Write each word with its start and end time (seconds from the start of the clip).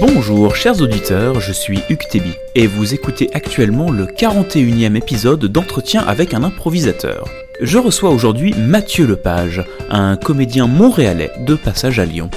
Bonjour 0.00 0.54
chers 0.54 0.80
auditeurs, 0.80 1.40
je 1.40 1.52
suis 1.52 1.80
Tébi 2.10 2.32
et 2.54 2.68
vous 2.68 2.94
écoutez 2.94 3.30
actuellement 3.34 3.90
le 3.90 4.06
41e 4.06 4.94
épisode 4.94 5.46
d'entretien 5.46 6.04
avec 6.06 6.34
un 6.34 6.44
improvisateur. 6.44 7.28
Je 7.60 7.78
reçois 7.78 8.10
aujourd'hui 8.10 8.54
Mathieu 8.54 9.06
Lepage, 9.06 9.64
un 9.90 10.16
comédien 10.16 10.68
montréalais 10.68 11.32
de 11.40 11.56
passage 11.56 11.98
à 11.98 12.04
Lyon. 12.04 12.30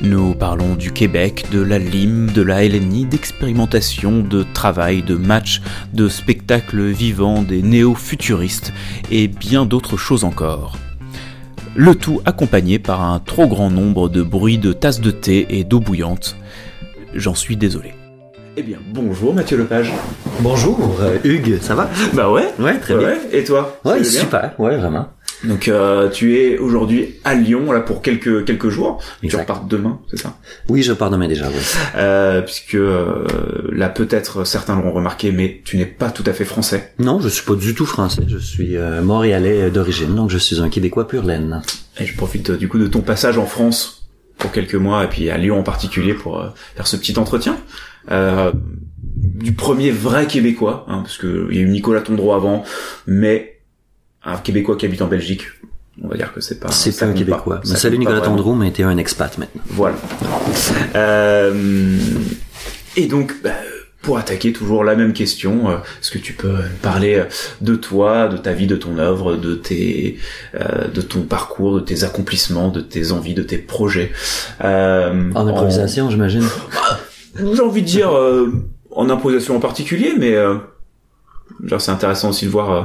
Nous 0.00 0.34
parlons 0.34 0.74
du 0.74 0.90
Québec, 0.90 1.46
de 1.52 1.60
la 1.60 1.78
LIM, 1.78 2.32
de 2.32 2.42
la 2.42 2.66
LNI, 2.66 3.04
d'expérimentation, 3.04 4.20
de 4.20 4.44
travail, 4.52 5.02
de 5.02 5.14
match, 5.14 5.60
de 5.92 6.08
spectacles 6.08 6.88
vivants, 6.88 7.42
des 7.42 7.62
néo-futuristes 7.62 8.72
et 9.12 9.28
bien 9.28 9.66
d'autres 9.66 9.96
choses 9.96 10.24
encore. 10.24 10.76
Le 11.76 11.94
tout 11.94 12.20
accompagné 12.24 12.80
par 12.80 13.02
un 13.02 13.20
trop 13.20 13.46
grand 13.46 13.70
nombre 13.70 14.08
de 14.08 14.22
bruits 14.22 14.58
de 14.58 14.72
tasses 14.72 15.00
de 15.00 15.12
thé 15.12 15.46
et 15.50 15.62
d'eau 15.62 15.78
bouillante. 15.78 16.36
J'en 17.14 17.34
suis 17.34 17.56
désolé. 17.56 17.94
Eh 18.56 18.62
bien, 18.62 18.78
bonjour 18.92 19.34
Mathieu 19.34 19.56
Lepage. 19.56 19.92
Bonjour 20.40 20.96
euh, 21.00 21.16
Hugues, 21.24 21.58
ça 21.60 21.74
va? 21.74 21.88
Bah 22.12 22.30
ouais. 22.30 22.48
Ouais, 22.58 22.78
très 22.78 22.96
bien. 22.96 23.14
Et 23.32 23.44
toi? 23.44 23.78
Ouais, 23.84 24.02
super, 24.02 24.52
ouais, 24.58 24.76
vraiment. 24.76 25.08
Donc 25.44 25.68
euh, 25.68 26.08
tu 26.10 26.36
es 26.36 26.58
aujourd'hui 26.58 27.14
à 27.24 27.34
Lyon 27.36 27.70
là 27.70 27.78
pour 27.78 28.02
quelques 28.02 28.44
quelques 28.44 28.70
jours. 28.70 29.00
Tu 29.20 29.26
Exact. 29.26 29.42
repars 29.42 29.64
demain, 29.64 30.00
c'est 30.10 30.18
ça? 30.18 30.36
Oui, 30.68 30.82
je 30.82 30.92
pars 30.92 31.10
demain 31.10 31.28
déjà, 31.28 31.46
oui. 31.46 31.54
euh, 31.96 32.42
Puisque 32.42 32.74
euh, 32.74 33.24
là 33.72 33.88
peut-être 33.88 34.42
certains 34.42 34.74
l'auront 34.74 34.90
remarqué, 34.92 35.30
mais 35.30 35.60
tu 35.64 35.76
n'es 35.76 35.86
pas 35.86 36.10
tout 36.10 36.24
à 36.26 36.32
fait 36.32 36.44
français. 36.44 36.92
Non, 36.98 37.20
je 37.20 37.28
suis 37.28 37.44
pas 37.44 37.54
du 37.54 37.72
tout 37.76 37.86
français, 37.86 38.22
je 38.26 38.38
suis 38.38 38.76
euh, 38.76 39.00
montréalais 39.02 39.70
d'origine, 39.70 40.16
donc 40.16 40.28
je 40.30 40.38
suis 40.38 40.60
un 40.60 40.68
Québécois 40.68 41.06
pur 41.06 41.22
laine. 41.22 41.62
Et 42.00 42.04
je 42.06 42.16
profite 42.16 42.50
euh, 42.50 42.56
du 42.56 42.66
coup 42.68 42.78
de 42.80 42.88
ton 42.88 43.00
passage 43.02 43.38
en 43.38 43.46
France 43.46 43.97
pour 44.38 44.52
quelques 44.52 44.74
mois 44.74 45.04
et 45.04 45.08
puis 45.08 45.30
à 45.30 45.36
Lyon 45.36 45.58
en 45.58 45.62
particulier 45.62 46.14
pour 46.14 46.38
euh, 46.38 46.48
faire 46.76 46.86
ce 46.86 46.96
petit 46.96 47.18
entretien. 47.18 47.58
Euh, 48.10 48.52
du 49.16 49.52
premier 49.52 49.90
vrai 49.90 50.26
Québécois, 50.26 50.86
hein, 50.88 51.00
parce 51.02 51.18
que 51.18 51.48
il 51.50 51.56
y 51.56 51.60
a 51.60 51.62
eu 51.62 51.68
Nicolas 51.68 52.00
Tondreau 52.00 52.32
avant, 52.32 52.64
mais 53.06 53.60
un 54.24 54.36
Québécois 54.38 54.76
qui 54.76 54.86
habite 54.86 55.02
en 55.02 55.06
Belgique. 55.06 55.42
On 56.02 56.08
va 56.08 56.16
dire 56.16 56.32
que 56.32 56.40
c'est 56.40 56.60
pas. 56.60 56.70
C'est 56.70 56.96
pas 56.96 57.06
un 57.06 57.12
Québécois. 57.12 57.60
Mais 57.68 57.76
salut 57.76 57.98
Nicolas. 57.98 58.20
Tondreau, 58.20 58.54
mais 58.54 58.70
t'es 58.70 58.84
un 58.84 58.96
expat 58.96 59.36
maintenant. 59.38 59.62
Voilà. 59.66 59.96
Euh, 60.94 61.98
et 62.96 63.06
donc, 63.06 63.34
bah, 63.42 63.50
pour 64.08 64.16
attaquer 64.16 64.54
toujours 64.54 64.84
la 64.84 64.96
même 64.96 65.12
question, 65.12 65.68
euh, 65.68 65.74
est-ce 66.00 66.10
que 66.10 66.16
tu 66.16 66.32
peux 66.32 66.48
me 66.48 66.76
parler 66.80 67.16
euh, 67.16 67.24
de 67.60 67.74
toi, 67.76 68.28
de 68.28 68.38
ta 68.38 68.54
vie, 68.54 68.66
de 68.66 68.74
ton 68.76 68.96
œuvre, 68.96 69.36
de 69.36 69.54
tes, 69.54 70.16
euh, 70.54 70.88
de 70.88 71.02
ton 71.02 71.20
parcours, 71.20 71.74
de 71.74 71.80
tes 71.80 72.04
accomplissements, 72.04 72.70
de 72.70 72.80
tes 72.80 73.12
envies, 73.12 73.34
de 73.34 73.42
tes 73.42 73.58
projets 73.58 74.10
euh, 74.64 75.30
En 75.34 75.46
improvisation, 75.46 76.08
j'imagine. 76.10 76.42
en- 76.42 77.54
J'ai 77.54 77.60
envie 77.60 77.82
de 77.82 77.86
dire 77.86 78.16
euh, 78.16 78.50
en 78.92 79.10
improvisation 79.10 79.54
en 79.56 79.60
particulier, 79.60 80.14
mais 80.18 80.34
euh, 80.34 80.54
genre 81.66 81.78
c'est 81.82 81.90
intéressant 81.90 82.30
aussi 82.30 82.46
de 82.46 82.50
voir 82.50 82.70
euh, 82.72 82.82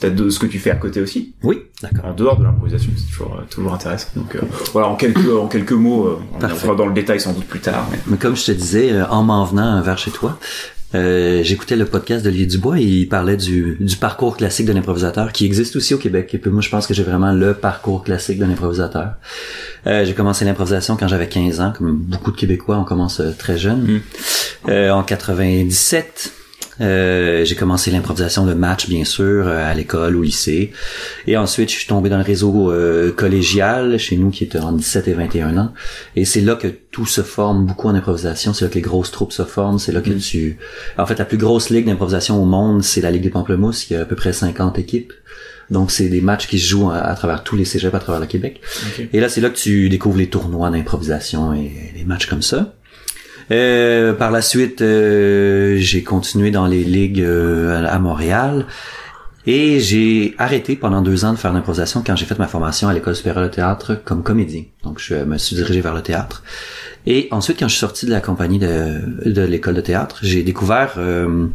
peut-être 0.00 0.14
de 0.14 0.30
ce 0.30 0.38
que 0.38 0.46
tu 0.46 0.58
fais 0.58 0.70
à 0.70 0.76
côté 0.76 1.00
aussi 1.00 1.34
Oui, 1.42 1.62
d'accord. 1.82 2.06
en 2.06 2.12
dehors 2.14 2.38
de 2.38 2.44
l'improvisation, 2.44 2.90
c'est 2.96 3.06
toujours 3.10 3.36
euh, 3.38 3.44
toujours 3.50 3.74
intéressant. 3.74 4.08
Donc 4.16 4.34
euh, 4.36 4.40
voilà, 4.72 4.88
en 4.88 4.96
quelques 4.96 5.30
en 5.30 5.46
quelques 5.46 5.72
mots, 5.72 6.06
euh, 6.06 6.18
on 6.34 6.38
Parfait. 6.38 6.56
entrera 6.56 6.74
dans 6.74 6.86
le 6.86 6.94
détail 6.94 7.20
sans 7.20 7.32
doute 7.32 7.46
plus 7.46 7.60
tard. 7.60 7.86
Mais... 7.90 7.98
Mais 8.06 8.16
comme 8.16 8.36
je 8.36 8.44
te 8.46 8.52
disais, 8.52 8.92
euh, 8.92 9.06
en 9.08 9.22
m'en 9.22 9.44
venant 9.44 9.80
vers 9.82 9.98
chez 9.98 10.10
toi, 10.10 10.38
euh, 10.94 11.42
j'écoutais 11.42 11.76
le 11.76 11.84
podcast 11.84 12.24
de 12.24 12.30
Lee 12.30 12.46
Dubois 12.46 12.78
et 12.78 12.82
il 12.82 13.08
parlait 13.08 13.36
du, 13.36 13.76
du 13.78 13.96
parcours 13.96 14.38
classique 14.38 14.64
de 14.64 14.72
l'improvisateur 14.72 15.32
qui 15.32 15.44
existe 15.44 15.76
aussi 15.76 15.92
au 15.92 15.98
Québec. 15.98 16.30
Et 16.32 16.38
puis 16.38 16.50
moi, 16.50 16.62
je 16.62 16.70
pense 16.70 16.86
que 16.86 16.94
j'ai 16.94 17.02
vraiment 17.02 17.32
le 17.32 17.52
parcours 17.52 18.02
classique 18.04 18.38
de 18.38 18.46
l'improvisateur. 18.46 19.12
Euh, 19.86 20.06
j'ai 20.06 20.14
commencé 20.14 20.46
l'improvisation 20.46 20.96
quand 20.96 21.06
j'avais 21.06 21.28
15 21.28 21.60
ans, 21.60 21.72
comme 21.76 21.94
beaucoup 21.94 22.30
de 22.32 22.36
Québécois, 22.38 22.78
on 22.78 22.84
commence 22.84 23.20
très 23.38 23.58
jeune. 23.58 23.82
Mm. 23.82 24.00
Euh, 24.70 24.90
en 24.90 25.02
97, 25.02 26.32
euh, 26.80 27.44
j'ai 27.44 27.54
commencé 27.54 27.90
l'improvisation 27.90 28.46
de 28.46 28.54
match, 28.54 28.88
bien 28.88 29.04
sûr, 29.04 29.46
euh, 29.46 29.70
à 29.70 29.74
l'école, 29.74 30.16
au 30.16 30.22
lycée. 30.22 30.72
Et 31.26 31.36
ensuite, 31.36 31.70
je 31.70 31.76
suis 31.76 31.86
tombé 31.86 32.08
dans 32.08 32.18
le 32.18 32.24
réseau 32.24 32.70
euh, 32.70 33.12
collégial, 33.12 33.98
chez 33.98 34.16
nous, 34.16 34.30
qui 34.30 34.44
était 34.44 34.58
en 34.58 34.72
17 34.72 35.08
et 35.08 35.14
21 35.14 35.58
ans. 35.58 35.72
Et 36.16 36.24
c'est 36.24 36.40
là 36.40 36.54
que 36.54 36.68
tout 36.68 37.06
se 37.06 37.22
forme 37.22 37.66
beaucoup 37.66 37.88
en 37.88 37.94
improvisation. 37.94 38.52
C'est 38.52 38.64
là 38.64 38.70
que 38.70 38.76
les 38.76 38.80
grosses 38.80 39.10
troupes 39.10 39.32
se 39.32 39.44
forment. 39.44 39.78
C'est 39.78 39.92
là 39.92 40.00
que 40.00 40.10
tu... 40.10 40.58
En 40.96 41.06
fait, 41.06 41.18
la 41.18 41.24
plus 41.24 41.38
grosse 41.38 41.70
ligue 41.70 41.86
d'improvisation 41.86 42.40
au 42.40 42.46
monde, 42.46 42.82
c'est 42.82 43.00
la 43.00 43.10
Ligue 43.10 43.22
des 43.22 43.30
Pamplemousses. 43.30 43.90
Y 43.90 43.96
a 43.96 44.02
à 44.02 44.04
peu 44.04 44.16
près 44.16 44.32
50 44.32 44.78
équipes. 44.78 45.12
Donc, 45.70 45.90
c'est 45.90 46.08
des 46.08 46.22
matchs 46.22 46.46
qui 46.46 46.58
se 46.58 46.66
jouent 46.66 46.90
à, 46.90 46.98
à 46.98 47.14
travers 47.14 47.44
tous 47.44 47.54
les 47.54 47.66
cégeps 47.66 47.94
à 47.94 47.98
travers 47.98 48.20
le 48.20 48.26
Québec. 48.26 48.60
Et 49.12 49.20
là, 49.20 49.28
c'est 49.28 49.42
là 49.42 49.50
que 49.50 49.56
tu 49.56 49.90
découvres 49.90 50.16
les 50.16 50.28
tournois 50.28 50.70
d'improvisation 50.70 51.52
et 51.52 51.92
les 51.94 52.04
matchs 52.04 52.26
comme 52.26 52.40
ça. 52.40 52.74
Euh, 53.50 54.12
par 54.12 54.30
la 54.30 54.42
suite, 54.42 54.82
euh, 54.82 55.76
j'ai 55.78 56.02
continué 56.02 56.50
dans 56.50 56.66
les 56.66 56.84
ligues 56.84 57.22
euh, 57.22 57.86
à 57.86 57.98
Montréal. 57.98 58.66
Et 59.46 59.80
j'ai 59.80 60.34
arrêté 60.36 60.76
pendant 60.76 61.00
deux 61.00 61.24
ans 61.24 61.32
de 61.32 61.38
faire 61.38 61.54
l'improvisation 61.54 62.02
quand 62.06 62.14
j'ai 62.16 62.26
fait 62.26 62.38
ma 62.38 62.48
formation 62.48 62.88
à 62.88 62.92
l'école 62.92 63.16
supérieure 63.16 63.44
de 63.44 63.54
théâtre 63.54 63.98
comme 64.04 64.22
comédien. 64.22 64.64
Donc 64.82 64.98
je 64.98 65.14
me 65.14 65.38
suis 65.38 65.56
dirigé 65.56 65.80
vers 65.80 65.94
le 65.94 66.02
théâtre. 66.02 66.42
Et 67.06 67.28
ensuite, 67.30 67.58
quand 67.58 67.66
je 67.66 67.72
suis 67.72 67.80
sorti 67.80 68.04
de 68.04 68.10
la 68.10 68.20
compagnie 68.20 68.58
de, 68.58 69.00
de 69.24 69.42
l'école 69.42 69.74
de 69.74 69.80
théâtre, 69.80 70.18
j'ai 70.20 70.42
découvert 70.42 70.96
euh, 70.98 71.46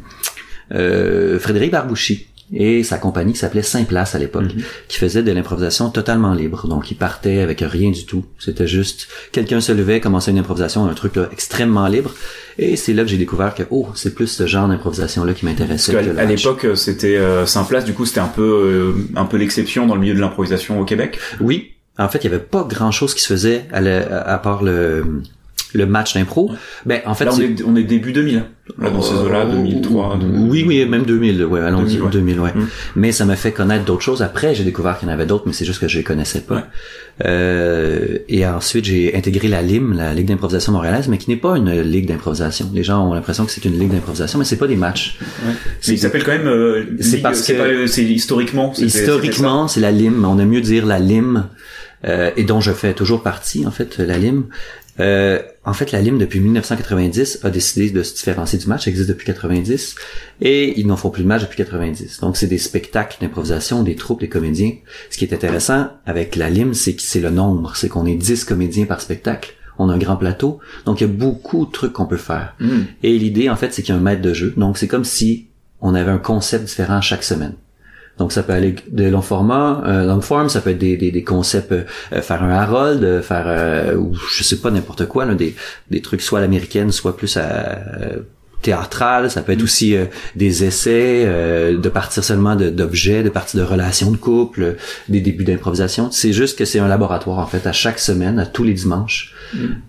euh, 0.73 1.37
Frédéric 1.37 1.71
Barbouchi 1.71 2.29
et 2.53 2.83
sa 2.83 2.97
compagnie 2.97 3.33
qui 3.33 3.39
s'appelait 3.39 3.63
Saint-Place 3.63 4.15
à 4.15 4.19
l'époque, 4.19 4.45
qui 4.87 4.97
faisait 4.99 5.23
de 5.23 5.31
l'improvisation 5.31 5.89
totalement 5.89 6.33
libre. 6.33 6.67
Donc 6.67 6.91
il 6.91 6.95
partait 6.95 7.39
avec 7.39 7.61
rien 7.61 7.91
du 7.91 8.05
tout. 8.05 8.25
C'était 8.39 8.67
juste 8.67 9.07
quelqu'un 9.31 9.59
se 9.61 9.71
levait, 9.71 9.99
commençait 9.99 10.31
une 10.31 10.37
improvisation, 10.37 10.85
un 10.85 10.93
truc 10.93 11.15
là, 11.15 11.29
extrêmement 11.31 11.87
libre. 11.87 12.11
Et 12.59 12.75
c'est 12.75 12.93
là 12.93 13.03
que 13.03 13.09
j'ai 13.09 13.17
découvert 13.17 13.55
que 13.55 13.63
oh, 13.71 13.87
c'est 13.95 14.13
plus 14.13 14.27
ce 14.27 14.45
genre 14.45 14.67
d'improvisation 14.67 15.23
là 15.23 15.33
qui 15.33 15.45
Parce 15.45 15.59
m'intéressait. 15.59 15.93
qu'à 15.93 16.21
à 16.21 16.25
l'époque, 16.25 16.65
euh, 16.65 16.75
c'était 16.75 17.17
euh, 17.17 17.45
Saint-Place, 17.47 17.85
du 17.85 17.93
coup, 17.93 18.05
c'était 18.05 18.19
un 18.19 18.27
peu 18.27 18.43
euh, 18.43 18.93
un 19.15 19.25
peu 19.25 19.37
l'exception 19.37 19.87
dans 19.87 19.95
le 19.95 20.01
milieu 20.01 20.13
de 20.13 20.19
l'improvisation 20.19 20.79
au 20.79 20.85
Québec? 20.85 21.17
Oui. 21.41 21.71
En 21.97 22.09
fait, 22.09 22.19
il 22.19 22.31
y 22.31 22.33
avait 22.33 22.43
pas 22.43 22.63
grand 22.69 22.91
chose 22.91 23.13
qui 23.15 23.21
se 23.21 23.27
faisait 23.27 23.65
à, 23.71 23.81
la- 23.81 24.21
à 24.27 24.37
part 24.37 24.63
le 24.63 25.03
le 25.73 25.85
match 25.85 26.13
d'impro. 26.13 26.51
Ben 26.85 27.01
en 27.05 27.13
fait, 27.15 27.25
Là, 27.25 27.31
on 27.33 27.35
c'est- 27.35 27.43
est, 27.43 27.63
on 27.65 27.75
est 27.75 27.83
début 27.83 28.11
2000, 28.13 28.37
hein. 28.37 28.47
là, 28.79 28.89
dans 28.89 29.01
ces 29.01 29.13
eaux-là, 29.15 29.45
2003. 29.45 30.17
de- 30.17 30.25
Oui, 30.49 30.63
oui, 30.67 30.85
même 30.85 31.03
2000, 31.03 31.45
ouais, 31.45 31.59
allons-y, 31.61 31.97
2000, 31.97 32.01
ouais. 32.03 32.09
2000, 32.11 32.39
ouais. 32.39 32.51
Mm. 32.55 32.67
Mais 32.95 33.11
ça 33.11 33.25
m'a 33.25 33.35
fait 33.35 33.51
connaître 33.51 33.85
d'autres 33.85 34.01
choses. 34.03 34.21
Après, 34.21 34.53
j'ai 34.55 34.63
découvert 34.63 34.97
qu'il 34.99 35.07
y 35.07 35.11
en 35.11 35.13
avait 35.13 35.25
d'autres, 35.25 35.43
mais 35.47 35.53
c'est 35.53 35.65
juste 35.65 35.79
que 35.79 35.87
je 35.87 35.97
les 35.97 36.03
connaissais 36.03 36.41
pas. 36.41 36.55
Ouais. 36.55 36.61
Euh, 37.25 38.17
et 38.27 38.45
ensuite, 38.45 38.85
j'ai 38.85 39.15
intégré 39.15 39.47
la 39.47 39.61
LIM, 39.61 39.93
la 39.95 40.13
Ligue 40.13 40.27
d'improvisation 40.27 40.71
montréalaise, 40.73 41.07
mais 41.07 41.17
qui 41.17 41.29
n'est 41.29 41.37
pas 41.37 41.57
une 41.57 41.81
ligue 41.81 42.07
d'improvisation. 42.07 42.69
Les 42.73 42.83
gens 42.83 43.07
ont 43.07 43.13
l'impression 43.13 43.45
que 43.45 43.51
c'est 43.51 43.65
une 43.65 43.77
ligue 43.77 43.91
d'improvisation, 43.91 44.39
mais 44.39 44.45
c'est 44.45 44.57
pas 44.57 44.67
des 44.67 44.75
matchs. 44.75 45.17
Ouais. 45.45 45.53
Mais 45.87 45.93
il 45.93 45.97
s'appelle 45.99 46.23
quand 46.23 46.31
même. 46.31 46.47
euh, 46.47 46.83
C'est 46.99 47.17
parce 47.21 47.41
que- 47.45 47.53
pas- 47.53 47.87
c'est 47.87 48.03
historiquement. 48.03 48.73
Historiquement, 48.77 49.67
c'est 49.67 49.79
la 49.79 49.91
LIM. 49.91 50.25
On 50.25 50.39
aime 50.39 50.49
mieux 50.49 50.61
dire 50.61 50.85
la 50.85 50.99
LIM, 50.99 51.47
euh, 52.05 52.31
et 52.35 52.43
dont 52.43 52.61
je 52.61 52.71
fais 52.71 52.93
toujours 52.93 53.21
partie, 53.23 53.65
en 53.65 53.71
fait, 53.71 53.97
la 53.99 54.17
LIM. 54.17 54.43
Euh, 54.99 55.41
en 55.65 55.73
fait, 55.73 55.91
la 55.91 56.01
LIM, 56.01 56.17
depuis 56.17 56.39
1990, 56.39 57.39
a 57.43 57.49
décidé 57.49 57.89
de 57.89 58.03
se 58.03 58.13
différencier 58.13 58.59
du 58.59 58.67
match. 58.67 58.87
Existe 58.87 59.09
depuis 59.09 59.25
90. 59.25 59.95
Et 60.41 60.79
ils 60.79 60.87
n'en 60.87 60.97
font 60.97 61.09
plus 61.09 61.23
de 61.23 61.27
match 61.27 61.41
depuis 61.41 61.57
90. 61.57 62.19
Donc, 62.19 62.37
c'est 62.37 62.47
des 62.47 62.57
spectacles 62.57 63.17
d'improvisation, 63.21 63.83
des 63.83 63.95
troupes, 63.95 64.19
des 64.19 64.29
comédiens. 64.29 64.73
Ce 65.09 65.17
qui 65.17 65.25
est 65.25 65.33
intéressant 65.33 65.89
avec 66.05 66.35
la 66.35 66.49
LIM, 66.49 66.73
c'est 66.73 66.93
que 66.95 67.01
c'est 67.01 67.21
le 67.21 67.29
nombre. 67.29 67.75
C'est 67.75 67.89
qu'on 67.89 68.05
est 68.05 68.15
10 68.15 68.45
comédiens 68.45 68.85
par 68.85 69.01
spectacle. 69.01 69.53
On 69.79 69.89
a 69.89 69.93
un 69.93 69.97
grand 69.97 70.17
plateau. 70.17 70.59
Donc, 70.85 71.01
il 71.01 71.07
y 71.07 71.09
a 71.09 71.13
beaucoup 71.13 71.65
de 71.65 71.71
trucs 71.71 71.93
qu'on 71.93 72.05
peut 72.05 72.17
faire. 72.17 72.55
Hmm. 72.59 72.83
Et 73.01 73.17
l'idée, 73.17 73.49
en 73.49 73.55
fait, 73.55 73.73
c'est 73.73 73.81
qu'il 73.81 73.93
y 73.93 73.97
a 73.97 73.99
un 73.99 74.03
maître 74.03 74.21
de 74.21 74.33
jeu. 74.33 74.53
Donc, 74.57 74.77
c'est 74.77 74.87
comme 74.87 75.05
si 75.05 75.47
on 75.81 75.95
avait 75.95 76.11
un 76.11 76.19
concept 76.19 76.65
différent 76.65 77.01
chaque 77.01 77.23
semaine. 77.23 77.55
Donc, 78.19 78.31
ça 78.31 78.43
peut 78.43 78.53
aller 78.53 78.75
de 78.91 79.05
long 79.05 79.21
format, 79.21 79.81
euh, 79.85 80.05
long 80.05 80.21
form, 80.21 80.47
ça 80.47 80.61
peut 80.61 80.69
être 80.69 80.77
des, 80.77 80.97
des, 80.97 81.23
concepts, 81.23 81.71
euh, 81.71 81.83
faire 82.21 82.43
un 82.43 82.51
Harold, 82.51 83.03
euh, 83.03 83.21
faire, 83.21 83.45
euh, 83.47 83.95
ou 83.95 84.13
je 84.13 84.43
sais 84.43 84.57
pas, 84.57 84.69
n'importe 84.69 85.07
quoi, 85.07 85.25
des, 85.33 85.55
des 85.89 86.01
trucs 86.01 86.21
soit 86.21 86.39
à 86.39 86.41
l'américaine, 86.41 86.91
soit 86.91 87.17
plus 87.17 87.37
à, 87.37 87.79
euh, 88.63 88.73
théâtral, 88.73 89.29
ça 89.29 89.41
peut 89.41 89.51
être 89.51 89.63
aussi 89.63 89.95
euh, 89.95 90.05
des 90.35 90.63
essais, 90.63 91.23
euh, 91.25 91.77
de 91.77 91.89
partir 91.89 92.23
seulement 92.23 92.55
d'objets, 92.55 93.23
de 93.23 93.29
partir 93.29 93.59
de 93.59 93.65
relations 93.65 94.11
de 94.11 94.17
couple, 94.17 94.63
euh, 94.63 94.73
des 95.09 95.21
débuts 95.21 95.43
d'improvisation. 95.43 96.09
C'est 96.11 96.33
juste 96.33 96.57
que 96.57 96.65
c'est 96.65 96.79
un 96.79 96.87
laboratoire, 96.87 97.39
en 97.39 97.47
fait, 97.47 97.67
à 97.67 97.71
chaque 97.71 97.99
semaine, 97.99 98.39
à 98.39 98.45
tous 98.45 98.63
les 98.63 98.73
dimanches. 98.73 99.33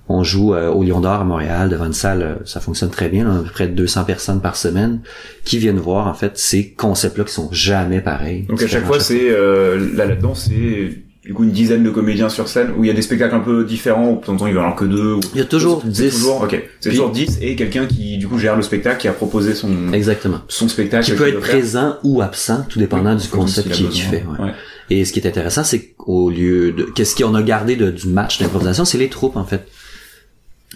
On 0.09 0.23
joue 0.23 0.55
euh, 0.55 0.71
au 0.71 0.85
Lion 0.85 1.01
d'Or 1.01 1.21
à 1.21 1.25
Montréal, 1.25 1.71
devant 1.71 1.87
une 1.87 1.95
salle, 1.95 2.23
euh, 2.23 2.35
ça 2.45 2.61
fonctionne 2.61 2.91
très 2.91 3.09
bien, 3.09 3.27
on 3.27 3.37
a 3.37 3.39
à 3.39 3.43
peu 3.43 3.51
près 3.51 3.69
200 3.69 4.05
personnes 4.05 4.41
par 4.41 4.57
semaine 4.57 5.01
qui 5.45 5.59
viennent 5.59 5.79
voir, 5.79 6.07
en 6.07 6.15
fait, 6.15 6.37
ces 6.39 6.71
concepts-là 6.73 7.25
qui 7.25 7.33
sont 7.33 7.49
jamais 7.53 8.01
pareils. 8.01 8.43
Donc 8.49 8.63
à 8.63 8.67
chaque 8.67 8.85
fois, 8.85 9.01
c'est 9.01 9.31
euh, 9.31 9.95
là 9.95 10.07
là-dedans, 10.07 10.35
c'est 10.35 11.04
du 11.25 11.33
coup 11.33 11.45
une 11.45 11.53
dizaine 11.53 11.83
de 11.83 11.91
comédiens 11.91 12.29
sur 12.29 12.49
scène 12.49 12.73
où 12.77 12.85
il 12.85 12.89
y 12.89 12.91
a 12.91 12.93
des 12.93 13.01
spectacles 13.03 13.35
un 13.35 13.41
peu 13.41 13.65
différents 13.65 14.11
où 14.11 14.21
de 14.21 14.25
temps 14.27 14.33
en 14.35 14.37
temps 14.37 14.47
il 14.47 14.55
va 14.55 14.61
y 14.61 14.63
en 14.63 14.67
avoir 14.67 14.79
que 14.79 14.85
deux. 14.85 15.15
Ou... 15.15 15.21
Il 15.35 15.39
y 15.39 15.43
a 15.43 15.47
toujours 15.47 15.83
10. 15.83 16.13
Toujours, 16.13 16.43
ok. 16.43 16.63
C'est 16.81 16.91
toujours 16.91 17.11
10 17.11 17.39
et 17.41 17.57
quelqu'un 17.57 17.87
qui 17.87 18.19
du 18.19 18.29
coup 18.29 18.39
gère 18.39 18.57
le 18.57 18.63
spectacle, 18.63 19.01
qui 19.01 19.09
a 19.09 19.13
proposé 19.13 19.55
son 19.55 19.93
Exactement. 19.93 20.41
son 20.49 20.69
spectacle. 20.69 21.05
Qui 21.07 21.13
peut 21.13 21.25
qu'il 21.27 21.35
être 21.35 21.41
présent 21.41 21.97
ou 22.05 22.21
absent, 22.21 22.67
tout 22.69 22.79
dépendant 22.79 23.15
Oui, 23.15 23.23
du 23.23 23.29
concept 23.29 23.73
s'il 23.75 23.87
a 23.87 23.89
qui, 23.91 23.95
qui 24.01 24.07
besoin. 24.07 24.11
fait. 24.37 24.43
ouais. 24.43 24.49
Ouais. 24.49 24.55
Et 24.91 25.05
ce 25.07 25.13
qui 25.15 25.21
est 25.21 25.27
intéressant, 25.27 25.65
c'est 25.65 25.95
qu'au 25.97 26.29
lieu 26.29 26.73
de... 26.73 26.83
Qu'est-ce 26.85 27.17
qu'on 27.17 27.35
a 27.35 27.43
gardé 27.43 27.75
de, 27.77 27.91
du 27.91 28.09
match 28.09 28.39
d'improvisation, 28.39 28.85
c'est 28.85 28.99
les 28.99 29.09
troupes, 29.09 29.37
en 29.37 29.45
fait. 29.47 29.67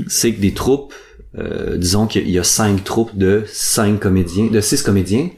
C'est 0.06 0.32
que 0.32 0.40
des 0.40 0.54
troupes 0.54 0.94
Euh, 1.36 1.76
disons 1.76 2.06
qu'il 2.06 2.28
y 2.30 2.38
a 2.38 2.42
cinq 2.42 2.82
troupes 2.84 3.14
de 3.16 3.44
cinq 3.46 4.00
comédiens, 4.00 4.46
de 4.50 4.60
six 4.62 4.82
comédiens. 4.82 5.28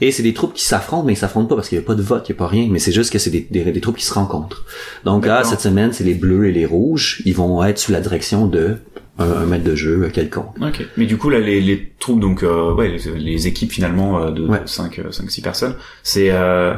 Et 0.00 0.10
c'est 0.12 0.22
des 0.22 0.34
troupes 0.34 0.54
qui 0.54 0.64
s'affrontent, 0.64 1.04
mais 1.04 1.12
ils 1.12 1.16
s'affrontent 1.16 1.46
pas 1.46 1.56
parce 1.56 1.68
qu'il 1.68 1.78
n'y 1.78 1.84
a 1.84 1.86
pas 1.86 1.94
de 1.94 2.02
vote, 2.02 2.28
il 2.28 2.32
n'y 2.32 2.36
a 2.36 2.38
pas 2.38 2.46
rien, 2.48 2.68
mais 2.70 2.78
c'est 2.78 2.92
juste 2.92 3.12
que 3.12 3.18
c'est 3.18 3.30
des, 3.30 3.46
des, 3.50 3.64
des 3.64 3.80
troupes 3.80 3.96
qui 3.96 4.04
se 4.06 4.14
rencontrent. 4.14 4.64
Donc 5.04 5.26
là, 5.26 5.44
cette 5.44 5.60
semaine, 5.60 5.92
c'est 5.92 6.04
les 6.04 6.14
bleus 6.14 6.46
et 6.48 6.52
les 6.52 6.66
rouges. 6.66 7.22
Ils 7.26 7.34
vont 7.34 7.62
être 7.64 7.78
sous 7.78 7.92
la 7.92 8.00
direction 8.00 8.46
de 8.46 8.76
un, 9.18 9.30
un 9.30 9.46
maître 9.46 9.64
de 9.64 9.74
jeu 9.74 10.08
quelconque. 10.12 10.54
Ok. 10.62 10.86
Mais 10.96 11.06
du 11.06 11.16
coup 11.18 11.28
là, 11.30 11.38
les, 11.40 11.60
les 11.60 11.92
troupes, 11.98 12.20
donc 12.20 12.42
euh, 12.42 12.72
ouais, 12.74 12.88
les, 12.88 13.18
les 13.18 13.46
équipes 13.46 13.72
finalement 13.72 14.22
euh, 14.22 14.30
de 14.30 14.46
Ouais. 14.46 14.62
5 14.64 15.00
cinq, 15.10 15.30
six 15.30 15.42
personnes, 15.42 15.74
c'est 16.02 16.30
euh, 16.30 16.74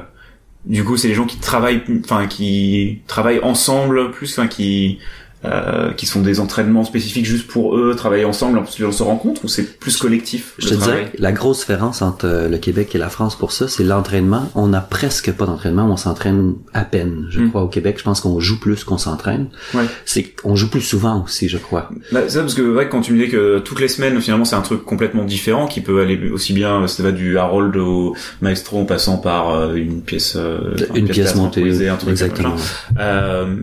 du 0.64 0.82
coup 0.82 0.96
c'est 0.96 1.08
les 1.08 1.14
gens 1.14 1.26
qui 1.26 1.38
travaillent, 1.38 1.82
enfin 2.04 2.26
qui 2.26 3.00
travaillent 3.06 3.40
ensemble 3.42 4.10
plus, 4.10 4.36
enfin 4.36 4.48
qui 4.48 4.98
euh, 5.44 5.92
qui 5.92 6.06
sont 6.06 6.20
des 6.22 6.40
entraînements 6.40 6.84
spécifiques 6.84 7.26
juste 7.26 7.46
pour 7.48 7.76
eux, 7.76 7.94
travailler 7.96 8.24
ensemble, 8.24 8.58
ensuite 8.58 8.78
les 8.78 8.84
gens 8.86 8.92
se 8.92 9.02
rencontrent 9.02 9.44
ou 9.44 9.48
c'est 9.48 9.78
plus 9.78 9.96
collectif 9.96 10.54
Je 10.58 10.68
le 10.68 10.76
te 10.76 10.80
travail 10.80 10.98
dirais 11.04 11.12
la 11.18 11.32
grosse 11.32 11.60
différence 11.60 12.00
entre 12.02 12.26
euh, 12.26 12.48
le 12.48 12.58
Québec 12.58 12.94
et 12.94 12.98
la 12.98 13.08
France 13.08 13.36
pour 13.36 13.52
ça, 13.52 13.66
c'est 13.68 13.84
l'entraînement. 13.84 14.50
On 14.54 14.68
n'a 14.68 14.80
presque 14.80 15.32
pas 15.32 15.46
d'entraînement, 15.46 15.86
on 15.90 15.96
s'entraîne 15.96 16.54
à 16.72 16.84
peine. 16.84 17.26
Je 17.30 17.40
Mm. 17.40 17.48
crois 17.50 17.62
au 17.62 17.68
Québec, 17.68 17.96
je 17.98 18.04
pense 18.04 18.20
qu'on 18.20 18.38
joue 18.40 18.60
plus 18.60 18.84
qu'on 18.84 18.98
s'entraîne. 18.98 19.48
Ouais. 19.74 19.84
C'est 20.04 20.22
qu'on 20.22 20.54
joue 20.56 20.70
plus 20.70 20.80
souvent 20.80 21.24
aussi, 21.24 21.48
je 21.48 21.58
crois. 21.58 21.90
Bah, 22.12 22.20
c'est 22.24 22.34
ça 22.34 22.40
parce 22.40 22.54
que 22.54 22.62
ouais, 22.62 22.88
quand 22.88 23.00
tu 23.00 23.12
me 23.12 23.24
dis 23.24 23.30
que 23.30 23.58
toutes 23.58 23.80
les 23.80 23.88
semaines 23.88 24.20
finalement 24.20 24.44
c'est 24.44 24.56
un 24.56 24.62
truc 24.62 24.84
complètement 24.84 25.24
différent 25.24 25.66
qui 25.66 25.80
peut 25.80 26.00
aller 26.00 26.30
aussi 26.30 26.52
bien 26.52 26.86
ça 26.86 27.02
va 27.02 27.12
du 27.12 27.36
Harold 27.38 27.76
au 27.76 28.14
Maestro 28.40 28.80
en 28.80 28.84
passant 28.84 29.16
par 29.18 29.50
euh, 29.50 29.74
une 29.74 30.02
pièce 30.02 30.34
euh, 30.36 30.74
Une 30.94 31.08
pièce 31.08 31.34
montée, 31.34 31.88
un 31.88 31.96
truc 31.96 32.10
exactement. 32.10 32.54
Euh, 33.00 33.56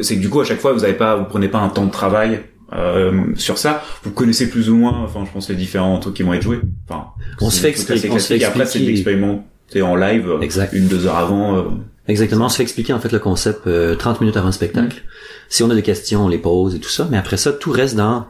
c'est 0.00 0.16
que 0.16 0.20
du 0.20 0.28
coup 0.28 0.40
à 0.40 0.44
chaque 0.44 0.60
fois 0.60 0.72
vous 0.72 0.84
avez 0.84 0.94
pas 0.94 1.16
vous 1.16 1.24
prenez 1.24 1.48
pas 1.48 1.58
un 1.58 1.68
temps 1.68 1.84
de 1.86 1.90
travail 1.90 2.40
euh, 2.72 3.22
sur 3.36 3.58
ça 3.58 3.82
vous 4.02 4.10
connaissez 4.10 4.48
plus 4.50 4.68
ou 4.70 4.76
moins 4.76 5.02
enfin 5.04 5.24
je 5.26 5.30
pense 5.32 5.48
les 5.48 5.54
différents 5.54 5.98
trucs 6.00 6.14
qui 6.14 6.22
vont 6.24 6.34
être 6.34 6.42
joués 6.42 6.60
enfin 6.88 7.06
On 7.40 7.50
se 7.50 7.60
fait 7.60 7.68
expliquer- 7.70 8.10
on 8.10 8.18
se 8.18 8.34
fait 8.36 8.44
après 8.44 8.66
c'est 8.66 8.78
l'expérimenter 8.80 9.82
en 9.82 9.94
live 9.96 10.28
euh, 10.30 10.40
Exact. 10.40 10.72
une 10.72 10.88
deux 10.88 11.06
heures 11.06 11.16
avant 11.18 11.56
euh, 11.56 11.62
Exactement, 12.08 12.46
on 12.46 12.48
se 12.48 12.56
fait 12.58 12.62
expliquer 12.62 12.92
en 12.92 13.00
fait 13.00 13.10
le 13.10 13.18
concept 13.18 13.66
euh, 13.66 13.96
30 13.96 14.20
minutes 14.20 14.36
avant 14.36 14.46
le 14.46 14.52
spectacle. 14.52 15.02
Si 15.48 15.64
on 15.64 15.70
a 15.70 15.74
des 15.74 15.82
questions, 15.82 16.24
on 16.24 16.28
les 16.28 16.38
pose 16.38 16.76
et 16.76 16.78
tout 16.78 16.88
ça, 16.88 17.08
mais 17.10 17.16
après 17.16 17.36
ça, 17.36 17.52
tout 17.52 17.72
reste 17.72 17.96
dans 17.96 18.26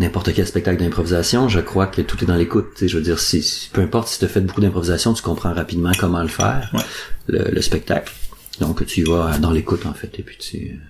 n'importe 0.00 0.32
quel 0.34 0.48
spectacle 0.48 0.82
d'improvisation. 0.82 1.48
Je 1.48 1.60
crois 1.60 1.86
que 1.86 2.02
tout 2.02 2.16
est 2.24 2.26
dans 2.26 2.34
l'écoute. 2.34 2.66
Je 2.84 2.96
veux 2.96 3.02
dire, 3.04 3.20
si, 3.20 3.40
si- 3.40 3.70
peu 3.72 3.82
importe 3.82 4.08
si 4.08 4.18
tu 4.18 4.24
as 4.24 4.28
fait 4.28 4.40
beaucoup 4.40 4.60
d'improvisation, 4.60 5.12
tu 5.14 5.22
comprends 5.22 5.52
rapidement 5.54 5.92
comment 5.96 6.22
le 6.22 6.26
faire, 6.28 6.70
Ouais. 6.74 6.80
le, 7.28 7.44
le 7.52 7.60
spectacle. 7.62 8.12
Donc 8.60 8.84
tu 8.86 9.00
y 9.00 9.02
vas 9.04 9.38
dans 9.38 9.50
l'écoute 9.50 9.86
en 9.86 9.94
fait, 9.94 10.18
et 10.18 10.22
puis 10.22 10.36
tu, 10.38 10.80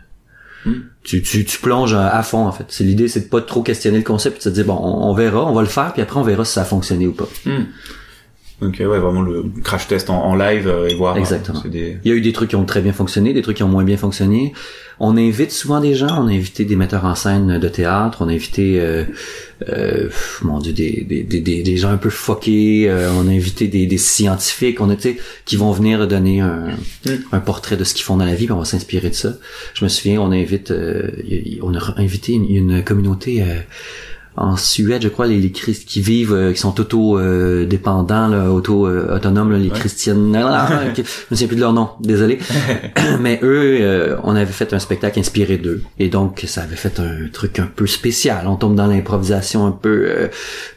Mm. 0.66 0.72
tu, 1.04 1.22
tu, 1.22 1.44
tu 1.44 1.58
plonges 1.60 1.94
à, 1.94 2.08
à 2.08 2.22
fond 2.24 2.44
en 2.44 2.50
fait. 2.50 2.64
C'est 2.68 2.82
l'idée, 2.82 3.06
c'est 3.06 3.20
de 3.20 3.24
pas 3.26 3.40
trop 3.40 3.62
questionner 3.62 3.98
le 3.98 4.02
concept, 4.04 4.38
puis 4.38 4.44
de 4.44 4.50
te 4.50 4.54
dire 4.54 4.64
bon, 4.64 4.76
on, 4.82 5.08
on 5.08 5.14
verra, 5.14 5.44
on 5.48 5.54
va 5.54 5.60
le 5.62 5.68
faire, 5.68 5.92
puis 5.92 6.02
après 6.02 6.18
on 6.18 6.24
verra 6.24 6.44
si 6.44 6.54
ça 6.54 6.62
a 6.62 6.64
fonctionné 6.64 7.06
ou 7.06 7.12
pas. 7.12 7.28
Donc 8.60 8.80
euh, 8.80 8.86
ouais 8.86 8.98
vraiment 8.98 9.22
le 9.22 9.44
crash 9.62 9.86
test 9.86 10.10
en, 10.10 10.24
en 10.24 10.34
live 10.34 10.66
euh, 10.66 10.88
et 10.88 10.94
voir 10.94 11.14
euh, 11.14 11.20
Exactement. 11.20 11.62
des 11.64 11.98
Il 12.04 12.10
y 12.10 12.12
a 12.12 12.16
eu 12.16 12.20
des 12.20 12.32
trucs 12.32 12.50
qui 12.50 12.56
ont 12.56 12.64
très 12.64 12.80
bien 12.80 12.92
fonctionné, 12.92 13.32
des 13.32 13.42
trucs 13.42 13.56
qui 13.56 13.62
ont 13.62 13.68
moins 13.68 13.84
bien 13.84 13.96
fonctionné. 13.96 14.52
On 15.00 15.16
invite 15.16 15.52
souvent 15.52 15.80
des 15.80 15.94
gens, 15.94 16.08
on 16.24 16.26
a 16.26 16.32
invité 16.32 16.64
des 16.64 16.74
metteurs 16.74 17.04
en 17.04 17.14
scène 17.14 17.60
de 17.60 17.68
théâtre, 17.68 18.18
on 18.20 18.28
a 18.28 18.32
invité, 18.32 18.80
euh, 18.80 19.04
euh, 19.68 20.08
mon 20.42 20.58
dieu, 20.58 20.72
des, 20.72 21.06
des, 21.08 21.22
des, 21.22 21.40
des, 21.40 21.76
gens 21.76 21.90
un 21.90 21.98
peu 21.98 22.10
foqués, 22.10 22.90
euh, 22.90 23.08
on 23.16 23.28
a 23.28 23.30
invité 23.30 23.68
des, 23.68 23.86
des 23.86 23.98
scientifiques, 23.98 24.80
on 24.80 24.90
a, 24.90 24.96
qui 25.44 25.54
vont 25.54 25.70
venir 25.70 26.08
donner 26.08 26.40
un, 26.40 26.76
Mm. 27.08 27.10
un 27.32 27.40
portrait 27.40 27.76
de 27.76 27.84
ce 27.84 27.94
qu'ils 27.94 28.04
font 28.04 28.16
dans 28.16 28.24
la 28.24 28.34
vie, 28.34 28.46
puis 28.46 28.52
on 28.52 28.58
va 28.58 28.64
s'inspirer 28.64 29.10
de 29.10 29.14
ça. 29.14 29.34
Je 29.74 29.84
me 29.84 29.88
souviens, 29.88 30.20
on 30.20 30.32
invite, 30.32 30.70
euh, 30.70 31.10
on 31.62 31.74
a 31.74 32.00
invité 32.00 32.32
une, 32.32 32.48
une 32.48 32.84
communauté 32.84 33.42
euh, 33.42 33.60
en 34.40 34.56
Suède, 34.56 35.02
je 35.02 35.08
crois, 35.08 35.26
les, 35.26 35.40
les 35.40 35.50
Christ 35.50 35.84
qui 35.88 36.00
vivent, 36.00 36.32
euh, 36.32 36.52
qui 36.52 36.58
sont 36.60 36.78
auto-dépendants, 36.80 38.28
là, 38.28 38.50
auto-autonomes, 38.50 39.52
là, 39.52 39.58
les 39.58 39.68
Ouais. 39.70 39.78
Christianes, 39.78 40.32
je 40.32 41.00
me 41.00 41.04
souviens 41.30 41.46
plus 41.48 41.56
de 41.56 41.60
leur 41.60 41.72
nom, 41.72 41.90
désolé. 42.00 42.38
Mais 43.20 43.38
eux, 43.42 43.78
euh, 43.80 44.16
on 44.24 44.34
avait 44.36 44.46
fait 44.52 44.72
un 44.72 44.78
spectacle 44.78 45.18
inspiré 45.18 45.58
d'eux. 45.58 45.82
Et 45.98 46.08
donc, 46.08 46.44
ça 46.46 46.62
avait 46.62 46.76
fait 46.76 47.00
un 47.00 47.28
truc 47.32 47.58
un 47.58 47.66
peu 47.74 47.86
spécial. 47.86 48.46
On 48.46 48.56
tombe 48.56 48.74
dans 48.76 48.86
l'improvisation 48.86 49.66
un 49.66 49.72
peu 49.72 50.06
euh, 50.08 50.28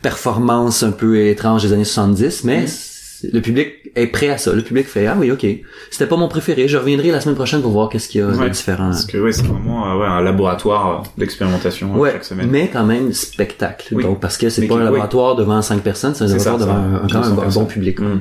performance 0.01 0.83
un 0.83 0.91
peu 0.91 1.19
étrange 1.27 1.63
des 1.63 1.73
années 1.73 1.83
70, 1.83 2.43
mais 2.43 2.65
c'est- 2.67 2.89
le 3.31 3.39
public 3.41 3.73
est 3.95 4.07
prêt 4.07 4.29
à 4.29 4.37
ça. 4.37 4.53
Le 4.53 4.61
public 4.61 4.87
fait 4.87 5.05
ah 5.07 5.15
oui 5.19 5.31
ok, 5.31 5.45
c'était 5.89 6.07
pas 6.07 6.15
mon 6.17 6.27
préféré. 6.27 6.67
Je 6.67 6.77
reviendrai 6.77 7.11
la 7.11 7.19
semaine 7.21 7.35
prochaine 7.35 7.61
pour 7.61 7.71
voir 7.71 7.89
qu'est-ce 7.89 8.07
qu'il 8.09 8.21
y 8.21 8.23
a 8.23 8.27
Ouais. 8.27 8.45
de 8.45 8.49
différent. 8.53 8.89
parce 8.89 9.05
que 9.05 9.17
ouais 9.17 9.31
c'est 9.31 9.45
vraiment 9.45 9.91
euh, 9.91 9.99
ouais, 9.99 10.07
un 10.07 10.21
laboratoire 10.21 11.01
euh, 11.01 11.07
d'expérimentation 11.19 11.93
euh, 11.95 11.97
Ouais, 11.97 12.11
chaque 12.13 12.23
semaine 12.25 12.47
mais 12.49 12.69
quand 12.71 12.85
même 12.85 13.11
spectacle. 13.13 13.93
Oui. 13.95 14.03
Donc 14.03 14.19
parce 14.19 14.37
que 14.37 14.49
c'est 14.49 14.67
pas 14.67 14.75
un 14.75 14.77
oui. 14.79 14.83
laboratoire 14.85 15.35
devant 15.35 15.61
cinq 15.61 15.81
personnes, 15.81 16.15
c'est 16.15 16.23
un 16.23 16.27
ça, 16.27 16.51
laboratoire 16.51 16.59
ça. 16.59 16.65
devant 16.65 17.03
un, 17.03 17.07
quand 17.07 17.29
même 17.29 17.39
un, 17.39 17.45
200 17.45 17.61
bon- 17.61 17.67
public. 17.67 17.99
Mm. 17.99 18.19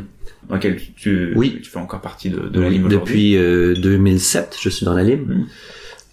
dans 0.48 0.54
lequel 0.56 0.80
tu 0.96 1.32
Oui. 1.36 1.60
tu 1.62 1.70
fais 1.70 1.78
encore 1.78 2.00
partie 2.00 2.30
de, 2.30 2.40
de 2.48 2.60
la 2.60 2.66
aujourd'hui 2.68 2.88
Depuis 2.88 3.36
euh, 3.36 3.74
2007, 3.74 4.56
je 4.60 4.68
suis 4.68 4.84
dans 4.84 4.94
la 4.94 5.02
Lime. 5.04 5.24
Mm. 5.28 5.46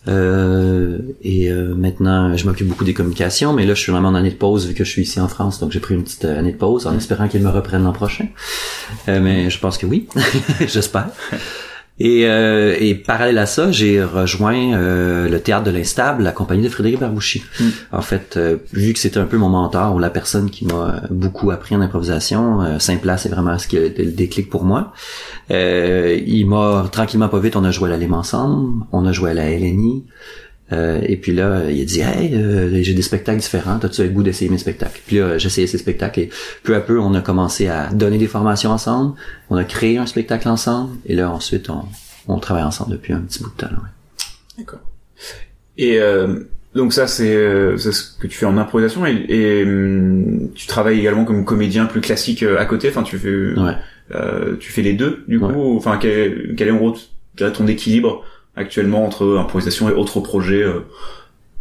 Euh, 0.07 0.99
et 1.21 1.49
euh, 1.49 1.75
maintenant, 1.75 2.35
je 2.35 2.45
m'occupe 2.45 2.67
beaucoup 2.67 2.83
des 2.83 2.93
communications, 2.93 3.53
mais 3.53 3.65
là, 3.65 3.73
je 3.73 3.81
suis 3.81 3.91
vraiment 3.91 4.09
en 4.09 4.15
année 4.15 4.31
de 4.31 4.35
pause 4.35 4.67
vu 4.67 4.73
que 4.73 4.83
je 4.83 4.89
suis 4.89 5.01
ici 5.01 5.19
en 5.19 5.27
France, 5.27 5.59
donc 5.59 5.71
j'ai 5.71 5.79
pris 5.79 5.95
une 5.95 6.03
petite 6.03 6.25
euh, 6.25 6.39
année 6.39 6.51
de 6.51 6.57
pause 6.57 6.87
en 6.87 6.95
espérant 6.95 7.27
qu'ils 7.27 7.41
me 7.41 7.49
reprennent 7.49 7.83
l'an 7.83 7.93
prochain. 7.93 8.27
Euh, 9.07 9.19
mais 9.21 9.49
je 9.49 9.59
pense 9.59 9.77
que 9.77 9.85
oui, 9.85 10.07
j'espère. 10.67 11.09
Et, 11.99 12.27
euh, 12.27 12.75
et 12.79 12.93
parallèle 12.93 13.39
à 13.39 13.47
ça, 13.47 13.71
j'ai 13.71 14.03
rejoint 14.03 14.73
euh, 14.73 15.27
le 15.27 15.39
théâtre 15.39 15.63
de 15.63 15.71
l'Instable, 15.71 16.23
la 16.23 16.31
compagnie 16.31 16.63
de 16.63 16.69
Frédéric 16.69 16.99
Barbouchi. 16.99 17.43
Mm. 17.59 17.63
En 17.91 18.01
fait, 18.01 18.37
euh, 18.37 18.57
vu 18.71 18.93
que 18.93 18.99
c'était 18.99 19.19
un 19.19 19.25
peu 19.25 19.37
mon 19.37 19.49
mentor 19.49 19.95
ou 19.95 19.99
la 19.99 20.11
personne 20.11 20.51
qui 20.51 20.65
m'a 20.65 21.01
beaucoup 21.09 21.49
appris 21.49 21.75
en 21.75 21.81
improvisation, 21.81 22.61
euh, 22.61 22.79
Saint-Place 22.79 23.23
c'est 23.23 23.29
vraiment 23.29 23.57
ce 23.57 23.67
qui 23.67 23.77
a 23.77 23.83
été 23.83 24.03
le 24.03 24.11
déclic 24.11 24.49
pour 24.49 24.63
moi. 24.63 24.93
Euh, 25.49 26.19
il 26.25 26.45
m'a 26.45 26.87
tranquillement 26.91 27.29
pas 27.29 27.39
vite, 27.39 27.55
on 27.55 27.63
a 27.63 27.71
joué 27.71 27.89
à 27.89 27.91
la 27.93 27.97
Lime 27.97 28.13
ensemble, 28.13 28.83
on 28.91 29.05
a 29.05 29.11
joué 29.11 29.31
à 29.31 29.33
la 29.33 29.49
LNI. 29.49 30.05
Euh, 30.73 30.99
et 31.03 31.15
puis 31.15 31.31
là, 31.33 31.69
il 31.69 31.81
a 31.81 31.85
dit 31.85 32.01
Hey, 32.01 32.35
euh, 32.35 32.81
j'ai 32.83 32.93
des 32.93 33.01
spectacles 33.01 33.39
différents, 33.39 33.79
t'as-tu 33.79 34.03
le 34.03 34.09
goût 34.09 34.23
d'essayer 34.23 34.51
mes 34.51 34.57
spectacles? 34.57 34.99
Puis 35.07 35.17
là, 35.17 35.35
essayé 35.35 35.65
ces 35.65 35.77
spectacles 35.77 36.19
et 36.19 36.29
peu 36.63 36.75
à 36.75 36.81
peu, 36.81 36.99
on 36.99 37.13
a 37.13 37.21
commencé 37.21 37.67
à 37.69 37.87
donner 37.93 38.17
des 38.17 38.27
formations 38.27 38.71
ensemble, 38.71 39.13
on 39.49 39.55
a 39.55 39.63
créé 39.63 39.97
un 39.97 40.05
spectacle 40.05 40.49
ensemble, 40.49 40.97
et 41.05 41.15
là 41.15 41.31
ensuite 41.31 41.69
on, 41.69 41.83
on 42.27 42.37
travaille 42.39 42.63
ensemble 42.65 42.91
depuis 42.91 43.13
un 43.13 43.21
petit 43.21 43.41
bout 43.41 43.49
de 43.49 43.55
temps. 43.61 43.67
ouais. 43.67 44.57
D'accord. 44.57 44.79
Et 45.77 45.99
euh, 46.01 46.39
donc 46.75 46.91
ça 46.91 47.07
c'est 47.07 47.33
euh, 47.35 47.77
c'est 47.77 47.91
ce 47.93 48.17
que 48.19 48.27
tu 48.27 48.37
fais 48.37 48.45
en 48.45 48.57
improvisation 48.57 49.05
et, 49.05 49.25
et, 49.29 49.63
hum, 49.63 50.49
tu 50.53 50.67
travailles 50.67 50.99
également 50.99 51.23
comme 51.25 51.45
comédien 51.45 51.85
plus 51.85 52.01
classique 52.01 52.43
euh, 52.43 52.59
à 52.59 52.65
côté? 52.65 52.89
Enfin 52.89 53.03
tu 53.03 53.17
fais 53.17 53.29
Ouais. 53.59 53.73
euh, 54.15 54.55
tu 54.59 54.71
fais 54.71 54.81
les 54.81 54.93
deux 54.93 55.23
du 55.27 55.37
Ouais. 55.37 55.53
coup. 55.53 55.77
Enfin 55.77 55.97
quel, 56.01 56.55
quel 56.57 56.67
est 56.67 56.71
en 56.71 56.77
gros 56.77 56.95
ton 57.37 57.67
équilibre 57.67 58.25
actuellement 58.57 59.05
entre 59.05 59.37
improvisation 59.37 59.89
et 59.89 59.93
autres 59.93 60.19
projets 60.19 60.63
euh, 60.63 60.81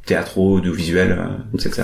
théâtraux, 0.07 0.57
audiovisuels, 0.59 1.17
euh, 1.19 1.59
etc. 1.59 1.83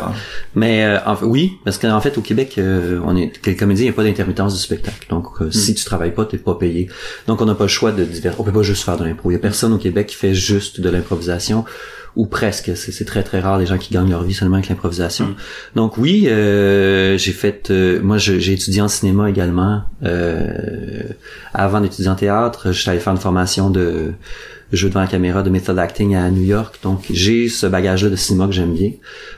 Mais 0.55 0.85
euh, 0.85 0.99
en 1.05 1.17
fait, 1.17 1.25
oui, 1.27 1.59
parce 1.65 1.77
qu'en 1.77 2.01
fait 2.01 2.17
au 2.17 2.21
Québec, 2.21 2.55
euh, 2.57 3.01
on 3.05 3.17
est 3.17 3.33
quel 3.43 3.57
comédien, 3.57 3.85
il 3.85 3.89
n'y 3.89 3.93
a 3.93 3.97
pas 3.97 4.05
d'intermittence 4.05 4.55
du 4.55 4.61
spectacle. 4.61 5.07
Donc 5.11 5.27
euh, 5.41 5.51
si 5.51 5.75
tu 5.75 5.85
travailles 5.85 6.15
pas, 6.15 6.25
t'es 6.25 6.39
pas 6.39 6.55
payé. 6.55 6.89
Donc 7.27 7.41
on 7.41 7.47
n'a 7.47 7.55
pas 7.55 7.65
le 7.65 7.69
choix 7.69 7.93
de 7.93 8.05
divers. 8.05 8.35
On 8.39 8.45
peut 8.45 8.53
pas 8.53 8.63
juste 8.63 8.85
faire 8.85 8.97
de 8.97 9.05
l'impro. 9.05 9.31
Il 9.31 9.35
y 9.35 9.37
a 9.37 9.41
personne 9.41 9.73
au 9.73 9.79
Québec 9.79 10.07
qui 10.07 10.17
fait 10.17 10.35
juste 10.35 10.81
de 10.81 10.89
l'improvisation 10.89 11.65
ou 12.17 12.27
presque. 12.27 12.73
C'est 12.77 13.05
très 13.05 13.23
très 13.23 13.41
rare 13.41 13.59
les 13.59 13.67
gens 13.67 13.79
qui 13.79 13.93
gagnent 13.95 14.11
leur 14.11 14.23
vie 14.23 14.35
seulement 14.35 14.57
avec 14.57 14.69
l'improvisation. 14.69 15.27
Mm. 15.29 15.35
Donc 15.77 15.97
oui, 15.97 16.27
euh, 16.29 17.17
j'ai 17.17 17.33
fait. 17.33 17.71
euh, 17.71 18.01
moi, 18.03 18.19
je- 18.19 18.39
j'ai 18.39 18.53
étudié 18.53 18.81
en 18.83 18.89
cinéma 18.89 19.31
également. 19.31 19.83
Euh, 20.03 21.03
avant 21.55 21.81
d'étudier 21.81 22.09
en 22.11 22.15
théâtre, 22.15 22.73
j'étais 22.73 22.91
allé 22.91 23.01
faire 23.01 23.13
une 23.15 23.19
formation 23.19 23.71
de 23.71 24.13
jeu 24.73 24.89
devant 24.89 25.01
la 25.01 25.07
caméra 25.07 25.43
de 25.43 25.51
method 25.51 25.79
acting 25.79 26.15
à 26.15 26.31
New 26.31 26.43
York. 26.45 26.79
Donc 26.83 27.05
j'ai 27.11 27.49
ce 27.49 27.67
bagage-là 27.67 28.09
de 28.11 28.17
cinéma 28.17 28.47
que 28.47 28.53
j'aime 28.53 28.73
bien. 28.73 28.93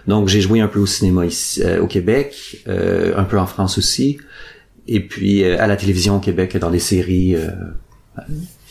Donc 0.07 0.29
j'ai 0.29 0.41
joué 0.41 0.61
un 0.61 0.69
peu 0.69 0.79
au 0.79 0.87
cinéma 0.87 1.27
ici, 1.27 1.63
euh, 1.65 1.81
au 1.81 1.87
Québec, 1.89 2.63
euh, 2.69 3.15
un 3.17 3.25
peu 3.25 3.39
en 3.39 3.47
France 3.47 3.77
aussi, 3.79 4.19
et 4.87 5.01
puis 5.01 5.43
euh, 5.43 5.61
à 5.61 5.67
la 5.67 5.75
télévision 5.77 6.17
au 6.17 6.21
Québec 6.21 6.57
dans 6.57 6.71
des 6.71 6.79
séries, 6.79 7.35
euh, 7.35 7.51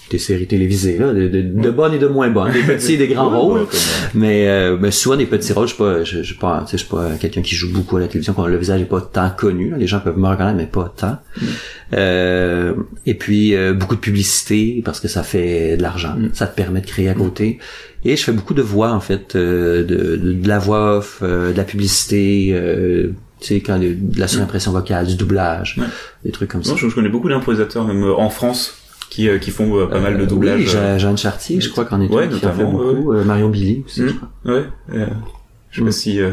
des 0.10 0.18
séries 0.20 0.46
télévisées 0.48 0.98
là, 1.00 1.12
de, 1.14 1.28
de, 1.28 1.42
de 1.42 1.70
bonnes 1.72 1.94
et 1.94 1.98
de 2.00 2.08
moins 2.08 2.30
bonnes, 2.30 2.52
des 2.52 2.62
petits 2.62 2.94
et 2.94 2.98
des 2.98 3.08
grands 3.08 3.30
rôles. 3.30 3.66
Mais, 4.14 4.48
euh, 4.48 4.78
mais 4.80 4.92
souvent 4.92 5.16
des 5.16 5.26
petits 5.26 5.54
rôles, 5.54 5.68
je 5.68 5.74
suis 5.74 5.84
pas, 5.84 6.04
je, 6.04 6.18
je 6.18 6.24
suis 6.24 6.36
pas, 6.36 6.60
tu 6.66 6.72
sais, 6.72 6.78
je 6.78 6.84
suis 6.84 6.90
pas 6.92 7.10
quelqu'un 7.20 7.42
qui 7.42 7.56
joue 7.56 7.72
beaucoup 7.72 7.98
à 7.98 8.00
la 8.02 8.08
télévision, 8.08 8.34
quand 8.34 8.46
le 8.46 8.58
visage 8.58 8.82
est 8.82 8.86
pas 8.86 9.02
tant 9.02 9.30
connu. 9.32 9.72
là. 9.72 9.78
Les 9.78 9.88
gens 9.88 10.00
peuvent 10.02 10.18
me 10.18 10.28
reconnaître, 10.28 10.58
mais 10.58 10.68
pas 10.68 10.94
tant. 10.96 11.18
Euh, 11.94 12.74
et 13.06 13.14
puis 13.16 13.56
euh, 13.56 13.74
beaucoup 13.74 13.96
de 13.96 14.00
publicité 14.00 14.82
parce 14.84 15.00
que 15.00 15.08
ça 15.08 15.24
fait 15.24 15.78
de 15.78 15.82
l'argent, 15.82 16.16
Mm. 16.18 16.30
ça 16.34 16.48
te 16.48 16.56
permet 16.56 16.82
de 16.82 16.86
créer 16.88 17.10
à 17.10 17.14
côté. 17.14 17.60
Et 18.06 18.16
je 18.18 18.24
fais 18.24 18.32
beaucoup 18.34 18.54
de 18.54 18.62
voix 18.62 18.92
en 18.92 19.00
fait, 19.00 19.36
euh, 19.36 19.84
de, 19.84 20.16
de, 20.18 20.34
de 20.34 20.48
la 20.48 20.60
voix 20.60 20.98
off, 20.98 21.20
euh, 21.24 21.52
de 21.54 21.58
la 21.58 21.64
publicité. 21.64 22.50
Euh, 22.54 23.14
tu 23.40 23.48
sais, 23.56 23.60
quand 23.62 23.78
de 23.80 23.98
la 24.18 24.28
surimpression 24.28 24.72
vocale, 24.72 25.06
du 25.08 25.16
doublage, 25.16 25.76
Ouais. 25.78 25.86
des 26.24 26.32
trucs 26.32 26.50
comme 26.50 26.64
ça. 26.64 26.72
non, 26.72 26.78
je, 26.78 26.88
je 26.88 26.96
connais 26.96 27.10
beaucoup 27.10 27.30
d'improvisateurs 27.30 27.86
même 27.86 28.04
en 28.04 28.30
France 28.30 28.76
qui 29.14 29.30
euh, 29.30 29.38
qui 29.38 29.52
font 29.52 29.78
euh, 29.78 29.86
pas 29.86 30.00
mal 30.00 30.18
de 30.18 30.26
doublages. 30.26 30.60
Oui, 30.62 30.76
euh, 30.76 30.98
Je- 30.98 31.04
Jeanne 31.04 31.18
Chartier, 31.20 31.62
je 31.62 31.70
crois 31.70 31.86
qu'on 31.86 32.02
est 32.02 32.10
Ouais, 32.10 32.28
qui 32.30 32.44
en 32.48 32.52
fait 32.52 32.64
beaucoup. 32.66 33.14
Marion 33.24 33.50
Billy 33.50 33.84
aussi, 33.86 34.02
Mm. 34.02 34.08
je 34.08 34.14
crois. 34.16 34.30
Ouais. 34.56 34.64
je 35.70 35.76
sais 35.76 35.82
pas 35.82 35.88
Mm. 35.88 35.92
si 35.92 36.20
euh, 36.20 36.32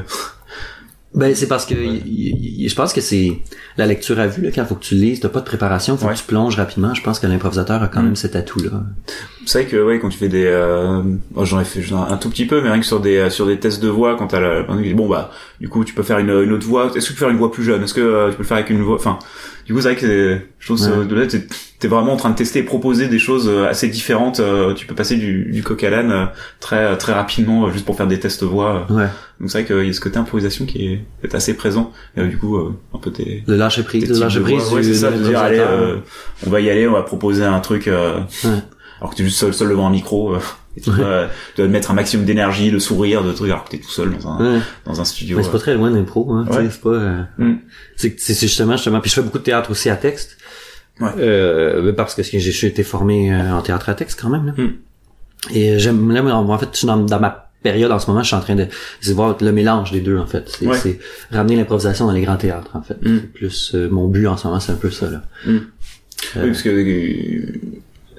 Ben 1.12 1.34
c'est 1.34 1.48
parce 1.48 1.66
que 1.66 1.74
je 1.74 2.74
pense 2.76 2.92
que 2.92 3.00
c'est 3.00 3.32
la 3.76 3.86
lecture 3.86 4.20
à 4.20 4.28
vue 4.28 4.42
là, 4.42 4.50
quand 4.54 4.64
faut 4.64 4.76
que 4.76 4.84
tu 4.84 4.94
lises, 4.94 5.18
t'as 5.18 5.28
pas 5.28 5.40
de 5.40 5.44
préparation, 5.44 5.96
faut 5.96 6.06
que 6.06 6.14
tu 6.14 6.22
plonges 6.22 6.54
rapidement. 6.54 6.94
Je 6.94 7.02
pense 7.02 7.18
que 7.18 7.26
l'improvisateur 7.26 7.82
a 7.82 7.88
quand 7.88 8.00
mm. 8.00 8.04
même 8.04 8.16
cet 8.16 8.36
atout 8.36 8.60
là. 8.60 8.84
C'est 9.44 9.62
vrai 9.62 9.70
que 9.70 9.76
ouais 9.84 9.98
quand 9.98 10.08
tu 10.08 10.18
fais 10.18 10.28
des, 10.28 10.46
euh... 10.46 11.02
Oh, 11.34 11.44
j'en 11.44 11.60
ai 11.60 11.64
fait 11.64 11.82
un 11.92 12.16
tout 12.16 12.30
petit 12.30 12.46
peu, 12.46 12.62
mais 12.62 12.70
rien 12.70 12.78
que 12.78 12.86
sur 12.86 13.00
des 13.00 13.28
sur 13.28 13.46
des 13.46 13.58
tests 13.58 13.82
de 13.82 13.88
voix, 13.88 14.14
quand 14.16 14.28
t'as 14.28 14.38
la... 14.38 14.62
bon 14.62 15.08
bah 15.08 15.32
du 15.60 15.68
coup 15.68 15.84
tu 15.84 15.94
peux 15.94 16.04
faire 16.04 16.18
une, 16.18 16.30
une 16.30 16.52
autre 16.52 16.66
voix. 16.66 16.92
Est-ce 16.94 17.06
que 17.06 17.08
tu 17.08 17.12
peux 17.14 17.18
faire 17.18 17.30
une 17.30 17.38
voix 17.38 17.50
plus 17.50 17.64
jeune? 17.64 17.82
Est-ce 17.82 17.94
que 17.94 18.00
euh, 18.00 18.30
tu 18.30 18.36
peux 18.36 18.42
le 18.44 18.48
faire 18.48 18.58
avec 18.58 18.70
une 18.70 18.82
voix 18.82 18.94
Enfin 18.94 19.18
du 19.66 19.74
coup 19.74 19.80
c'est 19.80 19.92
vrai 19.92 19.96
que 19.96 20.38
je 20.60 20.66
trouve 20.66 20.80
ouais. 20.80 21.06
de 21.06 21.14
là 21.14 21.26
t'es 21.26 21.88
vraiment 21.88 22.12
en 22.12 22.16
train 22.16 22.30
de 22.30 22.36
tester 22.36 22.60
et 22.60 22.62
proposer 22.62 23.08
des 23.08 23.18
choses 23.18 23.48
euh, 23.48 23.66
assez 23.66 23.88
différentes. 23.88 24.38
Euh, 24.38 24.74
tu 24.74 24.86
peux 24.86 24.94
passer 24.94 25.16
du, 25.16 25.50
du 25.50 25.64
coq 25.64 25.82
à 25.82 25.90
l'âne 25.90 26.28
très 26.60 26.96
très 26.98 27.14
rapidement 27.14 27.68
juste 27.72 27.84
pour 27.84 27.96
faire 27.96 28.06
des 28.06 28.20
tests 28.20 28.44
voix. 28.44 28.86
Ouais. 28.90 29.08
Donc 29.40 29.50
c'est 29.50 29.62
vrai 29.62 29.66
qu'il 29.66 29.86
y 29.86 29.90
a 29.90 29.92
ce 29.92 30.00
côté 30.00 30.18
improvisation 30.18 30.66
qui 30.66 30.86
est, 30.86 31.04
est 31.24 31.34
assez 31.34 31.54
présent. 31.54 31.92
Et, 32.14 32.26
du 32.26 32.36
coup, 32.36 32.56
euh, 32.56 32.74
un 32.94 32.98
peu 32.98 33.10
tes... 33.10 33.42
Le 33.46 33.56
lâcher 33.56 33.82
prise, 33.82 34.06
le 34.08 34.18
lâcher 34.18 34.40
prise. 34.40 34.70
Ouais, 34.70 34.82
c'est 34.82 34.94
ça, 34.94 35.10
de 35.10 35.22
dire, 35.22 35.38
allez, 35.38 35.58
euh, 35.58 35.96
on 36.46 36.50
va 36.50 36.60
y 36.60 36.68
aller, 36.68 36.86
on 36.86 36.92
va 36.92 37.02
proposer 37.02 37.44
un 37.44 37.60
truc... 37.60 37.88
Euh, 37.88 38.20
ouais. 38.44 38.50
Alors 39.00 39.12
que 39.12 39.16
t'es 39.16 39.24
juste 39.24 39.38
seul, 39.38 39.54
seul 39.54 39.70
devant 39.70 39.86
un 39.86 39.90
micro. 39.90 40.36
Et 40.76 40.82
tu, 40.82 40.90
dois, 40.90 41.28
tu 41.54 41.62
dois 41.62 41.68
mettre 41.68 41.90
un 41.90 41.94
maximum 41.94 42.26
d'énergie, 42.26 42.70
de 42.70 42.78
sourire, 42.78 43.24
de 43.24 43.32
trucs, 43.32 43.50
alors 43.50 43.64
que 43.64 43.70
t'es 43.70 43.78
tout 43.78 43.88
seul 43.88 44.10
dans 44.10 44.28
un, 44.28 44.60
dans 44.84 45.00
un 45.00 45.04
studio. 45.06 45.38
Mais 45.38 45.42
c'est 45.42 45.50
pas 45.50 45.58
très 45.58 45.74
loin 45.74 45.90
d'impro, 45.90 46.30
hein. 46.32 46.46
C'est 46.50 46.80
pas, 46.82 47.26
mm. 47.38 47.58
c'est, 47.96 48.20
c'est 48.20 48.38
justement, 48.38 48.72
justement, 48.72 49.00
puis 49.00 49.08
je 49.08 49.14
fais 49.14 49.22
beaucoup 49.22 49.38
de 49.38 49.42
théâtre 49.42 49.70
aussi 49.70 49.88
à 49.88 49.96
texte. 49.96 50.36
Ouais. 51.00 51.08
Euh, 51.16 51.92
parce 51.94 52.14
que 52.14 52.22
j'ai 52.22 52.66
été 52.66 52.82
formé 52.82 53.34
en 53.34 53.62
théâtre 53.62 53.88
à 53.88 53.94
texte 53.94 54.20
quand 54.20 54.28
même, 54.28 54.46
là. 54.46 54.52
Mm. 54.52 54.74
Et 55.54 55.78
j'aime, 55.78 56.12
là, 56.12 56.22
en 56.22 56.58
fait, 56.58 56.68
je 56.72 56.76
suis 56.76 56.86
dans, 56.86 56.98
dans 56.98 57.20
ma 57.20 57.49
période 57.62 57.92
en 57.92 57.98
ce 57.98 58.08
moment, 58.08 58.22
je 58.22 58.28
suis 58.28 58.36
en 58.36 58.40
train 58.40 58.56
de, 58.56 58.66
voir 59.12 59.36
le 59.40 59.52
mélange 59.52 59.92
des 59.92 60.00
deux 60.00 60.18
en 60.18 60.26
fait. 60.26 60.60
C'est 60.74 60.98
ramener 61.30 61.56
l'improvisation 61.56 62.06
dans 62.06 62.12
les 62.12 62.22
grands 62.22 62.36
théâtres 62.36 62.70
en 62.74 62.82
fait. 62.82 63.00
Mm. 63.02 63.18
Plus 63.34 63.72
euh, 63.74 63.88
mon 63.90 64.08
but 64.08 64.26
en 64.26 64.36
ce 64.36 64.46
moment, 64.46 64.60
c'est 64.60 64.72
un 64.72 64.76
peu 64.76 64.90
ça 64.90 65.10
là. 65.10 65.22
Mm. 65.46 65.56
Euh, 66.36 66.42
oui, 66.42 66.46
parce 66.48 66.62
que 66.62 66.68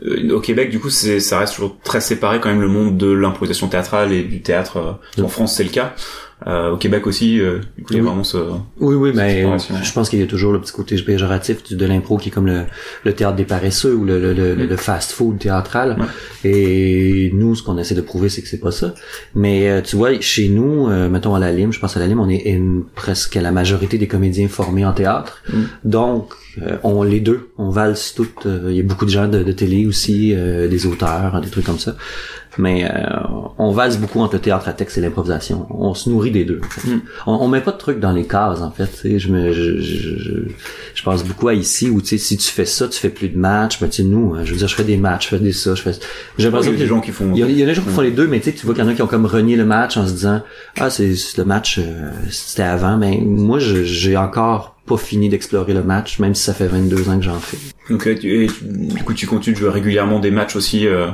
euh, 0.03 0.35
au 0.35 0.39
Québec, 0.39 0.71
du 0.71 0.79
coup, 0.79 0.89
ça 0.89 1.39
reste 1.39 1.55
toujours 1.55 1.77
très 1.83 2.01
séparé 2.01 2.39
quand 2.39 2.49
même 2.49 2.61
le 2.61 2.67
monde 2.67 2.97
de 2.97 3.11
l'improvisation 3.11 3.67
théâtrale 3.67 4.11
et 4.11 4.23
du 4.23 4.41
théâtre. 4.41 4.99
En 5.21 5.27
France, 5.27 5.55
c'est 5.55 5.63
le 5.63 5.69
cas. 5.69 5.93
Euh, 6.47 6.71
au 6.71 6.77
Québec 6.77 7.05
aussi, 7.05 7.39
euh, 7.39 7.59
du 7.77 7.83
coup, 7.83 7.93
il 7.93 7.97
y 7.97 7.99
a 7.99 8.03
vraiment 8.03 8.23
ce... 8.23 8.37
Oui, 8.79 8.95
oui, 8.95 9.11
mais 9.13 9.45
je 9.59 9.93
pense 9.93 10.09
qu'il 10.09 10.19
y 10.19 10.23
a 10.23 10.27
toujours 10.27 10.51
le 10.53 10.59
petit 10.59 10.71
côté 10.71 10.99
péjoratif 10.99 11.71
de 11.71 11.85
l'impro 11.85 12.17
qui 12.17 12.29
est 12.29 12.31
comme 12.31 12.47
le, 12.47 12.63
le 13.03 13.13
théâtre 13.13 13.35
des 13.35 13.45
paresseux 13.45 13.93
ou 13.93 14.05
le, 14.05 14.19
le, 14.19 14.55
le, 14.55 14.73
mm. 14.73 14.77
fast-food 14.77 15.37
théâtral. 15.37 15.97
Et 16.43 17.31
nous, 17.35 17.55
ce 17.55 17.61
qu'on 17.61 17.77
essaie 17.77 17.93
de 17.93 18.01
prouver, 18.01 18.29
c'est 18.29 18.41
que 18.41 18.47
c'est 18.47 18.59
pas 18.59 18.71
ça. 18.71 18.95
Mais 19.35 19.69
euh, 19.69 19.81
tu 19.81 19.95
vois, 19.95 20.19
chez 20.19 20.49
nous, 20.49 20.89
euh, 20.89 21.09
mettons 21.09 21.35
à 21.35 21.39
la 21.39 21.51
Lime, 21.51 21.71
je 21.71 21.79
pense 21.79 21.95
à 21.95 21.99
la 21.99 22.07
Lime, 22.07 22.19
on 22.19 22.29
est 22.29 22.59
presque 22.95 23.35
la 23.35 23.51
majorité 23.51 23.99
des 23.99 24.07
comédiens 24.07 24.47
formés 24.47 24.85
en 24.85 24.93
théâtre. 24.93 25.43
Mm. 25.47 25.61
Donc, 25.85 26.33
on 26.83 27.03
les 27.03 27.19
deux, 27.19 27.51
on 27.57 27.69
valse 27.69 28.13
toutes. 28.13 28.45
Il 28.45 28.75
y 28.75 28.79
a 28.79 28.83
beaucoup 28.83 29.05
de 29.05 29.11
gens 29.11 29.27
de, 29.27 29.43
de 29.43 29.51
télé 29.51 29.85
aussi, 29.85 30.33
des 30.33 30.85
auteurs, 30.85 31.39
des 31.41 31.49
trucs 31.49 31.65
comme 31.65 31.79
ça 31.79 31.95
mais 32.57 32.85
euh, 32.85 32.89
on 33.57 33.71
vase 33.71 33.97
beaucoup 33.97 34.19
entre 34.19 34.35
le 34.35 34.41
théâtre 34.41 34.67
à 34.67 34.73
texte 34.73 34.97
et 34.97 35.01
l'improvisation. 35.01 35.67
On 35.69 35.93
se 35.93 36.09
nourrit 36.09 36.31
des 36.31 36.43
deux. 36.43 36.59
Hmm. 36.85 36.99
On, 37.25 37.33
on, 37.33 37.47
met 37.47 37.61
pas 37.61 37.71
de 37.71 37.77
trucs 37.77 37.99
dans 37.99 38.11
les 38.11 38.25
cases 38.25 38.61
en 38.61 38.71
fait. 38.71 39.17
Je 39.17 39.29
me, 39.29 39.53
je, 39.53 39.79
je, 39.79 40.49
je, 40.93 41.03
pense 41.03 41.23
beaucoup 41.23 41.47
à 41.47 41.53
ici 41.53 41.89
où 41.89 42.01
tu 42.01 42.17
si 42.17 42.37
tu 42.37 42.51
fais 42.51 42.65
ça, 42.65 42.87
tu 42.87 42.99
fais 42.99 43.09
plus 43.09 43.29
de 43.29 43.37
matchs. 43.37 43.79
Mais 43.81 43.89
tu 43.89 44.01
sais 44.01 44.07
nous, 44.07 44.33
hein, 44.33 44.41
je 44.43 44.51
veux 44.51 44.57
dire, 44.57 44.67
je 44.67 44.75
fais 44.75 44.83
des 44.83 44.97
matchs, 44.97 45.29
je 45.29 45.35
fais 45.35 45.39
des 45.41 45.53
ça, 45.53 45.75
je 45.75 45.81
fais. 45.81 45.93
J'ai 46.37 46.45
l'impression 46.45 46.71
qu'il 46.71 46.79
y 46.79 46.83
a 46.83 46.85
des 46.85 46.89
gens 46.89 47.01
qui 47.01 47.11
font. 47.11 47.31
Il 47.33 47.39
y, 47.39 47.43
a, 47.43 47.47
il 47.47 47.57
y 47.57 47.63
a 47.63 47.65
des 47.65 47.73
gens 47.73 47.83
qui 47.83 47.89
font 47.89 48.01
les 48.01 48.11
deux, 48.11 48.27
mais 48.27 48.39
tu 48.39 48.53
tu 48.53 48.65
vois 48.65 48.75
qu'il 48.75 48.83
y 48.83 48.87
en 48.87 48.89
a 48.89 48.93
qui 48.93 49.01
ont 49.01 49.07
comme 49.07 49.25
renié 49.25 49.55
le 49.55 49.65
match 49.65 49.95
en 49.95 50.05
se 50.05 50.11
disant 50.11 50.41
ah 50.79 50.89
c'est 50.89 51.13
le 51.37 51.45
match 51.45 51.79
euh, 51.79 52.11
c'était 52.29 52.63
avant, 52.63 52.97
mais 52.97 53.17
moi 53.21 53.59
j'ai 53.59 54.17
encore 54.17 54.75
pas 54.91 54.97
fini 54.97 55.29
d'explorer 55.29 55.73
le 55.73 55.83
match, 55.83 56.19
même 56.19 56.35
si 56.35 56.43
ça 56.43 56.53
fait 56.53 56.67
22 56.67 57.09
ans 57.09 57.17
que 57.17 57.23
j'en 57.23 57.39
fais. 57.39 57.57
Donc, 57.89 58.07
et, 58.07 58.47
du 58.47 59.03
coup, 59.03 59.13
tu 59.13 59.27
continues 59.27 59.55
de 59.55 59.59
jouer 59.59 59.69
régulièrement 59.69 60.19
des 60.19 60.31
matchs 60.31 60.55
aussi 60.55 60.87
euh, 60.87 61.07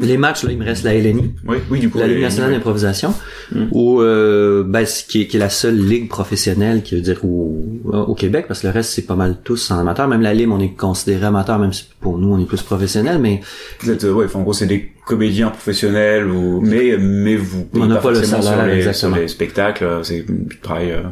les 0.00 0.16
matchs, 0.16 0.42
là, 0.42 0.50
il 0.50 0.58
me 0.58 0.64
reste 0.64 0.82
la 0.82 0.94
LNI. 0.94 1.34
Oui, 1.46 1.58
oui, 1.70 1.78
du 1.78 1.90
coup. 1.90 1.98
La 1.98 2.08
Ligue 2.08 2.20
nationale 2.20 2.52
d'improvisation. 2.52 3.14
Mm. 3.52 3.66
Ou, 3.70 4.00
euh, 4.00 4.64
ben, 4.66 4.84
qui, 4.84 5.22
est, 5.22 5.26
qui 5.26 5.36
est 5.36 5.40
la 5.40 5.48
seule 5.50 5.76
ligue 5.76 6.08
professionnelle, 6.08 6.82
qui 6.82 6.96
veut 6.96 7.00
dire 7.00 7.24
au, 7.24 7.64
au 7.84 8.14
Québec, 8.14 8.46
parce 8.48 8.60
que 8.60 8.66
le 8.66 8.72
reste, 8.72 8.90
c'est 8.90 9.06
pas 9.06 9.14
mal 9.14 9.36
tous 9.44 9.70
en 9.70 9.78
amateur. 9.78 10.08
Même 10.08 10.22
la 10.22 10.34
Lime, 10.34 10.52
on 10.52 10.60
est 10.60 10.74
considéré 10.74 11.26
amateur, 11.26 11.58
même 11.58 11.72
si 11.72 11.88
pour 12.00 12.18
nous, 12.18 12.32
on 12.32 12.40
est 12.40 12.46
plus 12.46 12.62
professionnel, 12.62 13.18
mais... 13.20 13.40
Vous 13.80 13.90
êtes, 13.90 14.02
ouais, 14.02 14.26
en 14.34 14.42
gros, 14.42 14.52
c'est 14.52 14.66
des 14.66 14.90
comédiens 15.06 15.50
professionnels, 15.50 16.26
ou, 16.26 16.60
mais, 16.60 16.96
mais 16.98 17.36
vous 17.36 17.68
on 17.74 17.86
n'a 17.86 17.96
pas, 17.96 18.10
le 18.10 18.22
salaire, 18.22 18.94
sur 18.94 19.14
les, 19.14 19.28
spectacles, 19.28 20.00
c'est 20.02 20.24
du 20.26 20.58
travail, 20.60 20.90
euh, 20.90 21.02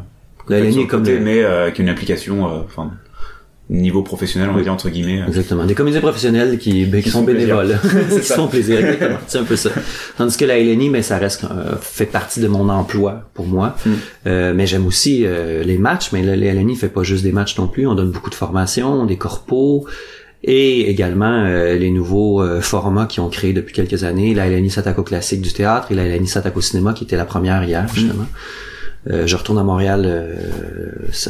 la 0.49 0.61
LNI 0.61 0.87
comme 0.87 1.03
mais 1.03 1.43
euh, 1.43 1.63
avec 1.63 1.79
une 1.79 1.89
application, 1.89 2.47
euh, 2.47 2.61
enfin, 2.65 2.93
niveau 3.71 4.03
professionnel, 4.03 4.49
on 4.51 4.55
va 4.55 4.63
dire 4.63 4.73
entre 4.73 4.89
guillemets. 4.89 5.23
Exactement. 5.27 5.65
Des 5.67 5.75
comédiens 5.75 6.01
professionnels 6.01 6.59
qui, 6.59 6.87
ben, 6.87 7.03
qui, 7.03 7.11
sont 7.11 7.23
bénévoles, 7.23 7.79
qui 8.11 8.21
font 8.21 8.49
plaisir. 8.49 8.79
C'est 9.27 9.39
un 9.39 9.45
peu 9.45 9.57
ça. 9.57 9.71
Tandis 10.17 10.37
que 10.37 10.45
la 10.45 10.59
LNI, 10.59 10.89
mais 10.89 11.03
ça 11.03 11.19
reste 11.19 11.45
euh, 11.45 11.77
fait 11.81 12.07
partie 12.07 12.41
de 12.41 12.49
mon 12.49 12.69
emploi 12.69 13.29
pour 13.35 13.47
moi. 13.47 13.77
Mm. 13.85 13.91
Euh, 14.27 14.53
mais 14.55 14.67
j'aime 14.67 14.87
aussi 14.87 15.25
euh, 15.25 15.63
les 15.65 15.77
matchs. 15.77 16.13
Mais 16.13 16.23
la, 16.23 16.35
la 16.35 16.55
LNI 16.55 16.77
fait 16.77 16.89
pas 16.89 17.03
juste 17.03 17.25
des 17.25 17.33
matchs 17.33 17.59
non 17.59 17.69
plus. 17.69 17.87
On 17.87 17.95
donne 17.95 18.11
beaucoup 18.11 18.31
de 18.31 18.35
formations, 18.35 19.05
des 19.05 19.17
corpos 19.17 19.85
et 20.45 20.89
également 20.89 21.47
les 21.47 21.91
nouveaux 21.91 22.45
formats 22.61 23.07
qui 23.07 23.19
ont 23.19 23.29
créé 23.29 23.53
depuis 23.53 23.75
quelques 23.75 24.05
années. 24.05 24.35
La 24.35 24.49
LNI 24.49 24.71
s'attaque 24.71 25.01
au 25.01 25.03
classique 25.03 25.41
du 25.41 25.53
théâtre 25.53 25.91
et 25.91 25.97
la 25.97 26.07
LNI 26.07 26.29
s'attaque 26.29 26.57
au 26.57 26.61
cinéma 26.61 26.93
qui 26.93 27.03
était 27.03 27.17
la 27.17 27.25
première 27.25 27.65
hier 27.65 27.83
mm. 27.83 28.25
Euh, 29.07 29.27
je 29.27 29.37
retourne 29.37 29.59
à 29.59 29.63
Montréal 29.63 30.03
euh, 30.05 30.35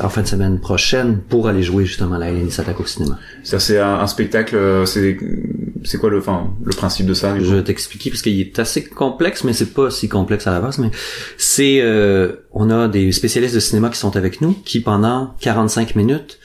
en 0.03 0.09
fin 0.09 0.23
de 0.23 0.27
semaine 0.27 0.59
prochaine 0.59 1.19
pour 1.29 1.49
aller 1.49 1.63
jouer 1.63 1.85
justement 1.85 2.17
la 2.17 2.31
Hélène 2.31 2.51
s'attaque 2.51 2.81
au 2.81 2.87
cinéma. 2.87 3.19
C'est 3.45 3.79
un, 3.79 4.01
un, 4.01 4.07
spectacle, 4.07 4.57
euh, 4.57 4.87
c'est 4.87 5.19
c'est 5.85 5.99
quoi 5.99 6.09
le 6.09 6.19
enfin 6.19 6.51
le 6.65 6.75
principe 6.75 7.07
de 7.07 7.15
ça 7.15 7.39
Je 7.39 7.55
vais 7.55 7.63
t'expliquer 7.63 8.11
parce 8.11 8.23
qu'il 8.23 8.41
est 8.41 8.59
assez 8.59 8.85
complexe, 8.85 9.45
mais 9.45 9.53
c'est 9.53 9.75
pas 9.75 9.91
si 9.91 10.09
complexe 10.09 10.47
à 10.47 10.53
la 10.53 10.61
base. 10.61 10.79
Mais 10.79 10.91
c'est 11.37 11.83
on 12.53 12.71
a 12.71 12.89
des 12.89 13.13
spécialistes 13.13 13.55
de 13.55 13.61
cinéma 13.61 13.91
qui 13.91 13.99
sont 13.99 14.17
avec 14.17 14.41
nous, 14.41 14.55
qui 14.65 14.81
pendant 14.81 15.35
45 15.41 15.95
minutes, 15.95 16.39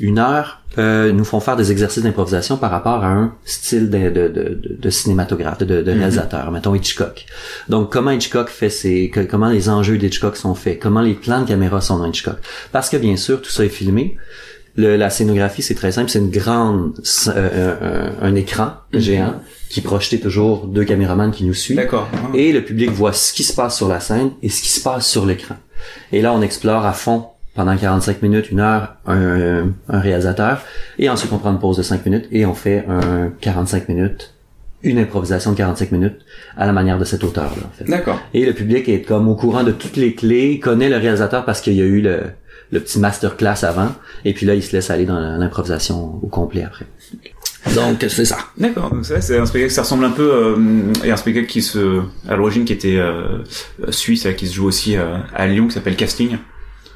une 0.00 0.18
heure 0.18 0.62
euh, 0.78 1.12
nous 1.12 1.24
font 1.24 1.40
faire 1.40 1.56
des 1.56 1.72
exercices 1.72 2.02
d'improvisation 2.02 2.56
par 2.56 2.70
rapport 2.70 3.02
à 3.02 3.08
un 3.08 3.34
style 3.44 3.90
de, 3.90 4.10
de, 4.10 4.28
de, 4.28 4.60
de 4.78 4.90
cinématographe, 4.90 5.58
de, 5.58 5.82
de 5.82 5.92
mhm. 5.92 5.98
réalisateur, 5.98 6.50
mettons 6.52 6.74
Hitchcock. 6.74 7.26
Donc 7.68 7.90
comment 7.90 8.12
Hitchcock 8.12 8.48
fait 8.48 8.70
ses, 8.70 9.10
comment 9.28 9.48
les 9.48 9.68
enjeux 9.68 9.98
d'Hitchcock 9.98 10.36
sont 10.36 10.54
faits, 10.54 10.78
comment 10.78 11.00
les 11.00 11.14
plans 11.14 11.40
de 11.40 11.48
caméra 11.48 11.80
sont 11.80 11.98
dans 11.98 12.06
Hitchcock? 12.06 12.36
Parce 12.70 12.90
que 12.90 12.96
bien 12.96 13.16
sûr 13.16 13.42
tout 13.42 13.50
ça 13.50 13.64
est 13.64 13.70
filmé. 13.70 14.16
Le, 14.76 14.94
la 14.94 15.10
scénographie 15.10 15.62
c'est 15.62 15.74
très 15.74 15.90
simple, 15.90 16.10
c'est 16.10 16.20
une 16.20 16.30
grande 16.30 16.92
euh, 17.26 17.32
euh, 17.34 18.10
un 18.20 18.34
écran 18.36 18.74
mhm. 18.92 19.00
géant 19.00 19.34
qui 19.70 19.80
projetait 19.80 20.18
toujours 20.18 20.66
deux 20.66 20.84
caméramans 20.84 21.32
qui 21.32 21.44
nous 21.44 21.54
suivent. 21.54 21.76
D'accord. 21.76 22.08
Et 22.34 22.52
le 22.52 22.64
public 22.64 22.90
voit 22.90 23.12
ce 23.12 23.32
qui 23.32 23.42
se 23.42 23.52
passe 23.52 23.76
sur 23.76 23.88
la 23.88 24.00
scène 24.00 24.30
et 24.42 24.48
ce 24.48 24.62
qui 24.62 24.68
se 24.68 24.80
passe 24.80 25.08
sur 25.08 25.26
l'écran. 25.26 25.56
Et 26.12 26.22
là 26.22 26.32
on 26.32 26.42
explore 26.42 26.86
à 26.86 26.92
fond 26.92 27.26
pendant 27.58 27.76
45 27.76 28.22
minutes, 28.22 28.52
une 28.52 28.60
heure, 28.60 28.94
un, 29.04 29.72
un, 29.88 29.98
réalisateur, 29.98 30.62
et 30.96 31.08
ensuite 31.08 31.32
on 31.32 31.38
prend 31.38 31.50
une 31.50 31.58
pause 31.58 31.76
de 31.76 31.82
5 31.82 32.06
minutes 32.06 32.28
et 32.30 32.46
on 32.46 32.54
fait 32.54 32.84
un 32.88 33.32
45 33.40 33.88
minutes, 33.88 34.32
une 34.84 35.00
improvisation 35.00 35.50
de 35.50 35.56
45 35.56 35.90
minutes 35.90 36.20
à 36.56 36.66
la 36.66 36.72
manière 36.72 37.00
de 37.00 37.04
cet 37.04 37.24
auteur-là. 37.24 37.64
En 37.66 37.76
fait. 37.76 37.90
D'accord. 37.90 38.20
Et 38.32 38.46
le 38.46 38.52
public 38.52 38.88
est 38.88 39.02
comme 39.02 39.26
au 39.28 39.34
courant 39.34 39.64
de 39.64 39.72
toutes 39.72 39.96
les 39.96 40.14
clés, 40.14 40.60
connaît 40.60 40.88
le 40.88 40.98
réalisateur 40.98 41.44
parce 41.44 41.60
qu'il 41.60 41.72
y 41.72 41.82
a 41.82 41.84
eu 41.84 42.00
le, 42.00 42.26
le 42.70 42.78
petit 42.78 43.00
masterclass 43.00 43.64
avant, 43.64 43.90
et 44.24 44.34
puis 44.34 44.46
là 44.46 44.54
il 44.54 44.62
se 44.62 44.70
laisse 44.76 44.90
aller 44.90 45.04
dans 45.04 45.18
l'improvisation 45.18 46.20
au 46.22 46.28
complet 46.28 46.62
après. 46.62 46.86
Donc 47.74 48.06
c'est 48.08 48.24
ça. 48.24 48.38
D'accord. 48.56 48.90
Donc 48.90 49.04
c'est 49.04 49.36
un 49.36 49.46
spectacle, 49.46 49.72
ça 49.72 49.82
ressemble 49.82 50.04
un 50.04 50.12
peu 50.12 50.30
euh, 50.32 50.92
et 51.02 51.10
un 51.10 51.16
spectacle 51.16 51.48
qui 51.48 51.62
se 51.62 52.02
à 52.28 52.36
l'origine 52.36 52.64
qui 52.64 52.72
était 52.72 52.98
euh, 52.98 53.42
suisse, 53.88 54.28
qui 54.36 54.46
se 54.46 54.54
joue 54.54 54.66
aussi 54.68 54.96
euh, 54.96 55.16
à 55.34 55.48
Lyon, 55.48 55.66
qui 55.66 55.74
s'appelle 55.74 55.96
Casting 55.96 56.38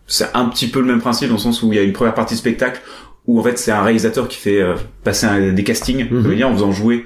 c'est 0.06 0.28
un 0.34 0.46
petit 0.46 0.68
peu 0.68 0.80
le 0.80 0.86
même 0.86 1.00
principe 1.00 1.28
dans 1.28 1.34
le 1.34 1.40
sens 1.40 1.62
où 1.62 1.72
il 1.72 1.76
y 1.76 1.78
a 1.78 1.82
une 1.82 1.92
première 1.92 2.14
partie 2.14 2.36
spectacle 2.36 2.80
où 3.26 3.38
en 3.38 3.42
fait 3.42 3.58
c'est 3.58 3.70
un 3.70 3.82
réalisateur 3.82 4.28
qui 4.28 4.36
fait 4.36 4.60
euh, 4.60 4.74
passer 5.04 5.26
un, 5.26 5.52
des 5.52 5.64
castings, 5.64 6.08
mm 6.10 6.34
dire, 6.34 6.48
en 6.48 6.52
faisant 6.52 6.72
jouer 6.72 7.04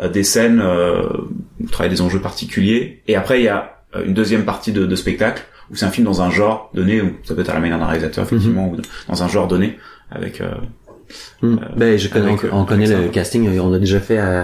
euh, 0.00 0.08
des 0.08 0.22
scènes, 0.22 0.60
euh, 0.60 1.08
travailler 1.72 1.94
des 1.94 2.00
enjeux 2.00 2.20
particuliers, 2.20 3.02
et 3.08 3.16
après 3.16 3.40
il 3.40 3.44
y 3.44 3.48
a 3.48 3.82
euh, 3.96 4.04
une 4.04 4.14
deuxième 4.14 4.44
partie 4.44 4.72
de, 4.72 4.86
de 4.86 4.96
spectacle 4.96 5.42
où 5.70 5.76
c'est 5.76 5.86
un 5.86 5.90
film 5.90 6.06
dans 6.06 6.22
un 6.22 6.30
genre 6.30 6.70
donné, 6.72 7.02
ou 7.02 7.16
ça 7.24 7.34
peut 7.34 7.40
être 7.40 7.50
à 7.50 7.54
la 7.54 7.60
manière 7.60 7.78
d'un 7.78 7.86
réalisateur 7.86 8.24
effectivement, 8.24 8.68
mhm. 8.68 8.74
ou 8.74 8.82
dans 9.08 9.22
un 9.22 9.28
genre 9.28 9.48
donné, 9.48 9.76
avec 10.10 10.42
Hmm. 11.40 11.56
ben, 11.76 11.98
je 11.98 12.08
connais, 12.08 12.28
avec, 12.32 12.40
on, 12.52 12.62
euh, 12.62 12.64
connaît 12.64 12.86
le 12.86 12.92
ça. 13.04 13.08
casting, 13.12 13.58
on 13.60 13.72
a 13.72 13.78
déjà 13.78 14.00
fait 14.00 14.18
à, 14.18 14.40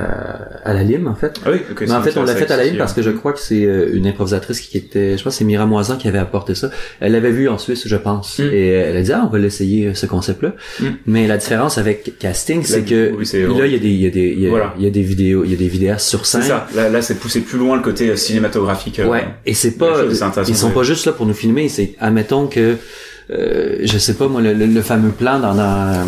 à 0.65 0.73
la 0.73 0.83
Lime, 0.83 1.09
en 1.09 1.15
fait. 1.15 1.41
Ah 1.45 1.51
oui, 1.53 1.59
ok. 1.71 1.83
Mais 1.87 1.93
en 1.93 2.03
fait, 2.03 2.17
on 2.17 2.23
l'a 2.23 2.35
fait 2.35 2.51
à 2.51 2.57
la 2.57 2.65
Lime 2.65 2.77
parce 2.79 2.93
que 2.93 3.03
je 3.03 3.11
crois 3.11 3.33
que 3.33 3.41
c'est 3.41 3.65
euh, 3.65 3.91
une 3.95 4.07
improvisatrice 4.07 4.61
qui 4.61 4.79
était, 4.79 5.19
je 5.19 5.23
pense 5.25 5.35
c'est 5.37 5.45
Mira 5.45 5.67
Moisan 5.67 5.97
qui 5.97 6.09
avait 6.09 6.19
apporté 6.19 6.55
ça. 6.55 6.71
Elle 7.01 7.13
l'avait 7.13 7.33
vu 7.33 7.49
en 7.49 7.59
Suisse, 7.59 7.83
je 7.87 7.97
pense. 7.97 8.39
Mm. 8.39 8.43
Et 8.53 8.69
elle 8.69 8.97
a 8.97 9.03
dit, 9.03 9.13
ah, 9.13 9.25
on 9.27 9.31
va 9.31 9.39
l'essayer, 9.39 9.95
ce 9.95 10.07
concept-là. 10.07 10.55
Mm. 10.81 10.85
Mais 11.07 11.27
la 11.27 11.37
différence 11.37 11.79
avec 11.79 12.19
casting, 12.19 12.63
c'est 12.65 12.83
que 12.83 13.13
oui, 13.17 13.25
là, 13.59 13.67
il 13.67 13.73
y 13.73 13.77
a 13.77 13.79
des, 13.79 13.89
il 13.89 14.01
y 14.03 14.07
a 14.07 14.11
des, 14.11 14.29
il 14.29 14.41
y 14.41 14.47
a, 14.47 14.51
Voilà. 14.51 14.75
il 14.79 14.85
y 14.85 14.87
a 14.87 14.91
des 14.91 15.03
vidéos, 15.03 15.45
il 15.45 15.51
y 15.51 15.55
a 15.55 15.59
des 15.59 15.69
vidéastes 15.69 16.09
sur 16.09 16.25
scène. 16.27 16.43
C'est 16.43 16.49
ça. 16.49 16.67
Là, 16.75 16.89
là, 16.89 17.03
c'est 17.03 17.17
poussé 17.17 17.41
plus 17.41 17.59
loin 17.59 17.77
le 17.77 17.83
côté 17.83 18.09
euh, 18.09 18.17
cinématographique. 18.17 19.01
euh, 19.01 19.07
Ouais, 19.07 19.25
et 19.45 19.55
c'est 19.55 19.79
la 19.81 19.87
pas, 19.87 20.03
chose, 20.05 20.25
ils 20.49 20.57
sont 20.57 20.71
pas 20.71 20.83
juste 20.83 21.07
là 21.07 21.13
pour 21.13 21.27
nous 21.27 21.35
filmer, 21.35 21.69
c'est, 21.69 21.95
admettons 22.01 22.47
que, 22.47 22.77
euh, 23.31 23.77
je 23.83 23.99
sais 23.99 24.15
pas 24.15 24.29
moi, 24.29 24.41
le, 24.43 24.53
le- 24.53 24.67
le 24.67 24.83
fameux 24.83 25.11
plan 25.11 25.39
dans, 25.41 25.55
dans, 25.55 26.07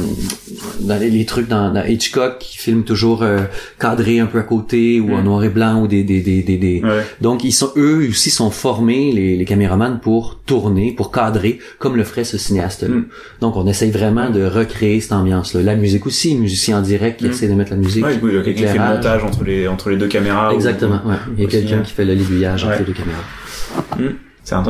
dans 0.80 0.98
les, 1.00 1.08
les 1.10 1.24
trucs 1.24 1.48
dans, 1.48 1.72
dans 1.72 1.82
Hitchcock 1.84 2.38
qui 2.40 2.58
filme 2.58 2.84
toujours 2.84 3.22
euh, 3.22 3.38
cadré 3.80 4.20
un 4.20 4.26
peu 4.26 4.38
à 4.38 4.42
côté 4.42 5.00
ou 5.00 5.14
en 5.14 5.22
Mm. 5.22 5.24
noir 5.24 5.44
et 5.44 5.48
blanc 5.48 5.80
ou 5.82 5.86
des, 5.86 6.02
des, 6.04 6.20
des, 6.20 6.42
des, 6.42 6.58
des- 6.58 6.82
Ouais. 6.84 7.04
donc 7.22 7.42
ils 7.44 7.52
sont 7.52 7.72
eux 7.76 8.06
aussi 8.08 8.30
sont 8.30 8.50
formés 8.50 9.12
les, 9.12 9.36
les 9.36 9.44
caméramans 9.46 9.98
pour 10.00 10.40
tourner, 10.46 10.92
pour 10.92 11.10
cadrer 11.10 11.58
comme 11.78 11.96
le 11.96 12.04
ferait 12.04 12.24
ce 12.24 12.36
cinéaste 12.38 12.82
là. 12.82 12.88
Mm. 12.90 13.06
Donc 13.40 13.56
on 13.56 13.66
essaye 13.66 13.90
vraiment 13.90 14.28
de 14.30 14.44
recréer 14.44 15.00
cette 15.00 15.12
ambiance 15.12 15.54
là. 15.54 15.62
La 15.62 15.74
musique 15.76 16.06
aussi, 16.06 16.34
musicien 16.34 16.78
en 16.78 16.82
direct 16.82 17.18
qui 17.20 17.26
Mm. 17.26 17.30
essaie 17.30 17.48
de 17.48 17.54
mettre 17.54 17.70
la 17.70 17.78
musique. 17.78 18.04
Ouais, 18.04 18.18
coup, 18.18 18.28
il 18.28 18.34
y 18.34 18.38
a 18.38 18.42
quelqu'un 18.42 18.62
qui 18.62 18.68
fait 18.68 18.78
le 18.78 18.84
montage 18.94 19.24
entre 19.24 19.42
les, 19.44 19.66
entre 19.68 19.90
les 19.90 19.96
deux 19.96 20.08
caméras. 20.08 20.52
ou- 20.52 20.54
Exactement, 20.54 21.00
ouais. 21.06 21.16
Il 21.38 21.42
y 21.44 21.46
a 21.46 21.48
quelqu'un 21.48 21.78
hein. 21.78 21.82
qui 21.84 21.92
fait 21.92 22.04
le 22.04 22.12
l'aiguillage 22.14 22.64
entre 22.64 22.78
les 22.80 22.84
deux 22.84 22.92
caméras. 22.92 23.24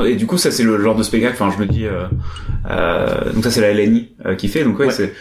Et 0.06 0.14
du 0.16 0.26
coup, 0.26 0.38
ça, 0.38 0.50
c'est 0.50 0.62
le 0.62 0.80
genre 0.80 0.94
de 0.96 1.02
spectacle, 1.02 1.34
enfin, 1.38 1.54
je 1.56 1.62
me 1.62 1.66
dis, 1.66 1.86
euh, 1.86 2.04
euh, 2.70 3.32
donc 3.32 3.44
ça, 3.44 3.50
c'est 3.50 3.60
la 3.60 3.72
LNI 3.72 4.08
euh, 4.24 4.34
qui 4.34 4.48
fait, 4.48 4.64
donc 4.64 4.78
ouais, 4.78 4.86
Ouais. 4.86 4.92
c'est, 4.92 5.12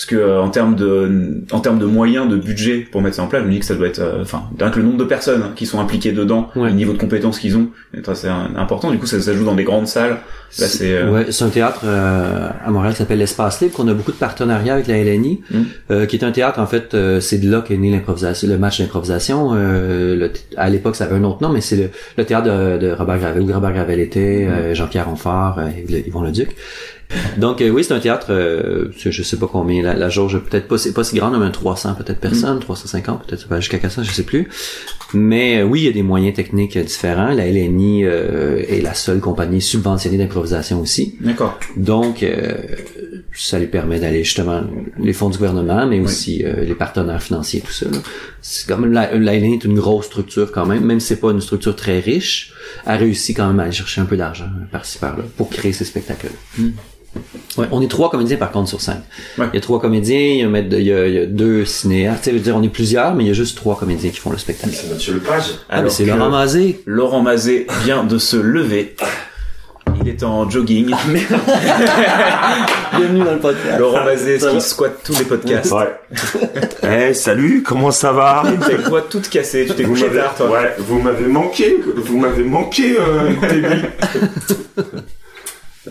parce 0.00 0.06
que 0.06 0.16
euh, 0.16 0.40
en 0.40 0.48
termes 0.48 0.76
de, 0.76 1.42
en 1.52 1.60
termes 1.60 1.78
de 1.78 1.84
moyens, 1.84 2.26
de 2.26 2.36
budget 2.36 2.78
pour 2.90 3.02
mettre 3.02 3.16
ça 3.16 3.22
en 3.22 3.26
place, 3.26 3.42
je 3.42 3.46
me 3.48 3.52
dis 3.52 3.58
que 3.58 3.66
ça 3.66 3.74
doit 3.74 3.86
être, 3.86 3.98
euh, 3.98 4.22
enfin, 4.22 4.44
rien 4.58 4.70
que 4.70 4.78
le 4.78 4.84
nombre 4.86 4.96
de 4.96 5.04
personnes 5.04 5.42
hein, 5.42 5.52
qui 5.54 5.66
sont 5.66 5.78
impliquées 5.78 6.12
dedans, 6.12 6.48
Ouais. 6.56 6.70
le 6.70 6.74
niveau 6.74 6.94
de 6.94 6.98
compétences 6.98 7.38
qu'ils 7.38 7.58
ont, 7.58 7.68
c'est 8.14 8.28
important. 8.28 8.90
Du 8.90 8.96
coup, 8.98 9.04
ça, 9.04 9.20
ça 9.20 9.34
joue 9.34 9.44
dans 9.44 9.54
des 9.54 9.64
grandes 9.64 9.86
salles. 9.86 10.12
Là, 10.58 10.66
c'est, 10.68 10.94
euh, 10.96 11.10
Ouais, 11.12 11.26
c'est 11.30 11.44
un 11.44 11.50
théâtre 11.50 11.82
euh, 11.84 12.48
à 12.64 12.70
Montréal 12.70 12.94
qui 12.94 12.98
s'appelle 13.00 13.18
l'Espace 13.18 13.60
Libre, 13.60 13.74
qu'on 13.74 13.88
a 13.88 13.92
beaucoup 13.92 14.12
de 14.12 14.16
partenariats 14.16 14.72
avec 14.72 14.86
la 14.86 14.96
LNI, 14.96 15.42
Mm. 15.50 15.58
euh, 15.90 16.06
qui 16.06 16.16
est 16.16 16.24
un 16.24 16.32
théâtre, 16.32 16.60
en 16.60 16.66
fait, 16.66 16.94
euh, 16.94 17.20
c'est 17.20 17.36
de 17.38 17.50
là 17.50 17.60
qu'est 17.60 17.76
né 17.76 17.90
l'improvisation, 17.90 18.48
le 18.48 18.56
match 18.56 18.80
d'improvisation. 18.80 19.50
Euh, 19.54 20.28
à 20.56 20.70
l'époque, 20.70 20.96
ça 20.96 21.04
avait 21.04 21.16
un 21.16 21.24
autre 21.24 21.42
nom, 21.42 21.50
mais 21.50 21.60
c'est 21.60 21.76
le, 21.76 21.90
le 22.16 22.24
théâtre 22.24 22.46
de, 22.46 22.78
de 22.78 22.90
Robert 22.92 23.18
Gravel, 23.18 23.42
où 23.42 23.52
Robert 23.52 23.74
Gravel 23.74 24.00
était, 24.00 24.46
Mm. 24.46 24.50
euh, 24.50 24.74
Jean-Pierre 24.74 25.08
euh, 25.10 25.68
Yves- 25.86 26.06
Yvon 26.06 26.22
Leduc. 26.22 26.56
Donc 27.38 27.60
euh, 27.60 27.70
oui, 27.70 27.84
c'est 27.84 27.92
un 27.94 28.00
théâtre, 28.00 28.26
euh, 28.30 28.88
je 28.96 29.22
sais 29.22 29.36
pas 29.36 29.46
combien, 29.50 29.82
la, 29.82 29.94
la 29.94 30.08
jauge 30.08 30.38
peut-être 30.38 30.68
pas, 30.68 30.78
c'est 30.78 30.92
pas 30.92 31.04
si 31.04 31.16
grande, 31.16 31.38
mais 31.38 31.46
un 31.46 31.50
300 31.50 31.94
peut-être 31.94 32.20
personnes, 32.20 32.60
350 32.60 33.26
peut-être 33.26 33.56
jusqu'à 33.56 33.78
400, 33.78 34.02
je 34.04 34.12
sais 34.12 34.22
plus. 34.22 34.48
Mais 35.12 35.58
euh, 35.58 35.64
oui, 35.64 35.80
il 35.80 35.84
y 35.86 35.88
a 35.88 35.92
des 35.92 36.02
moyens 36.04 36.34
techniques 36.36 36.78
différents. 36.78 37.32
La 37.32 37.46
LNI 37.46 38.04
euh, 38.04 38.62
est 38.68 38.80
la 38.80 38.94
seule 38.94 39.18
compagnie 39.20 39.60
subventionnée 39.60 40.18
d'improvisation 40.18 40.80
aussi. 40.80 41.16
D'accord. 41.20 41.58
Donc, 41.76 42.22
euh, 42.22 42.54
ça 43.34 43.58
lui 43.58 43.66
permet 43.66 43.98
d'aller 43.98 44.22
justement 44.22 44.62
les 44.98 45.12
fonds 45.12 45.28
du 45.30 45.38
gouvernement, 45.38 45.86
mais 45.86 45.98
aussi 45.98 46.44
euh, 46.44 46.64
les 46.64 46.74
partenaires 46.74 47.22
financiers, 47.22 47.60
tout 47.60 47.72
ça. 47.72 47.86
là. 47.90 47.98
C'est 48.40 48.68
quand 48.68 48.78
même 48.78 48.92
la, 48.92 49.16
la 49.18 49.36
LNI 49.36 49.54
est 49.54 49.64
une 49.64 49.74
grosse 49.78 50.06
structure 50.06 50.52
quand 50.52 50.66
même, 50.66 50.84
même 50.84 51.00
si 51.00 51.08
c'est 51.08 51.20
pas 51.20 51.30
une 51.32 51.40
structure 51.40 51.74
très 51.74 51.98
riche, 51.98 52.52
a 52.86 52.96
réussi 52.96 53.34
quand 53.34 53.48
même 53.48 53.58
à 53.58 53.64
aller 53.64 53.72
chercher 53.72 54.00
un 54.00 54.06
peu 54.06 54.16
d'argent 54.16 54.48
par-ci 54.70 54.98
par-là 54.98 55.24
pour 55.36 55.50
créer 55.50 55.72
ces 55.72 55.84
spectacles. 55.84 56.30
Ouais, 57.58 57.66
on 57.72 57.82
est 57.82 57.88
trois 57.90 58.10
comédiens 58.10 58.36
par 58.36 58.52
contre 58.52 58.68
sur 58.68 58.80
scène. 58.80 59.02
Ouais. 59.36 59.46
Il 59.52 59.56
y 59.56 59.58
a 59.58 59.60
trois 59.60 59.80
comédiens, 59.80 60.18
il 60.18 60.36
y 60.36 60.42
a, 60.42 60.46
un 60.46 60.48
maître 60.48 60.68
de- 60.68 60.78
il 60.78 60.86
y 60.86 60.92
a, 60.92 61.06
il 61.08 61.14
y 61.14 61.18
a 61.18 61.26
deux 61.26 61.64
cinéastes. 61.64 62.20
Tu 62.22 62.24
sais, 62.26 62.30
je 62.30 62.36
veux 62.36 62.42
dire, 62.44 62.56
on 62.56 62.62
est 62.62 62.68
plusieurs, 62.68 63.14
mais 63.14 63.24
il 63.24 63.26
y 63.26 63.30
a 63.30 63.34
juste 63.34 63.56
trois 63.56 63.76
comédiens 63.76 64.10
qui 64.10 64.18
font 64.18 64.30
le 64.30 64.38
spectacle. 64.38 64.72
C'est 64.74 64.88
Mathieu 64.88 65.14
Lepage. 65.14 65.44
Ah, 65.68 65.82
mais 65.82 65.90
c'est 65.90 66.04
Laurent 66.04 66.30
Mazé. 66.30 66.80
Laurent 66.86 67.22
Mazé 67.22 67.66
vient 67.84 68.04
de 68.04 68.18
se 68.18 68.36
lever. 68.36 68.94
Il 70.02 70.08
est 70.08 70.22
en 70.22 70.48
jogging. 70.48 70.86
Bienvenue 72.96 73.24
dans 73.24 73.32
le 73.34 73.38
podcast. 73.40 73.78
Laurent 73.78 74.04
Mazé, 74.04 74.38
qui 74.38 74.60
squatte 74.60 75.00
tous 75.04 75.18
les 75.18 75.24
podcasts. 75.24 75.72
Ouais. 75.72 75.92
Eh, 77.10 77.12
salut, 77.14 77.62
comment 77.64 77.90
ça 77.90 78.12
va? 78.12 78.44
T'as 78.60 78.68
les 78.68 78.76
voix 78.76 79.02
toutes 79.02 79.28
cassées, 79.28 79.66
tu 79.66 79.74
t'es 79.74 79.82
couché 79.82 80.08
tard, 80.08 80.34
toi. 80.36 80.48
Ouais, 80.50 80.74
vous 80.78 81.00
m'avez 81.00 81.26
manqué, 81.26 81.76
vous 81.96 82.18
m'avez 82.18 82.44
manqué, 82.44 82.96
euh. 82.98 83.30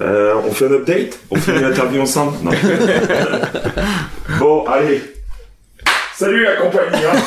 Euh, 0.01 0.33
on 0.47 0.51
fait 0.51 0.65
un 0.67 0.71
update? 0.73 1.19
On 1.29 1.35
fait 1.35 1.57
une 1.57 1.65
interview 1.65 2.01
ensemble? 2.01 2.37
Non. 2.43 2.51
bon, 4.39 4.65
allez. 4.65 5.01
Salut 6.15 6.43
la 6.43 6.55
compagnie 6.57 7.05
hein. 7.05 7.17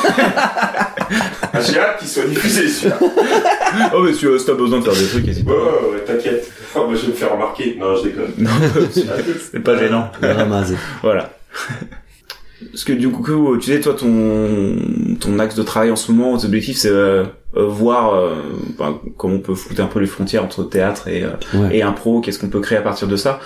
Ah, 1.51 1.59
J'ai 1.61 1.79
hâte 1.79 1.97
qu'il 1.99 2.07
soit 2.07 2.25
diffusé 2.25 2.67
celui-là. 2.67 2.97
Oh, 3.95 4.01
mais 4.03 4.13
si 4.13 4.25
euh, 4.27 4.37
si 4.37 4.45
t'as 4.45 4.53
besoin 4.53 4.79
de 4.79 4.83
faire 4.83 4.93
des 4.93 5.07
trucs, 5.07 5.25
n'hésite 5.25 5.47
Ouais, 5.47 5.55
pas. 5.55 5.61
ouais, 5.61 5.93
ouais, 5.93 5.99
t'inquiète. 6.05 6.51
Ah, 6.75 6.79
moi, 6.79 6.93
je 6.95 7.01
vais 7.01 7.07
me 7.07 7.13
faire 7.13 7.31
remarquer. 7.31 7.75
Non, 7.79 7.95
je 7.97 8.03
déconne. 8.03 8.33
Non, 8.37 8.51
c'est 9.51 9.59
pas 9.59 9.77
gênant. 9.77 10.11
Voilà. 11.01 11.31
Parce 12.71 12.83
que 12.83 12.93
du 12.93 13.09
coup, 13.09 13.57
tu 13.57 13.71
sais, 13.71 13.79
toi, 13.81 13.93
ton, 13.93 14.75
ton 15.19 15.39
axe 15.39 15.55
de 15.55 15.63
travail 15.63 15.91
en 15.91 15.95
ce 15.95 16.11
moment, 16.11 16.37
tes 16.37 16.45
objectifs, 16.45 16.77
c'est 16.77 16.89
euh, 16.89 17.23
euh, 17.55 17.65
voir 17.67 18.13
euh, 18.15 18.35
ben, 18.77 18.99
comment 19.17 19.35
on 19.35 19.39
peut 19.39 19.55
foutre 19.55 19.81
un 19.81 19.85
peu 19.87 19.99
les 19.99 20.07
frontières 20.07 20.43
entre 20.43 20.63
théâtre 20.63 21.07
et, 21.07 21.23
euh, 21.23 21.29
Ouais. 21.53 21.77
et 21.77 21.81
impro, 21.83 22.21
qu'est-ce 22.21 22.39
qu'on 22.39 22.49
peut 22.49 22.59
créer 22.61 22.77
à 22.77 22.81
partir 22.81 23.07
de 23.07 23.15
ça. 23.15 23.39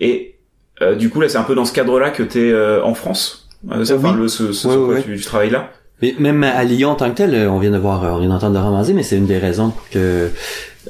Et 0.00 0.36
euh, 0.82 0.94
du 0.94 1.08
coup, 1.10 1.20
là, 1.20 1.28
c'est 1.28 1.38
un 1.38 1.42
peu 1.44 1.54
dans 1.54 1.64
ce 1.64 1.72
cadre-là 1.72 2.10
que 2.10 2.22
t'es 2.22 2.50
euh, 2.50 2.82
en 2.84 2.94
France. 2.94 3.48
Euh, 3.72 3.84
ça, 3.84 3.96
Oui. 3.96 4.10
le, 4.16 4.28
ce, 4.28 4.52
ce, 4.52 4.66
Ouais, 4.68 4.72
sur 4.74 4.84
quoi 4.86 4.94
ouais. 4.94 5.02
tu, 5.02 5.16
tu 5.16 5.24
travailles 5.24 5.50
là. 5.50 5.70
Mais 6.02 6.14
même 6.18 6.42
à 6.42 6.64
Lyon 6.64 6.90
en 6.90 6.94
tant 6.96 7.08
que 7.10 7.14
tel, 7.16 7.48
on 7.48 7.58
vient 7.58 7.70
de 7.70 7.78
voir, 7.78 8.02
on 8.14 8.18
vient 8.18 8.28
d'entendre 8.28 8.54
Laurent 8.54 8.72
Mazé, 8.72 8.92
mais 8.92 9.02
c'est 9.04 9.16
une 9.16 9.26
des 9.26 9.38
raisons 9.38 9.70
pour 9.70 9.88
que 9.90 10.28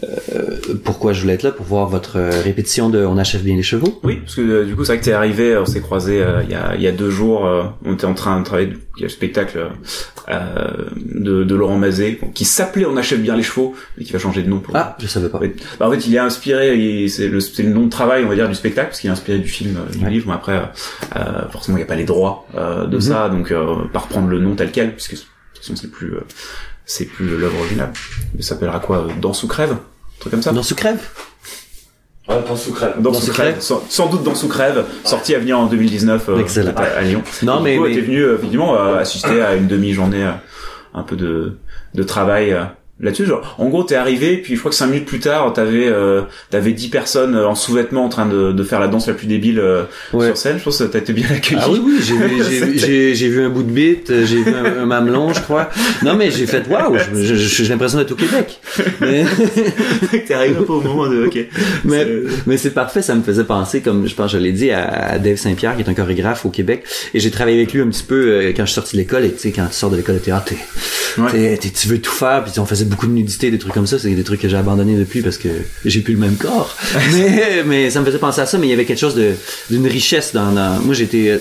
euh, 0.02 0.74
pourquoi 0.84 1.12
je 1.12 1.20
voulais 1.22 1.34
être 1.34 1.42
là 1.44 1.52
pour 1.52 1.64
voir 1.66 1.88
votre 1.88 2.16
euh, 2.18 2.30
répétition 2.42 2.88
de 2.90 2.98
On 3.04 3.16
achève 3.18 3.42
bien 3.42 3.54
les 3.56 3.62
chevaux? 3.62 4.00
Oui, 4.02 4.16
parce 4.16 4.34
que 4.34 4.40
euh, 4.40 4.64
du 4.64 4.74
coup, 4.74 4.84
c'est 4.84 4.92
vrai 4.92 4.98
que 5.00 5.04
t'es 5.04 5.12
arrivé, 5.12 5.56
on 5.56 5.66
s'est 5.66 5.80
croisé 5.80 6.20
euh, 6.22 6.42
il 6.42 6.50
y, 6.50 6.54
a, 6.54 6.74
il 6.74 6.82
y 6.82 6.86
a 6.88 6.92
deux 6.92 7.10
jours, 7.10 7.48
on 7.84 7.94
était 7.94 8.04
en 8.06 8.14
train 8.14 8.38
de 8.40 8.44
travailler, 8.44 8.70
il 8.96 9.00
y 9.00 9.04
a 9.04 9.06
le 9.06 9.08
spectacle 9.10 9.68
de, 10.28 11.44
de 11.44 11.54
Laurent 11.54 11.78
Mazé, 11.78 12.18
qui 12.34 12.44
s'appelait 12.44 12.86
On 12.86 12.96
achève 12.96 13.20
bien 13.20 13.36
les 13.36 13.42
chevaux, 13.42 13.74
mais 13.96 14.04
qui 14.04 14.12
va 14.12 14.18
changer 14.18 14.42
de 14.42 14.48
nom 14.48 14.58
pour... 14.60 14.74
Ah, 14.76 14.96
je 15.00 15.06
savais 15.06 15.28
pas. 15.28 15.40
Bah, 15.78 15.88
en 15.88 15.90
fait, 15.92 16.06
il 16.06 16.14
est 16.14 16.18
inspiré, 16.18 17.06
c'est 17.08 17.28
le, 17.28 17.68
nom 17.70 17.84
de 17.84 17.90
travail, 17.90 18.24
on 18.24 18.28
va 18.28 18.34
dire, 18.34 18.48
du 18.48 18.54
spectacle, 18.54 18.88
parce 18.88 19.00
qu'il 19.00 19.08
est 19.10 19.12
inspiré 19.12 19.38
du 19.38 19.48
film, 19.48 19.78
du 19.92 20.04
Ouais. 20.04 20.10
livre, 20.10 20.26
mais 20.28 20.34
après, 20.34 20.60
forcément, 21.50 21.76
il 21.76 21.80
n'y 21.80 21.84
a 21.84 21.86
pas 21.88 21.96
les 21.96 22.04
droits 22.04 22.46
de 22.54 22.94
Mhm. 22.96 23.00
ça, 23.00 23.28
donc 23.28 23.52
pas 23.92 23.98
reprendre 23.98 24.28
le 24.28 24.38
nom 24.38 24.54
tel 24.54 24.70
quel, 24.72 24.92
puisque 24.94 25.12
de 25.14 25.18
toute 25.18 25.28
façon, 25.62 25.76
c'est 25.76 25.90
plus, 25.90 26.14
c'est 26.86 27.06
plus 27.06 27.36
l'œuvre 27.38 27.58
originale. 27.60 27.92
Il 28.36 28.44
s'appellera 28.44 28.80
quoi 28.80 28.98
euh, 28.98 29.08
Danse 29.20 29.42
ou 29.42 29.48
crève? 29.48 29.72
Un 29.72 29.76
truc 30.20 30.30
comme 30.32 30.42
ça? 30.42 30.52
Dans 30.52 30.62
sous 30.62 30.74
crève? 30.74 30.98
Ah, 32.26 32.36
t'en 32.36 32.56
soucrève. 32.56 32.94
Dans 33.00 33.10
Dans 33.10 33.20
sous 33.20 33.26
sous 33.26 33.32
crève, 33.32 33.50
crève. 33.52 33.62
sans, 33.62 33.82
sans 33.90 34.06
doute 34.08 34.22
dans 34.22 34.34
sous 34.34 34.48
crève, 34.48 34.84
sorti 35.04 35.34
à 35.34 35.38
venir 35.38 35.58
en 35.58 35.66
2019 35.66 36.28
euh, 36.30 36.38
Excellent. 36.38 36.72
à, 36.74 36.82
à 36.84 37.02
Lyon. 37.02 37.22
Non, 37.42 37.60
mais- 37.60 37.74
du 37.74 37.78
coup, 37.80 37.86
mais- 37.86 37.94
t'es 37.94 38.00
venu 38.00 38.20
euh, 38.22 38.36
effectivement 38.38 38.76
euh, 38.80 38.96
assister 38.98 39.42
à 39.42 39.54
une 39.56 39.66
demi-journée, 39.66 40.24
euh, 40.24 40.30
un 40.94 41.02
peu 41.02 41.16
de, 41.16 41.58
de 41.92 42.02
travail 42.02 42.52
euh, 42.52 42.64
là-dessus. 43.00 43.26
Genre, 43.26 43.54
en 43.58 43.68
gros, 43.68 43.82
t'es 43.84 43.94
arrivé, 43.96 44.36
puis 44.38 44.54
je 44.54 44.58
crois 44.60 44.70
que 44.70 44.76
cinq 44.76 44.86
minutes 44.88 45.06
plus 45.06 45.18
tard, 45.20 45.52
t'avais 45.52 45.86
euh, 45.88 46.22
t'avais 46.50 46.72
dix 46.72 46.88
personnes 46.88 47.34
euh, 47.34 47.46
en 47.48 47.54
sous-vêtements 47.54 48.04
en 48.04 48.08
train 48.08 48.26
de, 48.26 48.52
de 48.52 48.62
faire 48.62 48.80
la 48.80 48.88
danse 48.88 49.06
la 49.08 49.14
plus 49.14 49.26
débile 49.26 49.58
euh, 49.58 49.82
Ouais. 50.12 50.26
sur 50.28 50.36
scène. 50.36 50.58
Je 50.58 50.64
pense 50.64 50.78
que 50.78 50.84
t'as 50.84 50.98
été 51.00 51.12
bien 51.12 51.26
accueilli. 51.30 51.60
Ah 51.62 51.68
oui, 51.70 51.80
oui, 51.84 51.96
j'ai 52.02 52.14
vu, 52.16 52.42
j'ai, 52.50 52.60
vu- 52.64 52.78
j'ai, 52.78 53.14
j'ai 53.14 53.28
vu 53.28 53.42
un 53.42 53.48
bout 53.50 53.62
de 53.62 53.70
bite, 53.70 54.10
euh, 54.10 54.24
j'ai 54.24 54.42
vu 54.42 54.52
un, 54.54 54.82
un 54.82 54.86
mamelon, 54.86 55.32
je 55.32 55.40
crois. 55.40 55.68
Non, 56.02 56.14
mais 56.16 56.30
j'ai 56.30 56.46
fait, 56.46 56.66
waouh, 56.68 56.96
j'ai 57.14 57.64
l'impression 57.68 57.98
d'être 57.98 58.12
au 58.12 58.16
Québec. 58.16 58.58
Mais, 59.00 59.24
t'es 60.26 60.34
arrivé 60.34 60.54
peu 60.66 60.72
au 60.72 60.80
moment 60.80 61.08
de. 61.08 61.26
Ok. 61.26 61.38
mais, 61.84 62.04
C'est- 62.04 62.22
mais 62.46 62.56
c'est 62.56 62.70
parfait, 62.74 63.02
ça 63.02 63.14
me 63.14 63.22
faisait 63.22 63.44
penser, 63.44 63.80
comme 63.80 64.06
je 64.06 64.14
pense, 64.14 64.30
je 64.32 64.38
l'ai 64.38 64.52
dit, 64.52 64.70
à, 64.70 64.84
à 64.88 65.18
Dave 65.18 65.36
Saint-Pierre, 65.36 65.76
qui 65.76 65.82
est 65.82 65.88
un 65.88 65.94
chorégraphe 65.94 66.44
au 66.46 66.50
Québec. 66.50 66.84
Et 67.12 67.20
j'ai 67.20 67.30
travaillé 67.30 67.56
avec 67.58 67.72
lui 67.72 67.80
un 67.80 67.88
petit 67.88 68.02
peu 68.04 68.14
euh, 68.14 68.48
quand 68.56 68.62
je 68.64 68.70
suis 68.70 68.74
sorti 68.74 68.96
de 68.96 69.00
l'école. 69.02 69.24
Et 69.24 69.32
tu 69.32 69.38
sais, 69.38 69.50
quand 69.52 69.66
tu 69.66 69.74
sors 69.74 69.90
de 69.90 69.96
l'école 69.96 70.16
de 70.16 70.20
théâtre, 70.20 70.46
t'es, 70.46 71.20
Ouais. 71.20 71.30
t'es- 71.30 71.56
t'es- 71.58 71.70
tu 71.70 71.88
veux 71.88 71.98
tout 72.00 72.10
faire. 72.12 72.42
Puis 72.44 72.58
on 72.58 72.66
faisait 72.66 72.83
beaucoup 72.84 73.06
de 73.06 73.12
nudité, 73.12 73.50
des 73.50 73.58
trucs 73.58 73.72
comme 73.72 73.86
ça. 73.86 73.98
C'est 73.98 74.14
des 74.14 74.24
trucs 74.24 74.40
que 74.40 74.48
j'ai 74.48 74.56
abandonnés 74.56 74.96
depuis 74.96 75.22
parce 75.22 75.38
que 75.38 75.48
j'ai 75.84 76.00
plus 76.00 76.14
le 76.14 76.20
même 76.20 76.36
corps. 76.36 76.76
mais, 77.12 77.62
mais 77.66 77.90
ça 77.90 78.00
me 78.00 78.04
faisait 78.06 78.18
penser 78.18 78.40
à 78.40 78.46
ça. 78.46 78.58
Mais 78.58 78.66
il 78.66 78.70
y 78.70 78.74
avait 78.74 78.84
quelque 78.84 78.98
chose 79.00 79.20
d'une 79.70 79.86
richesse 79.86 80.32
dans, 80.32 80.52
dans... 80.52 80.80
Moi, 80.80 80.94
j'étais 80.94 81.28
euh, 81.30 81.38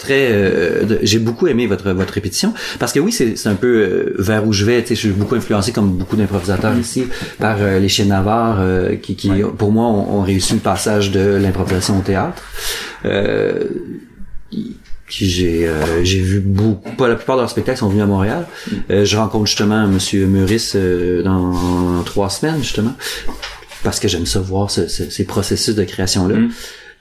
très 0.00 0.32
euh, 0.32 0.98
j'ai 1.02 1.18
beaucoup 1.18 1.46
aimé 1.46 1.66
votre 1.66 1.90
votre 1.92 2.14
répétition 2.14 2.54
parce 2.78 2.92
que 2.92 2.98
oui 3.00 3.12
c'est 3.12 3.46
un 3.46 3.54
peu 3.54 3.66
euh, 3.66 4.14
vers 4.18 4.46
où 4.46 4.52
je 4.52 4.64
vais 4.64 4.80
tu 4.80 4.88
sais 4.88 4.94
je 4.94 5.00
suis 5.00 5.10
beaucoup 5.10 5.34
influencé 5.34 5.72
comme 5.72 5.90
beaucoup 5.92 6.16
d'improvisateurs 6.16 6.76
ici 6.78 7.04
par 7.38 7.58
euh, 7.60 7.78
les 7.78 7.88
chiens 7.88 8.06
Navarre 8.06 8.64
qui 9.02 9.14
qui 9.14 9.30
Ouais. 9.30 9.42
pour 9.42 9.70
moi 9.70 9.84
ont, 9.84 10.20
ont 10.20 10.22
réussi 10.22 10.54
le 10.54 10.60
passage 10.60 11.10
de 11.10 11.20
l'improvisation 11.36 11.98
au 11.98 12.02
théâtre 12.02 12.42
j'ai 15.10 15.66
euh, 15.68 16.04
j'ai 16.04 16.20
vu 16.20 16.40
beaucoup 16.40 16.90
pas 16.92 17.08
la 17.08 17.16
plupart 17.16 17.36
de 17.36 17.42
leurs 17.42 17.50
spectacles 17.50 17.78
sont 17.78 17.88
venus 17.88 18.02
à 18.04 18.06
Montréal. 18.06 18.46
Euh, 18.90 19.04
je 19.04 19.16
rencontre 19.16 19.46
justement 19.46 19.86
monsieur 19.86 20.26
Meurice 20.26 20.72
euh, 20.76 21.22
dans 21.22 22.02
trois 22.04 22.30
semaines 22.30 22.58
justement 22.62 22.94
parce 23.82 23.98
que 24.00 24.08
j'aime 24.08 24.26
ça 24.26 24.40
voir 24.40 24.70
ce- 24.70 24.88
ce- 24.88 25.08
ces 25.10 25.24
processus 25.24 25.74
de 25.74 25.84
création 25.84 26.28
là 26.28 26.36
Mm. 26.36 26.50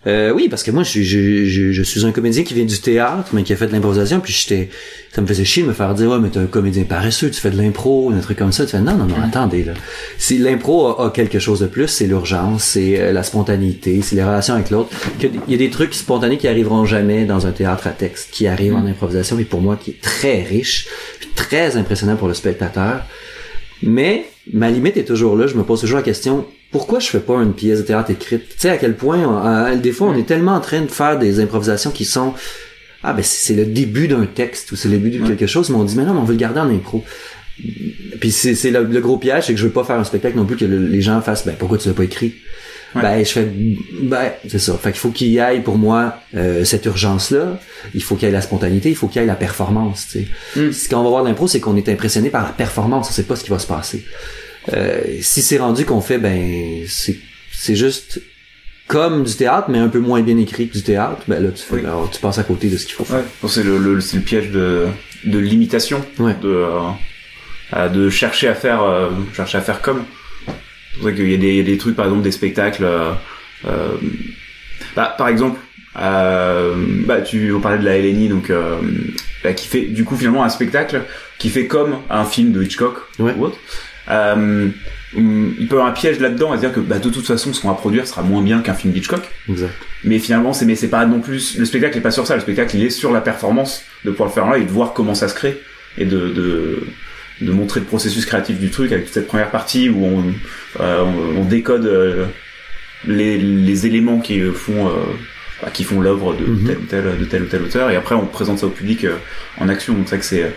Euh, 0.07 0.31
oui, 0.31 0.47
parce 0.49 0.63
que 0.63 0.71
moi, 0.71 0.83
je, 0.83 0.89
suis- 0.89 1.03
je, 1.03 1.43
je, 1.45 1.71
je 1.73 1.83
suis 1.83 2.05
un 2.05 2.11
comédien 2.13 2.43
qui 2.43 2.53
vient 2.53 2.63
du 2.63 2.79
théâtre, 2.79 3.31
mais 3.33 3.43
qui 3.43 3.51
a 3.51 3.57
fait 3.57 3.67
de 3.67 3.73
l'improvisation, 3.73 4.21
puis 4.21 4.31
j'étais, 4.31 4.69
ça 5.13 5.21
me 5.21 5.27
faisait 5.27 5.43
chier 5.43 5.61
de 5.63 5.67
me 5.67 5.73
faire 5.73 5.93
dire, 5.93 6.09
ouais, 6.09 6.19
mais 6.19 6.29
t'es 6.29 6.39
un 6.39 6.45
comédien 6.45 6.83
paresseux, 6.85 7.29
tu 7.29 7.41
fais 7.41 7.49
de 7.51 7.57
l'impro, 7.57 8.09
un 8.11 8.19
truc 8.21 8.37
comme 8.37 8.53
ça. 8.53 8.63
Tu 8.63 8.71
fais, 8.71 8.79
non, 8.79 8.95
non, 8.95 9.03
non, 9.05 9.15
attendez, 9.21 9.63
là. 9.65 9.73
Si 10.17 10.37
l'impro 10.37 10.87
a, 10.87 11.07
a 11.07 11.09
quelque 11.09 11.39
chose 11.39 11.59
de 11.59 11.67
plus, 11.67 11.87
c'est 11.89 12.07
l'urgence, 12.07 12.63
c'est 12.63 12.97
euh, 12.97 13.11
la 13.11 13.23
spontanéité, 13.23 14.01
c'est 14.01 14.15
les 14.15 14.23
relations 14.23 14.53
avec 14.53 14.69
l'autre. 14.69 14.89
Il 15.21 15.31
y 15.51 15.53
a 15.53 15.57
des 15.57 15.69
trucs 15.69 15.93
spontanés 15.93 16.37
qui 16.37 16.47
arriveront 16.47 16.85
jamais 16.85 17.25
dans 17.25 17.45
un 17.45 17.51
théâtre 17.51 17.87
à 17.87 17.91
texte, 17.91 18.29
qui 18.31 18.47
arrivent 18.47 18.75
en 18.75 18.85
improvisation, 18.85 19.37
et 19.37 19.43
pour 19.43 19.59
moi, 19.61 19.75
qui 19.75 19.91
est 19.91 20.01
très 20.01 20.43
riche, 20.43 20.87
puis 21.19 21.29
très 21.35 21.75
impressionnant 21.75 22.15
pour 22.15 22.29
le 22.29 22.33
spectateur. 22.33 23.01
Mais 23.83 24.27
ma 24.53 24.69
limite 24.69 24.95
est 24.95 25.03
toujours 25.05 25.35
là. 25.35 25.45
Je 25.47 25.55
me 25.55 25.63
pose 25.63 25.81
toujours 25.81 25.97
la 25.97 26.03
question 26.03 26.45
pourquoi 26.71 26.99
je 26.99 27.07
fais 27.07 27.19
pas 27.19 27.35
une 27.41 27.53
pièce 27.53 27.79
de 27.79 27.83
théâtre 27.83 28.11
écrite? 28.11 28.47
Tu 28.49 28.55
sais 28.59 28.69
à 28.69 28.77
quel 28.77 28.95
point 28.95 29.45
euh, 29.71 29.75
des 29.77 29.91
fois 29.91 30.07
on 30.09 30.15
est 30.15 30.27
tellement 30.27 30.53
en 30.55 30.59
train 30.61 30.81
de 30.81 30.87
faire 30.91 31.17
des 31.17 31.39
improvisations 31.39 31.91
qui 31.91 32.05
sont 32.05 32.33
ah 33.03 33.13
ben 33.13 33.23
c'est 33.23 33.53
le 33.55 33.65
début 33.65 34.07
d'un 34.07 34.25
texte 34.25 34.71
ou 34.71 34.75
c'est 34.75 34.89
le 34.89 34.97
début 34.97 35.17
de 35.19 35.25
quelque 35.25 35.47
chose, 35.47 35.69
mais 35.69 35.77
on 35.77 35.83
dit 35.85 35.95
mais 35.95 36.03
non, 36.03 36.13
mais 36.13 36.19
on 36.19 36.25
veut 36.25 36.33
le 36.33 36.39
garder 36.39 36.59
en 36.59 36.69
impro. 36.69 37.03
Puis 38.19 38.31
c'est 38.31 38.71
le, 38.71 38.83
le 38.83 38.99
gros 39.01 39.17
piège, 39.17 39.45
c'est 39.45 39.53
que 39.53 39.59
je 39.59 39.65
veux 39.65 39.71
pas 39.71 39.83
faire 39.83 39.97
un 39.97 40.03
spectacle 40.03 40.37
non 40.37 40.45
plus 40.45 40.57
que 40.57 40.65
le- 40.65 40.85
les 40.87 41.01
gens 41.01 41.21
fassent 41.21 41.45
ben 41.45 41.55
pourquoi 41.57 41.77
tu 41.77 41.87
l'as 41.87 41.93
pas 41.93 42.03
écrit? 42.03 42.35
Ben 42.95 43.23
je 43.23 43.29
fais 43.31 43.47
ben 44.01 44.31
c'est 44.47 44.57
ça. 44.59 44.73
Fait 44.81 44.91
qu'il 44.91 44.99
faut 44.99 45.11
qu'il 45.11 45.27
y 45.29 45.39
aille 45.39 45.61
pour 45.61 45.77
moi 45.77 46.15
euh, 46.35 46.63
cette 46.63 46.85
urgence 46.85 47.29
là. 47.31 47.59
Il 47.93 48.01
faut 48.03 48.15
qu'il 48.15 48.27
y 48.27 48.29
ait 48.29 48.33
la 48.33 48.41
spontanéité, 48.41 48.89
il 48.89 48.95
faut 48.95 49.07
qu'il 49.07 49.21
y 49.21 49.23
ait 49.23 49.27
la 49.27 49.35
performance. 49.35 50.07
Tu 50.11 50.25
sais. 50.55 50.59
Mm. 50.59 50.71
Ce 50.73 50.89
qu'on 50.89 51.03
va 51.03 51.09
voir 51.09 51.23
de 51.23 51.29
l'impro, 51.29 51.47
c'est 51.47 51.59
qu'on 51.59 51.75
est 51.75 51.87
impressionné 51.87 52.29
par 52.29 52.43
la 52.43 52.49
performance. 52.49 53.07
On 53.09 53.13
sait 53.13 53.23
pas 53.23 53.35
ce 53.35 53.43
qui 53.43 53.49
va 53.51 53.59
se 53.59 53.67
passer. 53.67 54.03
Euh, 54.73 55.01
si 55.21 55.41
c'est 55.41 55.57
rendu 55.57 55.85
qu'on 55.85 56.01
fait, 56.01 56.17
ben 56.17 56.83
c'est 56.87 57.17
c'est 57.51 57.75
juste 57.75 58.21
comme 58.87 59.23
du 59.23 59.33
théâtre, 59.35 59.67
mais 59.69 59.77
un 59.79 59.87
peu 59.87 59.99
moins 59.99 60.21
bien 60.21 60.37
écrit 60.37 60.67
que 60.67 60.73
du 60.73 60.83
théâtre. 60.83 61.21
Ben 61.27 61.41
là 61.43 61.49
tu 61.51 61.63
fais, 61.63 61.75
Oui. 61.75 61.81
ben, 61.83 61.95
tu 62.11 62.19
passes 62.19 62.37
à 62.39 62.43
côté 62.43 62.67
de 62.69 62.77
ce 62.77 62.85
qu'il 62.85 62.95
faut 62.95 63.05
faire. 63.05 63.19
Ouais, 63.41 63.49
c'est 63.49 63.63
le, 63.63 63.77
le- 63.77 64.01
c'est 64.01 64.17
le 64.17 64.23
piège 64.23 64.49
de, 64.51 64.87
de 65.25 65.39
l'imitation, 65.39 66.03
Ouais. 66.19 66.35
de, 66.41 66.65
euh, 67.75 67.89
de 67.89 68.09
chercher 68.09 68.47
à 68.47 68.55
faire, 68.55 68.83
euh, 68.83 69.09
chercher 69.33 69.57
à 69.57 69.61
faire 69.61 69.81
comme. 69.81 70.03
C'est 70.45 70.99
pour 70.99 71.09
ça 71.09 71.15
qu'il 71.15 71.29
y 71.29 71.33
a 71.33 71.37
des, 71.37 71.49
il 71.49 71.55
y 71.57 71.59
a 71.61 71.63
des 71.63 71.77
trucs, 71.77 71.95
par 71.95 72.05
exemple, 72.05 72.23
des 72.23 72.31
spectacles. 72.31 72.83
euh, 72.83 73.11
euh, 73.65 73.89
bah, 74.95 75.13
par 75.17 75.27
exemple, 75.29 75.59
euh, 76.01 76.73
bah, 77.05 77.21
tu 77.21 77.51
on 77.53 77.59
parlais 77.59 77.77
de 77.79 77.85
la 77.85 77.97
Hélénie, 77.97 78.27
donc 78.29 78.49
euh, 78.49 78.77
bah, 79.43 79.53
qui 79.53 79.67
fait 79.67 79.81
du 79.81 80.03
coup 80.03 80.15
finalement 80.15 80.43
un 80.43 80.49
spectacle 80.49 81.01
qui 81.37 81.49
fait 81.49 81.67
comme 81.67 81.97
un 82.09 82.25
film 82.25 82.51
de 82.51 82.63
Hitchcock 82.63 82.97
Ouais. 83.19 83.33
ou 83.37 83.45
autre. 83.45 83.57
Euh, 84.11 84.69
hum, 85.15 85.53
il 85.59 85.67
peut 85.67 85.75
y 85.75 85.79
avoir 85.79 85.87
un 85.87 85.91
piège 85.93 86.19
là-dedans 86.19 86.51
à 86.51 86.57
dire 86.57 86.73
que 86.73 86.79
bah, 86.79 86.99
de 86.99 87.09
toute 87.09 87.25
façon, 87.27 87.53
ce 87.53 87.61
qu'on 87.61 87.67
va 87.69 87.75
produire 87.75 88.07
sera 88.07 88.21
moins 88.23 88.41
bien 88.41 88.61
qu'un 88.61 88.73
film 88.73 88.91
d'Hitchcock. 88.93 89.21
Exact. 89.49 89.73
Mais 90.03 90.19
finalement, 90.19 90.53
c'est 90.53 90.65
mais 90.65 90.75
c'est 90.75 90.87
pas 90.89 91.05
non 91.05 91.19
plus 91.19 91.57
le 91.57 91.65
spectacle 91.65 91.97
est 91.97 92.01
pas 92.01 92.11
sur 92.11 92.25
ça. 92.25 92.35
Le 92.35 92.41
spectacle 92.41 92.75
il 92.77 92.83
est 92.85 92.89
sur 92.89 93.11
la 93.11 93.21
performance 93.21 93.83
de 94.05 94.11
pouvoir 94.11 94.29
le 94.29 94.33
faire 94.33 94.49
là 94.49 94.57
et 94.57 94.63
de 94.63 94.71
voir 94.71 94.93
comment 94.93 95.15
ça 95.15 95.27
se 95.27 95.35
crée 95.35 95.57
et 95.97 96.05
de 96.05 96.29
de, 96.29 96.83
de 97.41 97.51
montrer 97.51 97.79
le 97.81 97.85
processus 97.85 98.25
créatif 98.25 98.59
du 98.59 98.69
truc 98.69 98.91
avec 98.91 99.05
toute 99.05 99.13
cette 99.13 99.27
première 99.27 99.49
partie 99.51 99.89
où 99.89 100.05
on 100.05 100.23
euh, 100.81 101.03
on, 101.03 101.41
on 101.41 101.45
décode 101.45 101.85
euh, 101.85 102.25
les, 103.07 103.37
les 103.37 103.85
éléments 103.85 104.19
qui 104.19 104.39
font 104.53 104.87
euh, 104.87 104.91
bah, 105.61 105.69
qui 105.73 105.83
font 105.83 105.99
l'œuvre 106.01 106.33
de 106.33 106.45
Mhm. 106.45 106.65
tel 106.67 106.77
ou 106.77 106.85
tel 106.85 107.19
de 107.19 107.25
tel 107.25 107.41
ou 107.43 107.45
tel 107.45 107.61
auteur 107.63 107.89
et 107.91 107.95
après 107.95 108.15
on 108.15 108.25
présente 108.25 108.59
ça 108.59 108.65
au 108.67 108.69
public 108.69 109.03
euh, 109.05 109.15
en 109.59 109.67
action. 109.69 109.93
Donc 109.93 110.03
c'est 110.05 110.15
vrai 110.15 110.19
que 110.19 110.25
c'est 110.25 110.55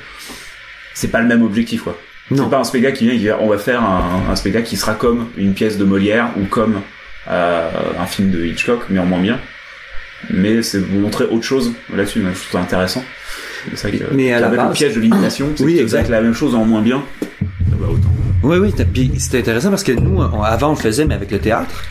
c'est 0.94 1.08
pas 1.10 1.20
le 1.20 1.26
même 1.28 1.42
objectif 1.42 1.82
quoi. 1.82 1.98
C'est 2.36 2.50
pas 2.50 2.58
un 2.58 2.64
spectacle 2.64 2.96
qui 2.98 3.04
vient 3.04 3.14
et 3.14 3.16
qui 3.18 3.22
dit 3.24 3.30
on 3.40 3.48
va 3.48 3.58
faire 3.58 3.82
un, 3.82 4.30
un 4.30 4.36
spectacle 4.36 4.66
qui 4.66 4.76
sera 4.76 4.94
comme 4.94 5.26
une 5.36 5.54
pièce 5.54 5.78
de 5.78 5.84
Molière 5.84 6.28
ou 6.40 6.44
comme 6.46 6.80
euh, 7.30 7.70
un 8.00 8.06
film 8.06 8.30
de 8.30 8.44
Hitchcock, 8.44 8.80
mais 8.90 8.98
en 8.98 9.06
moins 9.06 9.20
bien. 9.20 9.38
Mais 10.30 10.62
c'est 10.62 10.78
vous 10.78 11.00
montrer 11.00 11.24
autre 11.24 11.44
chose 11.44 11.72
là-dessus, 11.94 12.20
je 12.20 12.24
trouve 12.40 12.52
ça 12.52 12.60
intéressant. 12.60 13.02
C'est 13.74 13.88
vrai 13.88 13.98
que 13.98 14.04
Mais 14.14 14.32
à 14.32 14.40
la 14.40 14.46
avec 14.48 14.58
le 14.60 14.66
base- 14.66 14.76
piège 14.76 14.94
de 14.94 15.00
l'imitation, 15.00 15.48
c'est 15.56 15.64
Oui, 15.64 15.78
exact. 15.78 16.08
la 16.08 16.20
même 16.20 16.34
chose 16.34 16.54
en 16.54 16.64
moins 16.64 16.82
bien. 16.82 17.02
Ça 17.30 17.76
va 17.80 17.88
autant. 17.88 18.08
Oui, 18.42 18.56
oui. 18.58 18.72
Puis 18.92 19.12
c'était 19.18 19.38
intéressant 19.38 19.70
parce 19.70 19.84
que 19.84 19.92
nous, 19.92 20.20
on- 20.20 20.42
avant, 20.42 20.68
on 20.68 20.74
le 20.74 20.76
faisait, 20.76 21.04
mais 21.04 21.14
avec 21.14 21.30
le 21.30 21.38
théâtre, 21.38 21.82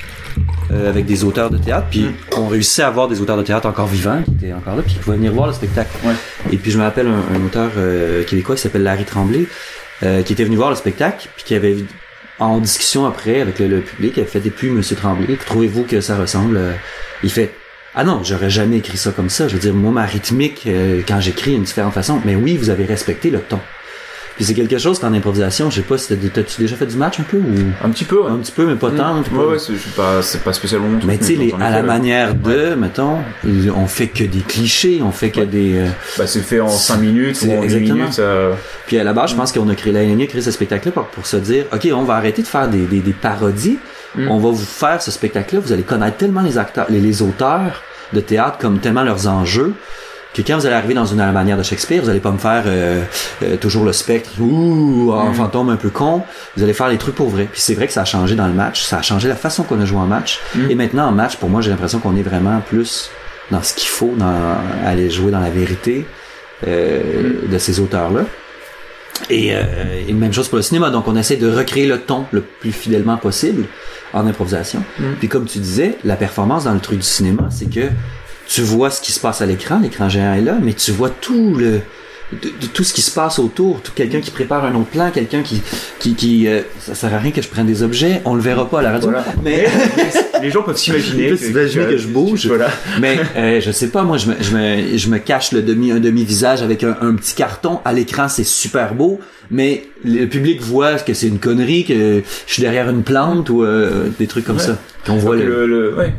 euh, 0.72 0.90
avec 0.90 1.06
des 1.06 1.24
auteurs 1.24 1.50
de 1.50 1.58
théâtre. 1.58 1.88
Puis 1.90 2.08
on 2.38 2.48
réussissait 2.48 2.82
à 2.84 2.88
avoir 2.88 3.08
des 3.08 3.22
auteurs 3.22 3.38
de 3.38 3.44
théâtre 3.44 3.68
encore 3.68 3.88
vivants, 3.88 4.22
qui 4.24 4.32
étaient 4.46 4.54
encore 4.54 4.76
là, 4.76 4.82
puis 4.82 4.94
qui 4.96 5.00
pouvaient 5.00 5.18
venir 5.18 5.32
voir 5.34 5.48
le 5.48 5.54
spectacle. 5.54 5.90
Ouais. 6.06 6.14
Et 6.52 6.58
puis 6.58 6.72
je 6.72 6.78
me 6.78 6.84
rappelle 6.84 7.08
un, 7.08 7.36
un 7.38 7.46
auteur 7.46 7.70
euh, 7.78 8.24
québécois 8.26 8.56
qui 8.56 8.62
s'appelle 8.62 8.84
Larry 8.84 9.06
Tremblay, 9.06 9.46
euh, 10.04 10.24
qui 10.24 10.34
était 10.34 10.44
venu 10.44 10.56
voir 10.56 10.70
le 10.70 10.76
spectacle, 10.76 11.28
puis 11.36 11.44
qui 11.44 11.56
avait 11.56 11.78
en 12.40 12.58
discussion 12.58 13.06
après 13.06 13.42
avec 13.42 13.60
le, 13.60 13.68
le 13.68 13.82
public, 13.82 14.18
avait 14.18 14.28
fait 14.28 14.40
des 14.40 14.50
puis 14.50 14.70
Monsieur 14.70 14.96
Tremblay, 14.96 15.36
trouvez-vous 15.36 15.84
que 15.84 16.02
ça 16.02 16.18
ressemble 16.18 16.58
euh, 16.58 16.74
Il 17.24 17.30
fait 17.30 17.54
ah 17.94 18.06
non, 18.06 18.22
j'aurais 18.24 18.50
jamais 18.50 18.78
écrit 18.78 18.98
ça 18.98 19.12
comme 19.12 19.30
ça. 19.30 19.50
Je 19.50 19.56
veux 19.56 19.60
dire, 19.60 19.74
moi, 19.74 19.92
ma 19.92 20.06
rythmique, 20.06 20.64
euh, 20.66 21.02
quand 21.06 21.20
j'écris, 21.20 21.56
une 21.56 21.64
différente 21.64 21.94
façon. 21.94 22.22
Mais 22.24 22.36
oui, 22.36 22.56
vous 22.56 22.70
avez 22.70 22.86
respecté 22.86 23.30
le 23.30 23.42
ton. 23.42 23.60
Puis 24.42 24.48
c'est 24.48 24.56
quelque 24.56 24.80
chose 24.80 24.98
qu'en 24.98 25.14
improvisation, 25.14 25.70
je 25.70 25.76
sais 25.76 25.82
pas, 25.84 26.00
si 26.00 26.08
t'as- 26.08 26.16
t'as-tu 26.34 26.62
déjà 26.62 26.76
fait 26.76 26.88
du 26.88 26.96
match 26.98 27.20
un 27.20 27.24
peu 27.24 27.38
ou? 27.38 27.86
Un 27.86 27.90
petit 27.92 28.06
peu, 28.06 28.22
ouais. 28.22 28.32
un 28.32 28.38
petit 28.38 28.52
peu, 28.52 28.66
mais 28.66 28.74
pas 28.74 28.90
tant. 28.90 29.18
Ouais, 29.32 29.46
ouais, 29.46 29.60
c'est 29.60 29.74
pas, 29.96 30.24
c'est 30.24 30.44
pas 30.44 30.52
spécialement 30.52 30.88
mon 30.88 30.98
truc, 30.98 31.08
Mais 31.08 31.18
tu 31.20 31.26
sais, 31.38 31.54
à 31.62 31.70
la 31.70 31.84
manière 31.84 32.34
de, 32.34 32.74
mettons, 32.74 33.18
on 33.46 33.86
fait 33.86 34.08
que 34.08 34.24
des 34.24 34.40
clichés, 34.40 35.00
on 35.04 35.12
fait 35.12 35.30
que 35.30 35.42
des. 35.42 35.78
euh, 35.78 35.86
Bah, 36.18 36.26
c'est 36.26 36.42
fait 36.42 36.60
en 36.60 36.70
5 36.70 36.98
minutes 36.98 37.36
C'est 37.36 37.48
ou 37.48 37.52
en 37.60 37.62
10 37.62 37.66
exactement. 37.66 37.94
minutes. 38.00 38.18
euh, 38.20 38.54
Puis 38.88 38.98
à 38.98 39.04
la 39.04 39.14
base, 39.14 39.30
je 39.30 39.36
pense 39.36 39.52
qu'on 39.52 39.70
a 39.70 39.76
créé 39.76 39.94
la 39.94 40.02
LNI 40.04 40.24
a 40.24 40.26
créé 40.26 40.42
ce 40.42 40.50
spectacle-là 40.50 40.92
pour, 40.92 41.06
pour 41.06 41.28
se 41.28 41.38
dire, 41.38 41.66
ok, 41.72 41.88
on 41.94 42.04
va 42.04 42.16
arrêter 42.16 42.42
de 42.42 42.48
faire 42.48 42.68
des, 42.68 42.80
des, 42.86 43.00
des 43.00 43.14
parodies. 43.14 43.78
Mm. 44.16 44.28
On 44.28 44.40
va 44.40 44.50
vous 44.50 44.58
faire 44.66 45.02
ce 45.02 45.12
spectacle-là. 45.12 45.62
Vous 45.64 45.72
allez 45.72 45.84
connaître 45.84 46.18
tellement 46.18 46.42
les 46.42 46.58
acteurs, 46.58 46.88
les, 46.90 47.00
les 47.00 47.22
auteurs 47.22 47.84
de 48.12 48.20
théâtre 48.20 48.58
comme 48.60 48.80
tellement 48.80 49.04
leurs 49.04 49.28
enjeux 49.28 49.74
que 50.34 50.42
quand 50.42 50.58
vous 50.58 50.66
allez 50.66 50.76
arriver 50.76 50.94
dans 50.94 51.06
une 51.06 51.18
manière 51.32 51.58
de 51.58 51.64
Shakespeare, 51.64 52.02
vous 52.02 52.10
allez 52.10 52.20
pas 52.20 52.32
me 52.32 52.38
faire 52.38 52.64
euh, 52.66 53.04
euh, 53.44 53.58
toujours 53.58 53.84
le 53.84 53.92
spectre 53.94 54.32
ou 54.40 55.12
un 55.14 55.32
Mm. 55.32 55.34
fantôme 55.34 55.70
un 55.70 55.76
peu 55.76 55.90
con. 55.90 56.22
Vous 56.56 56.64
allez 56.64 56.74
faire 56.74 56.88
les 56.88 56.98
trucs 56.98 57.16
pour 57.16 57.30
vrai. 57.30 57.48
Puis 57.52 57.60
c'est 57.62 57.74
vrai 57.74 57.88
que 57.88 57.94
ça 57.94 58.02
a 58.02 58.06
changé 58.06 58.36
dans 58.36 58.48
le 58.48 58.54
match. 58.54 58.84
Ça 58.84 59.00
a 59.00 59.02
changé 59.02 59.28
la 59.28 59.36
façon 59.36 59.64
qu'on 59.64 59.80
a 59.82 59.86
joué 59.86 60.00
en 60.00 60.08
match. 60.08 60.40
Mm. 60.56 60.72
Et 60.72 60.76
maintenant 60.76 61.08
en 61.08 61.12
match, 61.12 61.36
pour 61.36 61.50
moi, 61.50 61.62
j'ai 61.62 61.70
l'impression 61.70 62.00
qu'on 62.00 62.16
est 62.16 62.22
vraiment 62.24 62.62
plus 62.62 63.10
dans 63.50 63.62
ce 63.62 63.74
qu'il 63.74 63.90
faut, 63.90 64.14
dans 64.18 64.56
aller 64.86 65.10
jouer 65.10 65.32
dans 65.32 65.42
la 65.42 65.50
vérité 65.50 66.06
euh, 66.66 67.34
de 67.52 67.58
ces 67.58 67.80
auteurs-là. 67.82 68.22
Et, 69.30 69.54
euh, 69.54 69.60
et 70.08 70.14
même 70.14 70.34
chose 70.34 70.48
pour 70.48 70.56
le 70.56 70.62
cinéma. 70.64 70.90
Donc, 70.90 71.08
on 71.08 71.16
essaie 71.16 71.36
de 71.36 71.52
recréer 71.52 71.86
le 71.88 72.00
ton 72.00 72.26
le 72.32 72.42
plus 72.42 72.72
fidèlement 72.72 73.18
possible 73.18 73.66
en 74.14 74.26
improvisation. 74.26 74.84
Mm. 74.98 75.04
Puis, 75.20 75.28
comme 75.28 75.46
tu 75.46 75.60
disais, 75.60 75.98
la 76.06 76.16
performance 76.16 76.64
dans 76.64 76.74
le 76.74 76.80
truc 76.80 77.00
du 77.00 77.06
cinéma, 77.06 77.50
c'est 77.50 77.70
que 77.70 77.90
tu 78.54 78.62
vois 78.62 78.90
ce 78.90 79.02
qui 79.02 79.12
se 79.12 79.20
passe 79.20 79.42
à 79.42 79.46
l'écran, 79.46 79.80
l'écran 79.80 80.10
géant 80.10 80.34
est 80.34 80.42
là, 80.42 80.58
mais 80.62 80.74
tu 80.74 80.92
vois 80.92 81.10
tout 81.10 81.56
le 81.56 81.80
de, 82.32 82.48
de 82.48 82.66
tout 82.74 82.86
ce 82.86 82.94
qui 82.94 83.02
se 83.02 83.12
passe 83.12 83.40
autour, 83.40 83.82
tout 83.82 83.92
quelqu'un 83.94 84.22
qui 84.22 84.32
prépare 84.32 84.64
un 84.64 84.74
autre 84.76 84.90
plan, 84.90 85.12
quelqu'un 85.12 85.42
qui 85.42 85.62
qui 86.00 86.16
qui 86.16 86.48
euh, 86.48 86.62
ça 86.80 86.96
sert 86.96 87.14
à 87.14 87.18
rien 87.18 87.32
que 87.32 87.42
je 87.42 87.50
prenne 87.50 87.66
des 87.68 87.84
objets, 87.84 88.22
on 88.24 88.36
le 88.36 88.42
verra 88.42 88.70
pas 88.70 88.80
à 88.80 88.82
la 88.84 88.92
radio, 88.94 89.10
Voilà. 89.10 89.26
mais 89.44 89.66
les 90.42 90.50
gens 90.50 90.64
peuvent 90.64 90.78
s'imaginer. 90.86 91.28
Peuvent 91.30 91.40
s'imaginer 91.44 91.86
que 91.88 91.98
je 91.98 92.08
bouge. 92.08 92.48
Voilà. 92.48 92.70
mais 93.02 93.18
euh, 93.36 93.60
je 93.60 93.70
sais 93.72 93.90
pas 93.90 94.04
moi 94.04 94.16
je 94.18 94.28
me, 94.28 94.36
je 94.40 94.56
me, 94.56 94.98
je 94.98 95.10
me 95.10 95.18
cache 95.18 95.52
le 95.52 95.62
demi 95.62 95.92
un 95.92 96.00
demi 96.00 96.24
visage 96.24 96.62
avec 96.62 96.86
un, 96.86 96.96
un 97.02 97.16
petit 97.16 97.36
carton 97.36 97.80
à 97.84 97.92
l'écran 97.92 98.30
c'est 98.30 98.46
super 98.46 98.94
beau 98.96 99.20
mais 99.50 99.84
le 100.06 100.26
public 100.28 100.62
voit 100.62 100.96
que 101.00 101.14
c'est 101.14 101.28
une 101.28 101.40
connerie 101.40 101.84
que 101.84 102.22
je 102.48 102.54
suis 102.54 102.62
derrière 102.64 102.90
une 102.90 103.04
plante 103.04 103.50
ou 103.50 103.64
euh, 103.64 104.08
des 104.20 104.28
trucs 104.28 104.46
comme 104.46 104.56
Ouais. 104.56 104.64
ça 104.64 104.78
qu'on 105.06 105.18
voit 105.18 105.36
le, 105.36 105.44
le, 105.46 105.66
le- 105.68 105.96
ouais. 105.98 106.14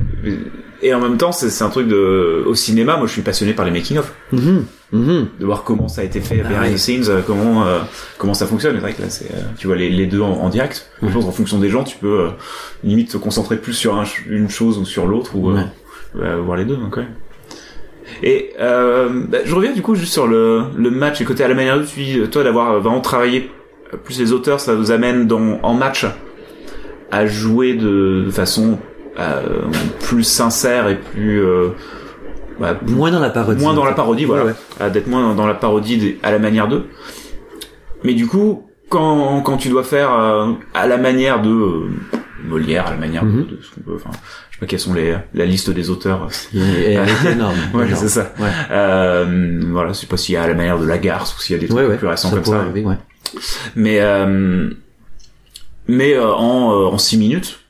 Et 0.85 0.92
en 0.95 1.01
même 1.01 1.16
temps, 1.16 1.31
c'est 1.33 1.62
un 1.64 1.68
truc 1.68 1.87
de 1.87 2.42
au 2.45 2.55
cinéma. 2.57 2.97
Moi, 2.97 3.07
je 3.07 3.12
suis 3.12 3.23
passionné 3.23 3.53
par 3.53 3.64
les 3.64 3.71
making 3.71 3.99
of, 3.99 4.12
Mhm, 4.33 4.64
mhm. 4.92 5.29
de 5.38 5.47
voir 5.47 5.62
comment 5.62 5.87
ça 5.87 6.01
a 6.01 6.05
été 6.05 6.21
fait 6.21 6.42
Ah 6.45 6.49
behind 6.49 6.64
oui. 6.71 6.75
the 6.75 6.79
scenes, 6.79 7.09
euh, 7.09 7.21
comment 7.25 7.64
euh, 7.64 7.79
comment 8.18 8.35
ça 8.35 8.47
fonctionne. 8.47 8.75
C'est 8.75 8.81
vrai 8.81 8.92
que 8.92 9.03
là, 9.03 9.09
c'est 9.09 9.27
euh, 9.33 9.40
tu 9.57 9.68
vois 9.68 9.77
les, 9.77 9.88
les 9.90 10.07
deux 10.07 10.21
en, 10.21 10.33
en 10.33 10.49
direct. 10.49 10.90
Je 11.01 11.07
Ouais. 11.07 11.12
pense 11.12 11.25
en 11.25 11.31
fonction 11.33 11.59
des 11.61 11.68
gens, 11.68 11.85
tu 11.85 11.97
peux 11.99 12.21
euh, 12.23 12.29
limite 12.83 13.12
te 13.12 13.16
concentrer 13.16 13.57
plus 13.59 13.75
sur 13.75 13.95
un 13.97 14.05
une 14.29 14.49
chose 14.51 14.77
ou 14.79 14.85
sur 14.85 15.07
l'autre 15.07 15.37
ou 15.37 15.53
Ouais. 15.53 15.61
euh, 16.21 16.40
voir 16.45 16.57
les 16.57 16.64
deux. 16.64 16.77
Donc 16.77 16.97
ouais. 16.97 17.07
Et 18.25 18.51
bah, 18.59 19.38
je 19.45 19.55
reviens 19.55 19.73
du 19.73 19.83
coup 19.83 19.95
juste 19.95 20.12
sur 20.12 20.27
le, 20.27 20.64
le 20.77 20.90
match 20.90 21.21
et 21.21 21.25
côté 21.25 21.45
à 21.45 21.49
la 21.49 21.55
manière 21.55 21.79
de 21.79 21.85
tu 21.85 22.01
dis, 22.03 22.21
toi 22.31 22.42
d'avoir 22.45 22.81
vraiment 22.81 23.01
travaillé 23.01 23.51
plus 24.05 24.18
les 24.18 24.33
auteurs, 24.33 24.59
ça 24.61 24.75
vous 24.75 24.90
amène 24.90 25.27
dans 25.27 25.61
en 25.62 25.75
match 25.75 26.07
à 27.11 27.27
jouer 27.27 27.75
de 27.75 28.27
façon 28.31 28.79
euh, 29.18 29.62
plus 30.01 30.25
sincère 30.25 30.88
et 30.88 30.96
plus 30.98 31.42
euh, 31.44 31.68
bah, 32.59 32.79
moins 32.87 33.11
dans 33.11 33.20
la 33.20 33.31
parodie 33.31 33.62
moins 33.62 33.75
dans 33.75 33.85
la 33.85 33.92
parodie, 33.92 34.25
voilà, 34.25 34.44
Ouais, 34.44 34.51
ouais. 34.51 34.57
Euh, 34.81 34.90
d'être 34.90 35.07
moins 35.09 35.35
dans, 35.35 35.46
la 35.46 35.55
parodie 35.55 36.16
à 36.22 36.31
la 36.31 36.38
manière 36.38 36.68
d'eux. 36.68 36.87
Mais 38.05 38.14
du 38.14 38.27
coup, 38.27 38.68
quand 38.88 39.40
quand 39.42 39.57
tu 39.57 39.68
dois 39.68 39.85
faire 39.85 40.12
euh, 40.12 40.53
à 40.75 40.87
la 40.87 40.96
manière 40.98 41.40
de 41.42 41.51
euh, 41.51 41.88
Molière, 42.44 42.87
à 42.88 42.90
la 42.90 42.96
manière 42.96 43.25
Mhm. 43.25 43.46
de, 43.46 43.57
de 43.57 43.62
ce 43.62 43.70
qu'on 43.75 43.81
peut, 43.83 43.94
enfin, 43.94 44.11
je 44.51 44.57
sais 44.57 44.61
pas 44.61 44.66
quelles 44.66 44.81
sont 44.81 44.94
les 44.94 45.14
la 45.35 45.44
liste 45.46 45.70
des 45.70 45.90
auteurs. 45.90 46.29
Et 46.55 46.94
elle 46.94 47.09
est 47.09 47.33
énorme 47.33 47.57
Ouais, 47.75 47.87
c'est 47.94 48.09
ça. 48.09 48.33
ouais 48.40 48.48
Euh, 48.70 49.61
voilà, 49.70 49.90
je 49.92 49.98
sais 49.98 50.07
pas 50.07 50.16
s'il 50.16 50.35
y 50.35 50.37
a 50.37 50.42
à 50.42 50.48
la 50.48 50.55
manière 50.55 50.79
de 50.79 50.87
la 50.87 50.98
garce 50.98 51.37
ou 51.37 51.40
s'il 51.40 51.55
y 51.55 51.59
a 51.59 51.61
des 51.62 51.68
trucs 51.68 51.98
plus 51.98 52.09
récents 52.09 52.31
ça 52.31 52.35
comme 52.37 52.44
ça. 52.44 52.61
arriver 52.61 52.83
ouais 52.83 52.96
Mais 53.77 54.01
euh, 54.01 54.70
mais 55.88 56.14
euh, 56.14 56.33
en 56.35 56.72
euh, 56.72 56.87
en 56.87 56.98
six 56.98 57.16
minutes, 57.16 57.61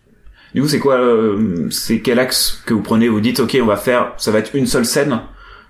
Du 0.55 0.63
coup, 0.63 0.69
c'est 0.69 0.79
quoi 0.79 0.95
euh, 0.97 1.67
C'est 1.71 2.01
quel 2.01 2.19
axe 2.19 2.61
que 2.67 2.75
vous 2.75 2.83
prenez 2.83 3.09
Vous 3.09 3.21
dites, 3.21 3.41
ok, 3.41 3.57
on 3.63 3.67
va 3.67 3.77
faire, 3.77 4.13
ça 4.19 4.31
va 4.31 4.39
être 4.39 4.51
une 4.55 4.67
seule 4.67 4.85
scène, 4.85 5.21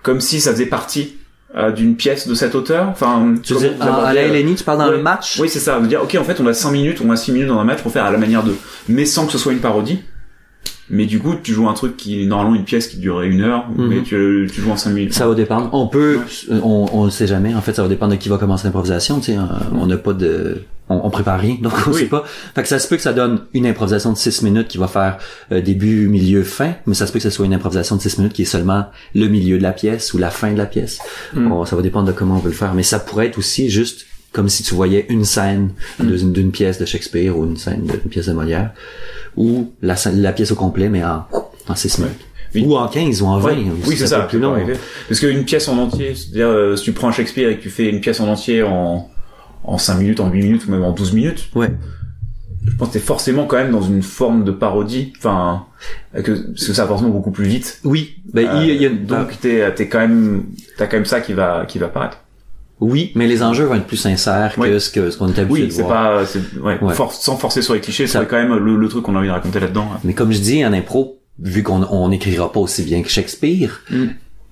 comme 0.01 0.19
si 0.19 0.41
ça 0.41 0.51
faisait 0.51 0.65
partie 0.65 1.15
euh, 1.55 1.71
d'une 1.71 1.95
pièce 1.95 2.27
de 2.27 2.33
cette 2.35 2.53
auteur? 2.55 2.89
Enfin, 2.89 3.35
Tu 3.41 3.53
vous 3.53 3.63
à, 3.79 3.85
à 4.07 4.13
la 4.13 4.21
euh, 4.21 4.29
Eleni, 4.33 4.55
tu 4.55 4.63
parles 4.63 4.79
dans 4.79 4.89
ouais. 4.89 4.97
le 4.97 5.01
match? 5.03 5.39
Oui, 5.39 5.47
c'est 5.47 5.59
ça. 5.59 5.79
Vous 5.79 5.87
dire, 5.87 6.01
ok, 6.03 6.15
en 6.19 6.23
fait, 6.25 6.39
on 6.41 6.47
a 6.47 6.53
5 6.53 6.71
minutes, 6.71 6.99
on 7.05 7.09
a 7.11 7.15
6 7.15 7.31
minutes 7.31 7.47
dans 7.47 7.59
un 7.59 7.63
match 7.63 7.81
pour 7.81 7.91
faire 7.91 8.03
à 8.05 8.11
la 8.11 8.17
manière 8.17 8.43
de, 8.43 8.53
mais 8.89 9.05
sans 9.05 9.25
que 9.25 9.31
ce 9.31 9.37
soit 9.37 9.53
une 9.53 9.59
parodie. 9.59 9.99
Mais 10.89 11.05
du 11.05 11.19
coup, 11.19 11.33
tu 11.41 11.53
joues 11.53 11.69
un 11.69 11.73
truc 11.73 11.95
qui 11.95 12.21
est 12.21 12.25
normalement 12.25 12.55
une 12.55 12.65
pièce 12.65 12.87
qui 12.87 12.97
durerait 12.97 13.27
une 13.29 13.39
heure, 13.41 13.65
Mhm. 13.69 13.87
mais 13.87 14.01
tu, 14.03 14.49
tu 14.53 14.61
joues 14.61 14.71
en 14.71 14.75
5 14.75 14.89
minutes. 14.91 15.13
Ça 15.13 15.25
va 15.27 15.33
dépendre. 15.33 15.69
On 15.71 15.87
peut, 15.87 16.17
Ouais. 16.49 16.57
on, 16.61 16.89
on 16.91 17.05
le 17.05 17.09
sait 17.09 17.25
jamais. 17.25 17.55
En 17.55 17.61
fait, 17.61 17.73
ça 17.73 17.83
va 17.83 17.87
dépendre 17.87 18.11
de 18.11 18.17
qui 18.17 18.27
va 18.27 18.37
commencer 18.37 18.65
l'improvisation. 18.65 19.19
Tu 19.21 19.31
sais, 19.31 19.37
euh, 19.37 19.43
on 19.73 19.87
n'a 19.87 19.95
pas 19.97 20.11
de, 20.11 20.63
on, 20.89 21.01
on 21.03 21.09
prépare 21.09 21.39
rien, 21.39 21.57
donc 21.61 21.73
on 21.87 21.91
Oui. 21.91 21.99
sait 22.01 22.05
pas. 22.07 22.23
Fait 22.55 22.61
que 22.61 22.67
ça 22.67 22.79
se 22.79 22.87
peut 22.87 22.95
que 22.97 23.01
ça 23.01 23.13
donne 23.13 23.41
une 23.53 23.65
improvisation 23.65 24.11
de 24.11 24.17
6 24.17 24.41
minutes 24.43 24.67
qui 24.67 24.77
va 24.77 24.87
faire 24.87 25.17
euh, 25.51 25.61
début, 25.61 26.07
milieu, 26.07 26.43
fin, 26.43 26.73
mais 26.85 26.93
ça 26.93 27.07
se 27.07 27.11
peut 27.11 27.19
que 27.19 27.23
ce 27.23 27.29
soit 27.29 27.45
une 27.45 27.53
improvisation 27.53 27.95
de 27.95 28.01
6 28.01 28.17
minutes 28.19 28.33
qui 28.33 28.41
est 28.41 28.45
seulement 28.45 28.85
le 29.15 29.27
milieu 29.27 29.57
de 29.57 29.63
la 29.63 29.71
pièce 29.71 30.13
ou 30.13 30.17
la 30.17 30.29
fin 30.29 30.51
de 30.51 30.57
la 30.57 30.65
pièce. 30.65 30.99
Mm. 31.33 31.49
Bon, 31.49 31.65
ça 31.65 31.75
va 31.75 31.81
dépendre 31.81 32.07
de 32.07 32.11
comment 32.11 32.35
on 32.35 32.39
veut 32.39 32.49
le 32.51 32.55
faire, 32.55 32.73
mais 32.73 32.83
ça 32.83 32.99
pourrait 32.99 33.27
être 33.27 33.37
aussi 33.37 33.69
juste 33.69 34.05
comme 34.33 34.49
si 34.49 34.63
tu 34.63 34.73
voyais 34.73 35.05
une 35.09 35.25
scène 35.25 35.69
d'une 35.99 36.33
d'une 36.33 36.51
pièce 36.51 36.79
de 36.79 36.85
Shakespeare 36.85 37.37
ou 37.37 37.45
une 37.45 37.55
scène 37.55 37.83
d'une 37.85 38.09
pièce 38.09 38.25
de 38.25 38.33
Molière 38.33 38.71
ou 39.37 39.71
la, 39.83 39.95
la 40.13 40.31
pièce 40.33 40.51
au 40.51 40.55
complet 40.55 40.89
mais 40.89 41.03
en 41.03 41.25
en 41.69 41.75
6 41.75 41.99
minutes. 41.99 42.13
Oui. 42.55 42.65
Ou 42.67 42.75
en 42.75 42.87
15 42.87 43.21
ou 43.21 43.27
en 43.27 43.37
20. 43.39 43.49
Ouais. 43.49 43.53
aussi, 43.61 43.89
Oui, 43.89 43.95
c'est 43.97 44.07
ça. 44.07 44.19
plus 44.21 44.37
long. 44.39 44.55
Parce 45.07 45.19
qu'une 45.19 45.43
pièce 45.45 45.67
en 45.69 45.77
entier, 45.77 46.13
c'est-à-dire 46.13 46.47
euh, 46.49 46.75
si 46.75 46.83
tu 46.83 46.91
prends 46.91 47.11
Shakespeare 47.11 47.49
et 47.49 47.57
que 47.57 47.63
tu 47.63 47.69
fais 47.69 47.89
une 47.89 47.99
pièce 48.01 48.19
en 48.19 48.27
entier 48.27 48.61
en 48.63 49.09
en 49.63 49.77
5 49.77 49.95
minutes, 49.99 50.19
en 50.19 50.29
8 50.29 50.41
minutes 50.43 50.65
ou 50.67 50.71
même 50.71 50.83
en 50.83 50.91
12 50.91 51.13
minutes, 51.13 51.49
Ouais. 51.55 51.71
je 52.65 52.75
pense 52.75 52.89
que 52.89 52.93
t'es 52.93 52.99
forcément 52.99 53.45
quand 53.45 53.57
même 53.57 53.71
dans 53.71 53.81
une 53.81 54.01
forme 54.03 54.43
de 54.43 54.51
parodie. 54.51 55.13
Enfin, 55.17 55.65
que 56.13 56.31
parce 56.31 56.65
que 56.67 56.73
ça 56.73 56.83
va 56.83 56.89
forcément 56.89 57.09
beaucoup 57.11 57.31
plus 57.31 57.45
vite. 57.45 57.79
Oui, 57.83 58.15
ben 58.33 58.47
Euh, 58.47 58.63
il 58.63 58.69
y 58.75 58.83
y 58.83 58.85
a- 58.85 58.89
donc 58.89 59.39
t'es 59.41 59.73
t'es 59.73 59.87
quand 59.87 59.99
même 59.99 60.45
t'as 60.77 60.87
quand 60.87 60.97
même 60.97 61.05
ça 61.05 61.21
qui 61.21 61.33
va 61.33 61.65
qui 61.67 61.77
va 61.79 61.87
apparaître. 61.87 62.19
oui, 62.79 63.11
mais 63.15 63.27
les 63.27 63.43
enjeux 63.43 63.65
vont 63.65 63.75
être 63.75 63.85
plus 63.87 63.97
sincères 63.97 64.55
que 64.55 64.79
ce 64.79 64.89
que 64.89 65.09
ce 65.11 65.17
qu'on 65.17 65.27
est 65.27 65.39
habitué 65.39 65.61
Oui, 65.61 65.67
de 65.67 65.71
c'est 65.71 65.81
voir. 65.83 66.19
pas 66.19 66.25
c'est 66.25 66.39
ouais, 66.59 66.77
Ouais. 66.81 66.93
for- 66.93 67.13
sans 67.13 67.37
forcer 67.37 67.61
sur 67.61 67.73
les 67.73 67.79
clichés, 67.81 68.07
Ça- 68.07 68.19
c'est 68.21 68.27
quand 68.27 68.35
même 68.37 68.55
le, 68.57 68.75
le 68.75 68.87
truc 68.89 69.03
qu'on 69.03 69.15
a 69.15 69.19
envie 69.19 69.27
de 69.27 69.33
raconter 69.33 69.59
là-dedans. 69.59 69.87
Mais 70.03 70.13
comme 70.13 70.31
je 70.31 70.39
dis 70.39 70.65
en 70.65 70.73
impro, 70.73 71.19
vu 71.39 71.63
qu'on 71.63 71.83
on 71.89 72.09
n'écrira 72.09 72.51
pas 72.51 72.59
aussi 72.59 72.83
bien 72.83 73.01
que 73.01 73.09
Shakespeare, 73.09 73.81
Mm. 73.89 74.05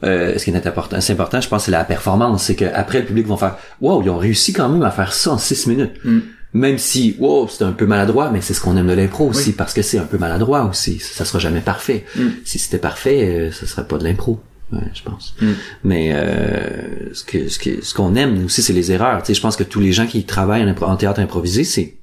Euh, 0.03 0.37
ce 0.37 0.45
qui 0.45 0.51
est 0.51 0.67
important, 0.67 0.99
c'est 0.99 1.13
important, 1.13 1.41
je 1.41 1.47
pense, 1.47 1.65
c'est 1.65 1.71
la 1.71 1.83
performance, 1.83 2.43
c'est 2.43 2.55
qu'après 2.55 2.99
le 2.99 3.05
public 3.05 3.27
vont 3.27 3.37
faire, 3.37 3.57
wow, 3.81 4.01
ils 4.01 4.09
ont 4.09 4.17
réussi 4.17 4.53
quand 4.53 4.69
même 4.69 4.83
à 4.83 4.91
faire 4.91 5.13
ça 5.13 5.31
en 5.31 5.37
six 5.37 5.67
minutes. 5.67 5.93
Mm. 6.03 6.19
Même 6.53 6.77
si, 6.77 7.15
wow, 7.19 7.47
c'est 7.47 7.63
un 7.63 7.71
peu 7.71 7.85
maladroit, 7.85 8.29
mais 8.29 8.41
c'est 8.41 8.53
ce 8.53 8.59
qu'on 8.59 8.75
aime 8.75 8.87
de 8.87 8.93
l'impro 8.93 9.29
aussi, 9.29 9.49
Oui. 9.49 9.55
parce 9.57 9.73
que 9.73 9.81
c'est 9.81 9.97
un 9.97 10.03
peu 10.03 10.17
maladroit 10.17 10.65
aussi. 10.65 10.99
Ça 10.99 11.23
sera 11.23 11.39
jamais 11.39 11.61
parfait. 11.61 12.05
Mm. 12.15 12.27
Si 12.43 12.59
c'était 12.59 12.77
parfait, 12.77 13.23
euh, 13.23 13.51
ça 13.51 13.65
serait 13.65 13.85
pas 13.85 13.97
de 13.97 14.03
l'impro. 14.03 14.41
Ouais, 14.73 14.79
je 14.93 15.03
pense. 15.03 15.35
Mm. 15.41 15.51
Mais 15.83 16.11
euh, 16.13 17.13
ce 17.13 17.23
que 17.23 17.49
ce 17.49 17.59
que 17.59 17.83
ce 17.83 17.93
qu'on 17.93 18.15
aime 18.15 18.45
aussi, 18.45 18.61
c'est 18.61 18.73
les 18.73 18.91
erreurs. 18.91 19.21
Tu 19.21 19.27
sais, 19.27 19.33
je 19.33 19.41
pense 19.41 19.55
que 19.55 19.63
tous 19.63 19.79
les 19.79 19.91
gens 19.91 20.07
qui 20.07 20.23
travaillent 20.23 20.65
en, 20.81 20.95
théâtre 20.95 21.19
improvisé, 21.19 21.63
c'est 21.63 21.97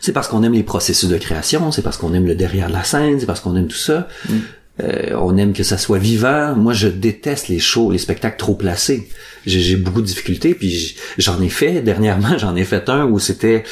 c'est 0.00 0.12
parce 0.12 0.28
qu'on 0.28 0.42
aime 0.42 0.52
les 0.52 0.62
processus 0.62 1.08
de 1.08 1.18
création, 1.18 1.72
c'est 1.72 1.82
parce 1.82 1.96
qu'on 1.96 2.14
aime 2.14 2.26
le 2.26 2.34
derrière 2.34 2.68
de 2.68 2.72
la 2.72 2.84
scène, 2.84 3.20
c'est 3.20 3.26
parce 3.26 3.40
qu'on 3.40 3.56
aime 3.56 3.68
tout 3.68 3.76
ça. 3.76 4.08
Mm. 4.28 4.34
Euh, 4.82 5.16
on 5.18 5.36
aime 5.38 5.54
que 5.54 5.62
ça 5.62 5.78
soit 5.78 5.98
vivant. 5.98 6.54
Moi, 6.54 6.74
je 6.74 6.88
déteste 6.88 7.48
les 7.48 7.58
shows, 7.58 7.90
les 7.90 7.98
spectacles 7.98 8.36
trop 8.36 8.54
placés. 8.54 9.08
J'ai 9.46 9.60
j'ai 9.60 9.76
beaucoup 9.76 10.02
de 10.02 10.06
difficultés, 10.06 10.54
puis 10.54 10.96
j'en 11.18 11.40
ai 11.40 11.48
fait 11.48 11.80
dernièrement. 11.80 12.36
J'en 12.38 12.56
ai 12.56 12.64
fait 12.64 12.88
un 12.88 13.04
où 13.06 13.18
c'était, 13.18 13.62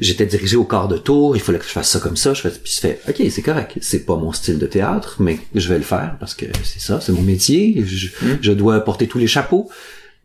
j'étais 0.00 0.26
dirigé 0.26 0.56
au 0.56 0.64
quart 0.64 0.88
de 0.88 0.98
tour. 0.98 1.36
Il 1.36 1.40
fallait 1.42 1.58
que 1.58 1.64
je 1.64 1.70
fasse 1.70 1.88
ça 1.88 1.98
comme 2.00 2.16
ça. 2.16 2.34
Je 2.34 2.42
fais, 2.42 2.50
puis 2.50 2.72
je 2.76 2.80
fais, 2.80 3.00
ok, 3.08 3.22
c'est 3.30 3.42
correct. 3.42 3.78
C'est 3.80 4.04
pas 4.06 4.16
mon 4.16 4.30
style 4.32 4.58
de 4.58 4.66
théâtre, 4.66 5.16
mais 5.20 5.38
je 5.54 5.68
vais 5.68 5.78
le 5.78 5.84
faire 5.84 6.16
parce 6.20 6.34
que 6.34 6.44
c'est 6.62 6.80
ça, 6.80 7.00
c'est 7.00 7.12
mon 7.12 7.22
métier. 7.22 7.82
Je, 7.84 8.08
Mm. 8.08 8.38
je 8.40 8.52
dois 8.52 8.78
porter 8.84 9.06
tous 9.08 9.18
les 9.18 9.26
chapeaux. 9.26 9.68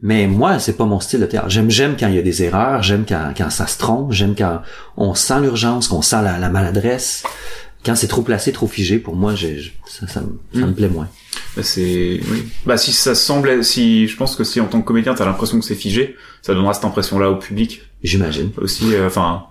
Mais 0.01 0.27
moi, 0.27 0.59
c'est 0.59 0.73
pas 0.77 0.85
mon 0.85 0.99
style 0.99 1.21
de 1.21 1.25
théâtre. 1.25 1.49
J'aime, 1.49 1.71
j'aime 1.71 1.95
quand 1.99 2.07
il 2.07 2.13
y 2.13 2.19
a 2.19 2.21
des 2.21 2.43
erreurs, 2.43 2.83
j'aime 2.83 3.03
quand, 3.07 3.33
quand 3.35 3.49
ça 3.49 3.65
se 3.65 3.79
trompe, 3.79 4.11
j'aime 4.11 4.35
quand 4.37 4.61
on 4.95 5.15
sent 5.15 5.39
l'urgence, 5.41 5.87
qu'on 5.87 6.03
sent 6.03 6.21
la, 6.23 6.37
la 6.37 6.49
maladresse. 6.49 7.23
Quand 7.87 7.95
c'est 7.95 8.07
trop 8.07 8.21
placé, 8.21 8.51
trop 8.51 8.67
figé, 8.67 8.99
pour 8.99 9.15
moi, 9.15 9.33
je- 9.33 9.69
ça, 9.87 10.05
ça, 10.07 10.21
me- 10.21 10.59
ça 10.59 10.67
me 10.67 10.73
plaît 10.73 10.89
moins. 10.89 11.07
Bah, 11.55 11.63
c'est 11.63 12.19
oui. 12.31 12.43
Bah 12.67 12.77
si 12.77 12.91
ça 12.91 13.15
semble 13.15 13.63
si 13.63 14.07
je 14.07 14.15
pense 14.15 14.35
que 14.35 14.43
si 14.43 14.59
en 14.61 14.67
tant 14.67 14.79
que 14.81 14.85
comédien 14.85 15.15
t'as 15.15 15.25
l'impression 15.25 15.57
que 15.59 15.65
c'est 15.65 15.73
figé, 15.75 16.15
ça 16.43 16.53
donnera 16.53 16.73
cette 16.75 16.85
impression 16.85 17.17
là 17.17 17.31
au 17.31 17.37
public 17.37 17.81
J'imagine. 18.03 18.51
aussi 18.57 18.93
euh, 18.93 19.07
enfin 19.07 19.45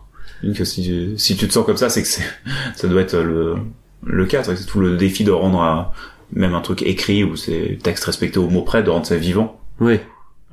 que 0.55 0.65
si 0.65 1.15
si 1.17 1.37
tu 1.37 1.49
te 1.49 1.53
sens 1.53 1.65
comme 1.67 1.77
ça 1.77 1.89
c'est 1.89 2.03
que 2.03 2.09
c'est 2.09 2.23
ça 2.77 2.87
doit 2.87 3.01
être 3.01 3.17
le 3.19 3.57
le 4.05 4.27
cas, 4.27 4.45
c'est 4.45 4.67
tout 4.67 4.81
le 4.81 4.97
défi 4.97 5.25
de 5.25 5.33
rendre 5.33 5.61
un- 5.63 5.91
même 6.33 6.55
un 6.55 6.61
truc 6.61 6.83
écrit 6.83 7.25
ou 7.25 7.35
c'est 7.37 7.79
texte 7.83 8.05
respecté 8.05 8.39
au 8.39 8.49
mot 8.51 8.63
près 8.63 8.83
de 8.85 8.91
rendre 8.91 9.07
ça 9.07 9.17
vivant. 9.17 9.59
Oui. 9.81 9.99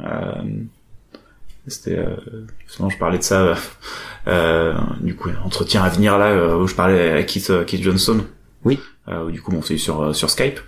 Euh, 0.01 0.31
c'était 1.67 1.97
euh, 1.97 2.15
souvent 2.67 2.89
je 2.89 2.97
parlais 2.97 3.17
de 3.17 3.23
ça 3.23 3.41
euh, 3.41 3.55
euh, 4.27 4.73
du 5.01 5.15
coup 5.15 5.29
entretien 5.45 5.83
à 5.83 5.89
venir 5.89 6.17
là 6.17 6.27
euh, 6.27 6.57
où 6.57 6.67
je 6.67 6.75
parlais 6.75 7.11
à 7.11 7.23
Keith, 7.23 7.49
euh, 7.49 7.63
Keith 7.63 7.81
Johnson 7.83 8.21
Oui. 8.65 8.79
euh, 9.07 9.25
où 9.25 9.31
du 9.31 9.41
coup 9.41 9.51
bon 9.51 9.61
c'est 9.61 9.77
sur 9.77 10.01
euh, 10.01 10.13
sur 10.13 10.29
Skype 10.29 10.59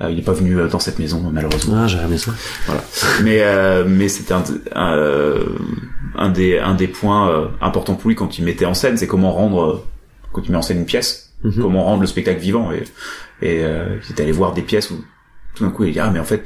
Euh, 0.00 0.10
il 0.10 0.18
est 0.18 0.22
pas 0.22 0.32
venu 0.32 0.56
euh, 0.58 0.68
dans 0.68 0.78
cette 0.80 0.98
maison 0.98 1.20
malheureusement 1.32 1.76
Ah, 1.82 1.86
j'aurais 1.86 2.04
aimé 2.04 2.18
ça. 2.18 2.32
voilà 2.66 2.82
mais 3.22 3.42
euh, 3.42 3.84
mais 3.86 4.08
c'était 4.08 4.34
un, 4.34 4.42
un, 4.74 4.92
euh, 4.96 5.44
un 6.16 6.30
des 6.30 6.58
un 6.58 6.74
des 6.74 6.88
points 6.88 7.30
euh, 7.30 7.46
importants 7.60 7.94
pour 7.94 8.08
lui 8.08 8.16
quand 8.16 8.38
il 8.38 8.44
mettait 8.44 8.66
en 8.66 8.74
scène 8.74 8.96
c'est 8.96 9.06
comment 9.06 9.32
rendre 9.32 9.62
euh, 9.62 9.84
quand 10.32 10.42
il 10.44 10.50
met 10.52 10.58
en 10.58 10.62
scène 10.62 10.78
une 10.78 10.86
pièce 10.86 11.26
Mhm. 11.42 11.62
comment 11.62 11.84
rendre 11.84 12.02
le 12.02 12.06
spectacle 12.06 12.38
vivant 12.38 12.70
et 12.70 12.82
et 13.40 13.64
euh, 13.64 13.96
il 14.06 14.12
était 14.12 14.24
allé 14.24 14.32
voir 14.32 14.52
des 14.52 14.60
pièces 14.60 14.90
où 14.90 15.02
tout 15.54 15.64
d'un 15.64 15.70
coup 15.70 15.84
il 15.84 15.92
dit 15.94 15.98
ah 15.98 16.10
mais 16.10 16.18
en 16.20 16.24
fait 16.24 16.44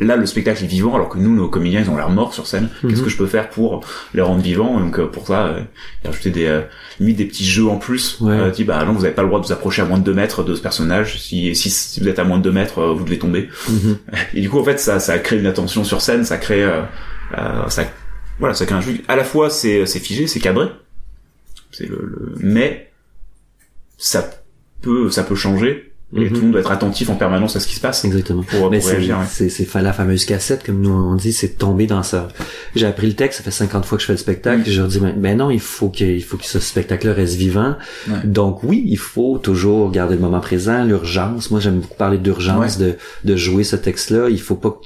là 0.00 0.16
le 0.16 0.24
spectacle 0.26 0.64
est 0.64 0.66
vivant 0.66 0.94
alors 0.94 1.08
que 1.08 1.18
nous 1.18 1.34
nos 1.34 1.48
comédiens 1.48 1.80
ils 1.80 1.90
ont 1.90 1.96
l'air 1.96 2.10
morts 2.10 2.32
sur 2.34 2.46
scène. 2.46 2.68
Qu'est-ce 2.82 3.00
Mhm. 3.00 3.04
que 3.04 3.10
je 3.10 3.16
peux 3.16 3.26
faire 3.26 3.50
pour 3.50 3.84
les 4.14 4.22
rendre 4.22 4.40
vivants 4.42 4.78
Et 4.78 4.82
donc 4.82 4.98
euh, 4.98 5.06
pour 5.06 5.26
ça 5.26 5.46
euh, 5.46 5.60
il 6.02 6.08
rajouté 6.08 6.30
des 6.30 6.46
euh, 6.46 6.62
limite 6.98 7.16
des 7.18 7.24
petits 7.26 7.44
jeux 7.44 7.66
en 7.66 7.76
plus. 7.76 8.18
Ouais. 8.20 8.32
euh, 8.32 8.50
dit 8.50 8.64
bah 8.64 8.84
non 8.84 8.92
vous 8.92 9.04
avez 9.04 9.14
pas 9.14 9.22
le 9.22 9.28
droit 9.28 9.40
de 9.40 9.46
vous 9.46 9.52
approcher 9.52 9.82
à 9.82 9.84
moins 9.84 9.98
de 9.98 10.04
2 10.04 10.14
mètres 10.14 10.42
de 10.42 10.54
ce 10.54 10.60
personnage. 10.62 11.18
Si 11.20 11.54
si, 11.54 11.70
si 11.70 12.00
vous 12.00 12.08
êtes 12.08 12.18
à 12.18 12.24
moins 12.24 12.38
de 12.38 12.42
2 12.44 12.52
mètres 12.52 12.78
euh, 12.80 12.92
vous 12.92 13.04
devez 13.04 13.18
tomber. 13.18 13.48
Mhm. 13.68 13.98
et 14.34 14.40
du 14.40 14.48
coup 14.50 14.58
en 14.58 14.64
fait 14.64 14.78
ça 14.80 15.00
ça 15.00 15.18
crée 15.18 15.38
une 15.38 15.46
attention 15.46 15.84
sur 15.84 16.00
scène 16.00 16.24
ça 16.24 16.38
crée 16.38 16.62
euh, 16.64 16.82
euh, 17.38 17.68
ça 17.68 17.84
voilà 18.38 18.54
ça 18.54 18.64
crée 18.66 18.74
un 18.76 18.80
jeu 18.80 18.94
à 19.08 19.16
la 19.16 19.24
fois 19.24 19.50
c'est 19.50 19.84
c'est 19.86 20.00
figé 20.00 20.26
c'est 20.26 20.40
cadré. 20.40 20.66
C'est 21.72 21.86
le, 21.88 21.96
le- 22.02 22.34
mais 22.40 22.90
ça 23.98 24.28
peut 24.82 25.10
ça 25.10 25.22
peut 25.24 25.34
changer 25.34 25.89
et 26.16 26.20
Mhm. 26.20 26.28
tout 26.28 26.34
le 26.34 26.40
monde 26.40 26.50
doit 26.52 26.60
être 26.60 26.70
attentif 26.72 27.08
en 27.08 27.14
permanence 27.14 27.54
à 27.56 27.60
ce 27.60 27.66
qui 27.68 27.74
se 27.76 27.80
passe 27.80 28.04
Exactement. 28.04 28.42
pour, 28.42 28.58
pour 28.60 28.70
Mais 28.70 28.80
c'est, 28.80 28.92
réagir 28.94 29.18
ouais. 29.18 29.24
c'est, 29.30 29.48
c'est 29.48 29.64
fa- 29.64 29.80
la 29.80 29.92
fameuse 29.92 30.24
cassette, 30.24 30.64
comme 30.64 30.80
nous 30.80 30.90
on 30.90 31.14
dit, 31.14 31.32
c'est 31.32 31.56
tomber 31.58 31.86
dans 31.86 32.02
ça. 32.02 32.28
J'ai 32.74 32.86
appris 32.86 33.06
le 33.06 33.12
texte, 33.14 33.38
ça 33.38 33.44
fait 33.44 33.50
50 33.50 33.84
fois 33.84 33.96
que 33.96 34.02
je 34.02 34.06
fais 34.06 34.14
le 34.14 34.18
spectacle, 34.18 34.58
Mm. 34.62 34.64
et 34.66 34.70
je 34.72 34.80
leur 34.80 34.88
dis, 34.88 35.00
mais, 35.00 35.14
mais 35.16 35.34
non, 35.36 35.50
il 35.50 35.60
faut 35.60 35.88
que, 35.88 36.02
il 36.04 36.22
faut 36.24 36.36
que 36.36 36.44
ce 36.46 36.58
spectacle-là 36.58 37.12
reste 37.14 37.36
vivant. 37.36 37.76
Ouais. 38.08 38.14
Donc 38.24 38.62
oui, 38.64 38.82
il 38.86 38.98
faut 38.98 39.38
toujours 39.38 39.90
garder 39.92 40.14
le 40.16 40.20
moment 40.20 40.40
présent, 40.40 40.84
l'urgence. 40.84 41.50
Moi, 41.50 41.60
j'aime 41.60 41.78
beaucoup 41.80 41.94
parler 41.96 42.18
d'urgence, 42.18 42.78
de, 42.78 42.96
de 43.24 43.36
jouer 43.36 43.62
ce 43.64 43.76
texte-là. 43.76 44.28
Il 44.30 44.40
faut 44.40 44.56
pas 44.56 44.80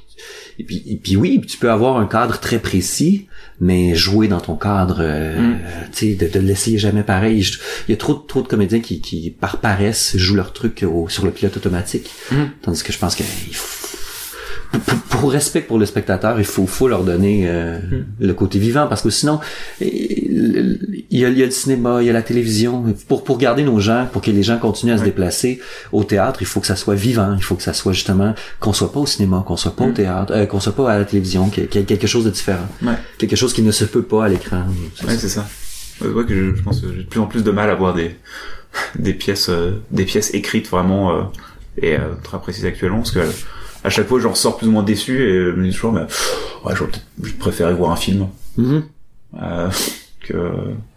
et 0.59 0.65
puis, 0.65 0.83
et 0.87 0.97
puis 0.97 1.17
oui, 1.17 1.41
tu 1.47 1.57
peux 1.59 1.71
avoir 1.71 1.97
un 1.99 2.07
cadre 2.07 2.39
très 2.39 2.59
précis, 2.59 3.27
mais 3.61 3.95
jouer 3.95 4.29
dans 4.29 4.41
ton 4.41 4.57
cadre, 4.57 4.99
euh, 5.01 5.39
Mm. 5.39 5.59
tu 5.93 5.99
sais, 5.99 6.15
de, 6.15 6.29
de 6.29 6.39
l'essayer 6.41 6.79
jamais 6.79 7.03
pareil. 7.03 7.43
Je- 7.43 7.59
Il 7.89 7.93
y 7.93 7.95
a 7.95 7.97
trop, 7.97 8.15
trop 8.15 8.43
de 8.43 8.49
comédiens 8.49 8.81
qui, 8.81 9.01
qui, 9.01 9.31
par 9.31 9.59
paresse, 9.59 10.17
jouent 10.17 10.37
leur 10.37 10.53
truc 10.53 10.85
au- 10.89 11.09
sur 11.09 11.25
le 11.25 11.31
pilote 11.33 11.57
automatique. 11.57 12.11
Mm. 12.31 12.37
Tandis 12.63 12.83
que 12.83 12.93
je 12.93 12.99
pense 12.99 13.15
qu'il 13.15 13.27
faut, 13.27 13.84
pour, 14.79 14.99
pour 15.21 15.33
respect 15.33 15.61
pour 15.61 15.79
le 15.79 15.87
spectateur, 15.87 16.39
il 16.39 16.45
faut, 16.45 16.67
faut 16.67 16.89
leur 16.89 17.05
donner 17.05 17.45
euh, 17.49 17.79
Mm. 17.79 18.05
le 18.21 18.35
côté 18.35 18.59
vivant 18.59 18.87
parce 18.87 19.03
que 19.03 19.11
sinon, 19.11 19.41
il 19.81 21.07
y, 21.11 21.25
a, 21.25 21.29
il 21.29 21.39
y 21.39 21.43
a 21.43 21.47
le 21.47 21.51
cinéma, 21.51 22.03
il 22.03 22.07
y 22.07 22.11
a 22.11 22.13
la 22.13 22.23
télévision. 22.23 22.85
Pour, 23.09 23.25
pour 23.25 23.39
garder 23.39 23.63
nos 23.63 23.81
gens, 23.81 24.07
pour 24.13 24.23
que 24.23 24.31
les 24.31 24.43
gens 24.43 24.59
continuent 24.59 24.93
à 24.95 24.99
se 24.99 25.05
déplacer 25.05 25.61
au 25.93 26.05
théâtre, 26.05 26.41
il 26.43 26.47
faut 26.47 26.61
que 26.61 26.67
ça 26.67 26.77
soit 26.77 26.95
vivant. 26.95 27.35
Il 27.37 27.43
faut 27.43 27.55
que 27.55 27.63
ça 27.63 27.73
soit 27.73 27.93
justement 27.93 28.35
qu'on 28.61 28.73
soit 28.73 28.93
pas 28.93 29.01
au 29.01 29.07
cinéma, 29.07 29.45
qu'on 29.47 29.57
soit 29.57 29.75
pas 29.77 29.85
au 29.85 29.89
Mm. 29.89 29.95
théâtre, 29.95 30.33
euh, 30.35 30.47
qu'on 30.47 30.61
soit 30.61 30.75
pas 30.75 30.91
à 30.93 30.99
la 30.99 31.05
télévision, 31.05 31.49
qu'il 31.51 31.65
y 31.65 31.79
ait- 31.79 31.85
quelque 31.85 32.07
chose 32.07 32.25
de 32.25 32.31
différent, 32.31 32.67
Ouais. 32.83 32.95
quelque 33.19 33.37
chose 33.37 33.53
qui 33.53 33.63
ne 33.63 33.71
se 33.73 33.85
peut 33.85 34.03
pas 34.03 34.25
à 34.25 34.29
l'écran. 34.29 34.65
C'est 34.97 35.07
Ouais, 35.07 35.17
c'est 35.17 35.29
ça. 35.29 35.47
Je 36.03 36.09
vois 36.09 36.25
que 36.25 36.35
je, 36.35 36.57
je 36.57 36.63
pense 36.63 36.81
que 36.81 36.89
j'ai 36.93 37.03
de 37.05 37.09
plus 37.09 37.21
en 37.21 37.27
plus 37.27 37.45
de 37.45 37.51
mal 37.51 37.71
à 37.71 37.75
voir 37.75 37.95
des 37.95 38.17
des 38.99 39.15
pièces 39.15 39.49
euh, 39.51 39.81
des 39.93 40.05
pièces 40.05 40.35
écrites 40.35 40.69
vraiment 40.69 41.13
euh, 41.17 41.23
et 41.81 41.95
euh, 41.95 42.15
très 42.25 42.41
précises 42.41 42.65
actuellement 42.67 42.99
parce 42.99 43.13
que 43.13 43.21
euh, 43.21 43.31
à 43.85 43.91
chaque 43.91 44.09
fois 44.09 44.19
j'en 44.21 44.31
ressors 44.31 44.57
plus 44.57 44.67
ou 44.67 44.73
moins 44.73 44.83
déçu 44.83 45.23
et 45.23 45.33
je 45.33 45.51
me 45.53 45.65
dis 45.69 45.73
toujours 45.75 45.93
mais 45.93 46.01
ouais 46.65 46.75
j'aurais 46.75 46.91
peut-être 46.91 47.39
préféré 47.39 47.73
voir 47.75 47.91
un 47.93 47.97
film 47.97 48.27
Mhm. 48.57 48.83
euh, 49.43 49.69
que 50.21 50.35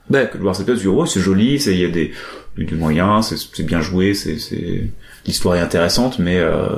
Ben, 0.09 0.25
que 0.29 0.37
de 0.37 0.41
voir 0.43 0.55
cette 0.55 0.65
pièce. 0.65 0.77
Je 0.77 0.83
dis, 0.83 0.87
oh, 0.87 1.05
c'est 1.05 1.19
joli, 1.19 1.59
c'est 1.59 1.73
il 1.73 1.79
y 1.81 1.85
a 1.85 1.89
des 1.89 2.13
du 2.57 2.75
moyen, 2.75 3.21
c'est 3.21 3.63
bien 3.65 3.81
joué, 3.81 4.13
c'est 4.13 4.39
c'est 4.39 4.89
l'histoire 5.25 5.55
est 5.57 5.59
intéressante, 5.59 6.17
mais 6.17 6.37
euh, 6.39 6.77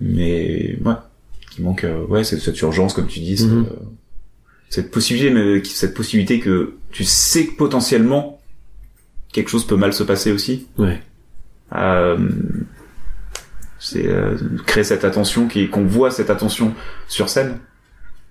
mais 0.00 0.76
ouais, 0.84 0.94
il 1.58 1.64
manque 1.64 1.84
euh, 1.84 2.04
ouais 2.06 2.24
c'est 2.24 2.38
cette 2.38 2.60
urgence 2.60 2.92
comme 2.94 3.06
tu 3.06 3.20
dis, 3.20 3.36
c'est, 3.36 3.46
Mhm. 3.46 3.66
euh, 3.70 3.74
cette 4.68 4.90
possibilité 4.90 5.30
mais 5.34 5.62
cette 5.64 5.94
possibilité 5.94 6.40
que 6.40 6.74
tu 6.92 7.04
sais 7.04 7.46
que 7.46 7.56
potentiellement 7.56 8.40
quelque 9.32 9.48
chose 9.50 9.66
peut 9.66 9.76
mal 9.76 9.92
se 9.92 10.02
passer 10.04 10.30
aussi. 10.32 10.66
Ouais. 10.78 11.00
Euh, 11.74 12.16
c'est 13.94 14.06
euh, 14.06 14.36
créer 14.66 14.84
cette 14.84 15.04
attention, 15.04 15.46
qui- 15.48 15.68
qu'on 15.68 15.84
voit 15.86 16.10
cette 16.10 16.30
attention 16.30 16.72
sur 17.08 17.28
scène, 17.28 17.58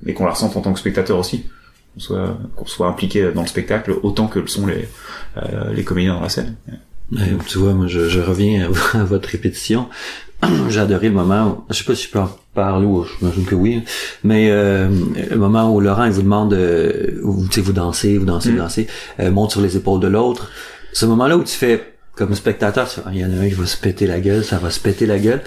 mais 0.04 0.13
qu'on 0.13 0.26
la 0.26 0.32
ressente 0.32 0.56
en 0.58 0.62
tant 0.62 0.73
que 0.73 0.80
spectateur 0.80 1.17
aussi. 1.17 1.45
Qu'on 1.93 1.99
soit, 1.99 2.38
qu'on 2.56 2.65
soit 2.65 2.88
impliqué 2.88 3.32
dans 3.36 3.41
le 3.43 3.47
spectacle 3.47 3.95
autant 4.04 4.28
que 4.28 4.39
le 4.39 4.47
sont 4.47 4.65
les, 4.65 4.88
euh, 5.38 5.73
les 5.73 5.84
comédiens 5.84 6.15
dans 6.15 6.21
la 6.21 6.30
scène. 6.30 6.56
Ouais, 7.12 7.19
tu 7.45 7.60
vois, 7.60 7.73
moi, 7.73 7.88
je, 7.88 8.10
je 8.10 8.19
reviens 8.19 8.67
à, 8.93 8.97
à 8.99 9.04
votre 9.04 9.30
répétition. 9.30 9.88
J'ai 10.69 10.80
adoré 10.80 11.10
le 11.10 11.13
moment, 11.15 11.47
où, 11.69 11.73
je 11.73 11.78
sais 11.78 11.84
pas 11.86 11.95
si 11.95 12.08
je 12.08 12.12
peux 12.12 12.19
en 12.19 12.30
parler 12.56 12.86
ou 12.86 13.06
j'imagine 13.06 13.45
que 13.45 13.56
oui, 13.56 13.82
mais 14.23 14.49
euh, 14.52 14.89
le 15.30 15.38
moment 15.38 15.73
où 15.73 15.80
Laurent 15.80 16.06
il 16.06 16.12
vous 16.12 16.21
demande, 16.23 16.54
euh, 16.54 17.19
sais, 17.56 17.62
vous 17.62 17.73
dansez, 17.73 18.17
vous 18.17 18.26
dansez, 18.26 18.49
Mm. 18.49 18.52
vous 18.54 18.58
dansez, 18.60 18.88
euh, 19.19 19.32
monte 19.32 19.52
sur 19.52 19.62
les 19.62 19.78
épaules 19.78 19.99
de 20.02 20.08
l'autre. 20.08 20.49
Ce 20.93 21.06
moment-là 21.06 21.38
où 21.38 21.43
tu 21.43 21.56
fais, 21.56 21.92
comme 22.15 22.36
spectateur, 22.36 22.88
il 23.12 23.19
y 23.19 23.26
en 23.26 23.32
a 23.32 23.41
un 23.41 23.47
qui 23.47 23.56
va 23.56 23.65
se 23.65 23.78
péter 23.78 24.06
la 24.08 24.19
gueule, 24.19 24.43
ça 24.43 24.58
va 24.58 24.69
se 24.69 24.80
péter 24.80 25.06
la 25.06 25.17
gueule. 25.19 25.41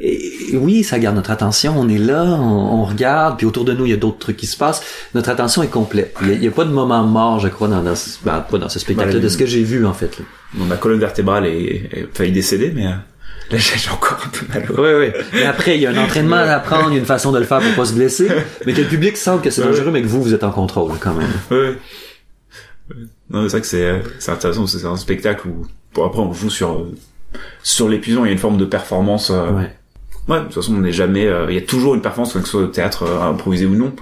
Et 0.00 0.50
oui, 0.54 0.84
ça 0.84 0.98
garde 0.98 1.16
notre 1.16 1.30
attention, 1.30 1.74
on 1.78 1.88
est 1.88 1.96
là, 1.98 2.22
on, 2.24 2.80
on 2.80 2.84
regarde, 2.84 3.38
puis 3.38 3.46
autour 3.46 3.64
de 3.64 3.72
nous, 3.72 3.86
il 3.86 3.90
y 3.90 3.94
a 3.94 3.96
d'autres 3.96 4.18
trucs 4.18 4.36
qui 4.36 4.46
se 4.46 4.56
passent. 4.56 4.82
Notre 5.14 5.30
attention 5.30 5.62
est 5.62 5.68
complète. 5.68 6.14
Il 6.22 6.42
y 6.42 6.46
a, 6.46 6.50
pas 6.50 6.64
de 6.64 6.70
moment 6.70 7.02
mort, 7.04 7.40
je 7.40 7.48
crois, 7.48 7.68
dans, 7.68 7.82
dans 7.82 7.94
ce, 7.96 8.18
ben, 8.22 8.40
pas 8.40 8.58
dans 8.58 8.68
ce 8.68 8.78
spectacle 8.78 9.14
Bah, 9.14 9.18
de 9.20 9.28
ce 9.28 9.38
que 9.38 9.46
j'ai 9.46 9.62
vu, 9.62 9.86
en 9.86 9.94
fait. 9.94 10.18
là. 10.18 10.24
Bon, 10.54 10.64
ma 10.66 10.76
colonne 10.76 11.00
vertébrale 11.00 11.46
est, 11.46 11.88
est 11.92 12.08
failli 12.12 12.32
décéder, 12.32 12.72
mais 12.74 12.86
euh, 12.86 12.90
là 13.50 13.58
j'ai 13.58 13.90
encore 13.90 14.18
un 14.22 14.28
peu 14.28 14.46
mal. 14.52 14.66
Oui, 14.76 15.06
oui. 15.06 15.22
Mais 15.32 15.44
après, 15.44 15.76
il 15.76 15.80
y 15.80 15.86
a 15.86 15.90
un 15.90 16.04
entraînement 16.04 16.36
à 16.36 16.52
apprendre, 16.56 16.88
il 16.90 16.94
y 16.94 16.96
a 16.96 17.00
une 17.00 17.06
façon 17.06 17.32
de 17.32 17.38
le 17.38 17.46
faire 17.46 17.60
pour 17.60 17.74
pas 17.74 17.84
se 17.86 17.94
blesser. 17.94 18.28
Mais 18.66 18.74
que 18.74 18.82
le 18.82 18.88
public 18.88 19.16
sente 19.16 19.42
que 19.42 19.48
c'est 19.50 19.62
dangereux, 19.62 19.90
mais 19.90 20.02
que 20.02 20.08
vous, 20.08 20.22
vous 20.22 20.34
êtes 20.34 20.44
en 20.44 20.50
contrôle, 20.50 20.92
quand 21.00 21.14
même. 21.14 21.30
Ouais. 21.50 21.78
Non, 23.30 23.42
c'est 23.44 23.48
vrai 23.52 23.60
que 23.62 23.66
c'est 23.66 23.84
euh, 23.84 23.98
c'est 24.18 24.30
intéressant, 24.30 24.66
c'est 24.66 24.84
un 24.84 24.96
spectacle 24.96 25.48
où 25.48 25.66
bon, 25.96 26.06
après 26.06 26.20
on 26.20 26.32
joue 26.32 26.50
sur 26.50 26.86
sur 27.62 27.88
l'épuisant, 27.88 28.24
il 28.24 28.28
y 28.28 28.30
a 28.30 28.32
une 28.32 28.38
forme 28.38 28.56
de 28.58 28.64
performance. 28.64 29.30
euh, 29.30 29.50
Ouais. 29.50 29.72
Ouais, 30.28 30.38
de 30.40 30.44
toute 30.44 30.54
façon, 30.54 30.74
on 30.74 30.80
n'est 30.80 30.92
jamais. 30.92 31.26
euh, 31.26 31.46
Il 31.48 31.54
y 31.54 31.58
a 31.58 31.62
toujours 31.62 31.94
une 31.94 32.00
performance, 32.02 32.32
que 32.32 32.40
ce 32.40 32.46
soit 32.46 32.62
au 32.62 32.66
théâtre 32.66 33.04
euh, 33.04 33.22
improvisé 33.30 33.64
ou 33.66 33.74
non, 33.76 33.92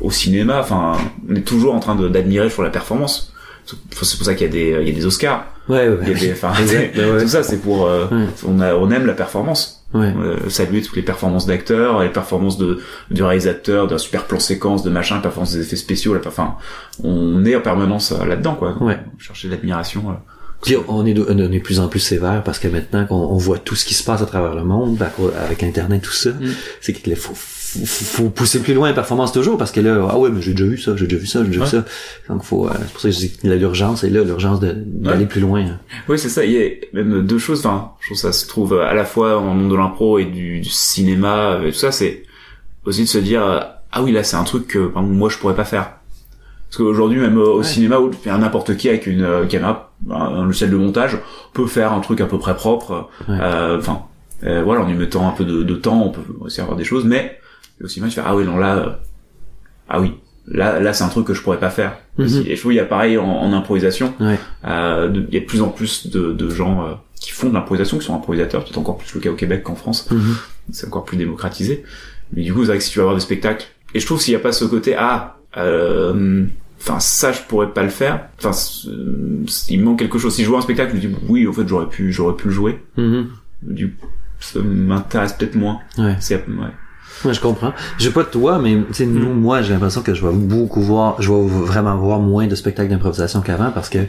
au 0.00 0.10
cinéma. 0.10 0.58
Enfin, 0.60 0.96
on 1.28 1.34
est 1.34 1.42
toujours 1.42 1.74
en 1.74 1.80
train 1.80 1.94
d'admirer 1.96 2.48
sur 2.50 2.62
la 2.62 2.70
performance. 2.70 3.32
C'est 3.66 4.16
pour 4.18 4.26
ça 4.26 4.34
qu'il 4.34 4.46
y 4.46 4.50
a 4.50 4.52
des, 4.52 4.78
il 4.82 4.88
y 4.88 4.92
a 4.92 4.94
des 4.94 5.04
Oscars. 5.06 5.46
Ouais, 5.68 5.88
ouais. 5.88 5.98
Il 6.02 6.08
y 6.08 6.14
a 6.14 6.18
des, 6.18 6.32
enfin, 6.32 6.52
Exact, 6.60 6.92
c'est- 6.94 7.04
ouais, 7.04 7.10
ouais. 7.12 7.22
tout 7.22 7.28
ça, 7.28 7.42
c'est 7.42 7.58
pour. 7.58 7.86
euh, 7.86 8.06
on, 8.46 8.60
a, 8.60 8.74
on 8.74 8.90
aime 8.90 9.06
la 9.06 9.12
performance. 9.14 9.84
Ouais. 9.92 10.12
Euh, 10.16 10.48
saluer 10.48 10.80
toutes 10.82 10.96
les 10.96 11.02
performances 11.02 11.46
d'acteurs, 11.46 12.02
les 12.02 12.08
performances 12.08 12.56
de 12.58 12.80
du 13.10 13.22
réalisateur, 13.22 13.86
d'un 13.86 13.98
super 13.98 14.24
plan 14.24 14.40
séquence, 14.40 14.82
de 14.82 14.90
machin, 14.90 15.20
performance 15.20 15.52
des 15.52 15.60
effets 15.60 15.76
spéciaux. 15.76 16.14
Là, 16.14 16.20
enfin, 16.26 16.56
on 17.02 17.44
est 17.44 17.54
en 17.54 17.60
permanence 17.60 18.12
euh, 18.12 18.24
là-dedans, 18.24 18.54
quoi. 18.54 18.76
Ouais. 18.82 18.98
Chercher 19.18 19.48
l'admiration. 19.48 20.16
Euh. 20.72 20.78
Puis 20.80 20.84
on 20.88 21.04
est, 21.06 21.14
de- 21.14 21.26
on 21.28 21.38
est 21.38 21.48
de 21.48 21.58
plus 21.58 21.80
en 21.80 21.88
plus 21.88 22.00
sévère 22.00 22.42
parce 22.44 22.58
que 22.58 22.68
maintenant 22.68 23.06
qu'on 23.06 23.16
on 23.16 23.36
voit 23.36 23.58
tout 23.58 23.74
ce 23.74 23.84
qui 23.84 23.94
se 23.94 24.02
passe 24.04 24.22
à 24.22 24.26
travers 24.26 24.54
le 24.54 24.64
monde, 24.64 24.98
avec 25.44 25.62
Internet, 25.62 26.02
tout 26.02 26.12
ça, 26.12 26.30
Mm. 26.30 26.46
c'est 26.80 26.92
qu'il 26.92 27.14
faut, 27.16 27.34
faut, 27.34 27.84
faut 27.84 28.30
pousser 28.30 28.60
plus 28.60 28.72
loin 28.74 28.88
la 28.88 28.94
performance 28.94 29.32
toujours 29.32 29.58
parce 29.58 29.72
que 29.72 29.80
là, 29.80 30.06
ah 30.10 30.18
ouais, 30.18 30.30
mais 30.30 30.40
j'ai 30.40 30.52
déjà 30.52 30.64
vu 30.64 30.78
ça, 30.78 30.94
j'ai 30.96 31.06
déjà 31.06 31.16
vu 31.20 31.26
ça, 31.26 31.42
j'ai 31.42 31.50
déjà 31.50 31.64
vu 31.64 31.70
ça. 31.70 31.84
Donc 32.28 32.42
faut, 32.44 32.66
euh, 32.66 32.70
c'est 32.80 32.92
pour 32.92 33.00
ça 33.00 33.08
que 33.08 33.14
je 33.14 33.18
dis 33.18 33.32
que 33.36 33.46
l'urgence 33.48 34.04
est 34.04 34.10
là, 34.10 34.22
l'urgence 34.22 34.60
d'aller 34.60 35.20
Ouais. 35.20 35.26
plus 35.26 35.40
loin. 35.40 35.60
hein. 35.60 35.78
Oui, 36.08 36.18
c'est 36.18 36.28
ça. 36.28 36.44
Il 36.44 36.52
y 36.52 36.62
a 36.62 36.68
même 36.92 37.26
deux 37.26 37.38
choses. 37.38 37.60
Enfin, 37.66 37.90
je 38.00 38.06
trouve 38.08 38.18
ça 38.18 38.32
se 38.32 38.46
trouve 38.46 38.74
à 38.78 38.94
la 38.94 39.04
fois 39.04 39.34
le 39.34 39.40
monde 39.40 39.70
de 39.70 39.74
l'impro 39.76 40.18
et 40.18 40.24
du, 40.24 40.60
du 40.60 40.68
cinéma 40.70 41.60
et 41.64 41.70
tout 41.72 41.78
ça. 41.78 41.90
C'est 41.92 42.22
aussi 42.84 43.02
de 43.02 43.08
se 43.08 43.18
dire 43.18 43.44
euh, 43.44 43.60
ah 43.92 44.02
oui 44.02 44.12
là 44.12 44.22
c'est 44.24 44.36
un 44.36 44.44
truc 44.44 44.66
que 44.68 44.86
par 44.86 45.02
exemple, 45.02 45.18
moi 45.18 45.28
je 45.28 45.38
pourrais 45.38 45.54
pas 45.56 45.64
faire. 45.64 45.90
Parce 46.68 46.78
qu'aujourd'hui 46.78 47.20
même 47.20 47.38
euh, 47.38 47.44
au 47.46 47.58
Ouais. 47.58 47.64
cinéma 47.64 47.98
où 47.98 48.10
faire 48.12 48.36
n'importe 48.38 48.76
qui 48.76 48.88
avec 48.88 49.06
une 49.06 49.22
euh, 49.22 49.46
caméra, 49.46 49.92
un, 50.10 50.44
logiciel 50.44 50.70
de 50.70 50.76
montage 50.76 51.18
peut 51.52 51.66
faire 51.66 51.92
un 51.92 52.00
truc 52.00 52.20
à 52.20 52.26
peu 52.26 52.38
près 52.38 52.54
propre. 52.56 53.08
Ouais. 53.28 53.36
Euh, 53.40 53.78
Enfin 53.78 54.02
euh, 54.44 54.62
voilà 54.62 54.82
en 54.82 54.88
y 54.88 54.94
mettant 54.94 55.26
un 55.28 55.32
peu 55.32 55.44
de, 55.44 55.62
de 55.62 55.74
temps 55.74 56.02
on 56.02 56.10
peut 56.10 56.20
aussi 56.40 56.60
avoir 56.60 56.76
des 56.76 56.84
choses. 56.84 57.04
Mais 57.04 57.38
aussi 57.82 58.00
mal 58.00 58.08
de 58.10 58.14
faire 58.14 58.24
ah 58.26 58.36
oui 58.36 58.44
non 58.44 58.56
là 58.58 58.76
euh, 58.76 58.90
ah 59.88 60.00
oui 60.00 60.12
là 60.46 60.78
là 60.80 60.92
c'est 60.92 61.04
un 61.04 61.08
truc 61.08 61.26
que 61.26 61.34
je 61.34 61.42
pourrais 61.42 61.58
pas 61.60 61.70
faire. 61.70 61.96
Mhm. 62.18 62.24
aussi. 62.26 62.44
Et 62.50 62.54
je 62.56 62.60
trouve 62.60 62.72
il 62.72 62.76
y 62.76 62.80
a 62.80 62.84
pareil 62.84 63.16
en, 63.18 63.24
en 63.26 63.52
improvisation. 63.52 64.12
Ouais. 64.20 64.38
Euh, 64.66 65.08
de- 65.08 65.24
Il 65.28 65.34
y 65.34 65.38
a 65.38 65.40
de 65.40 65.46
plus 65.46 65.62
en 65.62 65.68
plus 65.68 66.08
de, 66.10 66.32
de 66.32 66.48
gens 66.50 66.84
euh, 66.84 66.92
qui 67.20 67.30
font 67.30 67.48
de 67.48 67.54
l'improvisation, 67.54 67.96
qui 67.98 68.04
sont 68.04 68.14
improvisateurs, 68.14 68.62
peut-être 68.64 68.76
encore 68.78 68.98
plus 68.98 69.14
le 69.14 69.20
cas 69.20 69.30
au 69.30 69.34
Québec 69.34 69.62
qu'en 69.62 69.74
France, 69.76 70.10
Mhm. 70.10 70.34
c'est 70.72 70.86
encore 70.86 71.04
plus 71.04 71.16
démocratisé. 71.16 71.84
Mais 72.34 72.42
du 72.42 72.52
coup, 72.52 72.60
c'est 72.62 72.66
vrai 72.68 72.78
que 72.78 72.84
si 72.84 72.90
tu 72.90 72.98
vas 72.98 73.04
avoir 73.04 73.14
des 73.16 73.22
spectacles, 73.22 73.66
et 73.94 74.00
je 74.00 74.04
trouve 74.06 74.20
s'il 74.20 74.32
n'y 74.34 74.36
a 74.36 74.40
pas 74.40 74.52
ce 74.52 74.64
côté, 74.66 74.94
ah, 74.98 75.36
euh, 75.56 76.44
enfin 76.86 77.00
ça 77.00 77.32
je 77.32 77.40
pourrais 77.48 77.72
pas 77.72 77.82
le 77.82 77.88
faire, 77.88 78.28
enfin 78.38 78.50
euh, 78.88 79.44
il 79.68 79.80
me 79.80 79.84
manque 79.84 79.98
quelque 79.98 80.18
chose. 80.18 80.34
Si 80.34 80.44
je 80.44 80.48
vois 80.48 80.58
un 80.58 80.62
spectacle, 80.62 80.90
je 80.90 81.08
me 81.08 81.12
dis 81.12 81.16
oui, 81.28 81.46
en 81.46 81.52
fait 81.52 81.66
j'aurais 81.66 81.88
pu, 81.88 82.12
j'aurais 82.12 82.36
pu 82.36 82.48
le 82.48 82.54
jouer. 82.54 82.80
Mhm. 82.96 83.28
Du 83.62 83.92
coup, 83.92 84.06
ça 84.40 84.60
m'intéresse 84.60 85.32
peut-être 85.32 85.54
moins. 85.54 85.80
Ouais. 85.96 86.16
C'est 86.20 86.36
ouais. 86.36 86.70
Ouais, 87.24 87.32
je 87.32 87.40
comprends. 87.40 87.72
Je 87.98 88.04
sais 88.04 88.10
pas 88.10 88.22
de 88.22 88.28
toi, 88.28 88.58
mais 88.58 88.76
tu 88.88 88.94
sais, 88.94 89.06
nous, 89.06 89.32
moi, 89.32 89.62
j'ai 89.62 89.72
l'impression 89.72 90.02
que 90.02 90.14
je 90.14 90.26
vais 90.26 90.32
beaucoup 90.32 90.82
voir, 90.82 91.20
je 91.22 91.32
vais 91.32 91.46
vraiment 91.46 91.96
voir 91.96 92.18
moins 92.18 92.46
de 92.46 92.54
spectacles 92.54 92.90
d'improvisation 92.90 93.40
qu'avant 93.40 93.70
parce 93.70 93.88
que 93.88 94.00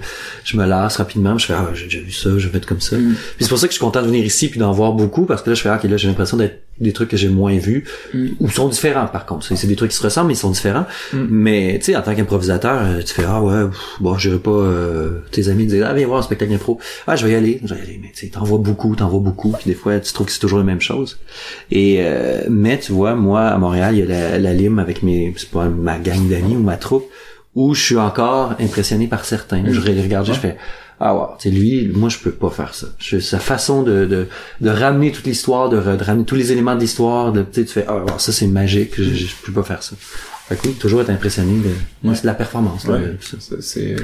je 0.43 0.57
me 0.57 0.65
lasse 0.65 0.97
rapidement. 0.97 1.37
Je 1.37 1.45
fais, 1.45 1.53
ah, 1.53 1.69
j'ai 1.73 1.85
déjà 1.85 1.99
vu 1.99 2.11
ça, 2.11 2.37
je 2.37 2.49
vais 2.49 2.57
être 2.57 2.65
comme 2.65 2.81
ça. 2.81 2.97
Mm. 2.97 3.13
Puis 3.13 3.45
c'est 3.45 3.49
pour 3.49 3.59
ça 3.59 3.67
que 3.67 3.73
je 3.73 3.77
suis 3.77 3.85
content 3.85 4.01
de 4.01 4.07
venir 4.07 4.25
ici 4.25 4.49
puis 4.49 4.59
d'en 4.59 4.71
voir 4.71 4.93
beaucoup 4.93 5.25
parce 5.25 5.43
que 5.43 5.51
là, 5.51 5.55
je 5.55 5.61
fais, 5.61 5.69
ah, 5.69 5.79
ok, 5.81 5.89
là, 5.89 5.97
j'ai 5.97 6.07
l'impression 6.07 6.35
d'être 6.35 6.64
des 6.79 6.93
trucs 6.93 7.09
que 7.09 7.17
j'ai 7.17 7.29
moins 7.29 7.57
vus 7.57 7.85
Mm. 8.13 8.27
ou 8.39 8.49
sont 8.49 8.67
différents 8.67 9.07
par 9.07 9.25
contre. 9.25 9.45
C'est 9.55 9.67
des 9.67 9.75
trucs 9.75 9.91
qui 9.91 9.97
se 9.97 10.03
ressemblent 10.03 10.27
mais 10.27 10.33
ils 10.33 10.37
sont 10.37 10.51
différents. 10.51 10.85
Mm. 11.13 11.25
Mais 11.29 11.79
tu 11.79 11.85
sais, 11.85 11.95
en 11.95 12.01
tant 12.01 12.15
qu'improvisateur, 12.15 12.79
euh, 12.81 13.01
tu 13.01 13.13
fais, 13.13 13.23
ah 13.27 13.41
ouais, 13.41 13.65
pff, 13.67 13.79
bon, 13.99 14.17
j'irai 14.17 14.39
pas, 14.39 14.51
euh, 14.51 15.19
tes 15.31 15.49
amis 15.49 15.65
disent, 15.65 15.83
ah, 15.83 15.93
viens 15.93 16.07
voir 16.07 16.19
un 16.19 16.23
spectacle 16.23 16.51
d'impro. 16.51 16.79
Ah, 17.07 17.15
je 17.15 17.25
vais 17.25 17.31
y 17.33 17.35
aller, 17.35 17.61
je 17.63 17.73
vais 17.73 17.79
y 17.79 17.83
aller. 17.83 17.99
Mais 18.01 18.11
tu 18.13 18.25
sais, 18.25 18.31
t'en 18.31 18.43
vois 18.43 18.57
beaucoup, 18.59 18.95
t'en 18.95 19.09
vois 19.09 19.19
beaucoup 19.19 19.51
puis 19.51 19.65
des 19.65 19.75
fois, 19.75 19.99
tu 19.99 20.11
trouves 20.13 20.27
que 20.27 20.33
c'est 20.33 20.39
toujours 20.39 20.59
la 20.59 20.65
même 20.65 20.81
chose. 20.81 21.19
Et 21.71 21.97
euh, 21.99 22.41
mais 22.49 22.79
tu 22.79 22.91
vois, 22.91 23.15
moi 23.15 23.41
à 23.41 23.57
Montréal, 23.57 23.95
il 23.95 23.99
y 23.99 24.03
a 24.03 24.05
la, 24.05 24.39
la 24.39 24.53
lime 24.53 24.79
avec 24.79 25.03
mes 25.03 25.33
c'est 25.37 25.49
pas 25.49 25.65
ma 25.69 25.97
gang 25.97 26.27
d'amis 26.27 26.55
ou 26.55 26.59
ma 26.63 26.77
troupe 26.77 27.09
où 27.55 27.73
je 27.73 27.81
suis 27.81 27.97
encore 27.97 28.53
impressionné 28.59 29.07
par 29.07 29.23
certains. 29.23 29.63
Je 29.65 29.79
les 29.81 30.01
regarde, 30.01 30.25
je 30.27 30.33
fais 30.33 30.57
ah 30.99 31.15
ouais, 31.15 31.25
tu 31.39 31.49
sais 31.49 31.55
lui, 31.55 31.87
moi 31.93 32.09
je 32.09 32.17
peux 32.19 32.31
pas 32.31 32.49
faire 32.49 32.73
ça. 32.73 32.87
Je, 32.99 33.19
sa 33.19 33.39
façon 33.39 33.83
de, 33.83 34.05
de 34.05 34.27
de 34.61 34.69
ramener 34.69 35.11
toute 35.11 35.25
l'histoire, 35.25 35.69
de, 35.69 35.77
de 35.81 36.03
ramener 36.03 36.25
tous 36.25 36.35
les 36.35 36.51
éléments 36.51 36.75
de 36.75 36.79
l'histoire, 36.81 37.31
de 37.33 37.43
tu 37.43 37.65
fais 37.65 37.85
ah 37.87 37.97
ouais, 37.97 38.11
ça 38.17 38.31
c'est 38.31 38.47
magique, 38.47 38.93
je, 38.97 39.03
je, 39.03 39.25
je 39.27 39.35
peux 39.45 39.51
pas 39.51 39.63
faire 39.63 39.83
ça. 39.83 39.95
Fait 40.47 40.55
que 40.55 40.67
oui, 40.67 40.73
toujours 40.75 41.01
être 41.01 41.09
impressionné 41.09 41.53
de 41.59 41.69
moi 42.03 42.13
c'est 42.15 42.21
de 42.21 42.27
la 42.27 42.33
performance 42.35 42.85
Ouais. 42.85 43.17
c'est 43.59 43.95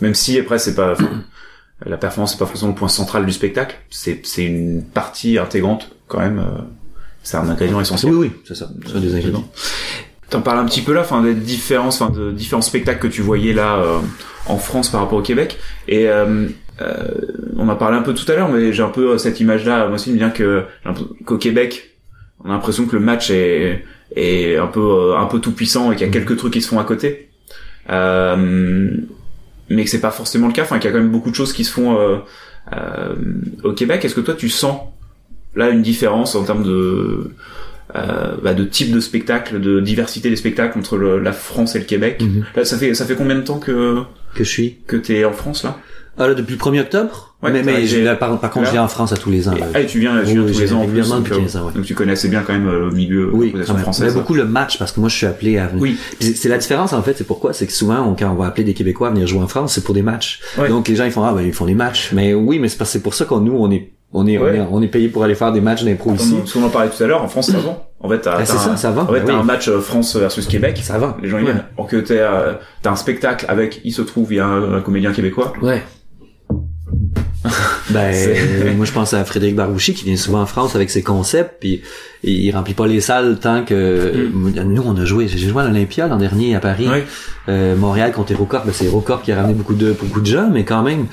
même 0.00 0.14
si 0.14 0.38
après 0.38 0.58
c'est 0.58 0.74
pas 0.74 0.94
la 1.84 1.96
performance 1.96 2.32
c'est 2.32 2.38
pas 2.38 2.46
forcément 2.46 2.70
le 2.70 2.76
point 2.76 2.88
central 2.88 3.26
du 3.26 3.32
spectacle 3.32 3.76
c'est 3.90 4.20
c'est 4.24 4.44
une 4.44 4.82
partie 4.84 5.38
intégrante 5.38 5.90
quand 6.08 6.20
même 6.20 6.38
euh, 6.38 6.62
c'est 7.22 7.36
un 7.36 7.48
ingrédient 7.48 7.80
essentiel 7.80 8.12
Oui 8.14 8.28
oui, 8.28 8.40
c'est 8.46 8.54
ça, 8.54 8.70
c'est 8.86 9.00
des 9.00 9.14
ingrédients. 9.14 9.46
T'en 10.30 10.42
parles 10.42 10.58
un 10.58 10.64
petit 10.64 10.82
peu 10.82 10.92
là, 10.92 11.00
enfin 11.00 11.22
des 11.22 11.34
différences, 11.34 12.00
enfin 12.00 12.12
de 12.12 12.30
différents 12.30 12.62
spectacles 12.62 13.00
que 13.00 13.12
tu 13.12 13.20
voyais 13.20 13.52
là 13.52 13.78
euh, 13.78 13.98
en 14.46 14.58
France 14.58 14.88
par 14.88 15.00
rapport 15.00 15.18
au 15.18 15.22
Québec. 15.22 15.58
Et 15.88 16.08
euh, 16.08 16.46
euh, 16.80 17.08
on 17.56 17.68
en 17.68 17.76
parlé 17.76 17.98
un 17.98 18.02
peu 18.02 18.14
tout 18.14 18.30
à 18.30 18.36
l'heure, 18.36 18.48
mais 18.48 18.72
j'ai 18.72 18.82
un 18.82 18.88
peu 18.88 19.10
euh, 19.10 19.18
cette 19.18 19.40
image-là. 19.40 19.86
Moi 19.86 19.96
aussi, 19.96 20.12
vient 20.12 20.30
que 20.30 20.64
qu'au 21.24 21.36
Québec, 21.36 21.96
on 22.44 22.48
a 22.48 22.52
l'impression 22.52 22.86
que 22.86 22.96
le 22.96 23.02
match 23.02 23.30
est 23.30 23.84
est 24.16 24.56
un 24.56 24.66
peu 24.66 24.80
euh, 24.80 25.18
un 25.18 25.26
peu 25.26 25.40
tout 25.40 25.52
puissant 25.52 25.92
et 25.92 25.96
qu'il 25.96 26.06
y 26.06 26.10
a 26.10 26.12
quelques 26.12 26.36
trucs 26.36 26.52
qui 26.52 26.62
se 26.62 26.68
font 26.68 26.78
à 26.78 26.84
côté. 26.84 27.30
Euh, 27.90 28.90
mais 29.68 29.84
que 29.84 29.90
c'est 29.90 30.00
pas 30.00 30.10
forcément 30.10 30.46
le 30.46 30.52
cas. 30.52 30.62
Enfin, 30.62 30.78
qu'il 30.78 30.88
y 30.90 30.92
a 30.92 30.96
quand 30.96 31.02
même 31.02 31.12
beaucoup 31.12 31.30
de 31.30 31.34
choses 31.34 31.52
qui 31.52 31.64
se 31.64 31.72
font 31.72 31.98
euh, 31.98 32.18
euh, 32.72 33.14
au 33.64 33.72
Québec. 33.72 34.04
Est-ce 34.04 34.14
que 34.14 34.20
toi, 34.20 34.34
tu 34.34 34.48
sens 34.48 34.80
là 35.54 35.70
une 35.70 35.82
différence 35.82 36.34
en 36.34 36.44
termes 36.44 36.62
de 36.62 37.30
euh, 37.96 38.36
bah, 38.42 38.54
de 38.54 38.64
type 38.64 38.92
de 38.92 39.00
spectacle, 39.00 39.60
de 39.60 39.80
diversité 39.80 40.30
des 40.30 40.36
spectacles 40.36 40.78
entre 40.78 40.96
le- 40.96 41.18
la 41.18 41.32
France 41.32 41.74
et 41.76 41.78
le 41.78 41.84
Québec. 41.84 42.20
Mhm. 42.20 42.44
Là, 42.56 42.64
ça 42.64 42.76
fait 42.78 42.94
ça 42.94 43.04
fait 43.04 43.14
combien 43.16 43.36
de 43.36 43.42
temps 43.42 43.58
que 43.58 43.98
Que 44.34 44.44
je 44.44 44.48
suis 44.48 44.78
que 44.86 44.96
t'es 44.96 45.24
en 45.24 45.32
France 45.32 45.64
là? 45.64 45.76
Ah 46.18 46.28
là 46.28 46.34
depuis 46.34 46.52
le 46.52 46.58
1er 46.58 46.80
octobre? 46.82 47.34
Ouais, 47.42 47.50
mais 47.50 47.62
mais 47.62 48.16
par, 48.16 48.38
par 48.38 48.50
contre 48.50 48.64
là. 48.64 48.66
je 48.66 48.72
viens 48.72 48.82
en 48.82 48.88
France 48.88 49.12
à 49.12 49.16
tous 49.16 49.30
les 49.30 49.48
ans. 49.48 49.54
Ah, 49.72 49.80
et 49.80 49.86
tu 49.86 49.98
viens, 50.00 50.18
tu 50.20 50.32
viens 50.32 50.42
oui, 50.42 50.52
tous 50.52 50.60
les 50.60 50.72
ans 50.74 50.82
en 50.82 50.86
plus, 50.86 51.08
donc, 51.08 51.20
depuis 51.22 51.32
euh, 51.32 51.38
15 51.40 51.56
ans, 51.56 51.66
ouais. 51.68 51.72
donc 51.72 51.84
tu 51.86 51.94
connais 51.94 52.12
assez 52.12 52.28
bien 52.28 52.42
quand 52.42 52.52
même 52.52 52.68
euh, 52.68 52.86
le 52.86 52.90
milieu 52.90 53.30
Oui, 53.32 53.52
de 53.52 53.62
française. 53.62 54.12
Mais 54.14 54.20
beaucoup 54.20 54.34
le 54.34 54.44
match 54.44 54.76
parce 54.78 54.92
que 54.92 55.00
moi 55.00 55.08
je 55.08 55.16
suis 55.16 55.24
appelé 55.26 55.56
à 55.56 55.68
venir. 55.68 55.80
Oui. 55.80 55.96
C'est 56.20 56.50
la 56.50 56.58
différence 56.58 56.92
en 56.92 57.02
fait, 57.02 57.14
c'est 57.16 57.26
pourquoi, 57.26 57.54
c'est 57.54 57.66
que 57.66 57.72
souvent 57.72 58.00
on- 58.06 58.14
quand 58.14 58.30
on 58.30 58.34
va 58.34 58.46
appeler 58.48 58.64
des 58.64 58.74
Québécois 58.74 59.08
à 59.08 59.10
venir 59.12 59.26
jouer 59.26 59.40
en 59.40 59.48
France, 59.48 59.72
c'est 59.74 59.84
pour 59.84 59.94
des 59.94 60.02
matchs. 60.02 60.40
Ouais. 60.58 60.68
Donc 60.68 60.88
les 60.88 60.96
gens 60.96 61.04
ils 61.06 61.12
font 61.12 61.24
ah 61.24 61.32
ben 61.32 61.40
ils 61.40 61.54
font 61.54 61.64
des 61.66 61.74
matchs. 61.74 62.10
Mais 62.12 62.34
oui, 62.34 62.58
mais 62.58 62.68
c'est 62.68 62.76
parce 62.76 62.90
c'est 62.90 63.02
pour 63.02 63.14
ça 63.14 63.24
qu'on 63.24 63.40
nous 63.40 63.54
on 63.56 63.70
est 63.70 63.90
on 64.12 64.26
est, 64.26 64.38
Ouais. 64.38 64.50
on 64.50 64.54
est 64.54 64.66
on 64.72 64.82
est 64.82 64.88
payé 64.88 65.08
pour 65.08 65.22
aller 65.24 65.34
faire 65.34 65.52
des 65.52 65.60
matchs 65.60 65.84
d'impro 65.84 66.12
ici. 66.14 66.30
Comme, 66.34 66.44
comme 66.48 66.62
on 66.64 66.66
en 66.66 66.70
parlait 66.70 66.90
tout 66.90 67.02
à 67.02 67.06
l'heure, 67.06 67.22
en 67.22 67.28
France, 67.28 67.50
ça 67.50 67.58
va. 67.58 67.86
En 68.02 68.08
fait, 68.08 68.20
t'as, 68.20 68.32
Ah, 68.32 68.38
t'as 68.38 68.44
ça, 68.46 68.76
ça 68.76 68.90
va. 68.90 69.02
En 69.02 69.06
fait, 69.06 69.20
t'as 69.24 69.32
oui. 69.34 69.38
un 69.40 69.42
match 69.44 69.70
France 69.70 70.16
versus 70.16 70.46
Québec. 70.46 70.78
Ça 70.82 70.98
va. 70.98 71.16
Les 71.22 71.28
gens 71.28 71.36
Ouais. 71.36 71.44
viennent. 71.44 71.64
Or 71.76 71.86
que 71.86 71.96
t'es, 71.96 72.18
euh, 72.18 72.54
t'as 72.82 72.90
un 72.90 72.96
spectacle 72.96 73.44
avec, 73.48 73.80
il 73.84 73.92
se 73.92 74.02
trouve, 74.02 74.32
il 74.32 74.36
y 74.36 74.40
a 74.40 74.46
un, 74.46 74.74
un 74.74 74.80
comédien 74.80 75.12
québécois. 75.12 75.52
Ouais. 75.62 75.82
Ben, 77.90 78.12
euh, 78.14 78.74
moi 78.76 78.86
je 78.86 78.92
pense 78.92 79.14
à 79.14 79.24
Frédéric 79.24 79.56
Barbouchi 79.56 79.94
qui 79.94 80.04
vient 80.04 80.16
souvent 80.16 80.40
en 80.42 80.46
France 80.46 80.76
avec 80.76 80.90
ses 80.90 81.02
concepts, 81.02 81.56
puis 81.58 81.82
il 82.22 82.50
remplit 82.52 82.74
pas 82.74 82.86
les 82.86 83.00
salles 83.00 83.38
tant 83.40 83.64
que 83.64 84.28
nous 84.32 84.82
on 84.86 84.96
a 84.96 85.04
joué. 85.04 85.26
J'ai 85.26 85.38
joué 85.38 85.62
à 85.62 85.66
l'Olympia 85.66 86.06
l'an 86.06 86.16
dernier 86.18 86.54
à 86.54 86.60
Paris. 86.60 86.86
Euh, 87.48 87.74
Montréal 87.74 88.12
contre 88.12 88.30
Hérocorp. 88.32 88.64
Ben, 88.64 88.72
c'est 88.72 88.84
Hérocorp 88.84 89.22
qui 89.22 89.32
a 89.32 89.36
ramené 89.36 89.54
beaucoup 89.54 89.74
de 89.74 89.92
beaucoup 89.92 90.20
de 90.20 90.26
gens, 90.26 90.50
mais 90.52 90.64
quand 90.64 90.82
même 90.82 91.06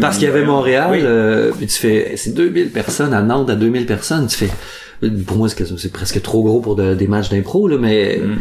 parce 0.00 0.16
qu'il 0.18 0.26
y 0.26 0.30
avait 0.30 0.44
Montréal. 0.44 0.88
Oui. 0.90 0.98
euh, 1.02 1.52
puis 1.56 1.66
tu 1.68 1.78
fais 1.78 2.14
c'est 2.16 2.34
2000 2.34 2.70
personnes 2.70 3.14
à 3.14 3.22
Nantes 3.22 3.50
à 3.50 3.54
2000 3.54 3.86
personnes. 3.86 4.26
Tu 4.26 4.36
fais 4.36 4.50
pour 5.26 5.36
moi 5.36 5.48
c'est 5.48 5.78
c'est 5.78 5.92
presque 5.92 6.20
trop 6.22 6.42
gros 6.42 6.60
pour 6.60 6.74
de- 6.74 6.94
des 6.94 7.06
matchs 7.06 7.28
d'impro 7.28 7.68
là, 7.68 7.76
mais 7.78 8.20
Mm. 8.20 8.36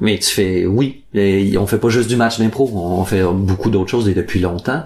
mais 0.00 0.18
tu 0.18 0.30
fais 0.30 0.64
oui, 0.64 1.02
et 1.14 1.58
on 1.58 1.66
fait 1.66 1.76
pas 1.76 1.90
juste 1.90 2.08
du 2.08 2.16
match 2.16 2.38
d'impro, 2.38 2.70
on 2.74 3.04
fait 3.04 3.22
beaucoup 3.22 3.68
d'autres 3.68 3.90
choses 3.90 4.08
et 4.08 4.14
depuis 4.14 4.40
longtemps. 4.40 4.84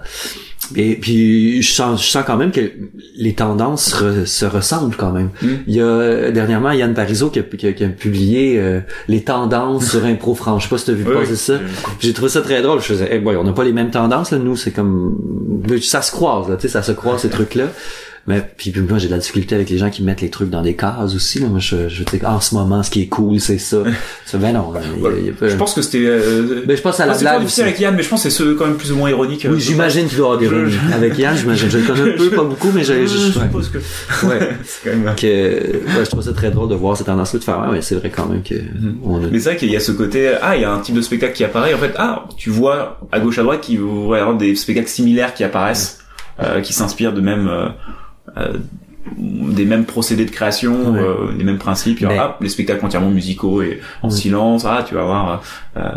Et 0.75 0.95
puis 0.95 1.61
je 1.61 1.71
sens, 1.71 2.03
je 2.05 2.09
sens 2.09 2.23
quand 2.27 2.35
même 2.37 2.51
que 2.51 2.71
les 3.15 3.33
tendances 3.33 3.93
re- 3.95 4.25
se 4.25 4.45
ressemblent 4.45 4.95
quand 4.97 5.11
même. 5.11 5.29
Mm. 5.41 5.47
Il 5.67 5.75
y 5.75 5.81
a 5.81 6.31
dernièrement 6.31 6.71
Yann 6.71 6.93
Parizeau 6.93 7.29
qui 7.29 7.39
a, 7.39 7.43
qui 7.43 7.67
a- 7.67 7.73
qui 7.73 7.83
a 7.85 7.87
publié 7.89 8.59
euh, 8.59 8.81
les 9.07 9.23
tendances 9.23 9.89
sur 9.91 10.03
Impro 10.05 10.35
France. 10.35 10.63
Je 10.63 10.67
sais 10.67 10.69
pas 10.75 10.77
si 10.77 10.85
t'as 10.87 10.93
vu 10.93 11.05
Oui, 11.07 11.13
passer 11.13 11.31
oui. 11.31 11.37
ça. 11.37 11.53
J'ai 11.99 12.13
trouvé 12.13 12.29
ça 12.29 12.41
très 12.41 12.61
drôle. 12.61 12.79
Je 12.81 12.85
faisais, 12.85 13.07
eh 13.11 13.19
boy, 13.19 13.35
on 13.37 13.43
n'a 13.43 13.53
pas 13.53 13.63
les 13.63 13.71
mêmes 13.73 13.91
tendances 13.91 14.31
là. 14.31 14.37
Nous, 14.39 14.55
c'est 14.57 14.71
comme 14.71 15.17
ça 15.81 16.01
se 16.01 16.11
croise, 16.11 16.49
là, 16.49 16.55
tu 16.55 16.63
sais, 16.63 16.67
ça 16.67 16.83
se 16.83 16.91
croise 16.91 17.21
ces 17.21 17.29
trucs 17.29 17.55
là. 17.55 17.65
Mais 18.29 18.41
puis, 18.57 18.71
puis 18.71 18.81
moi 18.81 18.97
j'ai 18.97 19.07
de 19.07 19.13
la 19.13 19.19
difficulté 19.19 19.55
avec 19.55 19.69
les 19.69 19.77
gens 19.77 19.89
qui 19.89 20.03
mettent 20.03 20.19
les 20.19 20.29
trucs 20.29 20.49
dans 20.49 20.61
des 20.61 20.75
cases 20.75 21.15
aussi. 21.15 21.39
Là. 21.39 21.47
Moi 21.47 21.59
je, 21.59 21.87
je 21.87 22.03
dis 22.03 22.19
en 22.25 22.41
ce 22.41 22.55
moment 22.55 22.83
ce 22.83 22.91
qui 22.91 23.01
est 23.03 23.07
cool 23.07 23.39
c'est 23.39 23.57
ça. 23.57 23.77
Ben 24.33 24.51
non. 24.51 24.73
il 24.97 25.01
y 25.01 25.07
a- 25.07 25.09
il 25.17 25.25
y 25.27 25.29
a 25.29 25.31
pas- 25.31 25.47
Je 25.47 25.55
pense 25.55 25.73
que 25.73 25.81
c'était. 25.81 26.03
Euh... 26.05 26.63
Ben, 26.67 26.75
je 26.75 26.81
pense 26.81 26.99
à 26.99 27.05
la 27.05 27.17
blague 27.17 27.39
difficile 27.41 27.63
avec 27.63 27.79
Yann, 27.79 27.95
mais 27.95 28.03
je 28.03 28.09
pense 28.09 28.23
que 28.23 28.29
c'est 28.29 28.35
ceux 28.37 28.55
quand 28.55 28.65
même 28.65 28.75
plus 28.75 28.91
ou 28.91 28.97
moins 28.97 29.09
ironiques. 29.09 29.45
euh, 29.45 29.53
Oui, 29.53 29.61
j'imagine 29.61 30.07
qu'il 30.09 30.17
doit 30.17 30.37
y 30.41 30.45
avoir 30.45 30.65
des 30.65 30.71
Je- 30.71 30.93
avec 30.93 31.17
Yann, 31.17 31.37
j'imagine. 31.37 31.69
Je 31.69 31.77
le 31.77 31.83
connais 31.87 32.13
un 32.13 32.17
peu, 32.17 32.29
pas 32.31 32.43
beaucoup, 32.43 32.69
mais 32.75 32.83
Je, 32.83 32.93
je 32.93 33.07
je, 33.07 33.39
ouais. 33.39 33.45
suppose 33.45 33.69
que. 33.69 33.77
Ouais. 34.27 34.49
c'est 34.65 34.89
quand 34.91 34.97
même. 34.97 35.15
que, 35.15 35.25
ouais, 35.27 36.03
je 36.03 36.09
trouve 36.09 36.21
ça 36.21 36.33
très 36.33 36.51
drôle 36.51 36.67
de 36.69 36.75
voir 36.75 36.97
cette 36.97 37.07
tendance-là 37.07 37.39
de 37.39 37.43
faire, 37.45 37.61
ouais, 37.61 37.69
ouais, 37.69 37.81
c'est 37.81 37.95
vrai 37.95 38.09
quand 38.13 38.25
même 38.25 38.43
que, 38.43 38.55
on 39.05 39.23
a, 39.23 39.27
Mais 39.31 39.39
c'est 39.39 39.51
vrai 39.51 39.57
qu'il 39.57 39.71
y 39.71 39.77
a 39.77 39.79
ce 39.79 39.93
côté, 39.93 40.33
ah, 40.41 40.57
il 40.57 40.63
y 40.63 40.65
a 40.65 40.71
un 40.73 40.79
type 40.81 40.95
de 40.95 41.01
spectacle 41.01 41.33
qui 41.33 41.45
apparaît, 41.45 41.73
en 41.73 41.77
fait, 41.77 41.93
ah, 41.97 42.25
tu 42.35 42.49
vois 42.49 42.99
à 43.13 43.21
gauche 43.21 43.39
à 43.39 43.43
droite 43.43 43.69
y 43.69 43.77
avoir 43.77 44.35
des 44.35 44.53
spectacles 44.55 44.89
similaires 44.89 45.33
qui 45.33 45.45
apparaissent, 45.45 45.99
euh, 46.43 46.59
qui 46.59 46.73
s'inspirent 46.73 47.13
de 47.13 47.21
même, 47.21 47.47
euh, 47.47 47.67
des 49.17 49.63
mêmes 49.65 49.85
procédés 49.85 50.25
de 50.25 50.31
création, 50.31 50.91
Ouais. 50.91 50.99
euh, 50.99 51.31
les 51.37 51.43
mêmes 51.45 51.57
principes. 51.57 51.99
Il 52.01 52.03
y 52.03 52.05
aura, 52.05 52.13
Mais- 52.15 52.19
ah, 52.21 52.37
les 52.41 52.49
spectacles 52.49 52.85
entièrement 52.85 53.09
musicaux 53.09 53.61
et 53.61 53.79
en 54.03 54.09
silence, 54.09 54.65
ah, 54.65 54.83
tu 54.87 54.95
vas 54.95 55.03
voir, 55.05 55.41
euh, 55.77 55.79
euh, 55.79 55.91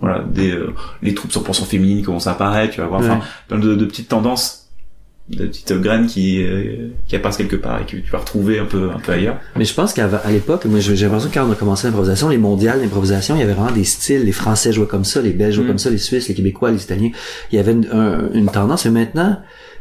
voilà, 0.00 0.24
des, 0.28 0.50
euh, 0.50 0.74
les 1.02 1.14
troupes 1.14 1.30
100% 1.30 1.64
féminines 1.64 2.04
commencent 2.04 2.26
à 2.26 2.32
apparaître, 2.32 2.74
tu 2.74 2.80
vas 2.80 2.88
voir, 2.88 3.00
enfin, 3.00 3.14
Ouais. 3.16 3.20
plein 3.48 3.58
de, 3.60 3.76
de 3.76 3.84
petites 3.84 4.08
tendances, 4.08 4.68
de 5.28 5.46
petites 5.46 5.72
graines 5.74 6.08
qui, 6.08 6.42
euh, 6.42 6.88
qui 7.06 7.14
apparaissent 7.14 7.36
quelque 7.36 7.54
part 7.54 7.80
et 7.82 7.84
que 7.84 7.96
tu 7.98 8.10
vas 8.10 8.18
retrouver 8.18 8.58
un 8.58 8.64
peu, 8.64 8.90
un 8.92 8.98
peu 8.98 9.12
ailleurs. 9.12 9.36
Mais 9.54 9.64
je 9.64 9.72
pense 9.72 9.92
qu'à 9.92 10.08
l'époque, 10.28 10.64
moi 10.64 10.80
j'ai 10.80 10.96
l'impression 10.96 11.28
que 11.30 11.34
quand 11.34 11.46
on 11.48 11.52
a 11.52 11.54
commencé 11.54 11.86
l'improvisation, 11.86 12.28
les 12.30 12.36
mondiales 12.38 12.80
d'improvisation, 12.80 13.36
il 13.36 13.38
y 13.38 13.42
avait 13.44 13.52
vraiment 13.52 13.70
des 13.70 13.84
styles. 13.84 14.24
Les 14.24 14.32
Français 14.32 14.72
jouaient 14.72 14.88
comme 14.88 15.04
ça, 15.04 15.22
les 15.22 15.30
Belges 15.30 15.54
jouaient 15.54 15.64
Mm. 15.64 15.68
comme 15.68 15.78
ça, 15.78 15.90
les 15.90 15.98
Suisses, 15.98 16.26
les 16.28 16.34
Québécois, 16.34 16.72
les 16.72 16.82
Italiens. 16.82 17.10
Il 17.52 17.56
y 17.56 17.58
avait 17.60 17.70
une, 17.72 17.86
un- 17.92 18.32
une 18.34 18.46
tendance. 18.50 18.86
Et 18.86 18.90
maintenant, 18.90 19.38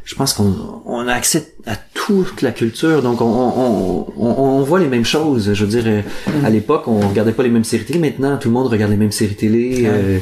je 0.10 0.16
pense 0.16 0.34
qu'on 0.34 0.82
on 0.88 1.07
a 1.07 1.14
accès 1.14 1.53
à 1.68 1.76
toute 1.93 2.41
la 2.41 2.51
culture, 2.51 3.03
donc 3.03 3.22
on, 3.22 3.26
on, 3.26 4.07
on, 4.18 4.26
on 4.57 4.64
voit 4.64 4.80
les 4.80 4.88
mêmes 4.88 5.05
choses. 5.05 5.53
Je 5.53 5.66
veux 5.66 5.70
dire, 5.70 5.84
euh, 5.86 6.01
à 6.43 6.49
l'époque, 6.49 6.88
on 6.88 6.99
regardait 7.07 7.32
pas 7.32 7.43
les 7.43 7.49
mêmes 7.49 7.64
séries 7.64 7.86
télé. 7.86 7.99
Maintenant, 7.99 8.38
tout 8.38 8.47
le 8.47 8.55
monde 8.55 8.68
regarde 8.68 8.89
les 8.89 8.97
mêmes 8.97 9.12
séries 9.12 9.36
télé. 9.36 9.84
euh, 9.86 10.18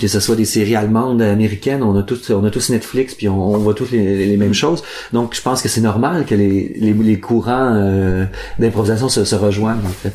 que 0.00 0.08
ce 0.08 0.20
soit 0.20 0.36
des 0.36 0.44
séries 0.46 0.76
allemandes, 0.76 1.20
américaines, 1.22 1.82
on 1.82 1.96
a 1.96 2.02
tous, 2.02 2.30
on 2.30 2.44
a 2.44 2.50
tous 2.50 2.70
Netflix, 2.70 3.14
puis 3.14 3.28
on, 3.28 3.54
on 3.54 3.58
voit 3.58 3.74
tous 3.74 3.90
les, 3.92 4.26
les 4.26 4.36
mêmes 4.36 4.54
choses. 4.54 4.82
Donc, 5.12 5.34
je 5.34 5.42
pense 5.42 5.60
que 5.62 5.68
c'est 5.68 5.82
normal 5.82 6.24
que 6.26 6.34
les, 6.34 6.74
les, 6.78 6.92
les 6.94 7.20
courants 7.20 7.74
euh, 7.74 8.24
d'improvisation 8.58 9.08
se, 9.08 9.24
se 9.24 9.34
rejoignent, 9.34 9.84
en 9.84 9.96
fait. 10.02 10.14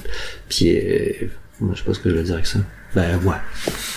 Puis, 0.49 0.75
euh, 0.75 1.27
moi, 1.61 1.73
je 1.75 1.79
sais 1.79 1.85
pas 1.85 1.93
ce 1.93 1.99
que 1.99 2.09
je 2.09 2.15
veux 2.15 2.23
dire 2.23 2.35
avec 2.35 2.47
ça. 2.47 2.59
Ben, 2.95 3.19
ouais. 3.23 3.35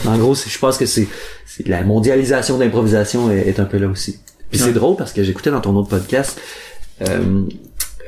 En 0.07 0.19
gros, 0.19 0.35
je 0.35 0.59
pense 0.59 0.77
que 0.77 0.85
c'est 0.87 1.09
c'est 1.47 1.67
la 1.69 1.83
mondialisation 1.83 2.59
d'improvisation 2.59 3.31
est, 3.31 3.49
est 3.49 3.59
un 3.61 3.65
peu 3.65 3.79
là 3.79 3.89
aussi. 3.89 4.19
Puis 4.53 4.61
c'est 4.61 4.72
drôle 4.72 4.96
parce 4.96 5.12
que 5.12 5.22
j'écoutais 5.24 5.50
dans 5.50 5.61
ton 5.61 5.74
autre 5.76 5.88
podcast, 5.88 6.40
euh, 7.00 7.42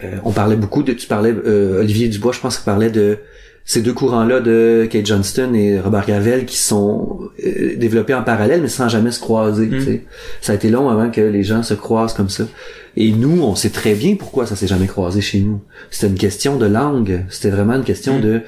euh, 0.04 0.16
on 0.24 0.30
parlait 0.30 0.56
beaucoup 0.56 0.82
de, 0.84 0.92
tu 0.92 1.06
parlais, 1.06 1.32
euh, 1.46 1.80
Olivier 1.80 2.08
Dubois, 2.08 2.32
je 2.32 2.40
pense 2.40 2.56
qu'il 2.56 2.64
parlait 2.64 2.90
de 2.90 3.18
ces 3.64 3.80
deux 3.80 3.94
courants-là 3.94 4.40
de 4.40 4.86
Kate 4.90 5.06
Johnston 5.06 5.54
et 5.54 5.80
Robert 5.80 6.04
Gravel 6.06 6.44
qui 6.44 6.58
sont 6.58 7.20
euh, 7.44 7.76
développés 7.76 8.12
en 8.12 8.22
parallèle 8.22 8.60
mais 8.60 8.68
sans 8.68 8.88
jamais 8.90 9.10
se 9.10 9.20
croiser. 9.20 9.70
sais. 9.80 10.04
Ça 10.42 10.52
a 10.52 10.54
été 10.54 10.68
long 10.68 10.90
avant 10.90 11.10
que 11.10 11.22
les 11.22 11.42
gens 11.42 11.62
se 11.62 11.72
croisent 11.72 12.12
comme 12.14 12.28
ça. 12.28 12.44
Et 12.96 13.10
nous, 13.10 13.42
on 13.42 13.54
sait 13.54 13.70
très 13.70 13.94
bien 13.94 14.16
pourquoi 14.16 14.46
ça 14.46 14.54
s'est 14.54 14.66
jamais 14.66 14.86
croisé 14.86 15.22
chez 15.22 15.40
nous. 15.40 15.60
C'était 15.90 16.08
une 16.08 16.18
question 16.18 16.56
de 16.58 16.66
langue. 16.66 17.24
C'était 17.30 17.50
vraiment 17.50 17.74
une 17.74 17.84
question 17.84 18.18
Mm. 18.18 18.22
de 18.22 18.40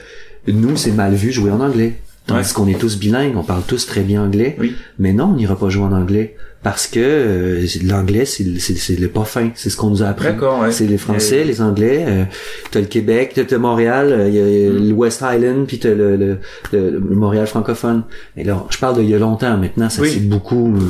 nous, 0.48 0.76
c'est 0.76 0.92
mal 0.92 1.14
vu 1.14 1.32
jouer 1.32 1.50
en 1.50 1.60
anglais. 1.60 1.94
Tandis 2.26 2.40
Ouais. 2.48 2.54
qu'on 2.54 2.66
est 2.68 2.78
tous 2.78 2.98
bilingues, 2.98 3.36
on 3.36 3.44
parle 3.44 3.62
tous 3.66 3.86
très 3.86 4.00
bien 4.02 4.22
anglais. 4.24 4.56
Oui. 4.58 4.74
Mais 4.98 5.12
non, 5.12 5.26
on 5.26 5.36
n'ira 5.36 5.56
pas 5.56 5.68
jouer 5.68 5.84
en 5.84 5.92
anglais 5.92 6.34
parce 6.64 6.88
que 6.88 6.98
euh, 7.00 7.64
l'anglais, 7.84 8.24
c'est 8.24 8.42
le- 8.42 8.58
c'est 8.58 8.74
c'est 8.74 8.96
le 8.96 9.06
pas 9.06 9.24
fin. 9.24 9.50
C'est 9.54 9.70
ce 9.70 9.76
qu'on 9.76 9.90
nous 9.90 10.02
a 10.02 10.06
appris. 10.08 10.24
D'accord, 10.26 10.60
ouais. 10.62 10.72
C'est 10.72 10.86
les 10.88 10.98
Français, 10.98 11.42
Et- 11.42 11.44
les 11.44 11.62
Anglais. 11.62 12.04
Euh, 12.08 12.24
t'as 12.72 12.80
le 12.80 12.86
Québec, 12.86 13.30
t'as 13.36 13.44
t'as 13.44 13.58
Montréal, 13.58 14.08
euh, 14.10 14.28
il 14.28 14.34
y 14.34 14.40
a 14.40 14.70
Mm. 14.72 14.88
le 14.88 14.92
West 14.94 15.22
Island, 15.24 15.66
puis 15.68 15.78
t'as 15.78 15.90
le, 15.94 16.16
le, 16.16 16.38
le- 16.72 16.90
le 16.90 17.14
Montréal 17.14 17.46
francophone. 17.46 18.02
Et 18.36 18.42
là, 18.42 18.64
je 18.70 18.78
parle 18.78 18.96
d'il 18.98 19.08
y 19.08 19.14
a 19.14 19.18
longtemps. 19.18 19.56
Maintenant, 19.56 19.88
ça 19.88 20.02
Oui. 20.02 20.10
s'est 20.10 20.18
beaucoup 20.18 20.74
euh, 20.74 20.80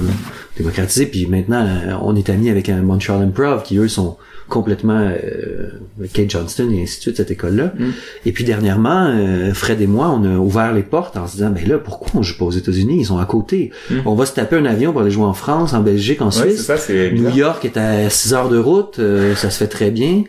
démocratisé. 0.56 1.04
Puis 1.04 1.26
maintenant, 1.26 1.66
euh, 1.66 1.92
on 2.00 2.16
est 2.16 2.30
amis 2.30 2.48
avec 2.48 2.70
un 2.70 2.80
Montreal 2.80 3.20
Improv 3.22 3.62
qui 3.62 3.76
eux 3.76 3.88
sont 3.88 4.16
complètement 4.48 5.10
euh, 5.10 5.70
Kate 6.12 6.30
Johnston 6.30 6.70
et 6.70 6.82
ainsi 6.82 6.98
de 6.98 7.02
suite 7.02 7.16
cette 7.16 7.30
école-là. 7.30 7.72
Mm. 7.78 7.90
Et 8.26 8.32
puis 8.32 8.44
dernièrement, 8.44 9.06
euh, 9.08 9.52
Fred 9.54 9.80
et 9.80 9.86
moi, 9.86 10.08
on 10.08 10.24
a 10.24 10.36
ouvert 10.38 10.72
les 10.72 10.82
portes 10.82 11.16
en 11.16 11.26
se 11.26 11.32
disant, 11.36 11.50
ben 11.50 11.66
là, 11.66 11.78
pourquoi 11.78 12.08
on 12.14 12.22
joue 12.22 12.36
pas 12.38 12.44
aux 12.44 12.50
États-Unis? 12.52 12.98
Ils 13.00 13.06
sont 13.06 13.18
à 13.18 13.24
côté. 13.24 13.70
Mm. 13.90 13.94
On 14.06 14.14
va 14.14 14.26
se 14.26 14.34
taper 14.34 14.56
un 14.56 14.64
avion 14.66 14.92
pour 14.92 15.00
aller 15.02 15.10
jouer 15.10 15.24
en 15.24 15.34
France, 15.34 15.72
en 15.74 15.80
Belgique, 15.80 16.22
en 16.22 16.26
Ouais, 16.26 16.50
Suisse. 16.50 16.64
ça, 16.64 16.76
c'est 16.76 17.10
New. 17.12 17.30
York 17.30 17.64
est 17.64 17.76
à 17.76 18.08
6 18.08 18.34
heures 18.34 18.48
de 18.48 18.58
route, 18.58 18.98
euh, 18.98 19.34
ça 19.34 19.50
se 19.50 19.58
fait 19.58 19.66
très 19.68 19.90
bien. 19.90 20.24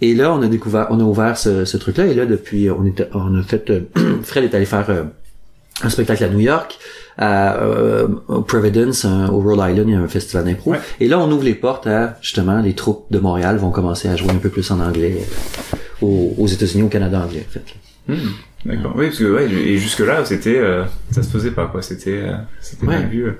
Et 0.00 0.14
là, 0.14 0.32
on 0.32 0.40
a 0.42 0.46
découvert, 0.46 0.86
on 0.90 1.00
a 1.00 1.02
ouvert 1.02 1.36
ce, 1.36 1.64
ce 1.64 1.76
truc-là. 1.76 2.06
Et 2.06 2.14
là, 2.14 2.26
depuis, 2.26 2.70
on 2.70 2.84
on 3.14 3.38
a 3.38 3.42
fait, 3.42 3.72
Fred 4.22 4.44
est 4.44 4.54
allé 4.54 4.64
faire 4.66 4.86
un 5.82 5.90
spectacle 5.90 6.24
à 6.24 6.28
New 6.28 6.40
York, 6.40 6.78
à 7.16 7.56
euh, 7.62 8.08
Providence, 8.46 9.04
au 9.04 9.40
Rhode 9.40 9.58
Island, 9.70 9.84
il 9.88 9.92
y 9.92 9.94
a 9.94 10.00
un 10.00 10.08
festival 10.08 10.44
d'impro. 10.44 10.72
Ouais. 10.72 10.80
Et 11.00 11.08
là, 11.08 11.18
on 11.18 11.30
ouvre 11.30 11.44
les 11.44 11.54
portes 11.54 11.86
à 11.86 12.16
justement 12.20 12.60
les 12.60 12.74
troupes 12.74 13.06
de 13.10 13.18
Montréal 13.18 13.56
vont 13.58 13.70
commencer 13.70 14.08
à 14.08 14.16
jouer 14.16 14.30
un 14.30 14.36
peu 14.38 14.48
plus 14.50 14.70
en 14.70 14.80
anglais 14.80 15.16
euh, 15.20 15.76
aux, 16.06 16.34
aux 16.38 16.46
États-Unis, 16.46 16.82
au 16.84 16.88
Canada 16.88 17.20
anglais, 17.24 17.44
en 17.48 17.52
fait. 17.52 17.64
Hmm, 18.12 18.28
D'accord. 18.64 18.94
Oui, 18.96 19.06
parce 19.06 19.18
que 19.18 19.24
ouais, 19.32 19.50
et 19.50 19.78
jusque 19.78 20.00
là, 20.00 20.24
c'était, 20.24 20.58
euh, 20.58 20.84
ça 21.10 21.22
se 21.22 21.28
faisait 21.28 21.50
pas 21.50 21.66
quoi. 21.66 21.82
C'était, 21.82 22.22
euh, 22.22 22.32
c'était 22.60 22.86
Ouais. 22.86 23.04
vu. 23.06 23.26
euh. 23.26 23.32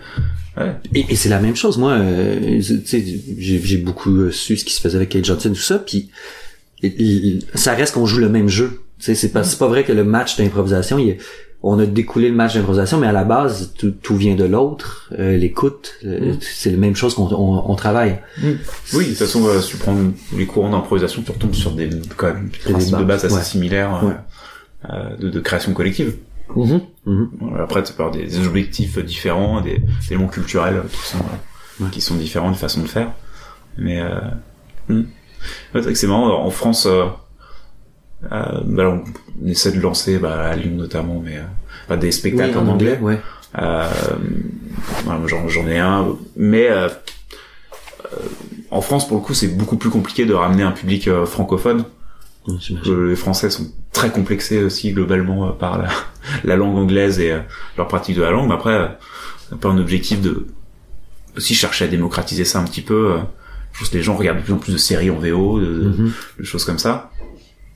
Ouais. 0.57 0.73
Et, 0.95 1.07
et 1.11 1.17
c'est 1.17 1.29
la 1.29 1.41
même 1.41 1.57
chose. 1.57 1.79
Moi, 1.79 1.93
euh, 1.93 2.61
tu 2.61 2.83
sais, 2.85 3.05
j'ai, 3.39 3.79
beaucoup 3.79 4.31
su 4.31 4.57
ce 4.57 4.65
qui 4.65 4.75
se 4.75 4.81
faisait 4.81 4.97
avec 4.97 5.09
Kate 5.11 5.25
Johnson, 5.25 5.49
tout 5.51 5.55
ça, 5.57 5.79
puis 5.79 6.11
ça 7.55 7.75
reste 7.75 7.95
qu'on 7.95 8.07
joue 8.07 8.19
le 8.19 8.29
même 8.29 8.49
jeu. 8.49 8.81
Tu 8.99 9.05
sais, 9.07 9.15
c'est 9.15 9.29
pas, 9.31 9.45
c'est 9.45 9.59
pas 9.59 9.69
vrai 9.69 9.85
que 9.85 9.93
le 9.93 10.05
match 10.05 10.37
d'improvisation, 10.37 10.99
il 10.99 11.11
est- 11.11 11.19
on 11.63 11.79
a 11.81 11.87
découlé 11.87 12.29
le 12.29 12.37
match 12.37 12.55
d'improvisation, 12.55 12.99
mais 12.99 13.09
à 13.09 13.13
la 13.13 13.25
base, 13.25 13.73
tout, 13.77 13.91
tout 13.91 14.17
vient 14.17 14.37
de 14.37 14.45
l'autre. 14.45 15.11
Euh, 15.19 15.37
l'écoute, 15.37 15.95
euh, 16.05 16.35
c'est 16.41 16.71
la 16.71 16.77
même 16.77 16.95
chose 16.95 17.15
qu'on 17.15 17.25
on, 17.33 17.71
on 17.71 17.75
travaille. 17.75 18.21
Oui, 18.43 19.05
de 19.05 19.05
toute 19.09 19.17
façon, 19.17 19.45
euh, 19.47 19.61
si 19.61 19.71
tu 19.73 19.77
prends 19.79 19.97
les 20.37 20.47
courants 20.47 20.71
d'improvisation, 20.71 21.23
tu 21.23 21.33
retombes 21.33 21.55
sur 21.55 21.73
des 21.73 21.91
quand 22.17 22.29
même 22.33 22.49
des 22.51 22.71
principes 22.73 22.97
de 22.99 23.05
base 23.05 23.25
assez 23.25 23.35
ouais. 23.35 23.43
similaires 23.43 24.05
euh, 24.05 24.09
Ouais. 24.09 24.15
euh, 24.91 25.17
de, 25.17 25.29
de 25.31 25.41
création 25.41 25.73
collective. 25.73 26.17
Mhm, 26.55 26.81
mhm. 27.07 27.31
Voilà, 27.41 27.65
Après, 27.65 27.83
tu 27.83 27.93
avoir 27.93 28.13
des 28.13 28.39
objectifs 28.47 28.99
différents, 29.05 29.61
des, 29.61 29.79
des 29.79 29.87
éléments 30.11 30.29
culturels 30.29 30.83
qui 30.91 31.09
sont 31.09 31.19
Ouais. 31.81 31.91
qui 31.91 32.01
sont 32.01 32.15
différents, 32.17 32.51
des 32.51 32.57
façons 32.57 32.83
de 32.83 32.89
faire. 32.89 33.13
Mais 33.77 34.01
euh, 34.01 34.19
hmm. 34.89 34.99
Ouais, 35.01 35.05
c'est 35.75 35.81
vrai 35.81 35.93
que 35.93 35.99
c'est 35.99 36.07
marrant. 36.09 36.45
En 36.45 36.51
France, 36.51 36.89
euh, 38.25 38.27
euh, 38.33 38.61
bah, 38.65 38.89
on, 39.43 39.49
essaie 39.49 39.73
de 39.73 39.81
lancer 39.81 40.19
bah, 40.19 40.49
à 40.49 40.57
Lyon 40.57 40.73
notamment, 40.77 41.23
mais 41.25 41.37
euh, 41.39 41.43
pas 41.87 41.97
des 41.97 42.11
spectacles 42.13 42.57
Oui, 42.59 42.65
en 42.65 42.69
anglais. 42.69 42.99
ouais. 43.01 43.21
Euh, 43.59 43.89
j'en, 45.27 45.67
ai 45.69 45.79
un, 45.79 46.09
mais 46.37 46.69
en 48.71 48.81
France, 48.81 49.09
pour 49.09 49.17
le 49.19 49.23
coup, 49.23 49.35
c'est 49.35 49.49
beaucoup 49.49 49.77
plus 49.77 49.91
compliqué 49.91 50.27
de 50.27 50.35
ramener 50.35 50.63
un 50.63 50.73
public 50.73 51.09
euh, 51.09 51.25
francophone. 51.27 51.85
Euh, 52.87 53.09
Les 53.11 53.17
Français 53.17 53.51
sont 53.51 53.67
très 53.93 54.11
complexés 54.11 54.63
aussi 54.63 54.93
globalement 54.93 55.49
euh, 55.49 55.53
par 55.53 55.79
la, 55.79 55.89
la 56.45 56.57
langue 56.57 56.77
anglaise 56.77 57.21
et 57.21 57.35
leur 57.77 57.89
pratique 57.89 58.17
de 58.17 58.23
la 58.23 58.31
langue. 58.31 58.49
Mais 58.49 58.55
après, 58.55 58.99
c'est 59.49 59.55
un 59.55 59.59
peu 59.59 59.69
un 59.69 59.79
objectif 59.79 60.21
de 60.21 60.47
aussi 61.37 61.55
chercher 61.55 61.85
à 61.85 61.89
démocratiser 61.89 62.45
ça 62.45 62.59
un 62.59 62.65
petit 62.65 62.81
peu. 62.83 63.17
Je 63.73 63.79
pense 63.81 63.91
que 63.91 63.97
les 63.97 64.03
gens 64.03 64.17
regardent 64.17 64.39
de 64.39 64.43
plus 64.43 64.53
en 64.53 64.59
plus 64.59 64.73
de 64.73 64.79
séries 64.79 65.11
en 65.11 65.19
VO, 65.19 65.61
de, 65.61 65.67
de- 65.67 65.89
Mhm. 65.89 66.13
de 66.41 66.45
choses 66.45 66.65
comme 66.65 66.79
ça. 66.79 67.11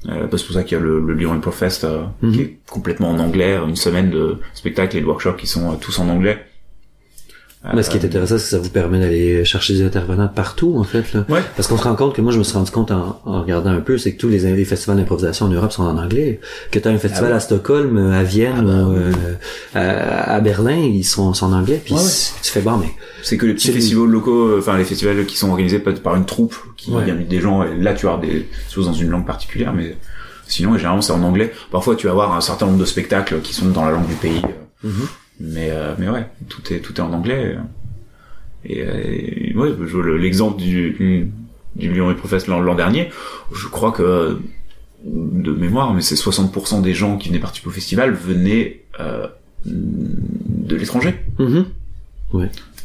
Euh, 0.08 0.26
c'est 0.32 0.44
pour 0.46 0.54
ça 0.54 0.64
qu'il 0.64 0.76
y 0.76 0.80
a 0.80 0.84
le, 0.84 1.00
le 1.00 1.14
Lyon 1.14 1.32
Improv 1.32 1.54
Fest 1.54 1.84
euh, 1.84 2.02
Mhm. 2.22 2.32
qui 2.32 2.40
est 2.42 2.58
complètement 2.68 3.10
en 3.10 3.18
anglais, 3.20 3.56
une 3.56 3.76
semaine 3.76 4.10
de 4.10 4.38
spectacles 4.54 4.96
et 4.96 5.00
de 5.00 5.06
workshops 5.06 5.36
qui 5.36 5.46
sont 5.46 5.70
euh, 5.72 5.76
tous 5.80 5.98
en 6.00 6.08
anglais. 6.08 6.44
Mais 7.74 7.84
ce 7.84 7.90
qui 7.90 7.96
est 7.96 8.04
intéressant, 8.04 8.38
c'est 8.38 8.42
que 8.44 8.50
ça 8.50 8.58
vous 8.58 8.70
permet 8.70 8.98
d'aller 8.98 9.44
chercher 9.44 9.74
des 9.74 9.84
intervenants 9.84 10.26
partout, 10.26 10.74
en 10.78 10.82
fait. 10.82 11.12
Là. 11.14 11.24
Ouais. 11.28 11.40
Parce 11.54 11.68
qu'on 11.68 11.76
se 11.78 11.84
rend 11.84 11.94
compte 11.94 12.12
que 12.12 12.20
moi, 12.20 12.32
je 12.32 12.38
me 12.38 12.42
suis 12.42 12.54
rendu 12.56 12.72
compte 12.72 12.90
en, 12.90 13.20
en 13.24 13.40
regardant 13.42 13.70
un 13.70 13.80
peu, 13.80 13.98
c'est 13.98 14.12
que 14.14 14.18
tous 14.18 14.28
les, 14.28 14.40
les 14.40 14.64
festivals 14.64 14.96
d'improvisation 14.96 15.46
en 15.46 15.48
Europe 15.48 15.70
sont 15.70 15.84
en 15.84 15.96
anglais. 15.96 16.40
Que 16.72 16.80
tu 16.80 16.88
as 16.88 16.90
un 16.90 16.98
festival 16.98 17.26
Ah 17.26 17.30
ouais. 17.30 17.36
à 17.36 17.40
Stockholm, 17.40 17.96
euh, 17.98 18.18
à 18.18 18.24
Vienne, 18.24 18.54
Ah 18.58 18.62
bah 18.62 18.72
euh, 18.72 19.12
à, 19.74 20.34
à 20.34 20.40
Berlin, 20.40 20.76
ils 20.76 21.04
sont, 21.04 21.32
sont 21.34 21.46
en 21.46 21.52
anglais. 21.52 21.80
Puis 21.84 21.94
Ouais, 21.94 22.00
ouais. 22.00 22.04
c- 22.06 22.32
tu 22.42 22.50
fais 22.50 22.60
bon, 22.62 22.78
mais 22.78 22.88
C'est 23.22 23.36
que 23.36 23.46
les 23.46 23.54
petits 23.54 23.70
festivals 23.70 24.08
locaux, 24.08 24.48
euh, 24.48 24.58
enfin 24.58 24.76
les 24.76 24.84
festivals 24.84 25.24
qui 25.24 25.36
sont 25.36 25.50
organisés 25.50 25.78
peut-être 25.78 26.02
par 26.02 26.16
une 26.16 26.24
troupe 26.24 26.56
qui 26.76 26.90
Ouais. 26.90 27.08
invite 27.10 27.28
des 27.28 27.40
gens, 27.40 27.62
et 27.62 27.76
là 27.78 27.94
tu 27.94 28.08
as 28.08 28.16
des 28.16 28.48
choses 28.70 28.86
dans 28.86 28.92
une 28.92 29.08
langue 29.10 29.24
particulière, 29.26 29.72
mais 29.72 29.96
sinon 30.48 30.76
généralement 30.76 31.00
c'est 31.02 31.12
en 31.12 31.22
anglais. 31.22 31.52
Parfois 31.70 31.94
tu 31.94 32.06
vas 32.06 32.12
avoir 32.12 32.34
un 32.36 32.40
certain 32.40 32.66
nombre 32.66 32.78
de 32.78 32.84
spectacles 32.84 33.40
qui 33.40 33.54
sont 33.54 33.66
dans 33.66 33.84
la 33.84 33.92
langue 33.92 34.08
du 34.08 34.14
pays, 34.14 34.42
Mhm. 34.82 35.06
Mais 35.42 35.68
euh, 35.70 35.94
mais 35.98 36.08
ouais, 36.08 36.26
tout 36.48 36.72
est 36.72 36.78
tout 36.78 36.94
est 36.96 37.00
en 37.00 37.12
anglais. 37.12 37.56
euh. 37.56 37.60
Et, 38.64 38.80
euh, 38.82 38.92
et 39.04 39.52
ouais, 39.56 39.70
je 39.86 39.98
le- 39.98 40.16
l'exemple 40.16 40.56
du 40.62 41.30
du 41.76 41.90
Lyon 41.92 42.10
et 42.10 42.14
Professe 42.14 42.46
l'an 42.46 42.74
dernier, 42.74 43.10
je 43.52 43.66
crois 43.68 43.92
que 43.92 44.38
de 45.04 45.52
mémoire, 45.52 45.92
mais 45.94 46.00
c'est 46.02 46.14
60% 46.14 46.80
des 46.80 46.94
gens 46.94 47.16
qui 47.18 47.28
venaient 47.28 47.40
participer 47.40 47.68
au 47.68 47.72
festival 47.72 48.12
venaient 48.12 48.82
euh, 49.00 49.26
de 49.66 50.76
l'étranger. 50.76 51.14
Mhm. 51.38 51.66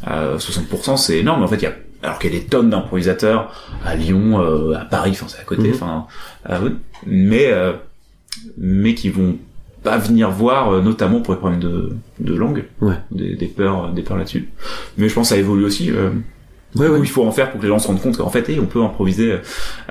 Euh, 0.08 0.38
60% 0.38 0.98
c'est 0.98 1.20
énorme 1.20 1.44
en 1.44 1.48
fait 1.48 1.56
il 1.58 1.64
y 1.64 1.68
a 1.68 1.76
alors 2.04 2.20
qu'il 2.20 2.32
y 2.34 2.36
a 2.36 2.40
des 2.40 2.46
tonnes 2.46 2.70
d'improvisateurs 2.70 3.52
à 3.84 3.96
Lyon 3.96 4.40
euh, 4.40 4.74
à 4.76 4.86
Paris 4.86 5.12
enfin 5.14 5.26
c'est 5.28 5.40
à 5.42 5.44
côté 5.44 5.70
Mhm. 5.70 5.74
enfin 5.74 6.06
euh, 6.50 6.60
oui. 6.64 6.72
mais 7.08 7.48
euh, 7.52 7.74
mais 8.58 8.94
qui 8.94 9.10
vont 9.10 9.38
pas 9.90 9.98
venir 9.98 10.30
voir 10.32 10.72
euh, 10.72 10.82
notamment 10.82 11.22
pour 11.22 11.34
les 11.34 11.40
problèmes 11.40 11.60
de, 11.60 11.96
de 12.20 12.34
langue 12.36 12.66
Ouais. 12.82 12.96
des, 13.12 13.36
des 13.36 13.48
peurs 13.48 13.92
des 13.94 14.02
peurs 14.02 14.18
là-dessus 14.18 14.50
mais 14.98 15.08
je 15.10 15.14
pense 15.14 15.30
que 15.30 15.36
ça 15.36 15.40
évolue 15.40 15.66
aussi 15.66 15.92
euh, 15.92 16.10
Ouais, 16.76 16.88
ouais. 16.90 17.00
il 17.02 17.08
faut 17.10 17.24
en 17.26 17.32
faire 17.32 17.50
pour 17.52 17.60
que 17.60 17.66
les 17.66 17.72
gens 17.72 17.80
se 17.80 17.88
rendent 17.88 18.02
compte 18.02 18.18
qu'en 18.18 18.30
fait 18.30 18.46
eh, 18.50 18.60
on 18.60 18.66
peut 18.66 18.84
improviser 18.84 19.38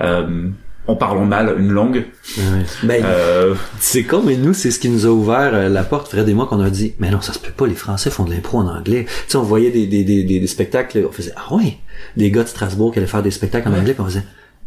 euh, 0.00 0.48
en 0.86 0.94
parlant 0.94 1.24
mal 1.24 1.56
une 1.58 1.72
langue 1.72 2.04
Ouais, 2.38 2.44
ouais. 2.44 2.64
Ben, 2.84 3.04
euh, 3.04 3.54
C'est 3.80 4.04
con, 4.04 4.22
mais 4.24 4.36
nous, 4.36 4.54
c'est 4.54 4.70
ce 4.70 4.78
qui 4.78 4.88
nous 4.88 5.04
a 5.06 5.08
ouvert 5.10 5.50
euh, 5.52 5.68
la 5.68 5.82
porte, 5.82 6.06
Fred 6.08 6.28
et 6.28 6.34
moi, 6.34 6.46
qu'on 6.46 6.60
a 6.60 6.70
dit, 6.70 6.92
mais 7.00 7.10
non, 7.10 7.20
ça 7.20 7.32
se 7.32 7.38
peut 7.40 7.50
pas, 7.50 7.66
les 7.66 7.74
Français 7.74 8.08
font 8.10 8.24
de 8.24 8.30
l'impro 8.30 8.58
en 8.58 8.68
anglais. 8.68 9.04
Tu 9.08 9.12
sais, 9.32 9.36
on 9.36 9.42
voyait 9.42 9.70
des, 9.72 9.86
des, 9.88 10.04
des, 10.04 10.22
des, 10.22 10.38
des 10.38 10.46
spectacles, 10.46 11.04
on 11.08 11.10
faisait, 11.12 11.32
ah 11.36 11.54
ouais, 11.56 11.78
des 12.16 12.30
gars 12.30 12.44
de 12.44 12.48
Strasbourg 12.48 12.92
qui 12.92 12.98
allaient 13.00 13.08
faire 13.08 13.22
des 13.24 13.32
spectacles 13.32 13.68
en 13.68 13.72
Ouais. 13.72 13.80
anglais, 13.80 13.94
puis 13.94 14.02
on 14.02 14.06
faisait, 14.06 14.22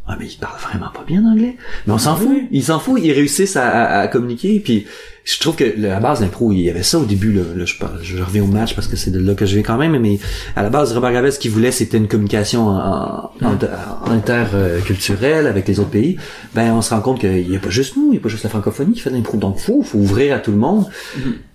ah 0.08 0.18
mais 0.20 0.26
ils 0.28 0.38
parlent 0.38 0.60
vraiment 0.60 0.90
pas 0.94 1.04
bien 1.08 1.24
anglais. 1.26 1.56
Mais 1.88 1.94
on 1.94 1.98
s'en 2.00 2.16
fout, 2.18 2.28
Oui. 2.30 2.48
ils 2.52 2.64
s'en 2.66 2.80
foutent, 2.80 3.00
ils 3.02 3.14
réussissent 3.14 3.56
à, 3.56 3.70
à, 3.70 4.00
à 4.02 4.08
communiquer, 4.10 4.60
puis 4.60 4.88
je 5.26 5.40
trouve 5.40 5.56
que 5.56 5.64
la 5.78 6.00
base 6.00 6.22
d'impro, 6.22 6.52
il 6.52 6.62
y 6.62 6.70
avait 6.70 6.84
ça 6.84 6.98
au 7.00 7.06
début, 7.06 7.32
là, 7.34 7.42
Là, 7.56 7.66
je, 8.02 8.22
reviens 8.24 8.44
au 8.44 8.48
match 8.48 8.74
parce 8.76 8.88
que 8.88 8.96
c'est 8.96 9.12
de 9.12 9.20
là 9.20 9.34
que 9.36 9.46
je 9.46 9.54
viens 9.54 9.64
quand 9.64 9.78
même, 9.78 9.98
mais 10.00 10.18
à 10.56 10.64
la 10.64 10.70
base, 10.70 10.94
Robert 10.94 11.12
Gravel, 11.12 11.32
ce 11.32 11.40
qu'il 11.40 11.52
voulait, 11.52 11.72
c'était 11.72 11.98
une 11.98 12.08
communication 12.08 12.68
en, 12.68 12.78
en, 12.78 13.32
en- 13.42 14.12
interculturelle 14.12 15.48
avec 15.48 15.68
les 15.68 15.80
autres 15.80 15.90
pays. 15.90 16.18
Ben, 16.56 16.74
on 16.74 16.82
se 16.82 16.94
rend 16.94 17.02
compte 17.02 17.20
qu'il 17.20 17.50
n'y 17.50 17.56
a 17.56 17.60
pas 17.60 17.70
juste 17.70 17.96
nous, 17.98 18.08
il 18.08 18.12
n'y 18.12 18.18
a 18.18 18.20
pas 18.22 18.30
juste 18.30 18.44
la 18.44 18.50
francophonie 18.50 18.94
qui 18.94 19.02
fait 19.02 19.10
de 19.10 19.16
l'impro. 19.16 19.38
Donc, 19.38 19.58
faut, 19.60 19.82
faut 19.84 19.98
ouvrir 19.98 20.36
à 20.36 20.40
tout 20.40 20.52
le 20.52 20.58
monde. 20.58 20.86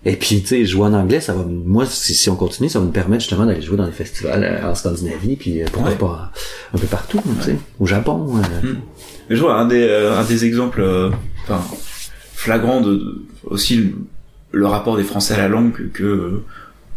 Et 0.05 0.17
puis, 0.17 0.43
tu 0.43 0.49
sais, 0.49 0.65
jouer 0.67 0.87
en 0.87 0.93
anglais, 0.95 1.21
ça 1.21 1.33
va, 1.33 1.45
moi, 1.45 1.87
si, 1.87 2.15
si 2.15 2.29
on 2.31 2.37
continue, 2.37 2.69
ça 2.69 2.79
va 2.79 2.85
nous 2.85 2.91
permettre 2.93 3.23
justement 3.23 3.47
d'aller 3.47 3.63
jouer 3.63 3.77
dans 3.79 3.87
des 3.87 3.93
festivals 3.93 4.45
euh, 4.45 4.71
en 4.71 4.75
Scandinavie, 4.75 5.37
puis 5.37 5.63
euh, 5.63 5.67
pourquoi 5.73 5.91
Ouais. 5.91 5.97
pas 5.97 6.33
un 6.75 6.79
peu 6.79 6.87
partout, 6.87 7.21
tu 7.41 7.45
sais, 7.45 7.57
au 7.81 7.87
Japon. 7.87 8.27
euh. 8.37 8.67
Mm. 8.73 8.77
Mais 9.31 9.37
je 9.37 9.41
vois 9.41 9.55
un 9.59 9.67
des 9.67 9.83
euh, 9.83 10.19
un 10.19 10.25
des 10.25 10.45
exemples 10.45 10.83
euh, 10.83 11.11
enfin 12.45 12.53
flagrants 12.53 12.81
de, 12.81 12.95
de- 12.95 13.23
aussi 13.45 13.77
le, 13.77 13.93
le 14.53 14.67
rapport 14.67 14.97
des 14.97 15.03
Français 15.03 15.35
à 15.35 15.39
la 15.39 15.49
langue 15.49 15.73
que, 15.73 15.83
que, 15.83 16.41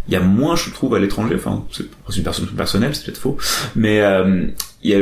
il 0.08 0.14
y 0.14 0.16
a 0.16 0.22
moins 0.22 0.56
je 0.56 0.70
trouve 0.72 0.96
à 0.96 1.00
l'étranger 1.00 1.36
enfin 1.36 1.66
c'est 1.72 1.84
une 2.18 2.24
personne 2.24 2.46
personnelle 2.48 2.96
c'est 2.96 3.06
peut-être 3.06 3.18
faux 3.20 3.38
mais 3.76 4.02
euh, 4.02 4.46
il 4.84 4.92
y 4.92 4.96
a 4.96 5.00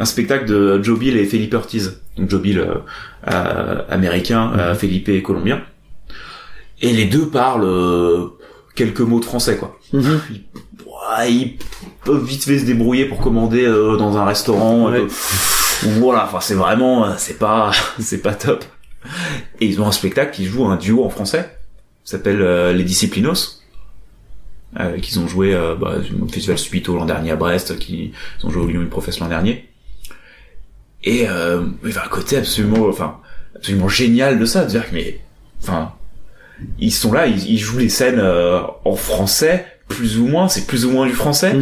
un 0.00 0.04
spectacle 0.04 0.44
de 0.46 0.82
Joe 0.82 0.98
Bill 0.98 1.16
et 1.16 1.24
Felipe 1.24 1.54
Ortiz 1.54 2.00
donc 2.18 2.28
Joe 2.30 2.42
Bill 2.42 2.58
euh, 2.58 2.74
euh, 3.32 3.82
américain 3.88 4.52
euh, 4.58 4.74
Felipe 4.74 5.22
colombien 5.22 5.62
et 6.82 6.92
les 6.92 7.06
deux 7.06 7.28
parlent 7.28 7.64
euh, 7.64 8.26
quelques 8.74 9.00
mots 9.00 9.20
de 9.20 9.24
français 9.24 9.56
quoi 9.56 9.78
Mhm. 9.92 10.20
Ouais, 11.18 11.32
ils 11.32 11.58
peuvent 12.04 12.24
vite 12.24 12.44
fait 12.44 12.58
se 12.58 12.64
débrouiller 12.64 13.04
pour 13.04 13.20
commander 13.20 13.64
euh, 13.64 13.96
dans 13.96 14.16
un 14.16 14.24
restaurant. 14.24 14.90
Ouais. 14.90 15.04
voilà, 16.00 16.24
enfin 16.24 16.40
c'est 16.40 16.54
vraiment, 16.54 17.14
c'est 17.18 17.38
pas, 17.38 17.70
c'est 18.00 18.18
pas 18.22 18.34
top. 18.34 18.64
Et 19.60 19.66
ils 19.66 19.80
ont 19.80 19.86
un 19.86 19.92
spectacle 19.92 20.34
qui 20.34 20.44
joue 20.46 20.64
un 20.66 20.76
duo 20.76 21.04
en 21.04 21.10
français, 21.10 21.56
ça 22.04 22.16
s'appelle 22.16 22.40
euh, 22.42 22.72
Les 22.72 22.84
Disciplinos, 22.84 23.62
euh, 24.80 24.98
qu'ils 24.98 25.20
ont 25.20 25.28
joué 25.28 25.54
euh, 25.54 25.74
bah, 25.74 25.96
au 26.22 26.28
festival 26.28 26.58
Subito 26.58 26.96
l'an 26.96 27.04
dernier 27.06 27.30
à 27.32 27.36
Brest, 27.36 27.78
qui 27.78 28.12
ils 28.40 28.46
ont 28.46 28.50
joué 28.50 28.62
au 28.62 28.66
Lyon 28.66 28.82
une 28.82 28.88
Professe 28.88 29.18
l'an 29.20 29.28
dernier. 29.28 29.68
Et 31.04 31.28
euh, 31.28 31.62
il 31.84 31.92
y 31.92 31.98
a 31.98 32.04
un 32.04 32.08
côté 32.08 32.36
absolument, 32.36 32.86
enfin 32.88 33.18
absolument 33.54 33.88
génial 33.88 34.38
de 34.38 34.44
ça, 34.46 34.64
de 34.64 34.70
dire 34.70 34.88
que 34.88 34.94
mais, 34.94 35.20
enfin, 35.62 35.92
ils 36.78 36.92
sont 36.92 37.12
là, 37.12 37.26
ils, 37.26 37.46
ils 37.50 37.58
jouent 37.58 37.78
les 37.78 37.88
scènes 37.90 38.18
euh, 38.20 38.60
en 38.84 38.96
français, 38.96 39.66
plus 39.88 40.18
ou 40.18 40.26
moins, 40.26 40.48
c'est 40.48 40.66
plus 40.66 40.86
ou 40.86 40.90
moins 40.90 41.06
du 41.06 41.12
français. 41.12 41.54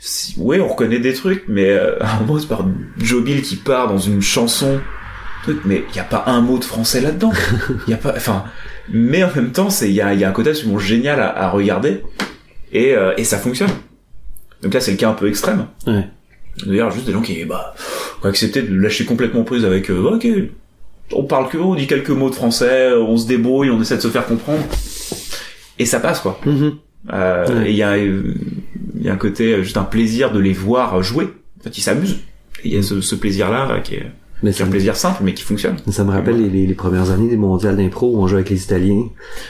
Si- 0.00 0.34
ouais, 0.38 0.60
on 0.60 0.68
reconnaît 0.68 1.00
des 1.00 1.12
trucs, 1.12 1.44
mais 1.48 1.70
euh, 1.70 2.00
à 2.02 2.16
un 2.16 2.20
moment, 2.20 2.38
c'est 2.38 2.46
par 2.48 2.64
Joe 2.98 3.22
Bill 3.22 3.42
qui 3.42 3.56
part 3.56 3.88
dans 3.88 3.98
une 3.98 4.22
chanson, 4.22 4.80
truc, 5.52 5.62
mais 5.64 5.84
il 5.90 5.96
y 5.96 6.00
a 6.00 6.04
pas 6.04 6.24
un 6.26 6.40
mot 6.40 6.58
de 6.58 6.64
français 6.64 7.00
là-dedans. 7.00 7.32
Il 7.86 7.90
y 7.90 7.94
a 7.94 7.96
pas, 7.96 8.14
enfin, 8.16 8.44
mais 8.90 9.22
en 9.24 9.30
même 9.34 9.52
temps, 9.52 9.70
c'est 9.70 9.88
il 9.88 9.94
y 9.94 10.00
a, 10.00 10.14
y 10.14 10.24
a 10.24 10.28
un 10.28 10.32
côté 10.32 10.50
absolument 10.50 10.78
génial 10.78 11.20
à, 11.20 11.28
à 11.44 11.50
regarder 11.50 12.02
et 12.72 12.94
euh, 12.94 13.12
et 13.16 13.24
ça 13.24 13.38
fonctionne. 13.38 13.70
Donc 14.62 14.74
là, 14.74 14.80
c'est 14.80 14.90
le 14.90 14.96
cas 14.96 15.08
un 15.10 15.14
peu 15.14 15.28
extrême. 15.28 15.66
Ouais. 15.86 16.06
D'ailleurs, 16.66 16.90
juste 16.90 17.06
des 17.06 17.12
gens 17.12 17.22
qui 17.22 17.44
bah 17.44 17.74
ont 18.22 18.28
accepté 18.28 18.62
de 18.62 18.74
lâcher 18.74 19.04
complètement 19.04 19.44
prise 19.44 19.64
avec 19.64 19.90
euh, 19.90 20.14
ok, 20.16 20.26
on 21.12 21.24
parle 21.24 21.48
que 21.48 21.56
on 21.58 21.74
dit 21.76 21.86
quelques 21.86 22.10
mots 22.10 22.30
de 22.30 22.34
français, 22.34 22.92
on 22.94 23.16
se 23.16 23.26
débrouille, 23.28 23.70
on 23.70 23.80
essaie 23.80 23.96
de 23.96 24.00
se 24.02 24.08
faire 24.08 24.26
comprendre 24.26 24.62
et 25.78 25.86
ça 25.86 26.00
passe 26.00 26.20
quoi. 26.20 26.40
Mhm. 26.44 26.72
Euh, 27.12 27.46
Ouais. 27.48 27.68
Et 27.68 27.70
il 27.70 27.76
y 27.76 27.82
a, 27.82 27.92
euh, 27.92 28.34
y 29.00 29.08
a 29.08 29.12
un 29.12 29.16
côté, 29.16 29.62
juste 29.62 29.76
un 29.76 29.84
plaisir 29.84 30.32
de 30.32 30.40
les 30.40 30.52
voir 30.52 31.00
jouer. 31.02 31.28
En 31.60 31.62
fait, 31.64 31.78
ils 31.78 31.80
s'amusent. 31.80 32.18
Il 32.64 32.74
y 32.74 32.76
a 32.76 32.82
ce, 32.82 33.00
ce 33.00 33.14
plaisir-là 33.14 33.80
qui 33.84 33.94
est, 33.94 34.06
Mais 34.42 34.50
qui 34.52 34.56
est 34.56 34.58
ça, 34.60 34.64
un 34.64 34.70
plaisir 34.70 34.96
simple, 34.96 35.22
mais 35.24 35.34
qui 35.34 35.42
fonctionne. 35.42 35.76
ça 35.90 36.04
me 36.04 36.10
rappelle 36.12 36.36
les, 36.40 36.48
les, 36.48 36.66
les 36.66 36.74
premières 36.74 37.10
années 37.10 37.28
des 37.28 37.36
mondiales 37.36 37.76
d'impro 37.76 38.08
où 38.14 38.18
on 38.22 38.26
jouait 38.26 38.38
avec 38.38 38.50
les 38.50 38.62
Italiens 38.62 39.04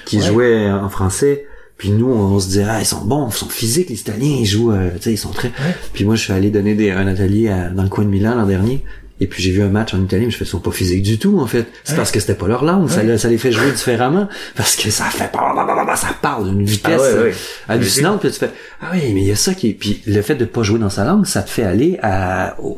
qui 0.07 0.19
Ouais. 0.19 0.23
jouaient 0.27 0.71
en 0.71 0.89
français. 0.89 1.47
Puis 1.77 1.91
nous, 1.91 2.09
on 2.11 2.41
se 2.41 2.49
disait, 2.49 2.65
ah, 2.69 2.81
ils 2.81 2.87
sont 2.87 3.05
bons, 3.05 3.29
ils 3.29 3.35
sont 3.35 3.49
physiques, 3.49 3.89
les 3.89 4.01
Italiens, 4.01 4.37
ils 4.41 4.47
jouent, 4.47 4.73
euh, 4.73 4.91
tu 4.97 5.03
sais, 5.03 5.13
ils 5.13 5.17
sont 5.19 5.31
très... 5.31 5.53
Puis 5.93 6.05
moi, 6.05 6.17
je 6.17 6.23
suis 6.25 6.33
allé 6.33 6.51
donner 6.51 6.75
des, 6.75 6.91
un 6.91 7.07
atelier 7.07 7.49
à- 7.51 7.69
dans 7.71 7.85
le 7.85 7.89
coin 7.89 8.03
de 8.05 8.09
Milan 8.11 8.35
l'an 8.35 8.47
dernier. 8.47 8.83
Et 9.21 9.27
puis 9.27 9.43
j'ai 9.43 9.51
vu 9.51 9.63
un 9.63 9.69
match 9.69 9.95
en 9.95 10.01
Italie, 10.03 10.27
mais 10.27 10.31
je 10.31 10.37
fais, 10.37 10.45
ils 10.45 10.49
sont 10.49 10.61
pas 10.61 10.71
physiques 10.71 11.03
du 11.03 11.19
tout, 11.19 11.39
en 11.41 11.47
fait. 11.47 11.67
C'est 11.85 11.97
parce 11.97 12.11
que 12.13 12.21
c'était 12.21 12.35
pas 12.35 12.47
leur 12.47 12.65
langue. 12.65 12.89
Ça, 12.89 13.03
les 13.03 13.39
fait 13.39 13.53
jouer 13.53 13.71
différemment. 13.73 14.29
Parce 14.57 14.77
que 14.77 14.91
ça 14.91 15.05
fait... 15.07 15.31
Ça 15.97 16.09
parle 16.23 16.49
d'une 16.51 16.65
vitesse 16.65 17.01
Ah 17.05 17.17
ouais, 17.17 17.23
ouais. 17.29 17.35
hallucinante. 17.69 18.21
Puis 18.21 18.31
tu 18.31 18.39
fais, 18.39 18.51
ah 18.83 18.87
oui, 18.93 19.01
mais 19.15 19.23
il 19.23 19.27
y 19.27 19.33
a 19.33 19.37
ça 19.37 19.55
qui... 19.55 19.73
Puis 19.73 20.03
le 20.07 20.23
fait 20.23 20.35
de 20.37 20.45
pas 20.45 20.63
jouer 20.63 20.79
dans 20.79 20.91
sa 20.91 21.05
langue, 21.05 21.27
ça 21.27 21.43
te 21.43 21.51
fait 21.51 21.65
aller 21.65 21.99
à, 22.03 22.55
au, 22.61 22.69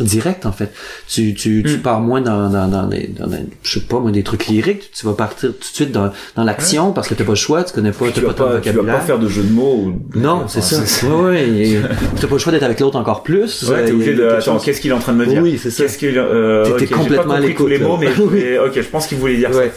au- 0.00 0.02
direct, 0.02 0.46
en 0.46 0.52
fait. 0.52 0.72
Tu, 1.08 1.34
tu, 1.34 1.62
tu 1.66 1.74
Mm. 1.76 1.80
pars 1.82 2.00
moins 2.00 2.20
dans, 2.20 2.48
dans, 2.48 2.68
dans, 2.68 2.86
des, 2.86 3.08
dans 3.18 3.26
des- 3.26 3.38
je 3.62 3.78
sais 3.78 3.84
pas, 3.86 3.98
moi, 4.00 4.10
des 4.10 4.22
trucs 4.22 4.46
lyriques. 4.46 4.90
Tu 4.94 5.04
vas 5.06 5.12
partir 5.12 5.50
tout 5.52 5.58
de 5.58 5.64
suite 5.64 5.92
dans, 5.92 6.10
dans 6.36 6.44
l'action 6.44 6.92
parce 6.92 7.08
que 7.08 7.14
t'as 7.14 7.24
pas 7.24 7.32
le 7.32 7.36
choix, 7.36 7.62
tu 7.64 7.72
connais 7.74 7.92
pas, 7.92 8.06
tu 8.06 8.12
t'as 8.14 8.20
vas 8.22 8.26
pas 8.28 8.34
ton 8.34 8.44
pas, 8.52 8.60
tu 8.60 8.70
vas 8.70 8.92
pas 8.94 9.00
faire 9.00 9.18
de 9.18 9.28
jeu 9.28 9.42
de 9.42 9.52
mots. 9.52 9.74
Ou... 9.86 10.18
Non, 10.18 10.46
c'est 10.48 10.62
ça. 10.62 10.80
Ouais, 11.06 11.24
ouais. 11.24 11.48
et 11.48 11.78
T'as 12.20 12.26
pas 12.26 12.34
le 12.34 12.38
choix 12.38 12.52
d'être 12.52 12.62
avec 12.62 12.80
l'autre 12.80 12.96
encore 12.96 13.22
plus. 13.22 13.62
Ouais, 13.68 13.84
t'es 13.84 13.92
obligé 13.92 14.14
de. 14.14 14.26
Attends, 14.28 14.58
qu'est-ce 14.58 14.80
qu'il 14.80 14.90
est 14.90 14.94
en 14.94 14.98
train 14.98 15.12
de 15.12 15.18
me 15.18 15.26
dire? 15.26 15.42
Oui, 15.42 15.58
c'est 15.62 15.70
ça. 15.74 15.82
Qu'est-ce 15.84 15.98
qu'il. 15.98 16.16
Euh, 16.18 16.64
T'étais 16.64 16.78
j'ai 16.80 16.86
pas 16.86 16.96
complètement 17.00 17.34
à 17.34 17.36
tous 17.38 17.42
les 17.66 17.78
l'écoute, 17.78 17.88
mots, 17.88 17.96
mais 17.98 18.08
Oui. 18.18 18.28
mais, 18.32 18.58
ok, 18.58 18.72
je 18.76 18.80
pense 18.88 19.06
qu'il 19.06 19.18
voulait 19.18 19.36
dire 19.36 19.50
Ouais. 19.50 19.72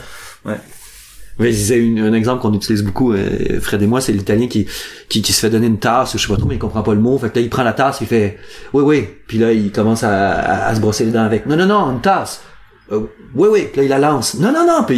ça. 0.45 0.49
Ouais. 0.51 0.57
Mais 1.39 1.53
c'est 1.53 1.77
une- 1.77 1.99
un 1.99 2.13
exemple 2.13 2.41
qu'on 2.41 2.53
utilise 2.53 2.81
beaucoup, 2.83 3.13
euh, 3.13 3.59
Fred 3.61 3.79
et 3.83 3.85
moi, 3.87 4.01
c'est 4.01 4.11
l'italien 4.11 4.47
qui, 4.47 4.65
qui, 5.07 5.21
qui 5.21 5.33
se 5.33 5.39
fait 5.39 5.51
donner 5.51 5.67
une 5.67 5.77
tasse, 5.77 6.15
ou 6.15 6.17
je 6.17 6.23
sais 6.25 6.33
pas 6.33 6.37
trop, 6.39 6.47
mais 6.47 6.55
il 6.55 6.59
comprend 6.59 6.81
pas 6.81 6.95
le 6.95 6.99
mot. 6.99 7.15
Fait 7.19 7.29
que 7.29 7.35
là, 7.35 7.41
il 7.41 7.49
prend 7.49 7.63
la 7.63 7.73
tasse, 7.73 7.99
il 8.01 8.07
fait, 8.07 8.37
oui, 8.73 8.81
oui. 8.83 9.07
Puis 9.27 9.37
là, 9.37 9.51
il 9.51 9.71
commence 9.71 10.03
à, 10.03 10.31
à, 10.31 10.67
à 10.69 10.73
se 10.75 10.79
brosser 10.79 11.05
les 11.05 11.11
dents 11.11 11.23
avec, 11.23 11.45
non, 11.45 11.55
non, 11.55 11.67
non, 11.67 11.91
une 11.91 12.01
tasse. 12.01 12.41
Euh, 12.91 13.01
oui, 13.35 13.49
oui. 13.51 13.67
Puis 13.71 13.81
là, 13.81 13.83
il 13.83 13.89
la 13.89 13.99
lance. 13.99 14.33
Non, 14.39 14.51
non, 14.51 14.65
non. 14.65 14.83
Puis 14.87 14.97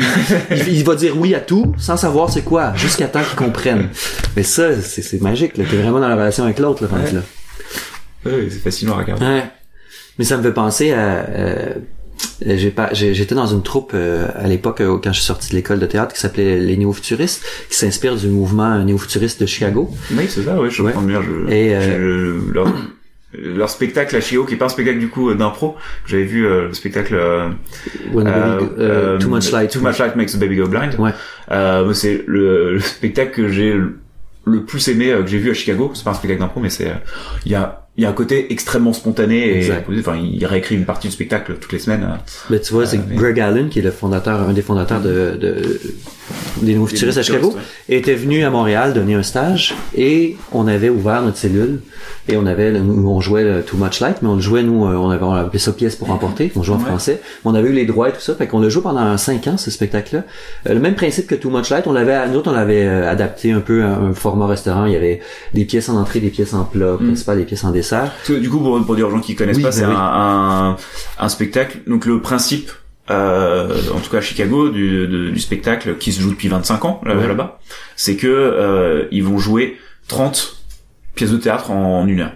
il, 0.52 0.58
il, 0.58 0.76
il 0.78 0.84
va 0.86 0.95
dire 0.95 1.18
oui 1.18 1.36
à 1.36 1.41
tout, 1.41 1.74
sans 1.78 1.97
savoir 1.97 2.30
c'est 2.30 2.43
quoi, 2.43 2.72
jusqu'à 2.76 3.08
temps 3.08 3.22
qu'il 3.24 3.36
comprenne. 3.36 3.89
Mais 4.38 4.43
ça, 4.43 4.80
c'est, 4.82 5.02
c'est 5.02 5.22
magique, 5.22 5.58
là. 5.58 5.66
T'es 5.70 5.76
vraiment 5.76 6.00
dans 6.00 6.08
la 6.08 6.16
relation 6.16 6.45
avec 6.45 6.60
l'autre, 6.60 6.84
là, 6.84 6.89
Ouais. 6.93 7.12
là. 7.12 7.22
Ouais, 8.26 8.47
c'est 8.50 8.60
fascinant 8.60 8.93
à 8.93 8.97
regarder. 9.00 9.26
Ouais. 9.26 9.43
Mais 10.20 10.26
ça 10.26 10.38
me 10.38 10.43
fait 10.43 10.53
penser 10.53 10.91
à... 10.91 11.26
euh, 11.30 11.74
j'ai 12.45 12.70
pas, 12.72 12.89
j'ai- 12.93 13.13
j'étais 13.13 13.34
dans 13.36 13.47
une 13.47 13.63
troupe 13.63 13.91
euh, 13.93 14.28
à 14.36 14.47
l'époque 14.47 14.82
euh, 14.82 14.97
quand 15.01 15.11
je 15.13 15.20
suis 15.20 15.26
sorti 15.26 15.49
de 15.51 15.55
l'école 15.55 15.80
de 15.80 15.86
théâtre 15.86 16.13
qui 16.13 16.20
s'appelait 16.20 16.59
les 16.59 16.76
néo-futuristes, 16.78 17.41
qui 17.70 17.78
s'inspire 17.78 18.15
du 18.17 18.28
mouvement 18.28 18.78
néo-futuriste 18.84 19.39
de 19.41 19.45
Chicago. 19.45 19.89
Oui, 20.11 20.26
c'est 20.28 20.43
ça, 20.43 20.59
ouais, 20.59 20.70
je 20.70 20.82
Ouais. 20.84 20.91
comprends 20.91 21.07
bien. 21.07 21.22
Je, 21.22 21.51
Et, 21.53 21.74
euh, 21.76 22.38
je- 22.49 22.53
leur, 22.53 22.67
leur 23.34 23.70
spectacle 23.70 24.13
à 24.15 24.22
Chicago, 24.22 24.43
qui 24.45 24.55
est 24.55 24.57
pas 24.57 24.65
un 24.65 24.70
spectacle 24.70 24.99
du 24.99 25.07
coup 25.07 25.30
euh, 25.30 25.36
d'impro, 25.36 25.76
j'avais 26.05 26.24
vu 26.26 26.45
euh, 26.45 26.67
le 26.67 26.74
spectacle 26.74 27.15
euh, 27.15 27.47
When 28.13 28.26
baby 28.26 29.24
too 29.24 29.30
much 29.30 29.51
light. 29.51 29.72
Too 29.72 29.80
Much 29.82 29.97
Light 29.99 30.15
Makes 30.17 30.34
the 30.34 30.39
Baby 30.39 30.57
Go 30.57 30.67
Blind. 30.67 30.95
Ouais. 30.99 31.11
Euh, 31.51 31.93
c'est 31.93 32.24
le, 32.28 32.74
le 32.74 32.80
spectacle 32.80 33.32
que 33.32 33.47
j'ai 33.47 33.74
le, 34.50 34.64
plus 34.64 34.88
aimé 34.89 35.12
euh, 35.12 35.22
que 35.24 35.28
j'ai 35.30 35.38
vu 35.38 35.52
à 35.52 35.54
Chicago. 35.54 35.91
C'est 35.93 36.04
pas 36.04 36.12
un 36.12 36.16
spectacle 36.16 36.41
d'impro, 36.41 36.60
mais 36.60 36.70
c'est 36.70 36.88
euh, 36.89 36.93
il 37.45 37.52
y 37.52 37.56
a 37.56 37.86
il 37.97 38.04
y 38.04 38.06
a 38.06 38.10
un 38.10 38.14
côté 38.14 38.54
extrêmement 38.54 38.93
spontané 38.93 39.60
et 39.66 39.72
enfin 40.00 40.16
il 40.16 40.45
réécrit 40.45 40.76
une 40.76 40.86
partie 40.86 41.08
du 41.10 41.14
spectacle 41.14 41.56
toutes 41.60 41.74
les 41.74 41.80
semaines. 41.80 42.08
Ben, 42.50 42.60
tu 42.62 42.72
vois, 42.74 42.86
c'est 42.86 42.97
Euh, 42.97 43.02
mais- 43.10 43.16
Greg 43.18 43.39
Allen, 43.41 43.68
qui 43.68 43.80
est 43.80 43.82
le 43.82 43.91
fondateur, 43.91 44.39
un 44.47 44.54
des 44.54 44.62
fondateurs 44.62 45.02
de, 45.02 45.36
de 45.38 45.82
des 46.62 46.74
Nouveaux 46.76 46.88
Futuristes 46.88 47.18
à 47.18 47.24
Chicago, 47.24 47.47
Futuristes, 47.51 47.72
était 47.89 48.16
venu 48.16 48.43
à 48.43 48.49
Montréal 48.49 48.93
donner 48.93 49.14
un 49.16 49.24
stage 49.24 49.76
et 49.95 50.36
on 50.51 50.68
avait 50.68 50.89
ouvert 50.89 51.22
notre 51.22 51.38
cellule 51.38 51.82
et 52.28 52.38
on 52.38 52.45
avait, 52.45 52.72
le- 52.72 52.80
nous, 52.80 53.10
on 53.10 53.22
jouait 53.22 53.43
le 53.43 53.64
Too 53.64 53.78
Much 53.78 53.99
Light, 53.99 54.18
mais 54.22 54.30
on 54.30 54.36
le 54.36 54.41
jouait, 54.41 54.62
nous, 54.64 54.86
euh, 54.86 54.95
on 54.95 55.10
avait, 55.10 55.24
on 55.24 55.32
appelait 55.34 55.60
ça 55.60 55.72
pièce 55.72 55.95
pour 55.95 56.12
emporter, 56.12 56.51
on 56.55 56.64
jouait 56.64 56.76
en 56.76 56.80
Ouais. 56.80 56.86
français. 56.86 57.22
On 57.45 57.55
avait 57.55 57.70
eu 57.70 57.74
les 57.74 57.86
droits 57.86 58.10
et 58.10 58.12
tout 58.12 58.22
ça, 58.22 58.36
fait 58.36 58.47
qu'on 58.47 58.60
l'a 58.60 58.70
joué 58.70 58.84
pendant 58.84 59.18
cinq 59.18 59.47
ans, 59.47 59.57
ce 59.57 59.72
spectacle-là. 59.72 60.24
Euh, 60.70 60.74
le 60.74 60.80
même 60.80 60.95
principe 60.95 61.28
que 61.28 61.36
Too 61.36 61.49
Much 61.49 61.70
Light, 61.70 61.88
on 61.88 61.93
l'avait, 61.93 62.28
nous 62.30 62.36
autres, 62.38 62.51
on 62.51 62.53
l'avait 62.53 62.86
euh, 62.86 63.10
adapté 63.10 63.51
un 63.51 63.60
peu 63.62 63.84
à 63.84 63.89
un 63.97 64.14
format 64.14 64.47
restaurant. 64.47 64.86
Il 64.86 64.93
y 64.93 64.95
avait 64.95 65.22
des 65.53 65.66
pièces 65.66 65.89
en 65.89 65.95
entrée, 65.99 66.20
des 66.20 66.30
pièces 66.30 66.53
en 66.53 66.64
plat, 66.66 66.95
principal, 66.97 67.38
des 67.38 67.45
pièces 67.45 67.64
en 67.64 67.72
dessert. 67.72 68.12
Du 68.30 68.49
coup, 68.49 68.60
pour, 68.60 68.86
pour 68.86 68.95
dire 68.95 69.07
aux 69.07 69.12
gens 69.12 69.20
qui 69.22 69.36
connaissent 69.36 69.57
Oui, 69.57 69.64
pas, 69.64 69.70
bah 69.70 69.76
c'est 69.76 69.86
oui. 69.86 69.93
un, 69.95 69.97
un, 69.99 70.78
un 71.26 71.30
spectacle. 71.30 71.80
Donc 71.88 72.05
le 72.05 72.22
principe, 72.22 72.72
euh, 73.10 73.76
en 73.93 73.99
tout 73.99 74.10
cas 74.10 74.18
à 74.18 74.22
Chicago, 74.22 74.70
du, 74.70 75.07
de- 75.07 75.30
du 75.30 75.39
spectacle 75.39 75.97
qui 75.97 76.12
se 76.12 76.22
joue 76.22 76.30
depuis 76.32 76.47
25 76.47 76.86
ans 76.86 77.01
là- 77.05 77.16
Ouais. 77.16 77.28
là-bas, 77.28 77.60
c'est 77.95 78.16
que 78.16 78.28
euh, 78.28 79.05
ils 79.12 79.24
vont 79.24 79.38
jouer 79.39 79.78
30 80.07 80.57
pièces 81.16 81.32
de 81.32 81.38
théâtre 81.38 81.72
en, 81.72 82.05
une 82.07 82.22
heure. 82.22 82.32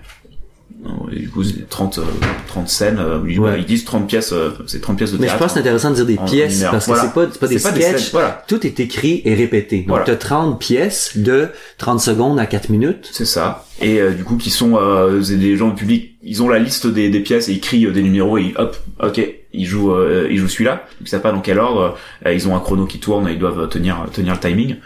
Et 1.14 1.20
du 1.20 1.30
coup, 1.30 1.46
c'est 1.46 1.70
30, 1.70 2.00
euh, 2.00 2.02
30 2.48 2.68
scènes. 2.68 3.00
euh, 3.00 3.20
ils, 3.30 3.40
Ouais. 3.40 3.56
ils 3.58 3.66
disent 3.66 3.86
30 3.86 4.06
pièces, 4.06 4.34
euh, 4.34 4.50
c'est 4.68 4.82
30 4.82 4.98
pièces 4.98 5.14
de 5.14 5.18
Mais 5.18 5.24
je 5.24 5.28
théâtre. 5.28 5.40
pense 5.40 5.48
que 5.52 5.54
c'est 5.54 5.60
intéressant 5.62 5.92
de 5.92 5.96
dire 5.96 6.06
des 6.06 6.18
pièces, 6.18 6.62
parce 6.70 6.86
que 6.88 6.92
Voilà. 6.92 7.04
c'est 7.08 7.14
pas, 7.14 7.28
pas 7.40 7.48
des 7.48 7.58
C'est 7.58 7.70
sketchs. 7.72 7.82
scènes, 8.02 8.10
voilà. 8.12 8.44
Tout 8.50 8.68
est 8.68 8.78
écrit 8.82 9.22
et 9.24 9.34
répété. 9.34 9.78
Donc, 9.78 9.88
Voilà. 9.88 10.04
t'as 10.04 10.18
30 10.18 10.60
pièces 10.60 11.16
de 11.16 11.48
30 11.78 12.02
secondes 12.02 12.38
à 12.38 12.46
4 12.48 12.68
minutes. 12.70 13.08
C'est 13.14 13.24
ça. 13.24 13.66
Et 13.82 14.02
euh, 14.02 14.12
du 14.12 14.26
coup, 14.26 14.36
qui 14.36 14.50
sont 14.50 14.74
euh, 14.76 15.22
des 15.22 15.56
gens 15.56 15.70
du 15.70 15.76
public, 15.76 16.18
ils 16.22 16.44
ont 16.44 16.50
la 16.50 16.60
liste 16.60 16.86
des, 16.88 17.08
des 17.10 17.22
pièces 17.22 17.48
et 17.48 17.54
ils 17.54 17.62
crient 17.62 17.90
des 17.90 18.02
numéros 18.04 18.38
et 18.38 18.42
ils- 18.54 18.58
hop, 18.58 18.76
ok, 19.02 19.22
ils 19.54 19.66
jouent, 19.66 19.92
euh, 19.94 20.28
ils 20.30 20.38
jouent 20.38 20.48
celui-là. 20.48 20.86
Ils 21.02 21.08
savent 21.08 21.22
pas 21.22 21.32
dans 21.32 21.42
quel 21.42 21.60
ordre? 21.60 21.98
Euh, 22.26 22.34
ils 22.34 22.48
ont 22.48 22.56
un 22.56 22.60
chrono 22.60 22.86
qui 22.86 23.00
tourne, 23.00 23.28
ils 23.30 23.40
doivent 23.40 23.70
tenir 23.70 24.06
tenir 24.12 24.34
le 24.34 24.40
timing. 24.40 24.78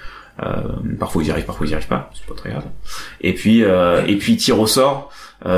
Euh, 0.44 0.54
parfois 1.00 1.24
ils 1.24 1.28
y 1.30 1.32
arrivent, 1.32 1.46
parfois 1.46 1.66
ils 1.66 1.72
y 1.72 1.74
arrivent 1.74 1.88
pas. 1.88 2.12
C'est 2.14 2.26
pas 2.28 2.36
très 2.36 2.50
grave. 2.52 2.66
Et 3.22 3.34
puis 3.34 3.64
euh, 3.64 4.04
et 4.06 4.18
puis 4.18 4.38
tirent 4.38 4.60
au 4.60 4.68
sort. 4.68 5.12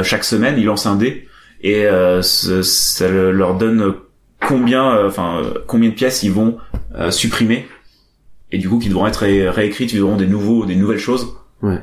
Chaque 0.04 0.24
semaine, 0.26 0.56
ils 0.58 0.66
lancent 0.66 0.86
un 0.86 0.96
dé 0.98 1.28
et 1.62 1.86
ce- 2.22 2.62
ça 2.62 3.08
le- 3.10 3.32
leur 3.32 3.56
donne 3.56 3.94
combien, 4.46 5.06
enfin 5.06 5.42
combien 5.68 5.90
de 5.90 5.96
pièces 5.96 6.22
ils 6.24 6.32
vont 6.32 6.58
supprimer. 7.12 7.68
Et 8.52 8.58
du 8.58 8.68
coup, 8.68 8.80
qui 8.80 8.90
devront 8.90 9.06
être 9.08 9.18
ré- 9.18 9.48
réécrites, 9.50 9.94
ils 9.94 10.02
auront 10.02 10.18
des 10.18 10.26
nouveaux, 10.28 10.66
des 10.66 10.76
nouvelles 10.76 10.98
choses 11.00 11.28
Ouais. 11.62 11.80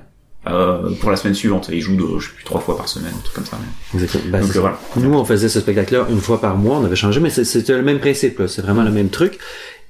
Euh, 0.49 0.91
pour 1.01 1.11
la 1.11 1.17
semaine 1.17 1.35
suivante. 1.35 1.69
Et 1.71 1.77
ils 1.77 1.81
jouent, 1.81 1.97
de, 1.97 2.19
je 2.19 2.27
sais 2.27 2.35
plus, 2.35 2.45
trois 2.45 2.61
fois 2.61 2.77
par 2.77 2.89
semaine, 2.89 3.13
un 3.17 3.21
truc 3.23 3.35
comme 3.35 3.47
ça. 3.47 3.59
Exactement. 3.95 4.25
Ben, 4.29 4.41
Donc 4.41 4.57
euh, 4.57 4.61
voilà. 4.61 4.79
Nous, 4.97 5.13
on 5.13 5.25
faisait 5.25 5.49
ce 5.49 5.61
spectacle-là 5.61 6.07
une 6.11 6.21
fois 6.21 6.41
par 6.41 6.57
mois. 6.57 6.79
On 6.79 6.85
avait 6.85 6.97
changé, 6.97 7.21
mais 7.21 7.31
c'était 7.31 7.73
le 7.73 7.83
même 7.83 7.99
principe. 7.99 8.43
C'est 8.47 8.63
vraiment 8.63 8.83
le 8.83 8.91
même 8.91 9.09
truc. 9.09 9.39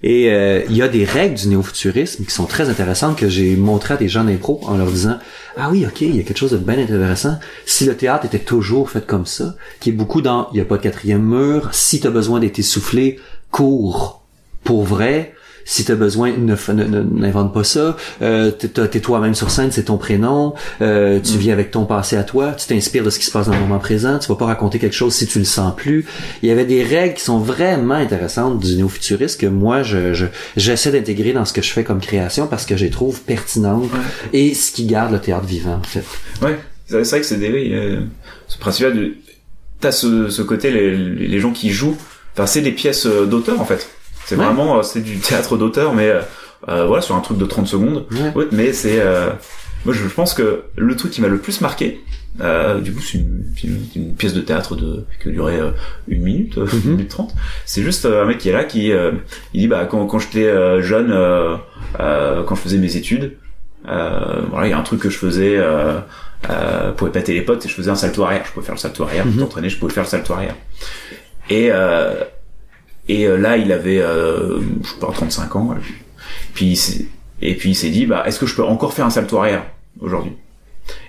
Et 0.03 0.31
euh, 0.31 0.63
il 0.69 0.77
y 0.77 0.83
a 0.83 0.89
des 0.89 1.05
règles 1.05 1.37
du 1.37 1.49
néo-futurisme 1.49 2.25
qui 2.25 2.31
sont 2.31 2.45
très 2.45 2.69
intéressantes 2.69 3.17
que 3.17 3.29
j'ai 3.29 3.57
montré 3.57 3.95
à 3.95 3.97
des 3.97 4.09
gens 4.09 4.25
d'impro 4.25 4.61
en 4.65 4.77
leur 4.77 4.89
disant 4.89 5.19
ah 5.57 5.71
oui 5.71 5.87
ok 5.87 6.03
il 6.03 6.17
y 6.17 6.21
a 6.21 6.23
quelque 6.23 6.37
chose 6.37 6.51
de 6.51 6.59
bien 6.59 6.79
intéressant 6.79 7.39
si 7.65 7.87
le 7.87 7.97
théâtre 7.97 8.27
était 8.27 8.39
toujours 8.39 8.91
fait 8.91 9.07
comme 9.07 9.25
ça 9.25 9.57
qui 9.81 9.89
est 9.89 9.93
beaucoup 9.93 10.21
dans 10.21 10.49
il 10.53 10.59
y 10.59 10.61
a 10.61 10.67
pas 10.67 10.77
de 10.77 10.83
quatrième 10.83 11.23
mur 11.23 11.71
si 11.73 11.99
t'as 11.99 12.11
besoin 12.11 12.41
d'être 12.41 12.59
essoufflé 12.59 13.19
cours 13.51 14.23
pour 14.65 14.85
vrai 14.85 15.35
si 15.69 15.85
t'as 15.85 15.97
besoin 15.97 16.33
n'invente 16.39 17.53
pas 17.53 17.65
ça. 17.65 17.97
Euh, 18.23 18.51
t'es 18.53 19.01
toi-même 19.01 19.35
sur 19.35 19.51
scène 19.51 19.71
c'est 19.73 19.83
ton 19.85 19.99
prénom. 19.99 20.55
Euh, 20.81 21.21
tu 21.21 21.37
vis 21.37 21.51
avec 21.51 21.71
ton 21.73 21.85
passé 21.85 22.17
à 22.17 22.23
toi. 22.23 22.53
Tu 22.53 22.67
t'inspires 22.67 23.05
de 23.05 23.11
ce 23.11 23.19
qui 23.19 23.27
se 23.27 23.31
passe 23.33 23.47
dans 23.49 23.53
le 23.53 23.61
moment 23.61 23.79
présent. 23.81 24.19
Tu 24.19 24.29
vas 24.29 24.37
pas 24.37 24.47
raconter 24.47 24.79
quelque 24.79 24.95
chose 24.97 25.13
si 25.15 25.27
tu 25.27 25.39
le 25.41 25.45
sens 25.45 25.75
plus. 25.77 26.07
Il 26.43 26.49
y 26.49 26.53
avait 26.53 26.65
des 26.65 26.83
règles 26.83 27.15
qui 27.15 27.23
sont 27.25 27.39
vraiment 27.41 27.95
intéressantes 27.95 28.61
du 28.61 28.77
néo-futuriste 28.77 29.41
que 29.41 29.47
moi 29.47 29.83
je 29.83 30.15
je- 30.15 30.27
j'essaie 30.57 30.93
d'intégrer 30.93 31.33
dans 31.33 31.45
ce 31.45 31.53
que 31.53 31.61
je 31.63 31.71
fais 31.73 31.85
comme 31.85 32.01
création 32.01 32.47
parce 32.47 32.65
que 32.65 32.77
je 32.77 32.85
les 32.85 32.91
trouve 32.91 33.21
pertinentes 33.23 33.91
et 34.33 34.55
ce 34.55 34.71
qui 34.73 34.87
garde 34.87 35.13
le 35.13 35.19
théâtre 35.19 35.47
vivant 35.47 35.75
en 35.75 35.83
fait. 35.83 36.05
Ouais, 36.43 36.59
c'est 36.87 37.03
c'est 37.05 37.11
vrai 37.11 37.21
que 37.21 37.27
c'est 37.27 37.39
des, 37.39 37.73
euh, 37.73 38.01
ce 38.47 38.57
principe-là 38.59 38.93
de, 38.93 39.15
t'as 39.81 39.91
ce, 39.91 40.29
ce 40.29 40.43
côté, 40.43 40.71
les, 40.71 40.97
les 40.97 41.41
gens 41.41 41.51
qui 41.51 41.71
jouent, 41.71 41.97
enfin, 42.35 42.47
c'est 42.47 42.61
des 42.63 42.71
pièces 42.73 43.07
euh, 43.07 43.27
d'auteur, 43.27 43.61
en 43.61 43.65
fait. 43.65 43.89
C'est 44.27 44.37
Ouais. 44.37 44.45
vraiment, 44.45 44.79
euh, 44.79 44.83
c'est 44.83 45.01
du 45.01 45.19
théâtre 45.19 45.57
d'auteur, 45.57 45.95
mais, 45.95 46.09
euh, 46.11 46.21
euh, 46.69 46.85
voilà, 46.87 47.01
sur 47.03 47.15
un 47.15 47.21
truc 47.21 47.39
de 47.39 47.47
30 47.47 47.67
secondes. 47.67 48.05
Ouais. 48.35 48.47
Mais 48.53 48.73
c'est, 48.73 49.01
euh, 49.01 49.31
moi, 49.85 49.95
je 49.95 50.07
pense 50.09 50.35
que 50.35 50.65
le 50.77 50.97
truc 50.97 51.13
qui 51.13 51.21
m'a 51.21 51.29
le 51.29 51.39
plus 51.39 51.61
marqué, 51.61 52.01
euh, 52.41 52.81
du 52.81 52.93
coup, 52.93 53.01
c'est 53.01 53.19
une, 53.19 53.45
une, 53.65 53.87
une 53.95 54.15
pièce 54.15 54.35
de 54.35 54.41
théâtre 54.41 54.75
de, 54.77 55.05
qui 55.23 55.31
durait 55.31 55.61
euh, 55.61 55.71
une 56.09 56.23
minute, 56.23 56.59
euh, 56.59 56.67
une 56.73 56.79
Mhm. 56.79 56.91
minute 56.97 57.09
trente. 57.09 57.35
C'est 57.65 57.83
juste 57.83 58.05
euh, 58.05 58.25
un 58.25 58.27
mec 58.27 58.39
qui 58.39 58.49
est 58.49 58.53
là, 58.53 58.65
qui, 58.65 58.93
euh, 58.93 59.13
il 59.55 59.61
dit, 59.61 59.69
bah, 59.69 59.87
quand, 59.89 60.05
quand 60.07 60.19
j'étais 60.19 60.45
euh, 60.47 60.83
jeune, 60.83 61.13
euh, 61.13 61.57
euh, 62.01 62.43
quand 62.43 62.57
je 62.57 62.61
faisais 62.63 62.79
mes 62.79 62.97
études, 62.97 63.37
euh, 63.89 64.41
voilà, 64.51 64.67
il 64.67 64.71
y 64.71 64.73
a 64.75 64.79
un 64.79 64.83
truc 64.83 65.01
que 65.01 65.09
je 65.09 65.17
faisais, 65.19 65.55
euh, 65.57 65.99
euh, 66.51 66.91
pour 66.93 67.07
épater 67.07 67.33
les 67.33 67.43
potes, 67.43 67.65
et 67.65 67.69
je 67.69 67.75
faisais 67.75 67.91
un 67.91 67.95
salto 67.97 68.25
arrière. 68.25 68.43
Je 68.45 68.51
pouvais 68.53 68.67
faire 68.67 68.75
le 68.75 68.81
salto 68.81 69.05
arrière. 69.05 69.25
Mhm. 69.25 69.39
t'entraîner, 69.39 69.69
je 69.69 69.79
pouvais 69.79 69.93
faire 69.93 70.03
le 70.03 70.09
salto 70.09 70.33
arrière. 70.35 70.57
Et, 71.49 71.69
euh, 71.71 72.15
et 73.09 73.27
euh, 73.27 73.37
là, 73.37 73.57
il 73.57 73.73
avait, 73.73 74.01
euh, 74.01 74.61
je 74.83 74.89
sais 74.89 74.99
pas, 75.01 75.11
35 75.13 75.57
ans. 75.57 75.75
Puis, 76.55 76.79
et 77.41 77.55
puis 77.55 77.71
il 77.71 77.75
s'est 77.75 77.91
dit, 77.91 78.07
bah, 78.07 78.25
est-ce 78.27 78.39
que 78.39 78.47
je 78.47 78.55
peux 78.55 78.65
encore 78.65 78.93
faire 78.93 79.07
un 79.07 79.11
salto 79.11 79.39
arrière 79.39 79.65
aujourd'hui? 80.01 80.33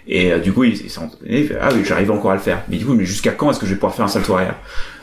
Et 0.07 0.31
euh, 0.31 0.39
du 0.39 0.53
coup, 0.53 0.63
il, 0.63 0.77
s'est 0.77 0.99
entraîné. 0.99 1.41
Il 1.41 1.57
ah 1.59 1.69
oui, 1.73 1.83
j'arrive 1.85 2.11
encore 2.11 2.31
à 2.31 2.35
le 2.35 2.39
faire. 2.39 2.63
Mais 2.69 2.77
du 2.77 2.85
coup, 2.85 2.93
mais 2.93 3.05
jusqu'à 3.05 3.31
quand 3.31 3.51
est-ce 3.51 3.59
que 3.59 3.65
je 3.65 3.71
vais 3.71 3.77
pouvoir 3.77 3.95
faire 3.95 4.05
un 4.05 4.09
salto 4.09 4.33
arrière? 4.33 4.55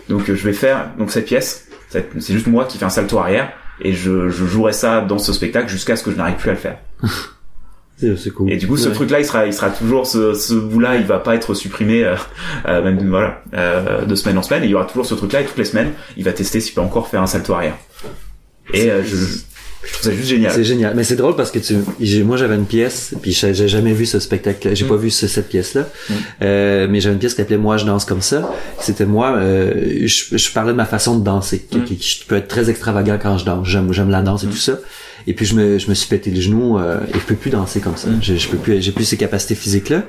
Donc, 0.09 0.28
euh, 0.28 0.34
je 0.34 0.45
vais 0.45 0.53
faire 0.53 0.90
donc 0.99 1.11
cette 1.11 1.26
pièce. 1.26 1.68
C'est 1.90 2.32
juste 2.32 2.47
moi 2.47 2.64
qui 2.64 2.78
fais 2.78 2.84
un 2.84 2.90
salto 2.90 3.18
arrière. 3.18 3.53
Et 3.80 3.92
je, 3.92 4.28
je 4.30 4.47
jouerai 4.47 4.72
ça 4.72 5.01
dans 5.01 5.18
ce 5.18 5.32
spectacle 5.32 5.68
jusqu'à 5.68 5.97
ce 5.97 6.05
que 6.05 6.11
je 6.11 6.16
n'arrive 6.16 6.36
plus 6.36 6.51
à 6.51 6.53
le 6.53 6.59
faire. 6.59 6.78
c'est 7.97 8.16
c'est 8.18 8.30
cool 8.30 8.51
Et 8.53 8.57
du 8.57 8.66
coup, 8.66 8.76
ce 8.76 8.88
Ouais. 8.88 8.95
truc-là, 8.95 9.20
il 9.20 9.24
sera, 9.24 9.47
il 9.47 9.53
sera 9.53 9.70
toujours 9.70 10.07
ce, 10.07 10.34
ce 10.34 10.55
bout-là, 10.55 10.97
il 10.97 11.05
va 11.05 11.18
pas 11.18 11.34
être 11.34 11.55
supprimé, 11.55 12.05
euh, 12.05 12.16
euh, 12.68 12.82
même 12.82 13.09
voilà, 13.09 13.42
euh, 13.55 14.05
de 14.05 14.14
semaine 14.14 14.38
en 14.38 14.42
semaine. 14.42 14.62
Et 14.62 14.66
il 14.66 14.70
y 14.70 14.74
aura 14.74 14.84
toujours 14.86 15.07
ce 15.07 15.14
truc-là, 15.14 15.40
et 15.42 15.45
toutes 15.45 15.59
les 15.59 15.64
semaines, 15.64 15.92
il 16.16 16.24
va 16.24 16.32
tester 16.32 16.61
s'il 16.61 16.74
peut 16.74 16.80
encore 16.80 17.09
faire 17.09 17.22
un 17.22 17.26
salto 17.26 17.53
arrière. 17.55 17.76
Et 18.72 18.90
euh, 18.90 19.03
je, 19.05 19.14
je 19.16 19.92
trouve 19.92 20.03
ça 20.03 20.12
juste 20.12 20.28
génial. 20.28 20.51
C'est 20.53 20.64
génial. 20.64 20.95
Mais 20.97 21.05
c'est 21.05 21.16
drôle 21.16 21.36
parce 21.36 21.51
que 21.51 21.59
tu, 21.59 21.76
moi 22.24 22.36
j'avais 22.38 22.55
une 22.55 22.64
pièce, 22.64 23.14
puis 23.20 23.32
j'ai 23.32 23.68
jamais 23.68 23.92
vu 23.92 24.07
ce 24.07 24.18
spectacle, 24.18 24.70
j'ai 24.74 24.84
Mm. 24.86 24.88
pas 24.88 24.97
vu 24.97 25.11
ce- 25.11 25.26
cette 25.26 25.49
pièce-là, 25.51 25.82
Mm. 25.82 26.12
euh, 26.42 26.86
mais 26.90 27.01
j'avais 27.01 27.12
une 27.14 27.18
pièce 27.20 27.34
qui 27.34 27.42
s'appelait 27.42 27.59
Moi 27.59 27.76
je 27.76 27.84
danse 27.84 28.07
comme 28.07 28.22
ça. 28.22 28.51
C'était 28.80 29.05
moi, 29.05 29.36
euh, 29.36 30.07
je, 30.07 30.36
je 30.38 30.53
parlais 30.53 30.72
de 30.72 30.76
ma 30.78 30.86
façon 30.86 31.18
de 31.18 31.22
danser, 31.24 31.66
qui, 31.70 31.76
Mm. 31.78 31.84
qui- 31.84 31.97
qui 31.99 32.24
peut 32.26 32.36
être 32.36 32.49
très 32.49 32.70
extravagant 32.70 33.18
quand 33.22 33.36
je 33.36 33.45
danse. 33.45 33.68
J'aime, 33.68 33.92
j'aime 33.92 34.09
la 34.11 34.22
danse 34.22 34.45
et 34.45 34.47
tout 34.47 34.57
ça. 34.57 34.78
Et 35.27 35.35
puis 35.35 35.47
je 35.47 35.55
me, 35.55 35.79
je 35.79 35.89
me 35.89 35.95
suis 35.95 36.09
pété 36.09 36.31
le 36.31 36.41
genou 36.41 36.79
euh, 36.79 37.01
et 37.09 37.14
je 37.14 37.25
peux 37.25 37.35
plus 37.35 37.51
danser 37.51 37.81
comme 37.81 37.97
ça. 37.97 38.09
Mm. 38.09 38.22
Je, 38.22 38.37
je 38.37 38.49
peux 38.49 38.59
plus, 38.59 38.83
j'ai 38.83 38.93
plus 38.93 39.05
ces 39.05 39.16
capacités 39.16 39.55
physiques-là. 39.55 40.03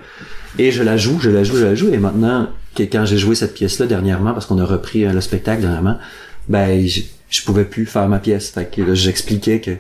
Et 0.58 0.72
je 0.72 0.84
la 0.84 0.98
joue, 0.98 1.20
je 1.20 1.30
la 1.30 1.44
joue, 1.44 1.58
je 1.58 1.66
la 1.66 1.76
joue. 1.76 1.94
Et 1.94 1.98
maintenant, 1.98 2.50
que, 2.76 2.84
quand 2.84 3.06
j'ai 3.06 3.18
joué 3.18 3.36
cette 3.36 3.54
pièce-là 3.54 3.88
dernièrement, 3.88 4.34
parce 4.34 4.46
qu'on 4.46 4.60
a 4.60 4.66
repris 4.66 5.06
euh, 5.06 5.14
le 5.14 5.22
spectacle 5.22 5.62
dernièrement, 5.62 5.98
ben 6.48 6.86
je, 6.86 7.02
je 7.30 7.42
pouvais 7.44 7.66
plus 7.66 7.86
faire 7.86 8.08
ma 8.08 8.20
pièce. 8.20 8.50
Fait 8.50 8.70
que 8.70 8.82
là, 8.82 8.94
j'expliquais 8.94 9.60
que 9.60 9.72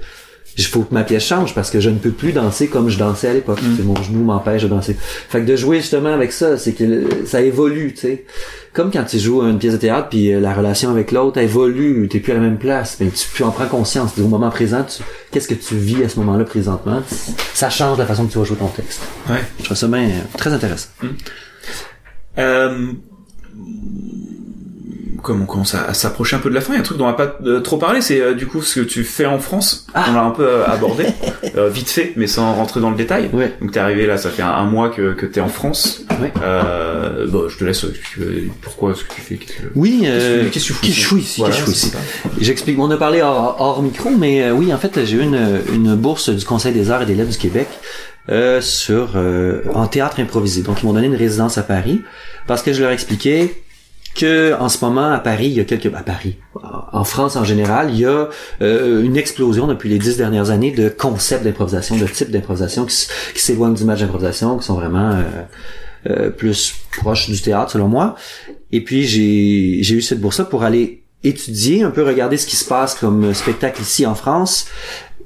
il 0.57 0.65
faut 0.65 0.81
que 0.81 0.93
ma 0.93 1.03
pièce 1.03 1.25
change 1.25 1.53
parce 1.53 1.69
que 1.69 1.79
je 1.79 1.89
ne 1.89 1.97
peux 1.97 2.11
plus 2.11 2.31
danser 2.31 2.67
comme 2.67 2.89
je 2.89 2.97
dansais 2.97 3.27
à 3.27 3.33
l'époque. 3.33 3.61
Mm. 3.61 3.83
Mon 3.83 4.01
genou 4.01 4.23
m'empêche 4.23 4.63
de 4.63 4.67
danser. 4.67 4.95
Fait 4.99 5.41
que 5.41 5.45
de 5.45 5.55
jouer 5.55 5.81
justement 5.81 6.13
avec 6.13 6.31
ça, 6.31 6.57
c'est 6.57 6.73
que 6.73 7.25
ça 7.25 7.41
évolue, 7.41 7.93
tu 7.93 8.01
sais. 8.01 8.25
Comme 8.73 8.91
quand 8.91 9.03
tu 9.05 9.19
joues 9.19 9.41
une 9.41 9.57
pièce 9.57 9.73
de 9.73 9.77
théâtre 9.77 10.09
puis 10.09 10.33
euh, 10.33 10.39
la 10.39 10.53
relation 10.53 10.89
avec 10.89 11.11
l'autre 11.11 11.39
évolue, 11.39 12.07
t'es 12.09 12.19
plus 12.19 12.33
à 12.33 12.35
la 12.35 12.41
même 12.41 12.57
place, 12.57 12.97
mais 12.99 13.07
tu, 13.07 13.25
tu 13.33 13.43
en 13.43 13.51
prends 13.51 13.67
conscience. 13.67 14.11
Au 14.17 14.27
moment 14.27 14.49
présent, 14.49 14.85
qu'est-ce 15.31 15.47
que 15.47 15.53
tu 15.53 15.75
vis 15.75 16.03
à 16.03 16.09
ce 16.09 16.19
moment-là 16.19 16.43
présentement? 16.43 17.01
Ça 17.53 17.69
change 17.69 17.97
la 17.97 18.05
façon 18.05 18.25
que 18.25 18.31
tu 18.33 18.37
vas 18.37 18.43
jouer 18.43 18.57
ton 18.57 18.67
texte. 18.67 19.01
Ouais. 19.29 19.43
Je 19.59 19.65
trouve 19.65 19.77
ça 19.77 19.87
bien 19.87 20.03
euh, 20.03 20.37
très 20.37 20.51
intéressant. 20.51 20.89
Euh, 22.37 22.91
comme 25.25 25.41
on 25.41 25.45
commence 25.45 25.73
à, 25.75 25.85
à 25.85 25.93
s'approcher 25.93 26.35
un 26.35 26.39
peu 26.39 26.49
de 26.49 26.55
la 26.55 26.61
fin, 26.61 26.73
il 26.73 26.75
y 26.75 26.77
a 26.77 26.81
un 26.81 26.83
truc 26.83 26.97
dont 26.97 27.05
on 27.05 27.07
va 27.07 27.13
pas 27.13 27.35
euh, 27.45 27.59
trop 27.59 27.77
parler, 27.77 27.99
c'est 28.01 28.21
euh, 28.21 28.33
du 28.35 28.45
coup 28.47 28.61
ce 28.61 28.79
que 28.79 28.85
tu 28.85 29.03
fais 29.03 29.25
en 29.25 29.39
France. 29.39 29.87
Ah. 29.93 30.05
On 30.09 30.13
l'a 30.13 30.21
un 30.23 30.29
peu 30.31 30.45
euh, 30.47 30.65
abordé, 30.67 31.05
euh, 31.57 31.67
vite 31.69 31.89
fait, 31.89 32.13
mais 32.15 32.27
sans 32.27 32.53
rentrer 32.53 32.79
dans 32.79 32.91
le 32.91 32.95
détail. 32.95 33.29
Ouais. 33.33 33.53
Donc 33.59 33.71
t'es 33.71 33.79
arrivé 33.79 34.05
là, 34.05 34.17
ça 34.17 34.29
fait 34.29 34.43
un, 34.43 34.49
un 34.51 34.65
mois 34.65 34.89
que, 34.89 35.13
que 35.13 35.25
t'es 35.25 35.41
en 35.41 35.47
France. 35.49 36.03
Ouais. 36.21 36.31
Euh, 36.43 37.27
bon, 37.27 37.49
je 37.49 37.57
te 37.57 37.63
laisse 37.63 37.83
expliquer 37.83 38.51
pourquoi 38.61 38.93
ce 38.95 39.03
que 39.03 39.13
tu 39.15 39.21
fais. 39.21 39.35
qu'est-ce 39.35 39.53
que- 39.57 39.67
Oui, 39.75 40.03
euh, 40.05 40.47
Qu'est-ce 40.51 40.65
que 40.65 40.67
tu 40.67 40.73
fous 40.73 40.85
qu'est-ce 40.85 41.09
que 41.09 41.15
ici, 41.15 41.39
Voilà, 41.41 41.55
qu'est-ce 41.55 41.65
que 41.65 41.71
je 41.71 41.75
fous 41.77 41.91
c'est 41.91 41.97
ici. 41.97 42.45
J'explique. 42.45 42.79
On 42.79 42.91
a 42.91 42.97
parlé 42.97 43.21
hors, 43.21 43.57
hors 43.59 43.81
micro, 43.81 44.09
mais 44.11 44.43
euh, 44.43 44.51
oui, 44.51 44.73
en 44.73 44.77
fait, 44.77 45.03
j'ai 45.05 45.17
eu 45.17 45.21
une, 45.21 45.61
une 45.73 45.95
bourse 45.95 46.29
du 46.29 46.45
Conseil 46.45 46.73
des 46.73 46.91
arts 46.91 47.01
et 47.01 47.05
des 47.05 47.15
lettres 47.15 47.31
du 47.31 47.37
Québec 47.37 47.67
euh, 48.29 48.61
sur 48.61 49.13
euh, 49.15 49.61
en 49.73 49.87
théâtre 49.87 50.19
improvisé. 50.19 50.61
Donc, 50.61 50.81
ils 50.81 50.85
m'ont 50.85 50.93
donné 50.93 51.07
une 51.07 51.15
résidence 51.15 51.57
à 51.57 51.63
Paris 51.63 52.01
parce 52.47 52.61
que 52.61 52.73
je 52.73 52.81
leur 52.81 52.91
expliquais 52.91 53.55
que 54.15 54.53
en 54.59 54.69
ce 54.69 54.83
moment 54.83 55.11
à 55.11 55.19
Paris, 55.19 55.47
il 55.47 55.53
y 55.53 55.59
a 55.59 55.65
quelques 55.65 55.93
à 55.93 56.01
Paris, 56.01 56.37
en 56.91 57.03
France 57.03 57.35
en 57.35 57.43
général, 57.43 57.91
il 57.91 57.99
y 57.99 58.05
a 58.05 58.29
euh, 58.61 59.03
une 59.03 59.17
explosion 59.17 59.67
depuis 59.67 59.89
les 59.89 59.99
dix 59.99 60.17
dernières 60.17 60.49
années 60.49 60.71
de 60.71 60.89
concepts 60.89 61.43
d'improvisation, 61.43 61.97
de 61.97 62.05
types 62.05 62.31
d'improvisation 62.31 62.85
qui, 62.85 62.95
s'éloignent 63.35 63.75
du 63.75 63.83
match 63.83 63.99
d'improvisation, 63.99 64.57
qui 64.57 64.65
sont 64.65 64.75
vraiment 64.75 65.11
euh, 65.11 65.23
euh, 66.09 66.29
plus 66.29 66.75
proches 66.97 67.29
du 67.29 67.39
théâtre 67.39 67.71
selon 67.71 67.87
moi. 67.87 68.15
Et 68.71 68.83
puis 68.83 69.03
j'ai 69.03 69.83
j'ai 69.83 69.95
eu 69.95 70.01
cette 70.01 70.21
bourse 70.21 70.41
pour 70.49 70.63
aller 70.63 71.03
étudier, 71.23 71.83
un 71.83 71.91
peu 71.91 72.03
regarder 72.03 72.37
ce 72.37 72.47
qui 72.47 72.55
se 72.55 72.65
passe 72.65 72.95
comme 72.95 73.33
spectacle 73.33 73.81
ici 73.81 74.05
en 74.05 74.15
France 74.15 74.67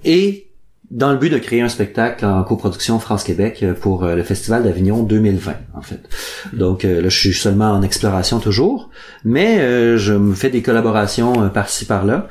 et 0.03 0.48
dans 0.91 1.11
le 1.11 1.17
but 1.17 1.29
de 1.29 1.37
créer 1.37 1.61
un 1.61 1.69
spectacle 1.69 2.25
en 2.25 2.43
coproduction 2.43 2.99
France-Québec 2.99 3.59
euh, 3.61 3.73
pour 3.73 4.03
euh, 4.03 4.15
le 4.15 4.23
Festival 4.23 4.63
d'Avignon 4.63 5.03
2020, 5.03 5.53
en 5.75 5.81
fait. 5.81 6.01
Donc 6.53 6.83
euh, 6.85 7.01
là, 7.01 7.09
je 7.09 7.17
suis 7.17 7.33
seulement 7.33 7.71
en 7.71 7.81
exploration 7.83 8.39
toujours, 8.39 8.89
mais 9.23 9.57
je 9.97 10.13
me 10.13 10.33
fais 10.33 10.49
des 10.49 10.61
collaborations 10.61 11.49
par-ci 11.49 11.85
par-là. 11.85 12.27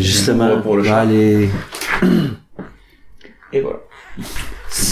justement, 0.00 0.60
pour 0.60 0.76
le 0.76 0.82
vais 0.82 0.90
aller- 0.90 1.48
Et 3.52 3.60
voilà. 3.60 3.78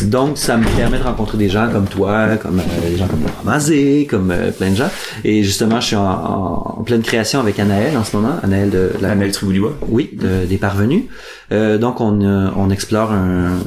Donc, 0.02 0.36
ça 0.38 0.56
me 0.56 0.64
permet 0.76 0.98
de 0.98 1.02
rencontrer 1.04 1.38
des 1.38 1.48
gens 1.48 1.70
comme 1.70 1.86
toi, 1.86 2.36
comme 2.36 2.58
euh, 2.60 2.88
des 2.90 2.96
gens 2.98 3.06
comme 3.08 3.20
Laurent 3.22 3.44
Mazé, 3.44 4.06
comme 4.08 4.30
euh, 4.30 4.50
plein 4.50 4.70
de 4.70 4.76
gens. 4.76 4.90
Et 5.24 5.42
justement, 5.42 5.80
je 5.80 5.86
suis 5.86 5.96
en, 5.96 6.04
en- 6.04 6.76
en 6.80 6.82
pleine 6.82 7.02
création 7.02 7.40
avec 7.40 7.58
Anaël 7.58 7.96
en 7.96 8.04
ce 8.04 8.14
moment. 8.16 8.36
Anaël 8.42 8.68
de 8.70 8.90
la 9.00 9.10
Annelle 9.12 9.32
Triboulibois. 9.32 9.76
Oui, 9.88 10.10
de- 10.12 10.44
des 10.46 10.58
parvenus. 10.58 11.04
Euh, 11.52 11.78
donc 11.78 12.00
on, 12.00 12.20
euh, 12.22 12.48
on 12.56 12.70
explore 12.70 13.10
un. 13.12 13.58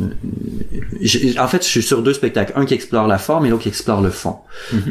En 1.39 1.47
fait, 1.47 1.63
je 1.63 1.67
suis 1.67 1.81
sur 1.83 2.01
deux 2.01 2.13
spectacles, 2.13 2.53
un 2.55 2.65
qui 2.65 2.73
explore 2.73 3.07
la 3.07 3.17
forme 3.17 3.45
et 3.45 3.49
l'autre 3.49 3.63
qui 3.63 3.69
explore 3.69 4.01
le 4.01 4.09
fond. 4.09 4.35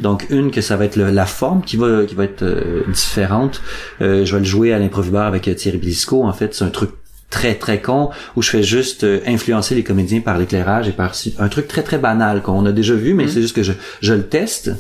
Donc 0.02 0.26
une 0.30 0.50
que 0.50 0.60
ça 0.60 0.76
va 0.76 0.84
être 0.84 0.96
le- 0.96 1.10
la 1.10 1.26
forme 1.26 1.62
qui 1.62 1.76
va 1.76 2.04
qui 2.04 2.14
va 2.14 2.24
être 2.24 2.42
euh, 2.42 2.82
différente. 2.92 3.62
Euh, 4.00 4.24
je 4.24 4.32
vais 4.34 4.40
le 4.40 4.44
jouer 4.44 4.72
à 4.72 4.78
l'improvibar 4.78 5.26
avec 5.26 5.54
Thierry 5.56 5.78
Blisco. 5.78 6.24
En 6.24 6.32
fait, 6.32 6.54
c'est 6.54 6.64
un 6.64 6.68
truc 6.70 6.90
très 7.32 7.54
très 7.54 7.80
con 7.80 8.10
où 8.36 8.42
je 8.42 8.50
fais 8.50 8.62
juste 8.62 9.02
euh, 9.04 9.20
influencer 9.26 9.74
les 9.74 9.82
comédiens 9.82 10.20
par 10.20 10.38
l'éclairage 10.38 10.86
et 10.88 10.92
par 10.92 11.12
un 11.38 11.48
truc 11.48 11.66
très 11.66 11.82
très 11.82 11.98
banal 11.98 12.42
qu'on 12.42 12.64
a 12.66 12.72
déjà 12.72 12.94
vu 12.94 13.14
mais 13.14 13.26
c'est 13.26 13.40
juste 13.40 13.56
que 13.56 13.62
je, 13.64 13.72
je 14.00 14.14
le 14.14 14.22
teste 14.36 14.70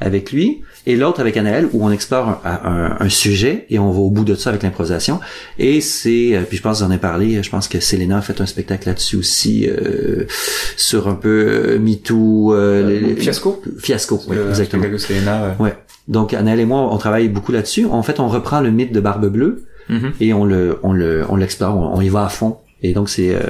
avec 0.00 0.32
lui 0.32 0.62
et 0.86 0.96
l'autre 0.96 1.20
avec 1.20 1.36
Anaël 1.36 1.68
où 1.72 1.84
on 1.86 1.90
explore 1.90 2.40
un, 2.44 2.60
un- 2.64 2.96
un 2.98 3.08
sujet 3.10 3.66
et 3.68 3.78
on 3.78 3.90
va 3.90 3.98
au 4.00 4.10
bout 4.10 4.24
de 4.24 4.34
ça 4.34 4.48
avec 4.50 4.62
l'improvisation. 4.62 5.20
Et 5.58 5.82
c'est 5.82 6.34
euh, 6.34 6.42
puis 6.48 6.56
je 6.56 6.62
pense 6.62 6.78
j'en 6.80 6.90
ai 6.90 6.96
parlé 6.98 7.42
je 7.42 7.50
pense 7.50 7.68
que 7.68 7.78
Selena 7.78 8.18
a 8.18 8.22
fait 8.22 8.40
un 8.40 8.46
spectacle 8.46 8.88
là-dessus 8.88 9.16
aussi 9.16 9.68
euh, 9.68 10.24
sur 10.76 11.08
un 11.08 11.14
peu 11.14 11.28
euh, 11.74 11.78
MeToo 11.78 12.54
euh, 12.54 12.88
les- 12.88 13.00
les- 13.00 13.16
Fiasco. 13.16 13.62
Fiasco 13.78 14.18
oui, 14.28 14.36
Le 14.36 14.48
exactement. 14.48 14.84
Selena, 14.98 15.54
ouais. 15.58 15.64
ouais. 15.66 15.74
Donc 16.08 16.32
Anaël 16.32 16.60
et 16.60 16.64
moi 16.64 16.88
on 16.90 16.96
travaille 16.96 17.28
beaucoup 17.28 17.52
là-dessus. 17.52 17.84
En 17.84 18.02
fait 18.02 18.18
on 18.18 18.28
reprend 18.28 18.60
le 18.60 18.70
mythe 18.70 18.92
de 18.92 19.00
Barbe 19.00 19.26
Bleue 19.28 19.64
Mhm. 19.88 20.12
et 20.20 20.32
on 20.34 20.44
le 20.44 20.78
on 20.82 20.92
le 20.92 21.24
on 21.28 21.36
l'explore 21.36 21.76
on, 21.76 21.96
on 21.96 22.00
y 22.00 22.08
va 22.08 22.24
à 22.24 22.28
fond 22.28 22.58
et 22.82 22.92
donc 22.92 23.08
c'est 23.08 23.34
euh, 23.34 23.40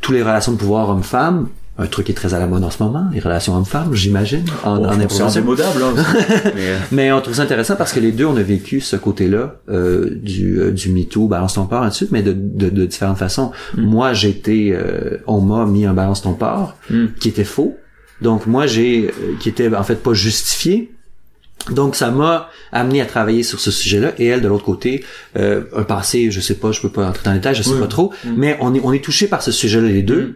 toutes 0.00 0.14
les 0.14 0.22
relations 0.22 0.52
de 0.52 0.56
pouvoir 0.58 0.88
homme-femme 0.90 1.48
un 1.76 1.86
truc 1.86 2.06
qui 2.06 2.12
est 2.12 2.14
très 2.14 2.34
à 2.34 2.38
la 2.38 2.46
mode 2.46 2.62
en 2.62 2.70
ce 2.70 2.80
moment 2.80 3.06
les 3.12 3.18
relations 3.18 3.56
hommes-femmes 3.56 3.92
j'imagine 3.94 4.44
en, 4.62 4.76
Bon, 4.76 4.84
en 4.86 5.08
c'est 5.08 5.22
indémodable, 5.22 5.82
hein. 5.82 5.94
Mais, 6.54 6.68
euh, 6.68 6.78
mais 6.92 7.10
on 7.12 7.20
trouve 7.20 7.34
ça 7.34 7.42
intéressant 7.42 7.74
parce 7.74 7.92
que 7.92 7.98
les 7.98 8.12
deux 8.12 8.24
on 8.26 8.36
a 8.36 8.42
vécu 8.42 8.80
ce 8.80 8.94
côté-là 8.94 9.56
euh, 9.68 10.10
du 10.22 10.60
euh, 10.60 10.70
du 10.70 10.90
MeToo 10.90 11.26
balance 11.26 11.54
ton 11.54 11.66
port 11.66 11.82
là-dessus 11.82 12.06
mais 12.12 12.22
de, 12.22 12.32
de, 12.32 12.68
de 12.70 12.86
différentes 12.86 13.18
façons 13.18 13.50
moi 13.76 14.12
j'étais 14.12 14.70
euh, 14.72 15.18
on 15.26 15.40
m'a 15.40 15.66
mis 15.66 15.84
un 15.84 15.94
balance 15.94 16.22
ton 16.22 16.34
port 16.34 16.76
Mm. 16.90 17.06
qui 17.18 17.28
était 17.28 17.42
faux 17.44 17.76
donc 18.22 18.46
moi 18.46 18.68
j'ai 18.68 19.08
euh, 19.08 19.34
qui 19.40 19.48
était 19.48 19.74
en 19.74 19.82
fait 19.82 20.00
pas 20.00 20.12
justifié 20.14 20.93
donc 21.70 21.96
ça 21.96 22.10
m'a 22.10 22.50
amené 22.72 23.00
à 23.00 23.06
travailler 23.06 23.42
sur 23.42 23.58
ce 23.60 23.70
sujet-là 23.70 24.12
et 24.18 24.26
elle 24.26 24.42
de 24.42 24.48
l'autre 24.48 24.64
côté 24.64 25.04
euh, 25.36 25.64
un 25.74 25.82
passé 25.84 26.30
je 26.30 26.40
sais 26.40 26.54
pas 26.56 26.72
je 26.72 26.80
peux 26.80 26.90
pas 26.90 27.06
entrer 27.08 27.22
dans 27.24 27.32
les 27.32 27.38
détails 27.38 27.54
je 27.54 27.62
sais 27.62 27.70
Oui. 27.70 27.80
pas 27.80 27.86
trop 27.86 28.12
Mm. 28.24 28.34
mais 28.36 28.56
on 28.60 28.74
est 28.74 28.80
on 28.84 28.92
est 28.92 29.02
touché 29.04 29.26
par 29.28 29.42
ce 29.42 29.50
sujet-là 29.52 29.88
les 29.88 30.02
deux 30.02 30.22
Mm. 30.22 30.34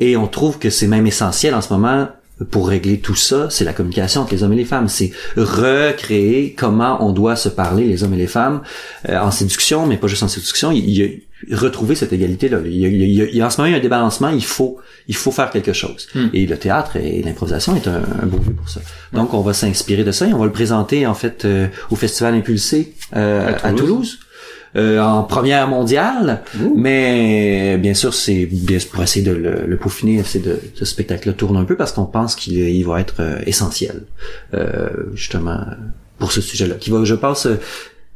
et 0.00 0.16
on 0.16 0.26
trouve 0.28 0.58
que 0.58 0.70
c'est 0.70 0.86
même 0.86 1.06
essentiel 1.06 1.54
en 1.54 1.60
ce 1.60 1.72
moment 1.72 2.08
pour 2.50 2.68
régler 2.68 2.98
tout 2.98 3.14
ça, 3.14 3.48
c'est 3.50 3.64
la 3.64 3.72
communication 3.72 4.22
entre 4.22 4.32
les 4.34 4.42
hommes 4.42 4.54
et 4.54 4.56
les 4.56 4.64
femmes. 4.64 4.88
C'est 4.88 5.12
recréer 5.36 6.54
comment 6.58 7.04
on 7.06 7.12
doit 7.12 7.36
se 7.36 7.48
parler, 7.48 7.84
les 7.86 8.02
hommes 8.02 8.14
et 8.14 8.16
les 8.16 8.26
femmes, 8.26 8.62
euh, 9.08 9.18
en 9.18 9.30
séduction, 9.30 9.86
mais 9.86 9.96
pas 9.96 10.08
juste 10.08 10.22
en 10.24 10.28
séduction. 10.28 10.72
Il 10.72 10.90
y 10.90 11.04
a 11.04 11.08
retrouver 11.50 11.94
cette 11.94 12.12
égalité-là. 12.12 12.58
Il 12.64 12.76
y 12.76 12.84
a, 12.84 12.88
il 12.88 13.12
y 13.12 13.22
a- 13.22 13.26
il 13.32 13.42
en 13.42 13.50
ce 13.50 13.58
moment, 13.58 13.68
il 13.68 13.72
y 13.72 13.74
a 13.74 13.78
un 13.78 13.82
débalancement. 13.82 14.28
Il 14.30 14.44
faut, 14.44 14.78
il 15.08 15.16
faut 15.16 15.30
faire 15.32 15.50
quelque 15.50 15.72
chose. 15.72 16.06
Hmm. 16.14 16.28
Et 16.32 16.46
le 16.46 16.56
théâtre 16.56 16.96
et 16.96 17.22
l'improvisation 17.22 17.74
est 17.76 17.88
un, 17.88 18.02
un 18.22 18.26
beau 18.26 18.38
lieu 18.38 18.52
pour 18.54 18.68
ça. 18.68 18.80
Donc, 19.12 19.34
on 19.34 19.40
va 19.40 19.52
s'inspirer 19.52 20.04
de 20.04 20.12
ça 20.12 20.26
et 20.26 20.32
on 20.32 20.38
va 20.38 20.46
le 20.46 20.52
présenter, 20.52 21.06
en 21.06 21.14
fait, 21.14 21.44
euh, 21.44 21.66
au 21.90 21.96
Festival 21.96 22.34
Impulsé 22.34 22.94
euh, 23.16 23.52
À 23.62 23.68
à 23.68 23.72
Toulouse. 23.72 24.18
Euh, 24.74 25.00
en 25.02 25.22
première 25.24 25.68
mondiale, 25.68 26.40
mais 26.74 27.76
bien 27.76 27.92
sûr 27.92 28.14
c'est 28.14 28.46
bien 28.46 28.78
pour 28.90 29.02
essayer 29.02 29.22
de 29.22 29.32
le, 29.32 29.64
le 29.66 29.76
peaufiner, 29.76 30.22
c'est 30.24 30.38
de 30.38 30.58
ce 30.74 30.86
spectacle-là 30.86 31.34
tourne 31.34 31.58
un 31.58 31.64
peu 31.64 31.76
parce 31.76 31.92
qu'on 31.92 32.06
pense 32.06 32.34
qu'il 32.36 32.54
il 32.58 32.82
va 32.86 32.98
être 33.00 33.16
euh, 33.20 33.38
essentiel, 33.44 34.04
euh, 34.54 34.88
justement 35.14 35.60
pour 36.18 36.32
ce 36.32 36.40
sujet-là, 36.40 36.76
qui 36.76 36.88
va, 36.88 37.04
je 37.04 37.14
pense, 37.14 37.46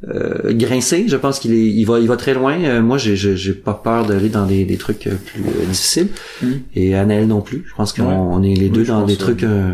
euh, 0.07 0.53
grincer. 0.53 1.05
Je 1.07 1.15
pense 1.15 1.39
qu'il 1.39 1.53
est, 1.53 1.65
il 1.65 1.85
va, 1.85 1.99
il 1.99 2.07
va 2.07 2.17
très 2.17 2.33
loin. 2.33 2.57
Euh, 2.63 2.81
moi, 2.81 2.97
j'ai, 2.97 3.15
j'ai, 3.15 3.53
pas 3.53 3.73
peur 3.73 4.05
d'aller 4.05 4.29
dans 4.29 4.45
des, 4.45 4.65
des 4.65 4.77
trucs 4.77 5.07
euh, 5.07 5.15
plus 5.15 5.41
euh, 5.41 5.65
difficiles. 5.65 6.09
Mm. 6.41 6.51
Et 6.75 6.95
Anaël 6.95 7.27
non 7.27 7.41
plus. 7.41 7.63
Je 7.67 7.73
pense 7.75 7.93
qu'on 7.93 8.03
Ouais. 8.07 8.13
on 8.15 8.43
est 8.43 8.53
les 8.55 8.69
deux 8.69 8.85
dans 8.85 9.05
des 9.05 9.17
trucs. 9.17 9.43
euh, 9.43 9.73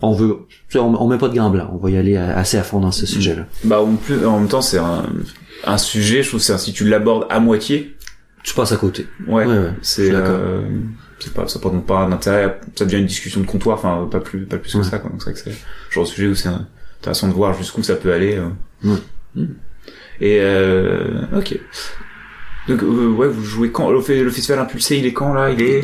On 0.00 0.12
veut, 0.12 0.36
on, 0.74 0.80
on 0.80 1.06
met 1.08 1.18
pas 1.18 1.28
de 1.28 1.34
gants 1.36 1.50
blancs. 1.50 1.68
On 1.72 1.76
va 1.76 1.90
y 1.90 1.96
aller 1.96 2.16
assez 2.16 2.56
à 2.58 2.64
fond 2.64 2.80
dans 2.80 2.90
ce 2.90 3.06
sujet-là. 3.06 3.46
Bah, 3.64 3.80
en 3.80 3.94
plus, 3.94 4.26
en 4.26 4.40
même 4.40 4.48
temps, 4.48 4.62
c'est 4.62 4.78
un, 4.78 5.04
un 5.64 5.78
sujet, 5.78 6.22
je 6.24 6.28
trouve, 6.30 6.40
un- 6.50 6.58
si 6.58 6.72
tu 6.72 6.88
l'abordes 6.88 7.26
à 7.30 7.38
moitié, 7.38 7.94
Tu 8.42 8.54
passes 8.54 8.72
à 8.72 8.76
côté. 8.76 9.06
ouais, 9.28 9.46
Ouais, 9.46 9.58
ouais, 9.58 9.70
c'est, 9.82 10.10
c'est 11.20 11.32
pas, 11.32 11.46
ça 11.46 11.60
porte 11.60 11.80
pas 11.86 12.08
d'intérêt, 12.08 12.58
ça 12.74 12.84
devient 12.84 12.96
une 12.98 13.06
discussion 13.06 13.40
de 13.40 13.46
comptoir, 13.46 13.78
enfin, 13.78 14.08
pas 14.10 14.18
plus, 14.18 14.44
pas 14.46 14.56
plus 14.58 14.72
que 14.74 14.82
ça, 14.82 14.98
quoi. 14.98 15.08
Donc, 15.08 15.22
c'est 15.22 15.30
vrai 15.30 15.40
que 15.40 15.50
c'est 15.50 15.56
genre 15.94 16.02
de 16.02 16.08
sujet 16.08 16.26
où 16.26 16.34
c'est 16.34 16.48
intéressant 17.00 17.28
de 17.28 17.32
voir 17.34 17.54
jusqu'où 17.56 17.84
ça 17.84 17.94
peut 17.94 18.12
aller. 18.12 18.36
Euh. 19.36 19.40
Ouais. 19.40 19.46
Mm. 19.46 19.54
Et, 20.20 20.38
euh, 20.40 21.22
ok. 21.36 21.58
Donc, 22.68 22.82
euh, 22.84 23.08
ouais, 23.08 23.26
vous 23.26 23.42
jouez 23.44 23.72
quand? 23.72 23.90
Le, 23.90 23.98
fe- 24.00 24.22
le 24.22 24.30
festival 24.30 24.60
impulsé, 24.60 24.96
il 24.96 25.04
est 25.06 25.12
quand, 25.12 25.32
là? 25.32 25.50
Il 25.50 25.60
est 25.60 25.82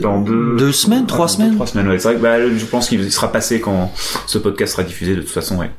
dans 0.00 0.20
deux... 0.20 0.56
Deux 0.56 0.72
semaines, 0.72 1.06
trois 1.06 1.26
Ah, 1.26 1.28
semaines? 1.28 1.54
Trois 1.54 1.66
semaines, 1.68 1.88
ouais. 1.88 1.98
C'est 2.00 2.08
vrai 2.08 2.16
que, 2.16 2.22
bah, 2.22 2.36
je 2.48 2.64
pense 2.64 2.88
qu'il 2.88 3.12
sera 3.12 3.30
passé 3.30 3.60
quand 3.60 3.92
ce 4.26 4.38
podcast 4.38 4.72
sera 4.72 4.82
diffusé, 4.82 5.14
de 5.14 5.20
toute 5.20 5.30
façon, 5.30 5.58
ouais. 5.58 5.70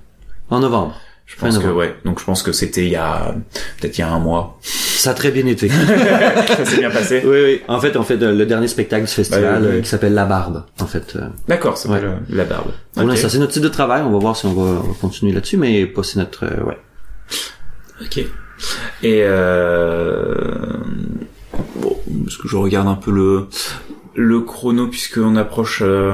En 0.49 0.59
novembre. 0.61 0.95
Je 1.25 1.35
pense 1.35 1.57
que, 1.57 1.67
ouais. 1.67 1.93
Donc, 2.05 2.21
je 2.21 2.23
pense 2.23 2.41
que 2.43 2.53
c'était 2.53 2.85
il 2.85 2.91
y 2.91 2.95
a, 2.95 3.35
peut-être 3.81 3.97
il 3.97 4.01
y 4.01 4.03
a 4.05 4.09
un 4.09 4.19
mois. 4.19 4.57
Ça 4.61 5.09
a 5.11 5.13
très 5.13 5.31
bien 5.31 5.45
été. 5.45 5.67
ça 6.47 6.63
s'est 6.65 6.77
bien 6.77 6.89
passé. 6.91 7.21
oui, 7.25 7.37
oui. 7.43 7.61
En 7.67 7.81
fait, 7.81 7.97
on 7.97 8.03
fait 8.03 8.15
le 8.15 8.45
dernier 8.45 8.69
spectacle 8.69 9.05
du 9.05 9.11
festival 9.11 9.43
Bah, 9.43 9.57
oui, 9.59 9.67
oui. 9.69 9.75
euh, 9.75 9.81
qui 9.81 9.89
s'appelle 9.89 10.13
La 10.13 10.23
Barbe. 10.25 10.63
En 10.79 10.85
fait, 10.85 11.17
euh, 11.17 11.27
D'accord, 11.49 11.77
ça 11.77 11.89
s'appelle 11.89 12.05
euh, 12.07 12.15
la 12.29 12.45
barbe. 12.45 12.71
Ok. 12.95 13.05
l'instant, 13.05 13.27
c'est 13.27 13.39
notre 13.39 13.51
type 13.51 13.63
de 13.63 13.67
travail. 13.67 14.03
On 14.03 14.11
va 14.11 14.19
voir 14.19 14.37
si 14.37 14.45
on 14.45 14.53
va, 14.53 14.61
on 14.85 14.87
va 14.87 14.93
continuer 15.01 15.33
là-dessus, 15.33 15.57
mais 15.57 15.85
pas 15.85 16.03
c'est 16.03 16.17
notre, 16.19 16.45
euh, 16.45 16.63
ouais. 16.63 16.77
Ok. 18.01 18.17
Et 19.03 19.21
euh... 19.23 20.35
bon, 21.75 21.97
parce 22.23 22.37
que 22.37 22.47
je 22.47 22.55
regarde 22.57 22.87
un 22.87 22.95
peu 22.95 23.11
le 23.11 23.47
le 24.15 24.41
chrono 24.41 24.87
puisqu'on 24.87 25.35
approche 25.35 25.81
euh, 25.85 26.13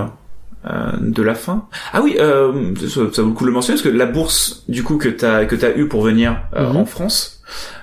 euh, 0.70 0.92
de 1.00 1.24
la 1.24 1.36
fin. 1.36 1.68
Ah 1.94 2.02
oui, 2.02 2.18
euh, 2.20 2.74
ça, 2.76 3.02
ça 3.14 3.22
vaut 3.22 3.30
le 3.30 3.34
coup 3.34 3.44
de 3.44 3.50
le 3.50 3.54
mentionner 3.54 3.78
parce 3.80 3.90
que 3.90 3.96
la 3.98 4.06
bourse 4.06 4.64
du 4.68 4.84
coup 4.84 4.98
que 4.98 5.08
t'as 5.10 5.46
que 5.46 5.56
t'as 5.56 5.76
eu 5.78 5.88
pour 5.88 6.02
venir 6.04 6.38
euh, 6.56 6.70
Mhm. 6.70 6.78
en 6.78 6.86
France. 6.86 7.42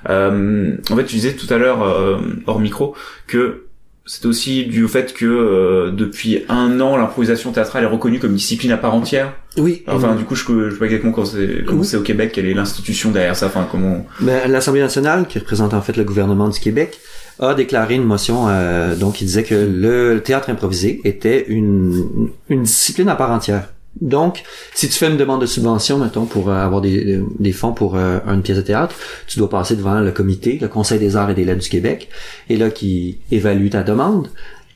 euh, 0.09 0.77
en 0.91 0.97
fait, 0.97 1.05
tu 1.05 1.15
disais 1.17 1.35
tout 1.37 1.53
à 1.53 1.57
l'heure 1.59 1.83
euh, 1.83 2.19
hors 2.47 2.61
micro 2.61 2.95
que 3.27 3.65
c'est 4.07 4.27
aussi 4.27 4.65
dû 4.65 4.85
au 4.85 4.89
fait 4.89 5.13
que 5.15 5.25
euh, 5.27 5.91
depuis 5.93 6.45
un 6.49 6.81
an 6.81 6.97
l'improvisation 6.97 7.53
théâtrale 7.53 7.85
est 7.85 7.87
reconnue 7.87 8.19
comme 8.19 8.35
discipline 8.35 8.73
à 8.73 8.77
part 8.77 8.95
entière. 8.95 9.35
Oui. 9.57 9.83
Enfin, 9.87 10.15
du 10.15 10.25
coup, 10.25 10.35
je, 10.35 10.45
je 10.45 10.71
sais 10.73 10.79
pas 10.79 10.85
exactement 10.87 11.13
comment 11.13 11.27
c'est 11.27 11.65
Oui. 11.69 11.85
c'est 11.85 11.97
au 11.97 12.03
Québec, 12.03 12.33
quelle 12.33 12.47
est 12.47 12.55
l'institution 12.55 13.11
derrière 13.11 13.37
ça. 13.37 13.47
Enfin, 13.47 13.67
comment 13.71 14.07
Ben, 14.21 14.51
l'Assemblée 14.51 14.81
nationale, 14.81 15.27
qui 15.29 15.39
représente 15.39 15.75
en 15.75 15.83
fait 15.83 15.97
le 15.97 16.05
gouvernement 16.05 16.49
du 16.49 16.59
Québec, 16.61 16.99
a 17.41 17.55
déclaré 17.55 17.95
une 17.95 18.05
motion, 18.05 18.47
euh, 18.49 18.95
donc 18.95 19.15
qui 19.15 19.25
disait 19.25 19.45
que 19.45 19.55
le 19.55 20.21
théâtre 20.23 20.51
improvisé 20.51 21.01
était 21.05 21.47
une, 21.49 22.29
une 22.49 22.63
discipline 22.65 23.09
à 23.09 23.17
part 23.17 23.31
entière. 23.31 23.69
Donc, 24.01 24.43
si 24.75 24.89
tu 24.89 24.95
fais 24.95 25.09
une 25.09 25.17
demande 25.17 25.41
de 25.43 25.47
subvention, 25.47 25.99
mettons, 25.99 26.25
pour 26.25 26.49
euh, 26.49 26.55
avoir 26.65 26.81
des, 26.81 27.21
des 27.39 27.53
fonds 27.53 27.73
pour 27.73 27.97
euh, 27.97 28.19
une 28.27 28.43
pièce 28.43 28.57
de 28.57 28.63
théâtre, 28.63 28.95
tu 29.27 29.39
dois 29.39 29.51
passer 29.51 29.77
devant 29.77 30.01
le 30.01 30.11
comité, 30.11 30.59
le 30.61 30.69
Conseil 30.69 30.99
des 30.99 31.17
arts 31.17 31.31
et 31.31 31.35
des 31.35 31.45
lettres 31.45 31.63
du 31.63 31.69
Québec, 31.69 32.09
et 32.49 32.57
là, 32.57 32.71
qui 32.71 33.19
évalue 33.31 33.69
ta 33.69 33.83
demande. 33.83 34.29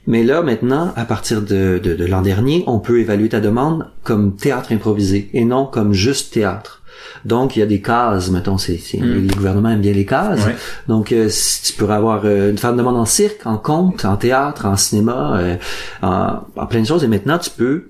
Mais 0.06 0.22
là, 0.22 0.42
maintenant, 0.42 0.92
à 0.96 1.06
partir 1.06 1.40
de, 1.40 1.80
de, 1.82 1.94
de 1.94 2.04
l'an 2.04 2.20
dernier, 2.20 2.62
on 2.66 2.78
peut 2.78 3.00
évaluer 3.00 3.30
ta 3.30 3.40
demande 3.40 3.86
comme 4.02 4.36
théâtre 4.36 4.72
improvisé 4.72 5.30
et 5.32 5.46
non 5.46 5.64
comme 5.64 5.94
juste 5.94 6.34
théâtre. 6.34 6.82
Donc, 7.24 7.56
il 7.56 7.60
y 7.60 7.62
a 7.62 7.66
des 7.66 7.80
cases, 7.80 8.30
mettons, 8.30 8.58
c'est, 8.58 8.76
c'est, 8.76 8.98
Mm. 8.98 9.26
le 9.28 9.34
gouvernement 9.34 9.70
aime 9.70 9.80
bien 9.80 9.94
les 9.94 10.04
cases. 10.04 10.44
Ouais. 10.44 10.54
Donc, 10.88 11.10
euh, 11.12 11.28
si 11.30 11.62
tu 11.62 11.72
pourrais 11.78 11.94
avoir 11.94 12.20
euh, 12.26 12.50
une 12.50 12.58
faire 12.58 12.70
une 12.72 12.76
demande 12.76 12.96
en 12.98 13.06
cirque, 13.06 13.46
en 13.46 13.56
conte, 13.56 14.04
en 14.04 14.16
théâtre, 14.16 14.66
en 14.66 14.76
cinéma, 14.76 15.38
euh, 15.38 15.56
en, 16.02 16.40
en 16.54 16.66
plein 16.66 16.82
de 16.82 16.86
choses, 16.86 17.02
et 17.02 17.08
maintenant, 17.08 17.38
tu 17.38 17.48
peux 17.50 17.84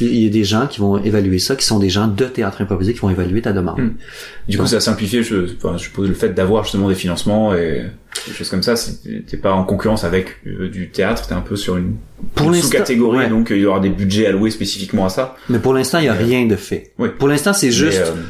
il 0.00 0.22
y 0.24 0.26
a 0.26 0.30
des 0.30 0.44
gens 0.44 0.66
qui 0.66 0.80
vont 0.80 0.98
évaluer 1.02 1.38
ça, 1.38 1.56
qui 1.56 1.64
sont 1.66 1.78
des 1.78 1.90
gens 1.90 2.06
de 2.06 2.24
théâtre 2.26 2.60
improvisé 2.62 2.92
qui 2.94 3.00
vont 3.00 3.10
évaluer 3.10 3.42
ta 3.42 3.52
demande. 3.52 3.80
Mm. 3.80 3.94
Du 4.48 4.58
coup, 4.58 4.66
ça 4.66 4.76
a 4.76 4.80
simplifié, 4.80 5.22
je, 5.22 5.46
enfin, 5.56 5.76
je 5.76 5.84
suppose, 5.84 6.08
le 6.08 6.14
fait 6.14 6.30
d'avoir 6.30 6.64
justement 6.64 6.88
des 6.88 6.94
financements 6.94 7.54
et 7.54 7.84
des 8.26 8.32
choses 8.32 8.48
comme 8.50 8.62
ça. 8.62 8.74
T'es 9.26 9.36
pas 9.36 9.52
en 9.52 9.64
concurrence 9.64 10.04
avec 10.04 10.36
euh, 10.46 10.68
du 10.68 10.90
théâtre, 10.90 11.26
t'es 11.26 11.34
un 11.34 11.40
peu 11.40 11.56
sur 11.56 11.76
une, 11.76 11.96
Pour 12.34 12.46
une 12.46 12.52
l'instant, 12.52 12.68
sous-catégorie, 12.68 13.18
ouais. 13.18 13.28
donc 13.28 13.50
euh, 13.50 13.56
il 13.56 13.62
y 13.62 13.66
aura 13.66 13.80
des 13.80 13.90
budgets 13.90 14.26
alloués 14.26 14.50
spécifiquement 14.50 15.06
à 15.06 15.08
ça. 15.08 15.36
Mais 15.48 15.58
pour 15.58 15.74
l'instant, 15.74 15.98
il 15.98 16.04
y 16.04 16.08
a 16.08 16.14
Mais- 16.14 16.24
rien 16.24 16.46
de 16.46 16.56
fait. 16.56 16.92
Oui. 16.98 17.08
Pour 17.18 17.28
l'instant, 17.28 17.52
c'est 17.52 17.70
juste, 17.72 17.98
Mais, 18.04 18.08
euh, 18.08 18.22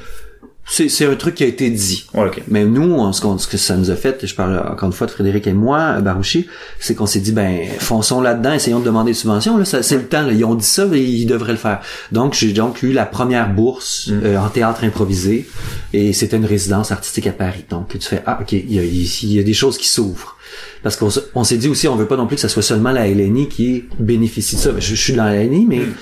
c'est, 0.66 0.88
c'est 0.88 1.04
un 1.04 1.14
truc 1.14 1.34
qui 1.34 1.44
a 1.44 1.46
été 1.46 1.68
dit. 1.70 2.06
Mais 2.48 2.64
nous, 2.64 2.92
on- 2.94 3.12
ce, 3.12 3.20
qu'on- 3.20 3.36
ce 3.38 3.46
que 3.46 3.56
ça 3.58 3.76
nous 3.76 3.90
a 3.90 3.96
fait, 3.96 4.26
je 4.26 4.34
parle 4.34 4.58
encore 4.70 4.86
une 4.88 4.92
fois 4.94 5.06
de 5.06 5.12
Frédéric 5.12 5.46
et 5.46 5.52
moi, 5.52 6.00
Barouchi, 6.00 6.46
c'est 6.80 6.94
qu'on 6.94 7.06
s'est 7.06 7.20
dit, 7.20 7.32
ben, 7.32 7.58
fonçons 7.78 8.20
là-dedans, 8.20 8.52
essayons 8.54 8.80
de 8.80 8.84
demander 8.84 9.10
des 9.10 9.14
subventions. 9.18 9.58
Là, 9.58 9.64
c'est 9.64 9.96
le 9.96 10.06
temps. 10.06 10.22
là. 10.22 10.32
Ils 10.32 10.44
ont 10.44 10.54
dit 10.54 10.64
ça, 10.66 10.86
ils 10.92 11.26
devraient 11.26 11.52
le 11.52 11.58
faire. 11.58 11.80
Donc, 12.12 12.34
j'ai 12.34 12.52
donc 12.52 12.82
eu 12.82 12.92
la 12.92 13.04
première 13.06 13.52
bourse 13.52 14.08
Mm. 14.08 14.20
euh, 14.24 14.38
en 14.38 14.48
théâtre 14.48 14.84
improvisé, 14.84 15.46
et 15.92 16.12
c'était 16.12 16.36
une 16.38 16.46
résidence 16.46 16.90
artistique 16.92 17.26
à 17.26 17.32
Paris. 17.32 17.64
Donc, 17.68 17.90
tu 17.98 18.08
fais, 18.08 18.22
ah, 18.26 18.38
ok, 18.40 18.52
il 18.52 18.72
y 18.72 18.78
a, 18.78 18.82
il 18.84 19.32
y 19.32 19.38
a 19.38 19.42
des 19.42 19.54
choses 19.54 19.76
qui 19.78 19.88
s'ouvrent. 19.88 20.36
Parce 20.82 20.96
qu'on 20.96 21.08
on 21.34 21.44
s'est 21.44 21.56
dit 21.56 21.68
aussi, 21.68 21.88
on 21.88 21.96
veut 21.96 22.06
pas 22.06 22.16
non 22.16 22.26
plus 22.26 22.36
que 22.36 22.42
ça 22.42 22.48
soit 22.48 22.62
seulement 22.62 22.90
la 22.92 23.08
LNI 23.08 23.48
qui 23.48 23.84
bénéficie 23.98 24.56
de 24.56 24.60
ça. 24.60 24.70
Je, 24.78 24.94
je 24.94 24.94
suis 24.94 25.14
dans 25.14 25.24
la 25.24 25.34
LNI, 25.42 25.66
mais 25.66 25.78
Mm. 25.80 25.92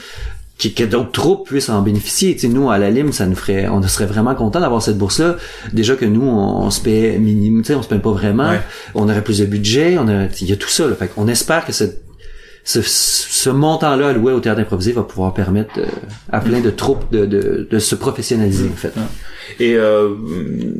Que 0.71 0.85
d'autres 0.85 1.11
troupes 1.13 1.49
puissent 1.49 1.69
en 1.69 1.83
bénéficier. 1.83 2.35
Tu 2.35 2.41
sais, 2.43 2.49
nous, 2.49 2.71
à 2.71 2.79
la 2.79 2.91
Lime, 2.91 3.13
ça 3.13 3.27
nous 3.27 3.35
ferait, 3.35 3.69
on 3.69 3.83
serait 3.83 4.07
vraiment 4.07 4.35
content 4.35 4.61
d'avoir 4.61 4.81
cette 4.81 4.97
bourse-là. 4.99 5.37
Déjà 5.73 5.97
que 5.97 6.05
nous, 6.05 6.23
on, 6.23 6.63
on 6.67 6.71
se 6.71 6.81
paie 6.81 7.19
minimum, 7.19 7.63
tu 7.63 7.69
sais, 7.69 7.75
on 7.75 7.83
se 7.83 7.89
paie 7.89 7.99
pas 7.99 8.13
vraiment. 8.13 8.49
Ouais. 8.51 8.61
On 8.95 9.09
aurait 9.09 9.25
plus 9.25 9.39
de 9.41 9.47
budget, 9.47 9.97
on 9.99 10.09
a, 10.09 10.27
il 10.41 10.49
y 10.49 10.53
a 10.53 10.57
tout 10.57 10.69
ça, 10.69 10.87
là. 10.87 10.95
Fait 10.95 11.09
qu'on 11.09 11.27
espère 11.29 11.67
que 11.67 11.73
cette, 11.73 12.03
ce, 12.65 12.81
ce 12.81 13.51
montant-là 13.51 14.11
alloué 14.11 14.33
au 14.33 14.39
théâtre 14.39 14.61
improvisé 14.61 14.93
va 14.93 15.03
pouvoir 15.03 15.35
permettre 15.35 15.79
euh, 15.79 15.87
à 16.31 16.41
plein 16.41 16.61
de 16.61 16.71
troupes 16.71 17.11
de, 17.13 17.27
de, 17.27 17.67
de 17.69 17.79
se 17.81 17.97
professionnaliser, 17.97 18.69
en 18.73 18.77
fait. 18.77 18.93
Et 19.59 19.75
euh, 19.75 20.11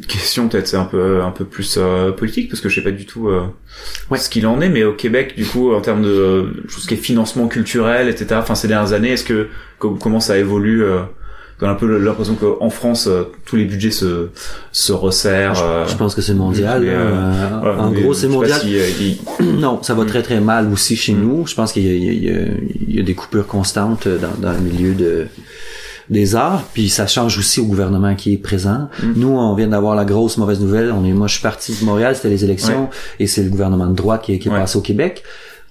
question 0.09 0.47
peut-être 0.49 0.69
c'est 0.69 0.77
un 0.77 0.85
peu 0.85 1.21
un 1.23 1.33
peu 1.33 1.45
plus 1.45 1.77
euh, 1.79 2.13
politique 2.13 2.49
parce 2.49 2.61
que 2.61 2.69
je 2.69 2.77
sais 2.77 2.81
pas 2.83 2.93
du 2.93 3.05
tout 3.07 3.29
euh, 3.29 3.43
Ouais. 4.11 4.19
ce 4.19 4.31
qu'il 4.31 4.47
en 4.47 4.61
est, 4.61 4.69
mais 4.69 4.85
au 4.85 4.93
Québec 4.93 5.35
du 5.37 5.45
coup 5.45 5.75
en 5.75 5.81
termes 5.81 6.03
de 6.03 6.63
tout 6.73 6.81
ce 6.81 6.87
qui 6.87 6.95
est 6.95 6.99
financement 6.99 7.49
culturel, 7.49 8.09
etc. 8.09 8.37
Enfin 8.39 8.55
ces 8.55 8.69
dernières 8.69 8.93
années, 8.93 9.11
est-ce 9.11 9.25
que 9.25 9.49
comment 9.89 10.21
ça 10.21 10.39
évolue 10.39 10.83
euh, 10.85 11.01
On 11.61 11.67
a 11.67 11.71
un 11.71 11.75
peu 11.75 11.87
l'impression 11.99 12.35
qu'en 12.35 12.71
France 12.71 13.07
euh, 13.07 13.25
tous 13.45 13.57
les 13.57 13.65
budgets 13.65 13.91
se 13.93 14.29
se 14.73 14.93
resserrent. 14.93 15.63
euh, 15.63 15.87
Je 15.87 15.95
pense 15.97 16.15
que 16.15 16.23
c'est 16.23 16.35
mondial. 16.35 16.83
euh, 16.85 16.91
Euh, 16.91 17.49
voilà, 17.61 17.83
en 17.83 17.91
gros, 17.93 18.13
je 18.15 18.19
c'est 18.21 18.29
mondial. 18.29 18.61
si, 18.61 18.77
euh, 18.79 18.87
il- 19.01 19.59
Non, 19.61 19.83
ça 19.83 19.95
va 19.95 20.05
très 20.05 20.23
très 20.23 20.41
mal 20.41 20.73
aussi 20.73 20.97
chez 20.97 21.13
Mm. 21.15 21.21
nous. 21.23 21.47
Je 21.47 21.55
pense 21.55 21.73
qu'il 21.73 21.85
y, 21.87 22.27
y 22.27 22.95
y 22.97 23.01
a- 23.01 23.03
des 23.03 23.15
coupures 23.15 23.47
constantes 23.47 24.09
dans, 24.09 24.35
dans 24.41 24.53
le 24.53 24.61
milieu 24.61 24.95
de 24.95 25.27
des 26.11 26.35
arts, 26.35 26.65
puis 26.75 26.89
ça 26.91 27.07
change 27.07 27.39
aussi 27.39 27.61
au 27.61 27.65
gouvernement 27.65 28.15
qui 28.17 28.35
est 28.35 28.37
présent. 28.37 28.89
Mm. 29.03 29.13
Nous, 29.17 29.29
on 29.29 29.55
vient 29.55 29.69
d'avoir 29.69 29.95
la 29.95 30.05
grosse 30.05 30.37
mauvaise 30.37 30.61
nouvelle. 30.61 30.93
On 30.93 31.05
est, 31.05 31.13
moi, 31.13 31.27
je 31.29 31.35
suis 31.35 31.43
parti 31.43 31.75
de 31.81 31.85
Montréal, 31.85 32.15
c'était 32.17 32.29
les 32.29 32.45
élections, 32.45 32.91
et 33.21 33.27
c'est 33.29 33.43
le 33.45 33.51
gouvernement 33.51 33.87
de 33.87 33.95
droite 33.95 34.23
qui, 34.25 34.35
est- 34.35 34.39
qui 34.39 34.49
est 34.49 34.51
Ouais. 34.51 34.59
passé 34.59 34.77
au 34.77 34.83
Québec. 34.83 35.23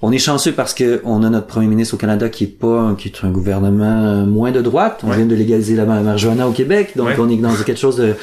On 0.01 0.11
est 0.11 0.17
chanceux 0.17 0.51
parce 0.53 0.73
que 0.73 1.01
on 1.03 1.23
a 1.23 1.29
notre 1.29 1.47
premier 1.47 1.67
ministre 1.67 1.93
au 1.93 1.97
Canada 1.97 2.27
qui 2.29 2.45
est 2.45 2.47
pas, 2.59 2.95
qui 2.97 3.07
est 3.09 3.23
un 3.25 3.29
gouvernement 3.29 4.25
moins 4.25 4.51
de 4.51 4.61
droite. 4.61 5.01
On 5.03 5.09
Ouais. 5.09 5.17
vient 5.17 5.25
de 5.27 5.35
légaliser 5.35 5.75
la 5.75 5.85
ma- 5.85 6.01
marijuana 6.01 6.47
au 6.47 6.51
Québec, 6.51 6.93
donc 6.95 7.07
Ouais. 7.07 7.15
on 7.19 7.29
est 7.29 7.37
dans 7.37 7.53
quelque 7.53 7.79
chose 7.79 7.97
de 7.97 8.15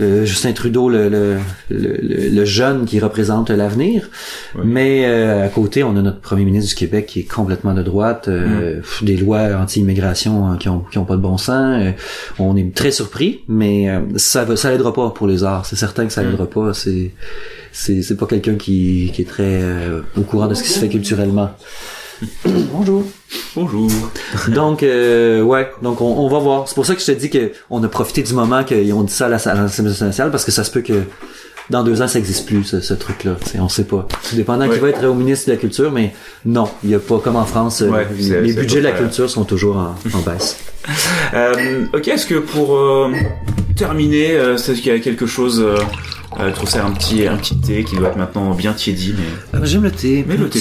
euh, 0.00 0.24
Justin 0.24 0.52
Trudeau, 0.52 0.88
le, 0.88 1.10
le, 1.10 1.36
le, 1.68 2.44
jeune 2.46 2.86
qui 2.86 2.98
représente 2.98 3.50
l'avenir. 3.50 4.08
Ouais. 4.54 4.62
Mais 4.64 5.02
euh, 5.04 5.44
à 5.44 5.48
côté, 5.48 5.84
on 5.84 5.94
a 5.98 6.00
notre 6.00 6.20
premier 6.20 6.46
ministre 6.46 6.70
du 6.70 6.74
Québec 6.76 7.04
qui 7.04 7.20
est 7.20 7.30
complètement 7.30 7.74
de 7.74 7.82
droite, 7.82 8.24
euh, 8.28 8.80
Mm. 9.02 9.04
des 9.04 9.16
lois 9.18 9.48
anti-immigration 9.60 10.46
hein, 10.46 10.56
qui 10.58 10.70
ont 10.70 10.80
qui 10.90 10.96
ont 10.96 11.04
pas 11.04 11.16
de 11.16 11.20
bon 11.20 11.36
sens. 11.36 11.82
Euh, 11.82 11.90
on 12.38 12.56
est 12.56 12.74
très 12.74 12.90
surpris, 12.90 13.42
mais 13.48 13.90
euh, 13.90 14.00
ça 14.16 14.44
va, 14.46 14.56
ça 14.56 14.70
l'aidera 14.70 14.94
pas 14.94 15.10
pour 15.10 15.26
les 15.26 15.44
arts. 15.44 15.66
C'est 15.66 15.76
certain 15.76 16.06
que 16.06 16.12
ça 16.12 16.22
Mm. 16.22 16.26
l'aidera 16.30 16.46
pas. 16.48 16.72
C'est 16.72 17.10
c'est 17.72 18.02
c'est 18.02 18.16
pas 18.16 18.26
quelqu'un 18.26 18.54
qui 18.54 19.10
qui 19.14 19.22
est 19.22 19.28
très 19.28 19.60
euh, 19.62 20.02
au 20.16 20.22
courant 20.22 20.46
de 20.46 20.54
ce 20.54 20.62
qui 20.62 20.68
se 20.68 20.78
fait 20.78 20.88
culturellement. 20.88 21.50
Bonjour. 22.72 23.04
Bonjour. 23.56 23.90
Donc, 24.48 24.82
euh, 24.82 25.42
ouais, 25.42 25.70
donc 25.82 26.00
on, 26.00 26.06
on 26.18 26.28
va 26.28 26.38
voir. 26.38 26.68
C'est 26.68 26.74
pour 26.76 26.86
ça 26.86 26.94
que 26.94 27.00
je 27.00 27.06
te 27.06 27.12
dis 27.12 27.30
que 27.30 27.50
on 27.68 27.82
a 27.82 27.88
profité 27.88 28.22
du 28.22 28.32
moment 28.32 28.62
qu'ils 28.64 28.92
ont 28.94 29.02
dit 29.02 29.12
ça 29.12 29.26
à 29.26 29.28
la- 29.28 29.36
à 29.48 29.54
l'Assemblée 29.54 29.90
nationale, 30.00 30.30
parce 30.30 30.44
que 30.44 30.52
ça 30.52 30.62
se 30.64 30.70
peut 30.70 30.82
que 30.82 31.02
dans 31.70 31.82
deux 31.82 32.00
ans, 32.02 32.06
ça 32.08 32.18
existe 32.18 32.46
plus, 32.46 32.62
ce, 32.64 32.80
ce 32.80 32.94
truc-là. 32.94 33.36
On 33.58 33.68
sait 33.68 33.84
pas. 33.84 34.06
Tout 34.28 34.36
dépendant 34.36 34.68
Ouais. 34.68 34.74
qui 34.74 34.80
va 34.80 34.88
être 34.90 35.04
au 35.04 35.14
ministre 35.14 35.46
de 35.48 35.52
la 35.52 35.58
Culture, 35.58 35.90
mais 35.90 36.12
non, 36.44 36.68
il 36.84 36.90
y 36.90 36.94
a 36.94 36.98
pas 37.00 37.18
comme 37.18 37.36
en 37.36 37.44
France, 37.44 37.82
euh, 37.82 37.88
Ouais, 37.88 38.06
les, 38.18 38.52
budgets 38.52 38.78
de 38.78 38.84
la 38.84 38.92
culture 38.92 39.28
sont 39.28 39.44
toujours 39.44 39.76
en, 39.76 39.94
en 40.14 40.20
baisse. 40.20 40.58
Euh, 41.34 41.84
ok, 41.92 42.08
est-ce 42.08 42.26
que 42.26 42.36
pour 42.36 42.76
euh, 42.76 43.10
terminer, 43.76 44.32
euh, 44.34 44.54
est-ce 44.56 44.72
qu'il 44.72 44.92
y 44.92 44.96
a 44.96 44.98
quelque 45.00 45.26
chose 45.26 45.64
euh, 46.40 46.48
je 46.48 46.54
trouve 46.54 46.68
ça 46.68 46.84
un 46.84 46.90
petit 46.92 47.26
un 47.26 47.36
petit 47.36 47.56
thé 47.56 47.84
qui 47.84 47.96
doit 47.96 48.08
être 48.08 48.16
maintenant 48.16 48.54
bien 48.54 48.72
tiédi, 48.72 49.14
mais 49.16 49.24
Ah, 49.52 49.58
J'aime 49.64 49.82
le 49.82 49.90
thé. 49.90 50.24
mais 50.26 50.36
le 50.36 50.48
thé 50.48 50.58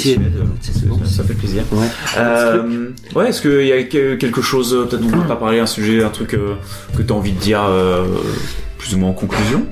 C'est 0.62 0.88
bon. 0.88 1.00
ça, 1.06 1.24
fait 1.24 1.34
plaisir. 1.34 1.64
Ouais. 1.72 1.88
Euh, 2.18 2.90
ouais, 3.16 3.30
est-ce 3.30 3.42
qu'il 3.42 3.66
y 3.68 3.72
a 3.72 3.84
que- 3.84 4.16
quelque 4.16 4.42
chose, 4.42 4.74
euh, 4.74 4.86
peut-être 4.86 5.02
dont 5.02 5.10
on 5.14 5.18
n'a 5.22 5.26
pas 5.26 5.36
parlé, 5.36 5.60
un 5.60 5.66
sujet, 5.66 6.04
un 6.04 6.10
truc 6.10 6.34
euh, 6.34 6.56
que 6.98 7.02
tu 7.02 7.12
as 7.14 7.16
envie 7.16 7.32
de 7.32 7.40
dire 7.40 7.62
plus 8.78 8.94
ou 8.96 8.98
moins 9.00 9.10
en 9.10 9.14
conclusion? 9.14 9.66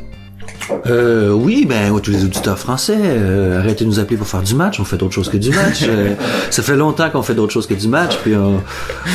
Euh, 0.86 1.32
oui, 1.32 1.66
ben 1.68 2.00
tous 2.00 2.12
les 2.12 2.24
auditeurs 2.24 2.60
français, 2.60 2.96
euh, 3.00 3.58
arrêtez 3.60 3.86
de 3.86 3.90
nous 3.90 3.98
appeler 4.00 4.18
pour 4.18 4.28
faire 4.28 4.44
du 4.44 4.54
match. 4.54 4.80
On 4.80 4.84
fait 4.86 4.98
d'autres 4.98 5.16
choses 5.16 5.30
que 5.30 5.38
du 5.38 5.50
match. 5.50 5.84
Euh, 5.90 6.14
ça 6.52 6.62
fait 6.62 6.76
longtemps 6.76 7.10
qu'on 7.10 7.24
fait 7.24 7.34
d'autres 7.34 7.52
choses 7.54 7.66
que 7.66 7.74
du 7.74 7.88
match, 7.88 8.18
puis 8.24 8.36
on, 8.36 8.62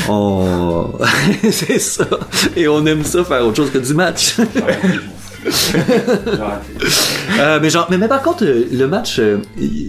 on... 0.09 0.91
c'est 1.53 1.78
ça. 1.78 2.07
Et 2.57 2.66
on 2.66 2.85
aime 2.87 3.05
ça 3.05 3.22
faire 3.22 3.47
autre 3.47 3.57
chose 3.57 3.70
que 3.70 3.78
du 3.78 3.95
match. 3.95 4.35
Euh, 7.40 7.59
mais 7.61 7.70
genre, 7.70 7.86
mais, 7.90 7.99
mais 7.99 8.09
par 8.09 8.22
contre, 8.22 8.45
euh, 8.45 8.64
le 8.70 8.86
match, 8.86 9.18
euh, 9.18 9.38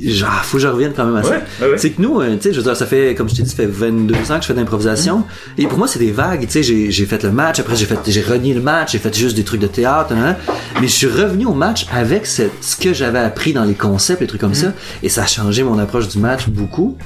genre, 0.05 0.43
faut 0.43 0.57
que 0.57 0.63
je 0.63 0.67
revienne 0.67 0.93
quand 0.95 1.05
même 1.05 1.17
à 1.17 1.23
ça. 1.23 1.29
Ouais, 1.29 1.43
ouais, 1.61 1.67
ouais. 1.71 1.77
C'est 1.77 1.91
que 1.91 2.01
nous, 2.01 2.23
tu 2.23 2.41
sais, 2.41 2.53
je 2.53 2.57
veux 2.57 2.63
dire, 2.63 2.75
ça 2.75 2.85
fait, 2.85 3.13
comme 3.13 3.29
je 3.29 3.35
t'ai 3.35 3.43
dit, 3.43 3.49
ça 3.49 3.55
fait 3.55 3.65
22 3.65 4.15
ans 4.31 4.35
que 4.37 4.41
je 4.41 4.47
fais 4.47 4.53
de 4.53 4.59
l'improvisation. 4.59 5.23
Et 5.57 5.67
pour 5.67 5.77
moi, 5.77 5.87
c'est 5.87 5.99
des 5.99 6.11
vagues. 6.11 6.45
Tu 6.47 6.63
sais, 6.63 6.63
j'ai, 6.63 7.05
fait 7.05 7.23
le 7.23 7.31
match, 7.31 7.59
après 7.59 7.75
j'ai 7.75 7.85
fait, 7.85 7.99
j'ai 8.07 8.21
renié 8.21 8.53
le 8.53 8.61
match, 8.61 8.93
j'ai 8.93 8.99
fait 8.99 9.15
juste 9.15 9.35
des 9.35 9.43
trucs 9.43 9.61
de 9.61 9.67
théâtre, 9.67 10.13
hein, 10.13 10.35
mais 10.81 10.87
je 10.87 10.93
suis 10.93 11.07
revenu 11.07 11.45
au 11.45 11.53
match 11.53 11.85
avec 11.93 12.25
ce, 12.25 12.43
ce 12.61 12.75
que 12.75 12.93
j'avais 12.93 13.19
appris 13.19 13.53
dans 13.53 13.63
les 13.63 13.75
concepts, 13.75 14.21
les 14.21 14.27
trucs 14.27 14.41
comme 14.41 14.55
ça, 14.55 14.73
et 15.03 15.09
ça 15.09 15.23
a 15.23 15.27
changé 15.27 15.63
mon 15.63 15.77
approche 15.77 16.07
du 16.07 16.17
match 16.17 16.47
beaucoup. 16.47 16.97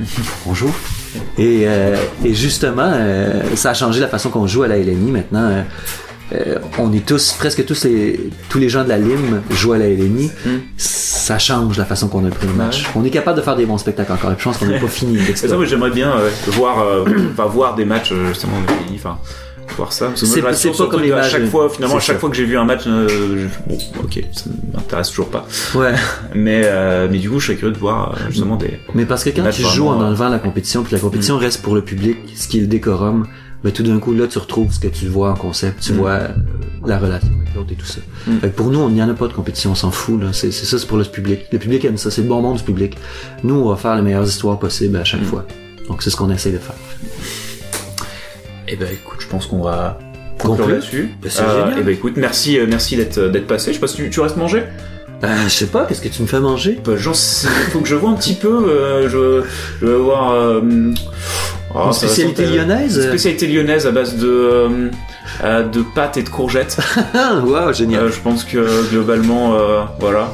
Bonjour. 0.46 0.72
Et, 1.38 1.62
euh, 1.66 1.96
et 2.24 2.34
justement, 2.34 2.90
euh, 2.92 3.42
ça 3.54 3.70
a 3.70 3.74
changé 3.74 4.00
la 4.00 4.08
façon 4.08 4.30
qu'on 4.30 4.46
joue 4.46 4.62
à 4.62 4.68
la 4.68 4.76
LNI 4.78 5.10
maintenant. 5.10 5.64
Euh, 6.32 6.36
euh, 6.36 6.58
on 6.78 6.92
est 6.92 7.04
tous, 7.06 7.32
presque 7.38 7.64
tous 7.64 7.84
les, 7.84 8.30
tous 8.48 8.58
les 8.58 8.68
gens 8.68 8.84
de 8.84 8.88
la 8.88 8.98
Lime 8.98 9.42
jouent 9.50 9.74
à 9.74 9.78
la 9.78 9.88
LNI. 9.88 10.30
Mm. 10.44 10.50
Ça 10.76 11.38
change 11.38 11.78
la 11.78 11.84
façon 11.84 12.08
qu'on 12.08 12.24
a 12.24 12.30
pris 12.30 12.46
le 12.46 12.52
match. 12.54 12.86
On 12.94 13.04
est 13.04 13.10
capable 13.10 13.38
de 13.38 13.42
faire 13.42 13.56
des 13.56 13.66
bons 13.66 13.78
spectacles 13.78 14.12
encore. 14.12 14.30
Et 14.32 14.34
je 14.38 14.44
pense 14.44 14.58
qu'on 14.58 14.66
n'a 14.66 14.78
pas 14.78 14.86
fini. 14.88 15.18
C'est 15.34 15.48
ça, 15.48 15.56
moi 15.56 15.64
j'aimerais 15.64 15.90
bien 15.90 16.10
euh, 16.10 16.28
voir, 16.48 16.80
euh, 16.82 17.04
enfin 17.32 17.46
voir 17.46 17.74
des 17.74 17.84
matchs 17.84 18.12
euh, 18.12 18.28
justement 18.28 18.60
de 18.60 18.66
pays, 18.66 18.96
enfin 18.96 19.18
voir 19.76 19.92
ça. 19.92 20.10
C'est- 20.14 20.40
pas 20.40 20.52
comme 20.88 21.02
les 21.02 21.12
à 21.12 21.16
matchs, 21.16 21.32
chaque 21.32 21.42
euh, 21.42 21.46
fois, 21.46 21.68
finalement, 21.68 21.96
à 21.96 22.00
chaque 22.00 22.18
fois 22.18 22.30
que 22.30 22.36
j'ai 22.36 22.44
vu 22.44 22.56
un 22.56 22.64
match, 22.64 22.82
euh, 22.86 23.08
je- 23.08 23.68
bon, 23.68 23.78
ok, 24.04 24.22
ça 24.32 24.44
m'intéresse 24.72 25.08
toujours 25.10 25.28
pas. 25.28 25.46
Ouais. 25.74 25.92
Mais 26.34 26.62
euh, 26.64 27.08
mais 27.10 27.18
du 27.18 27.28
coup, 27.30 27.40
je 27.40 27.46
serais 27.46 27.56
curieux 27.56 27.74
de 27.74 27.78
voir 27.78 28.12
euh, 28.12 28.30
justement 28.30 28.56
des. 28.56 28.78
Mais 28.94 29.04
parce 29.04 29.24
que 29.24 29.30
quand 29.30 29.48
tu 29.50 29.62
joues 29.62 29.88
en 29.88 30.00
enlevant 30.00 30.28
la 30.28 30.38
compétition, 30.38 30.82
puis 30.82 30.92
la 30.94 31.00
compétition 31.00 31.38
reste 31.38 31.62
pour 31.62 31.74
le 31.74 31.82
public, 31.82 32.16
ce 32.34 32.48
qui 32.48 32.58
est 32.58 32.62
le 32.62 32.66
décorum, 32.66 33.26
mais 33.64 33.72
tout 33.72 33.82
d'un 33.82 33.98
coup, 33.98 34.12
là, 34.14 34.26
tu 34.26 34.38
retrouves 34.38 34.72
ce 34.72 34.78
que 34.80 34.88
tu 34.88 35.06
vois 35.06 35.30
en 35.30 35.34
concept, 35.34 35.82
tu 35.82 35.92
Mm. 35.92 35.96
vois 35.96 36.10
euh, 36.10 36.28
la 36.86 36.98
relation 36.98 37.28
avec 37.40 37.54
l'autre 37.54 37.72
et 37.72 37.74
tout 37.76 37.86
ça. 37.86 38.00
Mm. 38.26 38.38
Fait 38.38 38.48
que 38.50 38.54
pour 38.56 38.66
nous, 38.70 38.78
on 38.78 38.88
n'y 38.90 39.02
en 39.02 39.08
a 39.08 39.14
pas 39.14 39.26
de 39.28 39.32
compétition, 39.32 39.72
on 39.72 39.74
s'en 39.74 39.90
fout, 39.90 40.20
là. 40.22 40.28
C'est, 40.32 40.50
ça, 40.52 40.78
c'est 40.78 40.86
pour 40.86 40.98
le 40.98 41.04
public. 41.04 41.40
Le 41.52 41.58
public 41.58 41.84
aime 41.84 41.96
ça, 41.96 42.10
c'est 42.10 42.22
le 42.22 42.28
bon 42.28 42.40
monde 42.42 42.56
du 42.58 42.62
public. 42.62 42.96
Nous, 43.42 43.54
on 43.54 43.68
va 43.68 43.76
faire 43.76 43.96
les 43.96 44.02
meilleures 44.02 44.26
histoires 44.26 44.58
possibles 44.58 44.96
à 44.96 45.04
chaque 45.04 45.22
Mm. 45.22 45.26
fois. 45.26 45.46
Donc, 45.88 46.02
c'est 46.02 46.10
ce 46.10 46.16
qu'on 46.16 46.30
essaie 46.30 46.50
de 46.52 46.58
faire. 46.58 46.74
Eh 48.68 48.76
ben 48.76 48.88
écoute, 48.92 49.18
je 49.20 49.28
pense 49.28 49.46
qu'on 49.46 49.62
va 49.62 49.98
Conclure. 50.38 50.68
là-dessus. 50.68 51.10
Ben, 51.22 51.30
c'est 51.30 51.42
génial. 51.42 51.74
Eh 51.78 51.82
ben 51.82 51.94
écoute, 51.94 52.14
merci 52.16 52.58
euh, 52.58 52.66
merci 52.68 52.96
d'être 52.96 53.46
passé. 53.46 53.70
Je 53.70 53.74
sais 53.74 53.80
pas 53.80 53.86
si 53.86 53.96
tu, 53.96 54.10
tu 54.10 54.20
restes 54.20 54.36
manger. 54.36 54.64
Euh, 55.24 55.44
je 55.44 55.48
sais 55.48 55.66
pas, 55.66 55.86
qu'est-ce 55.86 56.02
que 56.02 56.08
tu 56.08 56.20
me 56.20 56.26
fais 56.26 56.40
manger? 56.40 56.78
Bah, 56.84 56.92
faut 56.96 57.80
que 57.80 57.88
je 57.88 57.94
vois 57.94 58.10
un 58.10 58.14
petit 58.16 58.34
peu. 58.34 58.68
euh, 58.68 59.08
je, 59.08 59.46
je 59.80 59.86
vais 59.86 59.96
voir. 59.98 60.60
Euh, 61.76 61.80
oh, 61.88 61.92
spécialité 61.92 62.46
lyonnaise? 62.46 63.06
Spécialité 63.08 63.46
lyonnaise 63.46 63.86
à 63.86 63.90
base 63.90 64.16
de 64.16 64.28
euh, 64.28 64.68
euh, 65.44 65.62
de 65.64 65.82
pâtes 65.94 66.16
et 66.16 66.22
de 66.22 66.28
courgettes. 66.28 66.78
Wow, 67.44 67.72
génial. 67.72 68.04
Euh, 68.04 68.10
je 68.10 68.20
pense 68.20 68.44
que 68.44 68.88
globalement, 68.90 69.54
euh, 69.54 69.82
voilà, 70.00 70.32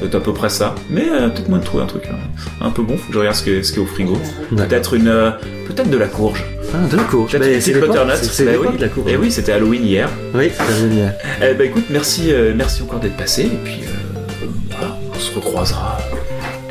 c'est 0.00 0.14
à 0.14 0.20
peu 0.20 0.32
près 0.32 0.48
ça. 0.50 0.74
Mais 0.90 1.06
euh, 1.10 1.28
peut-être 1.28 1.48
moins 1.48 1.58
de 1.58 1.64
trouver 1.64 1.84
un 1.84 1.86
truc 1.86 2.04
euh, 2.06 2.64
un 2.66 2.70
peu 2.70 2.82
bon. 2.82 2.96
Faut 2.96 3.08
que 3.08 3.14
je 3.14 3.18
regarde 3.18 3.36
ce 3.36 3.44
qui 3.44 3.50
est, 3.50 3.62
ce 3.62 3.72
qui 3.72 3.78
est 3.78 3.82
au 3.82 3.86
frigo. 3.86 4.18
Peut-être 4.56 4.94
une, 4.94 5.08
euh, 5.08 5.30
peut-être 5.68 5.88
de 5.90 5.96
la 5.96 6.06
courge. 6.08 6.44
Ah, 6.74 6.86
de 6.90 6.96
la 6.96 7.04
courge. 7.04 7.34
Une 7.34 7.60
c'est 7.60 7.72
butternut. 7.72 8.16
c'est, 8.16 8.44
Bah 8.44 8.52
oui. 8.60 8.76
de 8.76 8.82
la 8.82 8.88
courge. 8.88 9.06
Eh 9.10 9.16
oui, 9.16 9.30
c'était 9.30 9.52
Halloween 9.52 9.84
hier. 9.86 10.08
Oui, 10.34 10.50
c'est 10.52 10.80
génial. 10.80 11.14
Eh 11.42 11.54
ben 11.54 11.68
écoute, 11.68 11.84
merci, 11.90 12.32
euh, 12.32 12.52
merci 12.54 12.82
encore 12.82 13.00
d'être 13.00 13.16
passé. 13.16 13.42
Et 13.42 13.58
puis 13.64 13.80
euh, 13.84 14.46
voilà, 14.70 14.96
on 15.14 15.18
se 15.18 15.34
recroisera. 15.34 15.98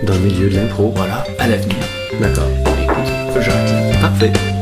Dans 0.04 0.14
le 0.14 0.20
milieu 0.20 0.50
de 0.50 0.56
l'impro. 0.56 0.92
Voilà, 0.96 1.24
à 1.40 1.48
l'avenir. 1.48 1.78
D'accord. 2.20 2.50
Là. 3.36 4.00
Parfait. 4.00 4.53